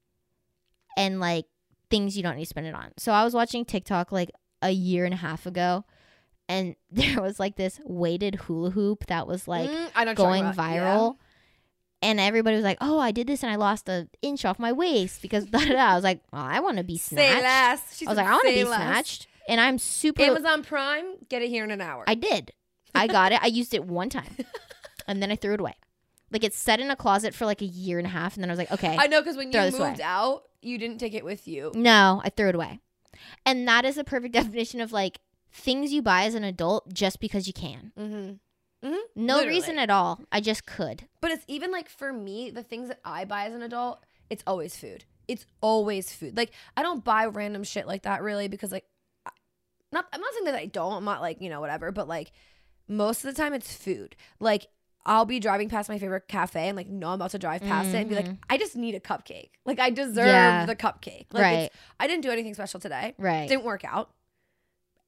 and 0.96 1.20
like 1.20 1.46
things 1.88 2.16
you 2.16 2.22
don't 2.22 2.34
need 2.36 2.42
to 2.44 2.48
spend 2.48 2.66
it 2.66 2.74
on. 2.74 2.90
So 2.96 3.12
I 3.12 3.22
was 3.24 3.32
watching 3.32 3.64
TikTok 3.64 4.10
like 4.10 4.30
a 4.62 4.70
year 4.70 5.04
and 5.04 5.14
a 5.14 5.18
half 5.18 5.46
ago, 5.46 5.84
and 6.48 6.74
there 6.90 7.20
was 7.20 7.38
like 7.40 7.56
this 7.56 7.80
weighted 7.84 8.34
hula 8.36 8.70
hoop 8.70 9.06
that 9.06 9.26
was 9.26 9.46
like 9.48 9.70
Mm, 9.70 10.16
going 10.16 10.46
about. 10.46 10.56
Yeah. 10.72 10.80
viral. 10.96 11.16
And 12.00 12.20
everybody 12.20 12.54
was 12.54 12.64
like, 12.64 12.78
"Oh, 12.80 13.00
I 13.00 13.10
did 13.10 13.26
this 13.26 13.42
and 13.42 13.50
I 13.50 13.56
lost 13.56 13.88
an 13.88 14.08
inch 14.22 14.44
off 14.44 14.60
my 14.60 14.72
waist 14.72 15.20
because 15.20 15.46
da, 15.46 15.58
da, 15.58 15.72
da." 15.72 15.78
I 15.90 15.94
was 15.96 16.04
like, 16.04 16.20
well, 16.32 16.42
"I 16.42 16.60
want 16.60 16.76
to 16.76 16.84
be 16.84 16.96
snatched." 16.96 17.42
I 18.06 18.10
was 18.10 18.16
like, 18.16 18.26
"I 18.26 18.30
want 18.30 18.46
to 18.46 18.54
be 18.54 18.62
less. 18.64 18.76
snatched," 18.78 19.26
and 19.48 19.60
I'm 19.60 19.78
super. 19.78 20.22
Amazon 20.22 20.62
Prime, 20.62 21.04
get 21.28 21.42
it 21.42 21.48
here 21.48 21.64
in 21.64 21.72
an 21.72 21.80
hour. 21.80 22.04
I 22.06 22.14
did. 22.14 22.52
I 22.94 23.08
got 23.08 23.32
it. 23.32 23.42
I 23.42 23.48
used 23.48 23.74
it 23.74 23.84
one 23.84 24.10
time, 24.10 24.36
and 25.08 25.20
then 25.20 25.32
I 25.32 25.36
threw 25.36 25.54
it 25.54 25.60
away. 25.60 25.74
Like 26.30 26.44
it's 26.44 26.56
set 26.58 26.78
in 26.78 26.88
a 26.90 26.96
closet 26.96 27.34
for 27.34 27.46
like 27.46 27.62
a 27.62 27.66
year 27.66 27.98
and 27.98 28.06
a 28.06 28.10
half, 28.10 28.34
and 28.36 28.44
then 28.44 28.50
I 28.50 28.52
was 28.52 28.58
like, 28.58 28.70
"Okay, 28.70 28.96
I 28.96 29.08
know 29.08 29.20
because 29.20 29.36
when 29.36 29.50
you 29.50 29.58
moved 29.60 29.74
away. 29.80 29.96
out, 30.02 30.44
you 30.62 30.78
didn't 30.78 30.98
take 30.98 31.14
it 31.14 31.24
with 31.24 31.48
you. 31.48 31.72
no," 31.74 32.20
I 32.24 32.30
threw 32.30 32.48
it 32.48 32.54
away. 32.54 32.78
And 33.46 33.66
that 33.68 33.84
is 33.84 33.98
a 33.98 34.04
perfect 34.04 34.34
definition 34.34 34.80
of 34.80 34.92
like 34.92 35.18
things 35.52 35.92
you 35.92 36.02
buy 36.02 36.24
as 36.24 36.34
an 36.34 36.44
adult 36.44 36.92
just 36.92 37.20
because 37.20 37.46
you 37.46 37.52
can. 37.52 37.92
Mm-hmm. 37.98 38.32
No 39.16 39.34
Literally. 39.36 39.48
reason 39.56 39.78
at 39.78 39.90
all. 39.90 40.20
I 40.30 40.40
just 40.40 40.64
could. 40.66 41.08
But 41.20 41.32
it's 41.32 41.44
even 41.48 41.72
like 41.72 41.88
for 41.88 42.12
me, 42.12 42.50
the 42.50 42.62
things 42.62 42.88
that 42.88 43.00
I 43.04 43.24
buy 43.24 43.46
as 43.46 43.54
an 43.54 43.62
adult, 43.62 44.04
it's 44.30 44.44
always 44.46 44.76
food. 44.76 45.04
It's 45.26 45.44
always 45.60 46.12
food. 46.12 46.36
Like 46.36 46.52
I 46.76 46.82
don't 46.82 47.02
buy 47.04 47.26
random 47.26 47.64
shit 47.64 47.86
like 47.86 48.02
that 48.02 48.22
really 48.22 48.46
because 48.48 48.70
like 48.70 48.84
I- 49.26 49.30
not 49.90 50.06
I'm 50.12 50.20
not 50.20 50.32
saying 50.34 50.44
that 50.44 50.54
I 50.54 50.66
don't. 50.66 50.92
I'm 50.92 51.04
not 51.04 51.20
like, 51.20 51.40
you 51.42 51.50
know, 51.50 51.60
whatever, 51.60 51.90
but 51.90 52.06
like 52.08 52.30
most 52.86 53.24
of 53.24 53.34
the 53.34 53.40
time 53.40 53.52
it's 53.52 53.74
food. 53.74 54.14
Like 54.38 54.66
I'll 55.08 55.24
be 55.24 55.40
driving 55.40 55.68
past 55.68 55.88
my 55.88 55.98
favorite 55.98 56.28
cafe 56.28 56.68
and 56.68 56.76
like 56.76 56.86
no 56.86 57.08
I'm 57.08 57.14
about 57.14 57.30
to 57.32 57.38
drive 57.38 57.62
past 57.62 57.88
it 57.88 57.96
and 57.96 58.08
be 58.08 58.14
like, 58.14 58.26
Mhm. 58.28 58.38
I 58.50 58.58
just 58.58 58.76
need 58.76 58.94
a 58.94 59.00
cupcake. 59.00 59.50
Like 59.64 59.80
I 59.80 59.90
deserve 59.90 60.26
Yeah. 60.26 60.66
the 60.66 60.76
cupcake. 60.76 61.26
Like 61.32 61.42
right. 61.42 61.70
I 61.98 62.06
didn't 62.06 62.22
do 62.22 62.30
anything 62.30 62.52
special 62.54 62.78
today. 62.78 63.14
Right. 63.18 63.48
Didn't 63.48 63.64
work 63.64 63.84
out. 63.84 64.10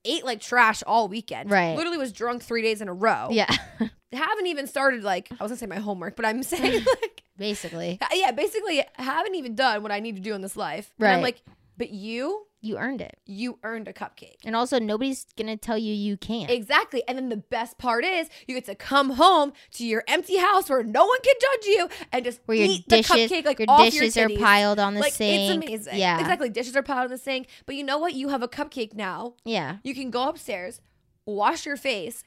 Ate 0.06 0.24
like 0.24 0.40
trash 0.40 0.82
all 0.86 1.08
weekend. 1.08 1.50
Right. 1.50 1.76
Literally 1.76 1.98
was 1.98 2.12
drunk 2.12 2.42
three 2.42 2.62
days 2.62 2.80
in 2.80 2.88
a 2.88 2.94
row. 2.94 3.28
yeah. 3.30 3.50
Haven't 4.12 4.46
even 4.48 4.66
started 4.66 5.04
like 5.04 5.28
I 5.38 5.44
was 5.44 5.50
gonna 5.50 5.58
say 5.58 5.66
my 5.66 5.76
homework, 5.76 6.16
but 6.16 6.24
I'm 6.24 6.42
saying 6.54 6.82
like 7.02 7.22
Basically, 7.36 7.98
yeah, 8.12 8.32
basically 8.32 8.84
haven't 8.96 9.34
even 9.34 9.54
done 9.54 9.82
what 9.82 9.90
I 9.92 10.00
need 10.00 10.16
to 10.16 10.20
do 10.20 10.34
in 10.34 10.42
this 10.42 10.56
life. 10.58 10.92
And 10.98 11.08
I'm 11.08 11.22
like, 11.22 11.40
but 11.78 11.88
you, 11.88 12.46
you 12.62 12.76
earned 12.76 13.00
it. 13.00 13.16
you 13.24 13.58
earned 13.62 13.88
a 13.88 13.92
cupcake. 13.92 14.36
And 14.44 14.54
also, 14.54 14.78
nobody's 14.78 15.26
gonna 15.36 15.56
tell 15.56 15.78
you 15.78 15.94
you 15.94 16.16
can't. 16.16 16.50
Exactly. 16.50 17.02
And 17.08 17.16
then 17.16 17.28
the 17.30 17.36
best 17.38 17.78
part 17.78 18.04
is 18.04 18.28
you 18.46 18.54
get 18.54 18.66
to 18.66 18.74
come 18.74 19.10
home 19.10 19.52
to 19.72 19.86
your 19.86 20.04
empty 20.06 20.36
house 20.36 20.68
where 20.68 20.82
no 20.82 21.06
one 21.06 21.18
can 21.22 21.34
judge 21.40 21.66
you 21.66 21.88
and 22.12 22.24
just 22.24 22.40
Where 22.46 22.58
your 22.58 22.66
eat 22.66 22.86
dishes, 22.88 23.08
the 23.08 23.14
cupcake 23.36 23.44
like 23.46 23.58
your 23.60 23.78
dishes 23.78 24.14
your 24.16 24.26
are 24.26 24.36
piled 24.36 24.78
on 24.78 24.94
the 24.94 25.00
like 25.00 25.12
sink. 25.14 25.50
it's 25.50 25.66
amazing. 25.66 25.98
Yeah. 25.98 26.20
Exactly. 26.20 26.50
Dishes 26.50 26.76
are 26.76 26.82
piled 26.82 27.04
on 27.04 27.10
the 27.10 27.18
sink. 27.18 27.46
But 27.66 27.76
you 27.76 27.84
know 27.84 27.98
what? 27.98 28.14
You 28.14 28.28
have 28.28 28.42
a 28.42 28.48
cupcake 28.48 28.94
now. 28.94 29.34
Yeah. 29.44 29.78
You 29.82 29.94
can 29.94 30.10
go 30.10 30.28
upstairs, 30.28 30.80
wash 31.24 31.64
your 31.64 31.76
face, 31.78 32.24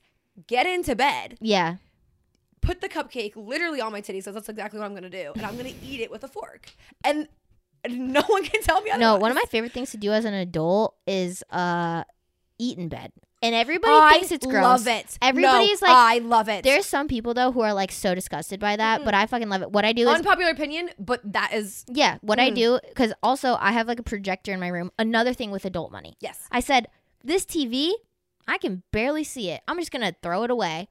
get 0.47 0.65
into 0.65 0.95
bed, 0.95 1.37
Yeah. 1.41 1.75
put 2.61 2.81
the 2.81 2.89
cupcake 2.89 3.33
literally 3.35 3.81
on 3.81 3.91
my 3.91 4.01
titties. 4.01 4.23
So 4.23 4.31
that's 4.31 4.49
exactly 4.49 4.79
what 4.79 4.85
I'm 4.85 4.95
gonna 4.95 5.09
do. 5.09 5.31
And 5.35 5.45
I'm 5.45 5.57
gonna 5.57 5.73
eat 5.83 5.99
it 5.99 6.09
with 6.09 6.23
a 6.23 6.27
fork. 6.27 6.71
And 7.03 7.27
no 7.89 8.21
one 8.27 8.43
can 8.43 8.61
tell 8.61 8.81
me 8.81 8.89
otherwise. 8.91 8.99
No, 8.99 9.17
one 9.17 9.31
of 9.31 9.35
my 9.35 9.43
favorite 9.49 9.71
things 9.71 9.91
to 9.91 9.97
do 9.97 10.11
as 10.11 10.25
an 10.25 10.33
adult 10.33 10.95
is 11.07 11.43
uh 11.49 12.03
eat 12.59 12.77
in 12.77 12.87
bed. 12.89 13.11
And 13.41 13.53
everybody 13.53 13.91
I 13.93 14.11
thinks 14.13 14.31
it's 14.31 14.45
gross. 14.45 14.63
love 14.63 14.87
it. 14.87 15.17
Everybody's 15.21 15.81
No, 15.81 15.87
like- 15.89 15.97
I 15.97 16.17
love 16.19 16.47
it. 16.47 16.63
There's 16.63 16.85
some 16.85 17.09
people 17.09 17.33
though 17.33 17.51
who 17.51 17.59
are 17.59 17.73
like 17.73 17.91
so 17.91 18.15
disgusted 18.15 18.59
by 18.59 18.77
that, 18.77 19.01
Mm-mm. 19.01 19.05
but 19.05 19.13
I 19.13 19.25
fucking 19.25 19.49
love 19.49 19.61
it. 19.61 19.71
What 19.71 19.83
I 19.83 19.91
do 19.91 20.07
is 20.07 20.15
unpopular 20.15 20.49
opinion, 20.51 20.91
but 20.97 21.19
that 21.33 21.51
is 21.53 21.83
yeah, 21.89 22.19
what 22.21 22.39
I 22.39 22.51
Mm. 22.51 22.55
do 22.55 22.79
cuz 22.95 23.11
also 23.21 23.57
I 23.59 23.73
have 23.73 23.87
like 23.87 23.99
a 23.99 24.03
projector 24.03 24.53
in 24.53 24.59
my 24.61 24.69
room. 24.69 24.91
Another 24.97 25.33
thing 25.33 25.51
with 25.51 25.65
adult 25.65 25.91
money. 25.91 26.15
yes. 26.21 26.39
I 26.51 26.61
said, 26.61 26.87
"This 27.21 27.45
TV, 27.45 27.91
I 28.47 28.57
can 28.59 28.83
barely 28.91 29.23
see 29.25 29.49
it. 29.49 29.61
I'm 29.67 29.77
just 29.77 29.91
going 29.91 30.03
to 30.09 30.15
throw 30.21 30.43
it 30.43 30.51
away." 30.51 30.87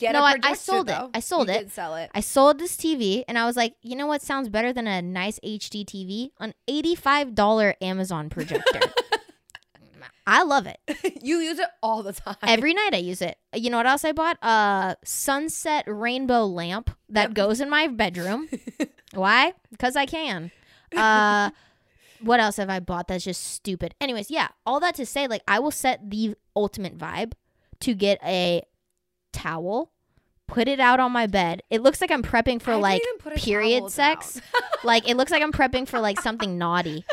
Get 0.00 0.12
No, 0.12 0.24
I- 0.24 0.36
I 0.42 0.54
sold 0.54 0.88
it. 0.90 0.96
I 1.14 1.20
sold 1.20 1.48
You 1.48 1.54
it. 1.54 1.70
Sell 1.70 1.94
it. 1.94 2.10
I 2.14 2.20
sold 2.20 2.58
this 2.58 2.74
TV 2.76 3.22
and 3.28 3.38
I 3.38 3.44
was 3.46 3.54
like, 3.56 3.74
"You 3.82 3.94
know 3.96 4.06
what 4.06 4.22
sounds 4.22 4.48
better 4.48 4.72
than 4.72 4.86
a 4.86 5.00
nice 5.02 5.38
HD 5.44 5.84
TV? 5.84 6.30
An 6.40 6.54
$85 6.66 7.74
Amazon 7.82 8.30
projector." 8.30 8.80
I 10.26 10.42
love 10.42 10.66
it. 10.66 10.78
you 11.22 11.38
use 11.38 11.58
it 11.58 11.68
all 11.82 12.02
the 12.02 12.12
time. 12.12 12.36
Every 12.42 12.72
night 12.72 12.90
I 12.94 12.98
use 12.98 13.20
it. 13.20 13.36
You 13.54 13.68
know 13.70 13.78
what 13.78 13.86
else 13.86 14.04
I 14.04 14.12
bought? 14.12 14.38
A 14.42 14.96
sunset 15.04 15.84
rainbow 15.86 16.44
lamp 16.46 16.90
that 17.08 17.30
Yep. 17.30 17.34
goes 17.34 17.60
in 17.60 17.68
my 17.68 17.88
bedroom. 17.88 18.48
Why? 19.14 19.54
Because 19.70 19.96
I 19.96 20.06
can. 20.06 20.50
Uh 20.96 21.50
what 22.22 22.38
else 22.38 22.56
have 22.58 22.68
I 22.70 22.80
bought 22.80 23.08
that's 23.08 23.24
just 23.24 23.42
stupid? 23.42 23.94
Anyways, 24.00 24.30
yeah, 24.30 24.48
all 24.66 24.78
that 24.80 24.94
to 24.96 25.06
say 25.06 25.26
like 25.26 25.42
I 25.48 25.58
will 25.58 25.70
set 25.70 26.10
the 26.10 26.34
ultimate 26.54 26.96
vibe 26.96 27.32
to 27.80 27.94
get 27.94 28.18
a 28.24 28.62
towel, 29.40 29.90
put 30.46 30.68
it 30.68 30.80
out 30.80 31.00
on 31.00 31.12
my 31.12 31.26
bed. 31.26 31.62
It 31.70 31.82
looks 31.82 32.00
like 32.00 32.10
I'm 32.10 32.22
prepping 32.22 32.60
for 32.60 32.72
I 32.72 32.76
like 32.76 33.02
even 33.02 33.18
put 33.18 33.32
a 33.36 33.40
period 33.40 33.90
sex. 33.90 34.40
like 34.84 35.08
it 35.08 35.16
looks 35.16 35.30
like 35.30 35.42
I'm 35.42 35.52
prepping 35.52 35.88
for 35.88 36.00
like 36.00 36.20
something 36.20 36.58
naughty. 36.58 37.04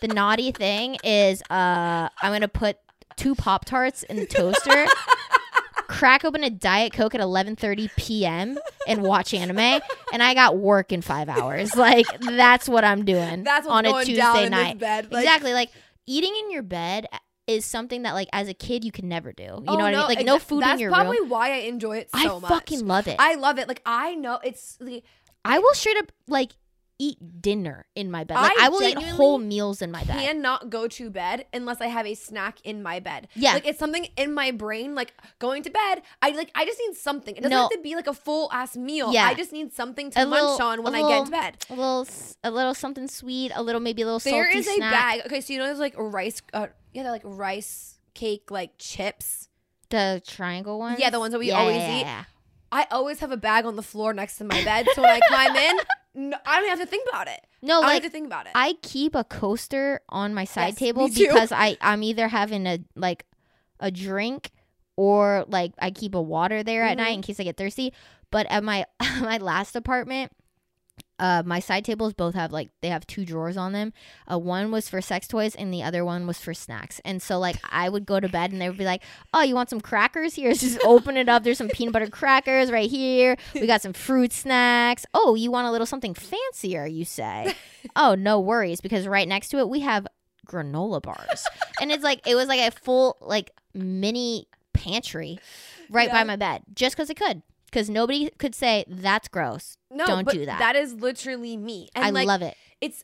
The 0.00 0.08
naughty 0.08 0.52
thing 0.52 0.96
is 1.04 1.42
uh 1.50 2.08
I'm 2.22 2.32
gonna 2.32 2.48
put 2.48 2.78
two 3.16 3.34
Pop 3.34 3.64
Tarts 3.64 4.02
in 4.04 4.16
the 4.16 4.26
toaster, 4.26 4.86
crack 5.74 6.24
open 6.24 6.42
a 6.42 6.50
Diet 6.50 6.92
Coke 6.92 7.14
at 7.14 7.20
11:30 7.20 7.90
p.m. 7.96 8.58
and 8.86 9.02
watch 9.02 9.34
anime, 9.34 9.80
and 10.12 10.22
I 10.22 10.34
got 10.34 10.56
work 10.58 10.92
in 10.92 11.02
five 11.02 11.28
hours. 11.28 11.74
Like 11.76 12.06
that's 12.20 12.68
what 12.68 12.84
I'm 12.84 13.04
doing 13.04 13.44
That's 13.44 13.66
on 13.66 13.86
a 13.86 14.04
Tuesday 14.04 14.48
night. 14.48 14.78
bed. 14.78 15.12
Like, 15.12 15.24
exactly, 15.24 15.52
like 15.52 15.70
eating 16.06 16.34
in 16.44 16.50
your 16.50 16.62
bed 16.62 17.06
is 17.46 17.64
something 17.64 18.02
that 18.02 18.14
like 18.14 18.28
as 18.32 18.48
a 18.48 18.54
kid 18.54 18.84
you 18.84 18.92
could 18.92 19.04
never 19.04 19.32
do. 19.32 19.42
You 19.42 19.50
oh, 19.66 19.76
know 19.76 19.84
what 19.84 19.94
I 19.94 19.98
mean? 19.98 20.16
Like 20.16 20.26
no 20.26 20.38
food 20.38 20.62
in 20.62 20.78
your 20.78 20.90
room. 20.90 20.98
That's 20.98 21.08
probably 21.08 21.28
why 21.28 21.52
I 21.52 21.56
enjoy 21.56 21.98
it 21.98 22.10
so 22.10 22.36
I 22.36 22.40
much. 22.40 22.50
fucking 22.50 22.86
love 22.86 23.06
it. 23.08 23.16
I, 23.18 23.32
I 23.32 23.34
love 23.34 23.58
it. 23.58 23.68
Like 23.68 23.82
I 23.84 24.14
know 24.14 24.38
it's 24.42 24.76
the 24.76 25.02
I 25.44 25.58
will 25.58 25.74
straight 25.74 25.98
up 25.98 26.10
like 26.26 26.52
eat 26.98 27.18
dinner 27.42 27.86
in 27.96 28.10
my 28.10 28.22
bed. 28.24 28.36
Like 28.36 28.52
I 28.58 28.66
I, 28.66 28.68
will 28.68 28.82
eat 28.82 28.96
whole 28.98 29.38
meals 29.38 29.82
in 29.82 29.90
my 29.90 30.04
bed. 30.04 30.16
I 30.16 30.26
cannot 30.26 30.70
go 30.70 30.86
to 30.86 31.10
bed 31.10 31.46
unless 31.52 31.80
I 31.80 31.86
have 31.88 32.06
a 32.06 32.14
snack 32.14 32.58
in 32.62 32.82
my 32.82 33.00
bed. 33.00 33.26
Yeah. 33.34 33.54
Like 33.54 33.66
it's 33.66 33.78
something 33.78 34.06
in 34.16 34.32
my 34.32 34.52
brain, 34.52 34.94
like 34.94 35.12
going 35.40 35.62
to 35.64 35.70
bed. 35.70 36.02
I 36.22 36.30
like 36.30 36.50
I 36.54 36.64
just 36.64 36.78
need 36.86 36.96
something. 36.96 37.34
It 37.36 37.40
doesn't 37.42 37.50
No. 37.50 37.62
have 37.62 37.70
to 37.70 37.80
be 37.80 37.94
like 37.96 38.06
a 38.06 38.14
full 38.14 38.48
ass 38.52 38.76
meal. 38.76 39.12
Yeah. 39.12 39.24
I 39.26 39.34
just 39.34 39.52
need 39.52 39.72
something 39.72 40.10
to 40.12 40.22
A 40.22 40.26
munch 40.26 40.42
little- 40.52 40.66
on 40.66 40.82
when 40.84 40.94
I 40.94 40.98
get 40.98 41.04
little- 41.06 41.18
into 41.20 41.30
bed. 41.32 41.56
a 41.70 41.74
little 41.74 42.06
a 42.44 42.50
little 42.50 42.74
something 42.74 43.08
sweet, 43.08 43.50
a 43.54 43.62
little 43.62 43.80
maybe 43.80 44.02
a 44.02 44.06
little 44.06 44.20
There 44.20 44.44
salty 44.44 44.58
is 44.58 44.68
a 44.68 44.74
snack. 44.76 44.92
bag. 44.92 45.22
Okay, 45.26 45.40
so 45.40 45.52
you 45.52 45.58
know 45.58 45.66
there's 45.66 45.78
like 45.80 45.94
rice 45.98 46.42
uh 46.52 46.68
yeah, 46.92 47.02
they're 47.02 47.12
like 47.12 47.22
rice 47.24 47.98
cake 48.14 48.50
like 48.52 48.72
chips. 48.78 49.48
The 49.90 50.22
triangle 50.26 50.78
ones. 50.78 50.98
Yeah, 51.00 51.10
the 51.10 51.18
ones 51.18 51.32
that 51.32 51.38
we 51.38 51.48
Yeah, 51.48 51.58
always 51.58 51.76
yeah, 51.76 51.96
eat. 51.96 52.00
yeah. 52.02 52.24
I 52.72 52.86
always 52.90 53.20
have 53.20 53.30
a 53.30 53.36
bag 53.36 53.64
on 53.66 53.76
the 53.76 53.82
floor 53.82 54.12
next 54.14 54.38
to 54.38 54.44
my 54.44 54.62
bed. 54.64 54.86
So 54.94 55.02
when 55.02 55.10
I 55.10 55.20
climb 55.28 55.54
in, 55.54 55.76
no, 56.14 56.36
I 56.46 56.60
don't 56.60 56.68
have 56.70 56.80
to 56.80 56.86
think 56.86 57.08
about 57.08 57.28
it. 57.28 57.40
No, 57.62 57.78
I 57.78 57.86
like 57.86 57.94
have 58.02 58.02
to 58.04 58.10
think 58.10 58.26
about 58.26 58.46
it. 58.46 58.52
I 58.54 58.74
keep 58.82 59.14
a 59.14 59.24
coaster 59.24 60.00
on 60.08 60.34
my 60.34 60.44
side 60.44 60.68
Yes, 60.68 60.74
table 60.76 61.08
because 61.08 61.50
I 61.52 61.76
I'm 61.80 62.02
either 62.02 62.28
having 62.28 62.66
a 62.66 62.78
like 62.94 63.26
a 63.80 63.90
drink 63.90 64.50
or 64.96 65.44
like 65.48 65.72
I 65.78 65.90
keep 65.90 66.14
a 66.14 66.22
water 66.22 66.62
there 66.62 66.84
at 66.84 66.96
night 66.96 67.12
Mhm. 67.12 67.14
in 67.16 67.22
case 67.22 67.40
I 67.40 67.44
get 67.44 67.56
thirsty. 67.56 67.92
But 68.30 68.46
at 68.50 68.62
my 68.64 68.84
my 69.20 69.38
last 69.38 69.74
apartment, 69.76 70.32
uh, 71.18 71.42
my 71.46 71.60
side 71.60 71.84
tables 71.84 72.12
both 72.12 72.34
have 72.34 72.50
like 72.50 72.70
they 72.80 72.88
have 72.88 73.06
two 73.06 73.24
drawers 73.24 73.56
on 73.56 73.72
them. 73.72 73.92
Uh, 74.30 74.38
one 74.38 74.70
was 74.70 74.88
for 74.88 75.00
sex 75.00 75.28
toys 75.28 75.54
and 75.54 75.72
the 75.72 75.82
other 75.82 76.04
one 76.04 76.26
was 76.26 76.38
for 76.38 76.52
snacks. 76.52 77.00
And 77.04 77.22
so 77.22 77.38
like 77.38 77.56
I 77.70 77.88
would 77.88 78.04
go 78.04 78.18
to 78.18 78.28
bed 78.28 78.50
and 78.50 78.60
they 78.60 78.68
would 78.68 78.78
be 78.78 78.84
like, 78.84 79.02
"Oh, 79.32 79.42
you 79.42 79.54
want 79.54 79.70
some 79.70 79.80
crackers? 79.80 80.34
Here, 80.34 80.52
just 80.54 80.80
open 80.84 81.16
it 81.16 81.28
up. 81.28 81.44
There's 81.44 81.58
some 81.58 81.68
peanut 81.68 81.92
butter 81.92 82.08
crackers 82.08 82.70
right 82.70 82.90
here. 82.90 83.36
We 83.54 83.66
got 83.66 83.82
some 83.82 83.92
fruit 83.92 84.32
snacks. 84.32 85.06
Oh, 85.14 85.34
you 85.34 85.50
want 85.50 85.68
a 85.68 85.70
little 85.70 85.86
something 85.86 86.14
fancier? 86.14 86.86
You 86.86 87.04
say? 87.04 87.54
oh, 87.96 88.14
no 88.16 88.40
worries, 88.40 88.80
because 88.80 89.06
right 89.06 89.28
next 89.28 89.50
to 89.50 89.58
it 89.58 89.68
we 89.68 89.80
have 89.80 90.06
granola 90.48 91.00
bars, 91.00 91.46
and 91.80 91.92
it's 91.92 92.02
like 92.04 92.26
it 92.26 92.34
was 92.34 92.48
like 92.48 92.60
a 92.60 92.70
full 92.70 93.16
like 93.20 93.52
mini 93.72 94.48
pantry 94.72 95.38
right 95.88 96.10
by 96.10 96.24
my 96.24 96.36
bed, 96.36 96.62
just 96.74 96.96
because 96.96 97.08
it 97.08 97.16
could." 97.16 97.42
Because 97.74 97.90
nobody 97.90 98.30
could 98.38 98.54
say 98.54 98.84
that's 98.86 99.26
gross. 99.26 99.76
no, 99.90 100.06
don't 100.06 100.28
do 100.28 100.46
that. 100.46 100.60
That 100.60 100.76
is 100.76 100.94
literally 100.94 101.56
me. 101.56 101.88
And 101.96 102.04
I 102.04 102.10
like, 102.10 102.28
love 102.28 102.40
it. 102.42 102.56
it's 102.80 103.02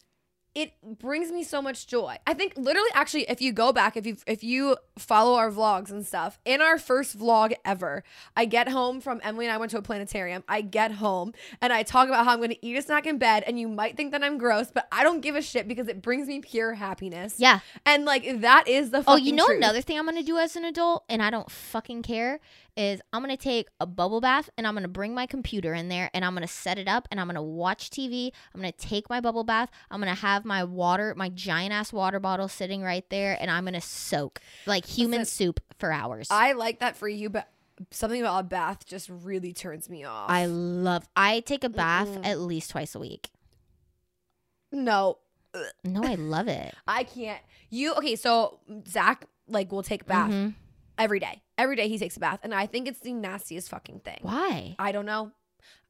it 0.52 0.72
brings 0.98 1.30
me 1.30 1.44
so 1.44 1.62
much 1.62 1.86
joy. 1.86 2.16
I 2.26 2.34
think 2.34 2.54
literally 2.56 2.90
actually 2.92 3.22
if 3.30 3.40
you 3.40 3.52
go 3.52 3.72
back 3.72 3.96
if 3.96 4.04
you 4.04 4.16
if 4.26 4.42
you 4.42 4.76
follow 4.98 5.36
our 5.36 5.48
vlogs 5.50 5.90
and 5.90 6.04
stuff, 6.04 6.40
in 6.44 6.60
our 6.60 6.76
first 6.76 7.16
vlog 7.16 7.52
ever, 7.64 8.02
I 8.36 8.46
get 8.46 8.68
home 8.68 9.00
from 9.00 9.20
Emily 9.22 9.46
and 9.46 9.52
I 9.52 9.58
went 9.58 9.70
to 9.72 9.78
a 9.78 9.82
planetarium. 9.82 10.42
I 10.48 10.60
get 10.62 10.90
home 10.92 11.34
and 11.62 11.72
I 11.72 11.84
talk 11.84 12.08
about 12.08 12.24
how 12.24 12.32
I'm 12.32 12.38
going 12.38 12.50
to 12.50 12.66
eat 12.66 12.76
a 12.76 12.82
snack 12.82 13.06
in 13.06 13.16
bed 13.18 13.44
and 13.46 13.60
you 13.60 13.68
might 13.68 13.96
think 13.96 14.10
that 14.10 14.24
I'm 14.24 14.38
gross, 14.38 14.72
but 14.72 14.88
I 14.90 15.04
don't 15.04 15.20
give 15.20 15.36
a 15.36 15.42
shit 15.42 15.68
because 15.68 15.86
it 15.86 16.02
brings 16.02 16.26
me 16.26 16.40
pure 16.40 16.74
happiness. 16.74 17.36
Yeah. 17.38 17.60
And 17.86 18.04
like 18.04 18.40
that 18.40 18.66
is 18.66 18.90
the 18.90 19.04
Oh, 19.06 19.16
you 19.16 19.32
know 19.32 19.46
truth. 19.46 19.58
another 19.58 19.80
thing 19.82 19.98
I'm 20.00 20.04
gonna 20.04 20.22
do 20.24 20.36
as 20.36 20.56
an 20.56 20.64
adult, 20.64 21.04
and 21.08 21.22
I 21.22 21.30
don't 21.30 21.48
fucking 21.50 22.02
care, 22.02 22.40
is 22.76 23.00
I'm 23.12 23.20
gonna 23.22 23.36
take 23.36 23.68
a 23.80 23.86
bubble 23.86 24.20
bath 24.20 24.50
and 24.56 24.66
I'm 24.66 24.74
gonna 24.74 24.88
bring 24.88 25.14
my 25.14 25.26
computer 25.26 25.74
in 25.74 25.88
there 25.88 26.10
and 26.14 26.24
I'm 26.24 26.34
gonna 26.34 26.46
set 26.46 26.78
it 26.78 26.88
up 26.88 27.08
and 27.10 27.20
I'm 27.20 27.26
gonna 27.26 27.42
watch 27.42 27.90
TV. 27.90 28.32
I'm 28.54 28.60
gonna 28.60 28.72
take 28.72 29.08
my 29.10 29.20
bubble 29.20 29.44
bath. 29.44 29.70
I'm 29.90 30.00
gonna 30.00 30.14
have 30.14 30.44
my 30.44 30.64
water, 30.64 31.14
my 31.16 31.28
giant 31.28 31.72
ass 31.72 31.92
water 31.92 32.20
bottle 32.20 32.48
sitting 32.48 32.82
right 32.82 33.08
there, 33.10 33.36
and 33.40 33.50
I'm 33.50 33.64
gonna 33.64 33.80
soak 33.80 34.40
like 34.66 34.84
human 34.86 35.20
Listen, 35.20 35.46
soup 35.46 35.60
for 35.78 35.92
hours. 35.92 36.28
I 36.30 36.52
like 36.52 36.80
that 36.80 36.96
for 36.96 37.08
you, 37.08 37.30
but 37.30 37.48
something 37.90 38.20
about 38.20 38.40
a 38.40 38.44
bath 38.44 38.84
just 38.86 39.08
really 39.08 39.52
turns 39.52 39.88
me 39.88 40.04
off. 40.04 40.28
I 40.30 40.46
love. 40.46 41.08
I 41.16 41.40
take 41.40 41.64
a 41.64 41.68
bath 41.70 42.08
Mm-mm. 42.08 42.26
at 42.26 42.40
least 42.40 42.70
twice 42.70 42.94
a 42.94 42.98
week. 42.98 43.30
no, 44.72 45.18
No, 45.84 46.02
I 46.04 46.14
love 46.14 46.46
it. 46.48 46.74
I 46.86 47.04
can't. 47.04 47.40
You 47.70 47.94
okay? 47.94 48.16
So 48.16 48.60
Zach 48.88 49.26
like 49.48 49.72
will 49.72 49.82
take 49.82 50.02
a 50.02 50.04
bath 50.04 50.30
Mhm. 50.30 50.54
every 50.98 51.18
day. 51.20 51.42
Every 51.60 51.76
day 51.76 51.88
he 51.88 51.98
takes 51.98 52.16
a 52.16 52.20
bath, 52.20 52.40
and 52.42 52.54
I 52.54 52.64
think 52.66 52.88
it's 52.88 53.00
the 53.00 53.12
nastiest 53.12 53.68
fucking 53.68 54.00
thing. 54.00 54.20
Why? 54.22 54.76
I 54.78 54.92
don't 54.92 55.04
know. 55.04 55.32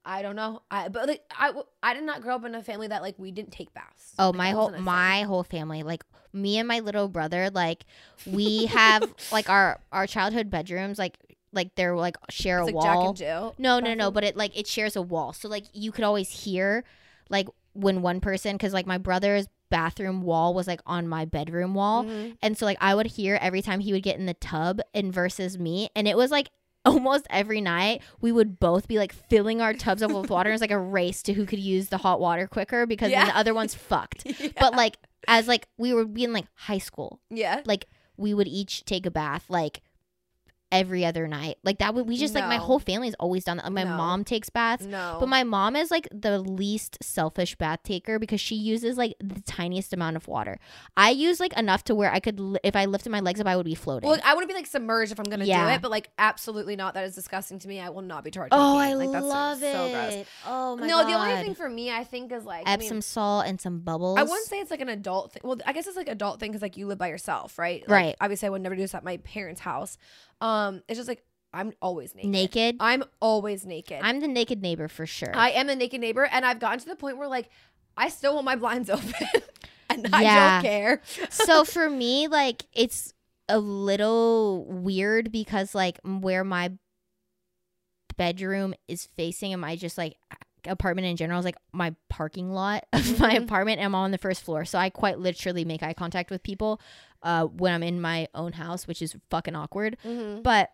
I 0.05 0.23
don't 0.23 0.35
know. 0.35 0.63
I 0.71 0.89
but 0.89 1.07
like 1.07 1.23
I 1.31 1.53
I 1.83 1.95
did 1.95 2.03
not 2.05 2.23
grow 2.23 2.35
up 2.35 2.45
in 2.45 2.55
a 2.55 2.63
family 2.63 2.89
that 2.89 3.03
like 3.03 3.19
we 3.19 3.31
didn't 3.31 3.53
take 3.53 3.73
baths. 3.73 4.15
Oh, 4.19 4.29
Like, 4.31 4.37
my 4.37 4.51
whole 4.51 4.71
my 4.71 5.23
whole 5.23 5.45
family, 5.45 5.83
like 5.83 6.03
me 6.33 6.59
and 6.59 6.67
my 6.67 6.81
little 6.81 7.09
brother, 7.09 7.51
like 7.51 7.85
we 8.27 8.67
have 8.67 9.15
like 9.33 9.49
our 9.49 9.79
our 9.93 10.07
childhood 10.07 10.51
bedrooms, 10.51 10.99
like 10.99 11.19
like 11.53 11.75
they're 11.77 11.95
like 11.95 12.17
share 12.31 12.61
It's 12.61 12.73
a 12.73 12.75
like 12.75 12.75
wall. 12.75 13.15
No, 13.59 13.79
no, 13.79 13.95
no, 13.95 14.11
but 14.11 14.25
it 14.25 14.37
like 14.37 14.59
it 14.59 14.67
shares 14.67 14.97
a 14.97 15.03
wall, 15.03 15.33
so 15.33 15.49
like 15.49 15.67
you 15.73 15.93
could 15.93 16.05
always 16.05 16.31
hear 16.31 16.83
like 17.29 17.49
when 17.73 18.03
one 18.03 18.21
person, 18.21 18.57
because 18.57 18.73
like 18.73 18.87
my 18.87 18.99
brother's 18.99 19.47
bathroom 19.71 20.23
wall 20.23 20.53
was 20.53 20.67
like 20.67 20.81
on 20.87 21.07
my 21.07 21.25
bedroom 21.25 21.75
wall. 21.75 22.05
Mhm. 22.05 22.37
And 22.43 22.59
so 22.59 22.67
like 22.67 22.79
I 22.81 22.95
would 22.95 23.07
hear 23.07 23.39
every 23.41 23.63
time 23.63 23.81
he 23.81 23.93
would 23.93 24.03
get 24.03 24.19
in 24.19 24.27
the 24.27 24.35
tub 24.35 24.81
and 24.95 25.13
versus 25.13 25.59
me. 25.59 25.91
And 25.95 26.09
it 26.09 26.17
was 26.17 26.31
like 26.31 26.51
almost 26.85 27.27
every 27.31 27.61
night 27.61 28.03
we 28.21 28.33
would 28.33 28.59
both 28.59 28.89
be 28.89 28.97
like 28.99 29.13
filling 29.13 29.61
our 29.61 29.73
tubs 29.75 30.03
up 30.03 30.11
with 30.11 30.31
water. 30.31 30.51
It 30.51 30.55
was 30.55 30.61
like 30.61 30.71
a 30.71 30.79
race 30.79 31.23
to 31.25 31.33
who 31.35 31.47
could 31.47 31.59
use 31.61 31.89
the 31.89 31.99
hot 31.99 32.21
water 32.21 32.47
quicker 32.49 32.87
because 32.87 33.11
then 33.11 33.27
Yeah. 33.27 33.33
the 33.33 33.37
other 33.39 33.55
one's 33.55 33.75
fucked. 33.91 34.25
Yeah. 34.27 34.49
But 34.59 34.75
like 34.75 34.97
as 35.29 35.47
like 35.47 35.69
we 35.79 35.93
were 35.95 36.05
being 36.07 36.33
like 36.33 36.47
high 36.55 36.79
school, 36.79 37.21
yeah. 37.31 37.61
like 37.67 37.87
we 38.17 38.35
would 38.35 38.49
each 38.49 38.85
take 38.85 39.07
a 39.07 39.11
bath 39.11 39.45
like 39.49 39.83
every 40.73 41.05
other 41.05 41.27
night. 41.29 41.59
Like 41.65 41.79
that 41.79 41.95
would 41.95 42.07
we 42.09 42.17
just 42.17 42.35
like 42.35 42.47
my 42.47 42.57
No. 42.57 42.63
whole 42.63 42.79
family's 42.79 43.15
always 43.15 43.45
done 43.45 43.57
that. 43.57 43.71
My 43.73 43.85
No. 43.85 43.97
mom 43.97 44.25
takes 44.25 44.51
baths. 44.51 44.85
No. 44.85 45.17
But 45.19 45.29
my 45.29 45.43
mom 45.45 45.75
is 45.77 45.91
like 45.91 46.09
the 46.13 46.39
least 46.39 46.99
selfish 47.03 47.57
bath 47.57 47.81
taker 47.83 48.19
because 48.19 48.41
she 48.41 48.55
uses 48.55 48.97
like 48.97 49.15
the 49.21 49.41
tiniest 49.43 49.93
amount 49.93 50.17
of 50.17 50.29
water. 50.29 50.59
I 50.97 51.11
use 51.11 51.41
like 51.41 51.53
enough 51.59 51.85
to 51.85 51.95
where 51.95 52.13
I 52.13 52.21
could, 52.21 52.39
li- 52.39 52.61
if 52.63 52.77
I 52.77 52.85
lifted 52.85 53.11
my 53.11 53.21
legs 53.21 53.41
up, 53.41 53.47
I 53.47 53.57
would 53.57 53.67
be 53.67 53.75
floating. 53.75 54.09
well, 54.09 54.21
I 54.25 54.35
want 54.35 54.45
to 54.45 54.49
be 54.49 54.55
like 54.55 54.67
submerged 54.67 55.13
if 55.13 55.19
I'm 55.19 55.25
gonna 55.27 55.45
do 55.45 55.51
it, 55.53 55.83
but 55.83 55.91
like 55.91 56.11
absolutely 56.19 56.77
not. 56.77 56.95
That 56.95 57.05
is 57.05 57.15
disgusting 57.15 57.59
to 57.61 57.69
me. 57.69 57.81
I 57.81 57.89
will 57.91 58.03
not 58.03 58.25
be 58.25 58.31
charged. 58.31 58.51
oh, 58.53 58.77
I 58.79 58.95
like, 58.95 59.11
that's 59.13 59.25
love 59.27 59.59
so, 59.61 59.67
it. 59.67 59.73
so 59.73 59.91
gross. 59.91 60.27
Oh 60.47 60.77
my 60.77 60.83
god. 60.83 60.89
no, 60.89 61.03
god. 61.03 61.09
the 61.09 61.15
only 61.33 61.43
thing 61.45 61.55
for 61.55 61.69
me, 61.69 61.91
I 61.91 62.05
think, 62.05 62.33
is 62.33 62.45
like 62.45 62.69
I 62.69 62.73
Epsom 62.75 62.97
mean, 62.97 63.03
salt 63.03 63.47
and 63.47 63.61
some 63.61 63.81
bubbles. 63.81 64.19
I 64.19 64.23
wouldn't 64.23 64.47
say 64.47 64.59
it's 64.61 64.71
like 64.71 64.81
an 64.81 64.89
adult 64.89 65.33
thing. 65.33 65.43
Well, 65.45 65.59
I 65.67 65.73
guess 65.73 65.87
it's 65.87 65.97
like 65.97 66.09
adult 66.09 66.39
thing 66.41 66.51
because 66.53 66.63
like 66.63 66.77
you 66.77 66.87
live 66.87 66.99
by 66.99 67.09
yourself, 67.09 67.59
right? 67.59 67.83
Like, 67.83 67.91
Right. 67.91 68.17
Obviously, 68.21 68.47
I 68.47 68.51
would 68.51 68.63
never 68.63 68.75
do 68.77 68.83
this 68.83 68.95
at 68.95 69.05
my 69.05 69.17
parents' 69.19 69.61
house. 69.61 69.99
Um, 70.41 70.83
it's 70.89 70.99
just 70.99 71.09
like 71.09 71.23
I'm 71.53 71.73
always 71.83 72.15
naked. 72.15 72.31
naked. 72.31 72.77
I'm 72.81 73.03
always 73.21 73.67
naked. 73.67 73.99
I'm 74.03 74.21
the 74.21 74.29
naked 74.29 74.63
neighbor 74.63 74.87
for 74.89 75.05
sure. 75.07 75.33
I 75.37 75.51
am 75.51 75.67
the 75.67 75.75
naked 75.77 76.01
neighbor, 76.01 76.25
and 76.25 76.45
I've 76.45 76.61
gotten 76.61 76.79
to 76.81 76.87
the 76.87 76.97
point 76.97 77.19
where 77.19 77.29
like 77.29 77.51
I 77.97 78.09
still 78.09 78.35
want 78.35 78.45
my 78.45 78.57
blinds 78.57 78.89
open, 78.91 79.13
and 79.89 80.09
I 80.13 80.23
don't 80.25 80.63
care. 80.63 81.03
so 81.31 81.65
for 81.75 81.91
me, 81.91 82.29
like 82.29 82.65
it's 82.73 83.13
a 83.49 83.59
little 83.59 84.65
weird 84.67 85.33
because 85.33 85.75
like 85.75 85.99
where 86.05 86.45
my 86.45 86.71
bedroom 88.17 88.75
is 88.89 89.07
facing 89.17 89.53
and 89.53 89.61
my 89.61 89.77
just 89.77 89.97
like 89.97 90.17
apartment 90.67 91.07
in 91.07 91.17
general 91.17 91.39
is 91.39 91.45
like 91.45 91.57
my 91.73 91.95
parking 92.11 92.53
lot 92.53 92.85
of 92.93 93.19
my 93.19 93.35
Mhm. 93.37 93.45
apartment 93.45 93.79
and 93.79 93.87
I'm 93.87 93.95
on 93.95 94.11
the 94.11 94.19
first 94.19 94.43
floor. 94.43 94.65
So 94.67 94.79
I 94.79 94.91
quite 94.91 95.19
literally 95.19 95.65
make 95.65 95.83
eye 95.83 95.95
contact 95.95 96.31
with 96.31 96.43
people 96.43 96.81
uh 97.23 97.45
when 97.47 97.73
I'm 97.73 97.83
in 97.83 98.01
my 98.01 98.29
own 98.35 98.53
house, 98.53 98.87
which 98.87 99.03
is 99.03 99.17
fucking 99.31 99.57
awkward. 99.57 99.97
Mm-hmm. 100.05 100.43
But 100.43 100.71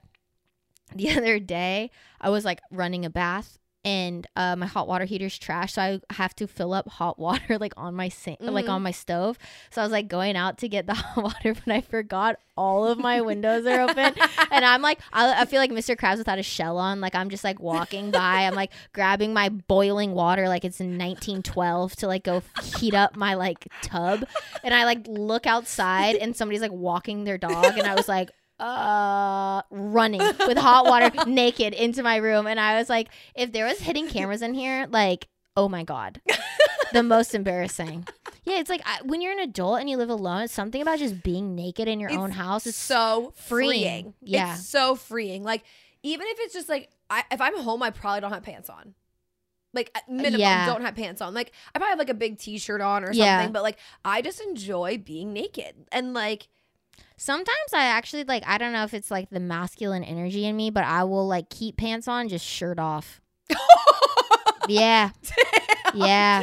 the 0.95 1.11
other 1.17 1.39
day, 1.39 1.91
I 2.21 2.31
was 2.31 2.45
like 2.45 2.61
running 2.71 3.05
a 3.05 3.11
bath 3.11 3.59
and 3.87 4.27
uh, 4.35 4.57
my 4.57 4.67
hot 4.67 4.89
water 4.89 5.05
heater's 5.05 5.39
trash. 5.39 5.75
So 5.75 5.81
I 5.83 6.01
have 6.15 6.35
to 6.37 6.47
fill 6.49 6.75
up 6.75 6.89
hot 6.89 7.19
water 7.27 7.57
like 7.59 7.73
on 7.77 7.95
my 7.95 8.09
sink, 8.09 8.39
like 8.41 8.67
Mhm. 8.67 8.71
on 8.73 8.83
my 8.83 8.91
stove. 8.91 9.39
So 9.71 9.81
I 9.81 9.85
was 9.85 9.93
like 9.93 10.09
going 10.09 10.37
out 10.37 10.59
to 10.59 10.69
get 10.69 10.87
the 10.87 10.95
hot 10.95 11.23
water, 11.23 11.55
but 11.55 11.73
I 11.73 11.81
forgot 11.81 12.39
all 12.59 12.87
of 12.87 12.99
my 12.99 13.21
windows 13.21 13.65
are 13.67 13.83
open. 13.83 14.15
And 14.51 14.65
I'm 14.65 14.81
like, 14.81 15.01
I, 15.13 15.43
I 15.43 15.45
feel 15.45 15.61
like 15.61 15.71
Mr. 15.71 15.97
Krabs 15.97 16.19
without 16.19 16.39
a 16.39 16.43
shell 16.43 16.79
on. 16.79 17.01
Like 17.01 17.15
I'm 17.15 17.29
just 17.31 17.45
like 17.45 17.61
walking 17.61 18.11
by. 18.11 18.43
I'm 18.47 18.55
like 18.55 18.73
grabbing 18.93 19.33
my 19.35 19.49
boiling 19.51 20.13
water 20.13 20.49
like 20.49 20.65
it's 20.65 20.81
1912 20.81 21.97
to 21.97 22.07
like 22.07 22.25
go 22.25 22.43
heat 22.79 22.95
up 22.95 23.17
my 23.17 23.35
like 23.35 23.69
tub. 23.83 24.25
And 24.65 24.73
I 24.75 24.85
like 24.85 25.07
look 25.07 25.47
outside 25.47 26.17
and 26.17 26.35
somebody's 26.37 26.61
like 26.63 26.73
walking 26.73 27.25
their 27.25 27.39
dog. 27.39 27.77
And 27.79 27.87
I 27.87 27.95
was 27.95 28.09
like, 28.09 28.31
uh 28.59 29.63
running 29.71 30.21
with 30.47 30.57
hot 30.59 30.87
water 30.87 31.11
naked 31.27 31.75
into 31.75 32.03
my 32.03 32.17
room 32.17 32.47
and 32.47 32.59
i 32.59 32.79
was 32.79 32.89
like 32.89 33.09
if 33.35 33.53
there 33.53 33.67
was 33.67 33.79
hidden 33.81 34.09
cameras 34.09 34.41
in 34.43 34.55
here 34.55 34.87
like 34.91 35.29
oh 35.57 35.69
my 35.69 35.85
god 35.85 36.21
the 36.93 37.03
most 37.03 37.35
embarrassing 37.35 38.07
yeah 38.45 38.59
it's 38.59 38.71
like 38.71 38.81
I, 38.87 39.01
when 39.05 39.21
you're 39.21 39.33
an 39.33 39.41
adult 39.41 39.81
and 39.81 39.91
you 39.91 39.97
live 39.99 40.09
alone 40.11 40.43
it's 40.43 40.53
something 40.55 40.81
about 40.81 40.99
just 40.99 41.23
being 41.23 41.55
naked 41.55 41.87
in 41.89 42.01
your 42.01 42.09
It's 42.09 42.19
own 42.19 42.31
house 42.31 42.67
it's 42.67 42.79
so 42.79 43.33
freeing. 43.37 43.69
freeing. 43.71 44.15
Yeah. 44.23 44.55
it's 44.55 44.67
so 44.69 44.95
freeing. 44.95 45.43
Like 45.45 45.65
even 46.03 46.27
if 46.29 46.39
it's 46.41 46.55
just 46.55 46.69
like 46.69 46.89
I, 47.11 47.25
if 47.31 47.41
I'm 47.41 47.57
home, 47.59 47.83
I 47.83 47.91
probably 47.91 48.21
don't 48.21 48.33
have 48.33 48.43
pants 48.43 48.69
on. 48.71 48.95
Like 49.75 49.91
minimum, 50.09 50.41
Yeah. 50.41 50.67
don't 50.67 50.83
have 50.83 50.95
pants 50.95 51.21
on. 51.21 51.35
Like 51.35 51.53
I 51.75 51.79
probably 51.79 51.91
have 51.91 51.99
like 51.99 52.11
a 52.11 52.15
big 52.15 52.39
T-shirt 52.39 52.81
on 52.81 53.03
or 53.03 53.09
something. 53.09 53.19
Yeah. 53.25 53.49
But 53.49 53.63
like 53.65 53.79
I 54.05 54.23
just 54.23 54.41
enjoy 54.41 54.99
being 54.99 55.33
naked 55.33 55.75
and 55.91 56.15
like 56.15 56.47
sometimes 57.17 57.73
i 57.75 57.85
actually 57.85 58.25
like 58.25 58.43
i 58.47 58.59
don't 58.59 58.73
know 58.73 58.85
if 58.85 58.93
it's 58.95 59.11
like 59.11 59.31
the 59.31 59.41
masculine 59.41 60.05
energy 60.05 60.45
in 60.45 60.55
me 60.57 60.71
but 60.71 60.85
i 60.85 61.03
will 61.05 61.27
like 61.27 61.49
keep 61.51 61.77
pants 61.77 62.07
on 62.09 62.29
just 62.29 62.45
shirt 62.45 62.79
off. 62.79 63.21
Yeah. 64.69 65.11
Yeah. 65.95 66.43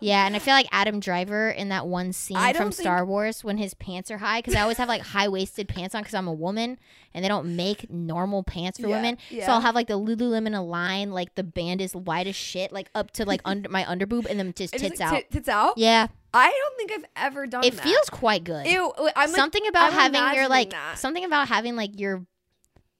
Yeah 0.00 0.26
and 0.26 0.36
i 0.36 0.38
feel 0.38 0.52
like 0.54 0.66
adam 0.70 1.00
driver 1.00 1.48
in 1.48 1.70
that 1.70 1.86
one 1.86 2.12
scene 2.12 2.36
from 2.54 2.70
think- 2.70 2.74
star 2.74 3.04
wars 3.06 3.42
when 3.42 3.56
his 3.56 3.72
pants 3.74 4.10
are 4.10 4.18
high 4.18 4.40
because 4.40 4.54
i 4.54 4.60
always 4.60 4.76
have 4.76 4.88
like 4.88 5.00
high-waisted 5.02 5.66
pants 5.68 5.94
on 5.94 6.02
because 6.02 6.14
i'm 6.14 6.28
a 6.28 6.32
woman 6.32 6.78
and 7.14 7.24
they 7.24 7.28
don't 7.28 7.56
make 7.56 7.90
normal 7.90 8.42
pants 8.42 8.78
for 8.78 8.88
Yeah, 8.88 8.96
women. 8.96 9.18
Yeah. 9.30 9.46
so 9.46 9.52
i'll 9.52 9.60
have 9.62 9.74
like 9.74 9.88
the 9.88 9.98
lululemon 9.98 10.54
align 10.56 11.10
like 11.12 11.34
the 11.34 11.42
band 11.42 11.80
is 11.80 11.96
wide 11.96 12.26
as 12.26 12.36
shit 12.36 12.70
like 12.72 12.90
up 12.94 13.10
to 13.12 13.24
like 13.24 13.40
under 13.46 13.68
my 13.70 13.82
underboob 13.84 14.26
and 14.26 14.38
then 14.38 14.52
just 14.54 14.74
It's 14.74 14.82
just, 14.82 14.92
tits 14.92 15.00
like, 15.00 15.08
out. 15.12 15.14
tit- 15.16 15.30
tits 15.30 15.48
out. 15.48 15.74
yeah 15.78 16.08
I 16.34 16.50
don't 16.50 16.76
think 16.76 16.92
I've 16.92 17.10
ever 17.26 17.46
done 17.46 17.64
it 17.64 17.74
that. 17.76 17.82
feels 17.82 18.10
quite 18.10 18.44
good 18.44 18.66
Ew, 18.66 18.90
uh, 18.90 19.10
I'm 19.16 19.30
like, 19.30 19.36
something 19.36 19.66
about 19.66 19.92
I'm 19.92 20.12
having 20.12 20.36
your 20.36 20.48
like 20.48 20.70
that. 20.70 20.98
something 20.98 21.24
about 21.24 21.48
having 21.48 21.76
like 21.76 21.98
your 21.98 22.26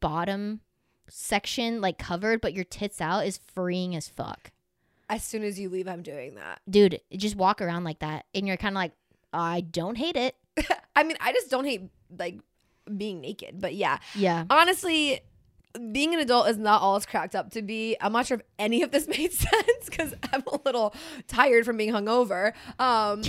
bottom 0.01 0.61
section 1.09 1.81
like 1.81 1.99
covered 1.99 2.41
but 2.41 2.55
your 2.55 2.65
tits 2.65 3.01
out 3.01 3.27
is 3.27 3.39
freeing 3.55 3.95
as 3.95 4.09
fuck 4.09 4.53
as 5.11 5.23
soon 5.23 5.45
as 5.45 5.61
you 5.61 5.69
leave, 5.69 5.87
I'm 5.87 6.03
doing 6.03 6.37
that. 6.37 6.61
dude 6.69 7.01
just 7.15 7.37
walk 7.37 7.61
around 7.61 7.85
like 7.85 7.99
that 7.99 8.25
and 8.35 8.47
you're 8.47 8.57
kind 8.57 8.75
of 8.75 8.77
like 8.77 8.93
i 9.33 9.61
don't 9.61 9.97
hate 9.97 10.17
it 10.17 10.37
I 10.97 11.03
mean, 11.03 11.17
I 11.21 11.33
just 11.33 11.51
don't 11.51 11.65
hate 11.65 11.83
like 12.17 12.39
being 12.97 13.21
naked, 13.21 13.61
but 13.61 13.75
yeah, 13.75 13.99
yeah 14.15 14.45
honestly, 14.51 15.21
being 15.93 16.15
an 16.15 16.21
adult 16.21 16.49
is 16.49 16.57
not 16.59 16.83
all 16.83 16.97
it's 16.97 17.07
cracked 17.07 17.35
up 17.35 17.51
to 17.53 17.63
be. 17.63 17.97
I'm 18.01 18.13
not 18.13 18.27
sure 18.27 18.37
if 18.39 18.43
any 18.59 18.83
of 18.83 18.91
this 18.91 19.07
made 19.19 19.33
sense 19.33 19.85
because 19.87 20.15
I'm 20.33 20.43
a 20.47 20.59
little 20.65 20.95
tired 21.27 21.65
from 21.65 21.77
being 21.77 21.93
hungover. 21.93 22.53
Um, 22.79 23.23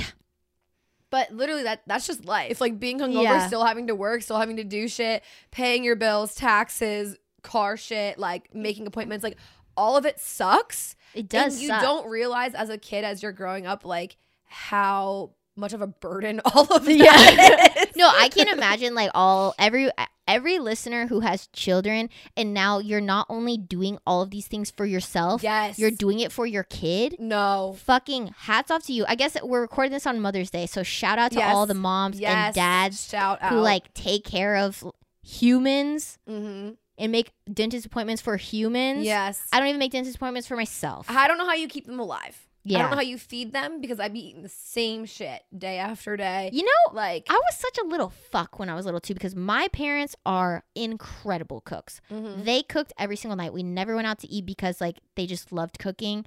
but 1.10 1.32
literally, 1.32 1.64
that 1.64 1.82
that's 1.88 2.08
just 2.08 2.26
life. 2.26 2.60
Like 2.60 2.80
being 2.80 3.00
hungover, 3.00 3.24
Yeah. 3.24 3.48
still 3.48 3.64
having 3.64 3.88
to 3.88 3.96
work, 3.96 4.22
still 4.22 4.40
having 4.40 4.58
to 4.58 4.64
do 4.64 4.88
shit, 4.88 5.24
paying 5.52 5.84
your 5.84 5.96
bills, 5.96 6.36
taxes, 6.36 7.16
car 7.42 7.78
shit, 7.78 8.18
like 8.20 8.54
making 8.54 8.86
appointments, 8.88 9.24
like 9.24 9.38
all 9.78 9.98
of 9.98 10.06
it 10.06 10.20
sucks. 10.20 10.96
it 11.14 11.30
does 11.30 11.54
and 11.54 11.62
you 11.62 11.68
suck. 11.70 11.82
don't 11.82 12.10
realize 12.10 12.54
as 12.54 12.70
a 12.70 12.78
kid, 12.78 13.04
as 13.04 13.22
you're 13.24 13.32
growing 13.32 13.66
up, 13.68 13.86
like 13.86 14.18
how 14.46 15.32
much 15.58 15.74
of 15.74 15.82
a 15.82 15.88
burden 15.88 16.42
all 16.54 16.66
of 16.76 16.88
Yeah. 16.90 17.06
no 17.96 18.10
i 18.14 18.30
can't 18.30 18.50
imagine 18.50 18.94
like 18.96 19.12
all 19.14 19.54
every 19.58 19.90
every 20.28 20.60
listener 20.60 21.08
who 21.08 21.20
has 21.22 21.48
children 21.48 22.10
and 22.36 22.54
now 22.54 22.80
you're 22.80 23.00
not 23.02 23.26
only 23.30 23.58
doing 23.58 23.98
all 24.08 24.22
of 24.22 24.32
these 24.32 24.48
things 24.48 24.72
for 24.72 24.86
yourself 24.86 25.44
Yes. 25.44 25.78
you're 25.80 25.92
doing 25.92 26.20
it 26.20 26.32
for 26.32 26.46
your 26.46 26.64
kid 26.64 27.16
no. 27.20 27.76
fucking 27.86 28.34
hats 28.40 28.70
off 28.72 28.84
to 28.88 28.94
you 28.94 29.06
i 29.08 29.16
guess 29.16 29.38
we're 29.44 29.62
recording 29.62 29.92
this 29.94 30.06
on 30.08 30.20
mother's 30.20 30.50
day 30.50 30.66
so 30.66 30.84
shout 30.84 31.20
out 31.20 31.32
to 31.32 31.38
Yes. 31.40 31.54
all 31.56 31.66
the 31.66 31.74
moms 31.74 32.20
Yes. 32.20 32.34
and 32.48 32.56
dads 32.56 33.08
Shout 33.10 33.42
out. 33.42 33.52
who 33.54 33.60
like 33.60 33.94
take 33.94 34.24
care 34.24 34.56
of 34.58 34.84
humans 35.24 36.18
Mm-hmm. 36.30 36.72
and 36.98 37.12
make 37.12 37.32
dentist 37.52 37.86
appointments 37.86 38.22
for 38.22 38.38
humans. 38.38 39.04
Yes. 39.06 39.42
I 39.52 39.60
don't 39.60 39.68
even 39.68 39.80
make 39.80 39.92
dentist 39.92 40.16
appointments 40.16 40.48
for 40.48 40.56
myself. 40.56 41.08
I 41.10 41.28
don't 41.28 41.38
know 41.38 41.46
how 41.46 41.54
you 41.54 41.68
keep 41.68 41.86
them 41.86 42.00
alive. 42.00 42.38
I 42.68 42.80
don't 42.80 42.90
know 42.90 42.96
how 42.96 43.02
you 43.04 43.18
feed 43.18 43.54
them 43.54 43.80
because 43.82 44.00
I'd 44.00 44.14
be 44.14 44.28
eating 44.28 44.42
the 44.42 44.50
same 44.50 45.06
shit 45.06 45.44
day 45.56 45.78
after 45.78 46.18
day. 46.18 46.50
you 46.52 46.64
know, 46.64 46.94
Like, 46.94 47.28
I 47.30 47.34
was 47.36 47.56
such 47.58 47.78
a 47.78 47.86
little 47.86 48.10
fuck 48.10 48.58
when 48.58 48.70
I 48.70 48.76
was 48.76 48.86
little 48.86 49.00
too 49.00 49.14
because 49.14 49.36
my 49.36 49.68
parents 49.68 50.16
are 50.26 50.64
incredible 50.74 51.62
cooks. 51.62 52.02
mhm. 52.12 52.44
They 52.46 52.64
cooked 52.64 52.94
every 52.98 53.16
single 53.18 53.36
night. 53.36 53.54
We 53.54 53.64
never 53.64 53.96
went 53.96 54.08
out 54.08 54.20
to 54.20 54.28
eat 54.28 54.46
because 54.46 54.82
like 54.82 55.00
they 55.16 55.26
just 55.28 55.52
loved 55.52 55.78
cooking. 55.80 56.26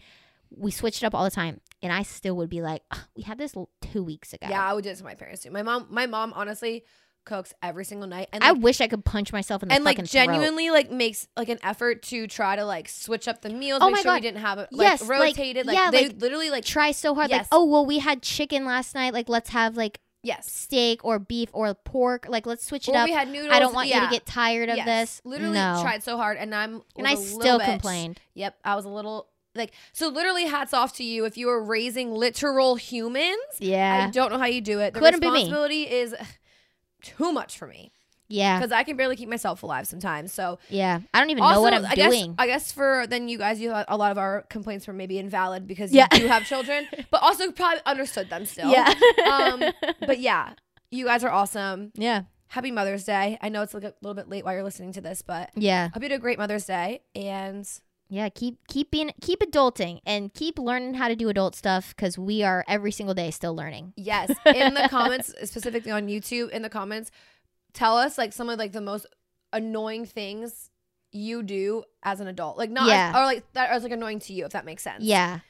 We 0.51 0.70
switched 0.70 1.03
it 1.03 1.07
up 1.07 1.14
all 1.14 1.24
the 1.24 1.30
time, 1.30 1.61
and 1.82 1.93
I 1.93 2.03
still 2.03 2.34
would 2.36 2.49
be 2.49 2.62
like, 2.62 2.82
"Ugh, 2.91 3.01
"We 3.16 3.22
had 3.24 3.36
this 3.36 3.55
two 3.82 4.03
weeks 4.03 4.32
ago." 4.32 4.47
yeah, 4.49 4.64
I 4.64 4.72
would 4.72 4.84
do 4.84 4.91
it 4.91 4.97
to 4.97 5.05
my 5.05 5.14
parents 5.14 5.43
too. 5.43 5.51
My 5.51 5.62
mom, 5.62 5.89
my 5.91 6.07
mom, 6.07 6.32
honestly 6.34 6.84
cooks 7.25 7.53
every 7.62 7.85
single 7.85 8.09
night, 8.09 8.29
and 8.33 8.43
I 8.43 8.53
wish 8.53 8.81
I 8.81 8.89
could 8.89 9.05
punch 9.05 9.33
myself 9.33 9.62
in 9.62 9.69
the 9.69 9.75
and 9.75 9.85
like 9.85 9.97
fucking 9.97 10.07
throat. 10.07 10.27
genuinely 10.27 10.71
like 10.71 10.91
makes 10.91 11.29
like 11.37 11.49
an 11.51 11.59
effort 11.62 12.03
to 12.05 12.27
try 12.27 12.57
to 12.57 12.64
like 12.64 12.89
switch 12.89 13.29
up 13.29 13.43
the 13.43 13.51
meals, 13.51 13.81
Oh 13.83 13.87
make 13.91 13.97
my 13.97 14.03
sure 14.03 14.14
we 14.14 14.21
didn't 14.21 14.41
have 14.41 14.59
it 14.59 14.69
like 14.73 14.85
Yes, 14.87 15.01
like, 15.03 15.11
rotated. 15.37 15.66
Like, 15.66 15.77
yeah, 15.77 15.91
they 15.91 16.09
like- 16.09 16.21
literally 16.21 16.51
like 16.51 16.64
try 16.64 16.93
so 16.93 17.14
hard. 17.14 17.31
Like, 17.31 17.41
Yes. 17.43 17.49
oh 17.53 17.64
well, 17.64 17.85
we 17.85 17.99
had 17.99 18.23
chicken 18.23 18.64
last 18.64 18.95
night. 18.95 19.12
Like, 19.12 19.29
let's 19.29 19.51
have 19.51 19.77
like 19.77 20.01
yes. 20.23 20.51
steak 20.51 21.05
or 21.05 21.19
beef 21.19 21.49
or 21.53 21.73
pork. 21.75 22.27
Like, 22.29 22.47
let's 22.47 22.64
switch 22.64 22.89
it 22.89 22.93
Or 22.95 22.99
up. 22.99 23.05
we 23.07 23.12
had 23.12 23.29
noodles. 23.31 23.53
I 23.53 23.59
don't 23.59 23.75
want 23.75 23.89
you 23.89 23.95
yeah. 23.95 24.07
to 24.07 24.11
get 24.11 24.25
tired 24.27 24.69
of 24.71 24.77
Yes. 24.79 24.87
this. 24.87 25.21
Literally 25.25 25.55
no. 25.55 25.79
tried 25.83 26.03
so 26.03 26.16
hard, 26.16 26.39
and 26.39 26.55
I'm 26.55 26.83
and 26.97 27.07
I 27.07 27.14
still 27.14 27.59
bitch. 27.61 27.66
complained. 27.66 28.21
Yep, 28.35 28.59
I 28.64 28.75
was 28.75 28.85
a 28.87 28.89
little 28.91 29.29
like 29.55 29.73
so. 29.93 30.09
Literally, 30.09 30.45
hats 30.47 30.73
off 30.73 30.95
to 30.97 31.05
you 31.05 31.25
if 31.25 31.37
you 31.37 31.49
are 31.51 31.62
raising 31.62 32.12
literal 32.12 32.77
humans. 32.77 33.37
Yeah. 33.59 34.07
I 34.09 34.11
don't 34.11 34.31
know 34.33 34.39
how 34.39 34.47
you 34.47 34.61
do 34.61 34.81
it. 34.81 34.95
The 34.95 35.01
Couldn't 35.01 35.21
be 35.21 35.27
me. 35.27 35.33
responsibility 35.33 35.83
is 35.83 36.14
too 37.03 37.32
much 37.32 37.59
for 37.59 37.66
me. 37.66 37.92
Yeah. 38.30 38.59
because 38.59 38.72
I 38.72 38.82
can 38.84 38.99
barely 38.99 39.16
keep 39.16 39.28
myself 39.30 39.62
alive 39.62 39.86
sometimes. 39.86 40.34
So 40.34 40.59
Yeah. 40.68 41.01
I 41.14 41.20
don't 41.20 41.30
even 41.30 41.42
also, 41.42 41.55
know 41.55 41.61
what 41.62 41.72
I'm 41.72 41.86
I 41.86 41.94
doing. 41.94 42.26
Guess, 42.26 42.34
I 42.38 42.46
guess 42.46 42.72
for 42.72 43.07
then 43.09 43.26
you 43.30 43.38
guys, 43.38 43.59
you 43.59 43.72
a 43.72 43.96
lot 43.96 44.12
of 44.12 44.18
our 44.18 44.42
complaints 44.51 44.86
were 44.86 44.92
maybe 44.92 45.18
invalid 45.18 45.66
because 45.66 45.92
Yeah. 45.94 46.09
you 46.12 46.18
do 46.20 46.26
have 46.26 46.44
children, 46.44 46.86
but 47.11 47.22
also 47.22 47.51
probably 47.53 47.80
understood 47.86 48.28
them 48.28 48.44
still. 48.44 48.70
yeah. 48.70 48.92
Um, 49.26 49.62
but 50.07 50.18
yeah, 50.20 50.53
you 50.90 51.07
guys 51.07 51.24
are 51.24 51.30
awesome. 51.30 51.90
yeah. 51.94 52.22
Happy 52.49 52.70
Mother's 52.70 53.05
Day. 53.05 53.38
I 53.42 53.49
know 53.51 53.62
it's 53.62 53.72
like 53.74 53.84
a 53.84 53.94
little 54.03 54.14
bit 54.14 54.28
late 54.28 54.44
while 54.44 54.53
you're 54.55 54.62
listening 54.62 54.92
to 54.92 55.01
this, 55.01 55.22
but 55.22 55.49
Yeah. 55.55 55.88
hope 55.94 56.03
you 56.03 56.09
had 56.11 56.12
a 56.12 56.18
great 56.18 56.38
Mother's 56.38 56.64
Day. 56.66 57.01
And 57.14 57.66
Yeah. 58.11 58.28
Keep 58.30 58.66
keep 58.68 58.90
being 58.90 59.12
keep 59.20 59.40
adulting 59.40 60.00
and 60.06 60.32
keep 60.32 60.59
learning 60.59 60.94
how 60.94 61.09
to 61.09 61.16
do 61.16 61.28
adult 61.28 61.54
stuff 61.54 61.94
because 61.94 62.16
we 62.18 62.42
are 62.42 62.64
every 62.66 62.90
single 62.92 63.14
day 63.14 63.30
still 63.30 63.54
learning. 63.54 63.92
yes, 63.96 64.30
in 64.46 64.74
the 64.74 64.86
comments, 64.90 65.34
specifically 65.44 65.90
on 65.92 66.06
YouTube, 66.09 66.50
in 66.50 66.62
the 66.62 66.70
comments, 66.70 67.11
tell 67.74 67.96
us 67.98 68.16
like 68.18 68.32
some 68.32 68.48
of 68.48 68.59
like 68.59 68.72
the 68.72 68.80
most 68.80 69.06
annoying 69.52 70.04
things 70.06 70.70
you 71.12 71.42
do 71.42 71.84
as 72.02 72.20
an 72.20 72.28
adult. 72.28 72.56
Like 72.59 72.70
not 72.70 72.86
Yeah. 72.88 73.18
or 73.18 73.24
like 73.24 73.44
that 73.52 73.70
are 73.70 73.78
like 73.80 73.92
annoying 73.92 74.20
to 74.20 74.32
you, 74.32 74.44
if 74.44 74.52
that 74.52 74.64
makes 74.64 74.82
sense. 74.82 75.04
Yeah. 75.04 75.40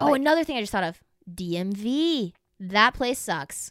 Oh, 0.00 0.06
Like- 0.10 0.20
another 0.20 0.44
thing 0.44 0.56
I 0.56 0.60
just 0.60 0.72
thought 0.72 0.84
of 0.84 1.00
DMV. 1.32 2.32
That 2.60 2.94
place 2.94 3.18
sucks. 3.18 3.70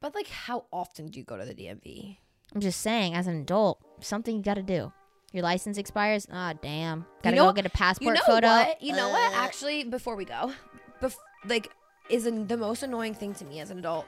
But 0.00 0.14
like 0.14 0.28
how 0.28 0.66
often 0.72 1.06
do 1.06 1.18
you 1.18 1.24
go 1.24 1.36
to 1.36 1.44
the 1.44 1.54
DMV? 1.54 2.18
I'm 2.54 2.60
just 2.60 2.80
saying, 2.80 3.14
as 3.14 3.26
an 3.26 3.36
adult, 3.40 3.80
something 4.00 4.36
you 4.36 4.42
got 4.42 4.54
to 4.54 4.62
do. 4.62 4.92
Your 5.32 5.42
license 5.42 5.78
expires. 5.78 6.26
Ah, 6.32 6.52
damn. 6.60 7.06
Gotta 7.22 7.36
know- 7.36 7.46
go 7.46 7.52
get 7.52 7.66
a 7.66 7.70
passport 7.70 8.06
You 8.08 8.14
know 8.14 8.26
photo. 8.26 8.46
what? 8.46 8.82
You 8.82 8.92
know 8.94 9.08
what? 9.08 9.32
Uh, 9.32 9.36
Actually, 9.36 9.84
before 9.84 10.14
we 10.16 10.24
go, 10.24 10.52
bef- 11.00 11.16
like, 11.46 11.70
is 12.10 12.26
an, 12.26 12.46
the 12.46 12.56
most 12.56 12.82
annoying 12.82 13.14
thing 13.14 13.32
to 13.34 13.44
me 13.44 13.60
as 13.60 13.70
an 13.70 13.78
adult 13.78 14.06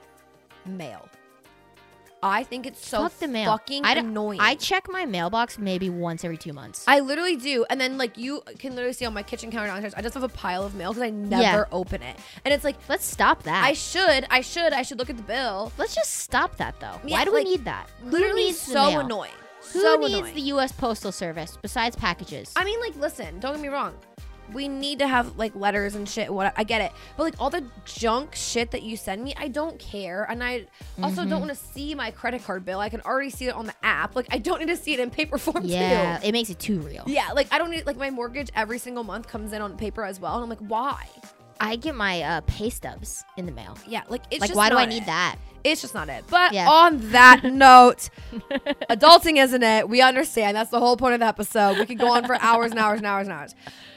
mail. 0.65 1.09
I 2.23 2.43
think 2.43 2.65
it's 2.65 2.83
so 2.87 3.03
Fuck 3.03 3.19
the 3.19 3.27
mail. 3.27 3.51
fucking 3.51 3.85
I 3.85 3.93
don't- 3.93 4.07
annoying. 4.07 4.39
I 4.39 4.55
check 4.55 4.87
my 4.89 5.05
mailbox 5.05 5.59
maybe 5.59 5.89
once 5.91 6.23
every 6.23 6.37
two 6.37 6.53
months. 6.53 6.83
I 6.87 6.99
literally 7.01 7.35
do, 7.35 7.65
and 7.69 7.79
then 7.79 7.97
like 7.99 8.17
you 8.17 8.41
can 8.57 8.73
literally 8.73 8.93
see 8.93 9.05
on 9.05 9.13
my 9.13 9.21
kitchen 9.21 9.51
counter 9.51 9.67
downstairs. 9.67 9.93
I 9.95 10.01
just 10.01 10.15
have 10.15 10.23
a 10.23 10.27
pile 10.29 10.63
of 10.65 10.73
mail 10.73 10.91
because 10.91 11.03
I 11.03 11.09
never 11.11 11.41
Yeah. 11.43 11.63
open 11.71 12.01
it, 12.01 12.15
and 12.43 12.51
it's 12.53 12.63
like 12.63 12.77
Let's 12.89 13.05
stop 13.05 13.43
that. 13.43 13.63
I 13.63 13.73
should, 13.73 14.25
I 14.31 14.41
should, 14.41 14.73
I 14.73 14.81
should 14.81 14.97
look 14.97 15.09
at 15.11 15.17
the 15.17 15.23
bill. 15.23 15.71
Let's 15.77 15.93
just 15.93 16.13
stop 16.17 16.55
that 16.57 16.79
though. 16.79 16.99
Yeah, 17.05 17.17
Why 17.19 17.25
do 17.25 17.31
like, 17.31 17.43
we 17.45 17.51
need 17.51 17.65
that? 17.65 17.89
Who 18.03 18.09
Literally 18.09 18.53
so 18.53 18.99
annoying. 18.99 19.31
Who 19.73 19.81
so 19.81 19.95
needs 19.97 20.13
annoying. 20.15 20.35
the 20.35 20.41
U.S. 20.41 20.71
Postal 20.71 21.11
Service 21.11 21.57
besides 21.61 21.95
packages? 21.95 22.51
I 22.55 22.63
mean, 22.65 22.79
like, 22.79 22.95
listen, 22.95 23.39
don't 23.39 23.53
get 23.53 23.61
me 23.61 23.67
wrong. 23.69 23.93
We 24.53 24.67
need 24.67 24.99
to 24.99 25.07
have 25.07 25.37
like 25.37 25.55
letters 25.55 25.95
and 25.95 26.07
shit. 26.07 26.31
What 26.31 26.53
I 26.55 26.63
get 26.63 26.79
it, 26.79 26.91
but 27.17 27.23
like 27.23 27.33
all 27.39 27.49
the 27.49 27.63
junk 27.83 28.35
shit 28.35 28.69
that 28.71 28.83
you 28.83 28.95
send 28.95 29.23
me, 29.23 29.33
I 29.37 29.47
don't 29.47 29.79
care, 29.79 30.23
and 30.29 30.43
I 30.43 30.67
also 31.01 31.21
Mm-hmm. 31.21 31.29
don't 31.31 31.39
want 31.41 31.51
to 31.51 31.57
see 31.57 31.95
my 31.95 32.11
credit 32.11 32.43
card 32.43 32.63
bill. 32.63 32.79
I 32.79 32.89
can 32.89 33.01
already 33.01 33.31
see 33.31 33.45
it 33.47 33.55
on 33.55 33.65
the 33.65 33.73
app. 33.81 34.15
Like 34.15 34.27
I 34.29 34.37
don't 34.37 34.59
need 34.59 34.67
to 34.67 34.77
see 34.77 34.93
it 34.93 34.99
in 34.99 35.09
paper 35.09 35.39
form 35.39 35.63
yeah, 35.65 36.19
too. 36.19 36.27
it 36.27 36.31
makes 36.31 36.51
it 36.51 36.59
too 36.59 36.79
real. 36.81 37.03
Yeah, 37.07 37.31
like 37.31 37.51
I 37.51 37.57
don't 37.57 37.71
need 37.71 37.87
like 37.87 37.97
my 37.97 38.11
mortgage 38.11 38.51
every 38.55 38.77
single 38.77 39.03
month 39.03 39.27
comes 39.27 39.51
in 39.51 39.63
on 39.63 39.77
paper 39.77 40.03
as 40.03 40.19
well, 40.19 40.35
and 40.35 40.43
I'm 40.43 40.49
like, 40.49 40.59
why? 40.69 41.07
I 41.59 41.75
get 41.77 41.95
my 41.95 42.21
uh, 42.21 42.41
pay 42.41 42.69
stubs 42.69 43.23
in 43.37 43.47
the 43.47 43.51
mail. 43.51 43.75
Yeah, 43.87 44.03
like 44.09 44.21
it's 44.29 44.41
like, 44.41 44.53
why 44.55 44.69
do 44.69 44.77
I 44.77 44.85
need 44.85 45.03
it. 45.03 45.05
that? 45.07 45.37
It's 45.65 45.81
just 45.81 45.93
not 45.93 46.07
it. 46.09 46.23
But 46.29 46.53
Yeah. 46.53 46.69
on 46.69 47.11
that 47.11 47.43
note, 47.43 48.09
adulting 48.89 49.37
isn't 49.43 49.63
it. 49.63 49.89
We 49.89 50.01
understand. 50.01 50.55
That's 50.55 50.69
the 50.69 50.79
whole 50.79 50.95
point 50.97 51.15
of 51.15 51.19
the 51.19 51.25
episode. 51.25 51.77
We 51.79 51.85
could 51.85 51.99
go 51.99 52.11
on 52.13 52.25
for 52.25 52.35
hours 52.35 52.71
and 52.71 52.79
hours 52.79 52.99
and 52.99 53.07
hours 53.07 53.27
and 53.27 53.35
hours. 53.35 53.55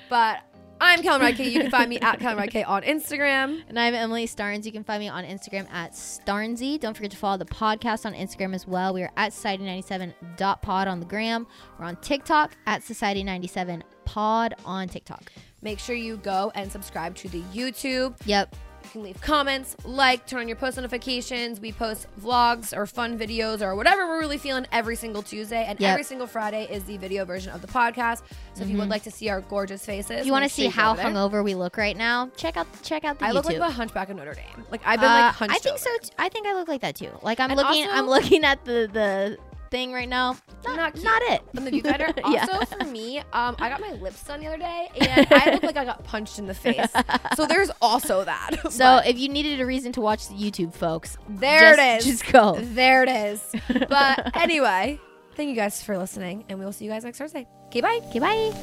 But 0.09 0.39
I'm 0.81 1.03
Kelly 1.03 1.21
Ride 1.21 1.37
K. 1.37 1.49
You 1.49 1.61
can 1.61 1.71
find 1.71 1.91
me 1.91 1.99
at 1.99 2.21
Kelly 2.21 2.37
Ride 2.37 2.51
K 2.51 2.62
on 2.62 2.83
Instagram. 2.83 3.62
And 3.69 3.79
I'm 3.79 3.95
Emily 3.95 4.27
Starnes. 4.27 4.64
You 4.64 4.71
can 4.73 4.85
find 4.85 5.01
me 5.01 5.09
on 5.09 5.25
Instagram 5.25 5.69
at 5.73 5.93
Starnsy. 5.93 6.79
Don't 6.81 6.95
forget 6.97 7.11
to 7.11 7.16
follow 7.16 7.37
the 7.37 7.45
podcast 7.45 8.07
on 8.07 8.14
Instagram 8.14 8.55
as 8.55 8.66
well. 8.66 8.95
We 8.95 9.03
are 9.03 9.11
at 9.16 9.33
Society97.pod 9.33 10.87
on 10.89 11.01
the 11.01 11.07
gram. 11.07 11.47
We're 11.79 11.85
on 11.87 11.97
TikTok 11.97 12.53
at 12.66 12.83
Society97pod 12.83 14.53
on 14.64 14.89
TikTok. 14.89 15.33
Make 15.62 15.81
sure 15.81 15.97
you 15.97 16.16
go 16.19 16.53
and 16.55 16.71
subscribe 16.71 17.16
to 17.16 17.29
the 17.29 17.43
YouTube. 17.53 18.14
Yep. 18.25 18.55
You 18.89 18.93
can 18.93 19.03
leave 19.03 19.20
comments, 19.20 19.76
like, 19.84 20.26
turn 20.26 20.41
on 20.41 20.49
your 20.49 20.57
post 20.57 20.78
notifications. 20.78 21.61
We 21.61 21.72
post 21.72 22.07
vlogs 22.18 22.74
or 22.74 22.86
fun 22.86 23.18
videos 23.18 23.61
or 23.61 23.74
whatever 23.76 24.07
we're 24.09 24.18
really 24.18 24.39
feeling 24.39 24.66
every 24.72 24.97
single 24.97 25.20
Tuesday. 25.22 25.62
And 25.68 25.78
Yep. 25.78 25.91
every 25.91 26.05
single 26.05 26.26
Friday 26.26 26.66
is 26.70 26.84
the 26.84 26.97
video 26.97 27.26
version 27.26 27.53
of 27.53 27.61
the 27.61 27.66
podcast. 27.68 28.22
So 28.55 28.62
if 28.62 28.70
you 28.70 28.78
would 28.78 28.89
like 28.89 29.03
to 29.03 29.11
see 29.11 29.28
our 29.28 29.43
gorgeous 29.43 29.84
faces, 29.84 30.20
If 30.20 30.26
you 30.26 30.32
want 30.32 30.45
to 30.45 30.49
see 30.49 30.68
how 30.68 30.93
over 30.93 31.03
hungover 31.03 31.45
we 31.45 31.55
look 31.55 31.76
right 31.76 31.97
now, 31.99 32.30
check 32.39 32.57
out 32.57 32.66
check 32.82 33.05
out 33.05 33.18
the 33.18 33.26
I 33.26 33.30
YouTube. 33.30 33.34
look 33.34 33.45
like 33.45 33.59
a 33.59 33.70
Hunchback 33.70 34.09
of 34.09 34.16
Notre 34.16 34.32
Dame. 34.32 34.64
Like 34.70 34.80
I've 34.86 35.01
been 35.01 35.11
Uh, 35.11 35.14
like 35.14 35.34
hunched 35.34 35.55
I 35.55 35.59
think 35.59 35.74
over. 35.74 35.82
so. 35.84 35.91
T- 36.05 36.11
I 36.18 36.28
think 36.30 36.47
I 36.47 36.55
look 36.55 36.68
like 36.68 36.80
that 36.80 36.97
too. 36.97 37.11
Like 37.22 37.41
I'm 37.41 37.51
And 37.51 37.59
looking. 37.59 37.84
also- 37.84 37.95
I'm 37.95 38.07
looking 38.09 38.43
at 38.45 38.64
the 38.64 38.89
the 38.91 39.39
thing 39.71 39.93
right 39.93 40.09
now. 40.09 40.37
Not 40.64 40.77
Not 40.77 40.93
cute. 40.95 41.05
not 41.05 41.23
it. 41.23 41.43
on 41.57 41.64
the 41.64 41.71
viewfinder. 41.71 42.12
Yeah. 42.33 42.47
Also, 42.53 42.77
for 42.77 42.85
me, 42.91 43.19
um, 43.33 43.57
I 43.59 43.69
got 43.69 43.81
my 43.81 43.93
lips 43.93 44.23
done 44.25 44.41
the 44.41 44.47
other 44.49 44.59
day, 44.59 44.89
and 45.01 45.27
I 45.31 45.51
look 45.53 45.62
like 45.62 45.77
I 45.77 45.85
got 45.85 46.05
punched 46.05 46.39
in 46.39 46.47
the 46.47 46.55
face. 46.64 46.91
So 47.37 47.47
there's 47.47 47.71
also 47.81 48.25
that. 48.25 48.51
So 48.71 48.99
if 48.99 49.19
you 49.19 49.29
needed 49.29 49.61
a 49.61 49.66
reason 49.66 49.93
to 49.93 50.01
watch 50.01 50.29
the 50.29 50.35
YouTube, 50.35 50.75
folks, 50.75 51.16
there 51.29 51.77
just, 51.77 51.81
it 51.81 51.99
is. 52.09 52.21
Just 52.21 52.33
go. 52.33 52.59
There 52.61 53.03
it 53.05 53.09
is. 53.09 53.43
But 53.89 54.37
anyway, 54.37 55.01
thank 55.37 55.49
you 55.51 55.57
guys 55.57 55.83
for 55.83 55.97
listening, 55.97 56.45
and 56.49 56.59
we 56.59 56.64
will 56.64 56.73
see 56.73 56.85
you 56.85 56.91
guys 56.91 57.05
next 57.05 57.19
Thursday. 57.19 57.47
Okay, 57.69 57.81
bye. 57.81 58.01
Okay, 58.11 58.19
bye. 58.19 58.55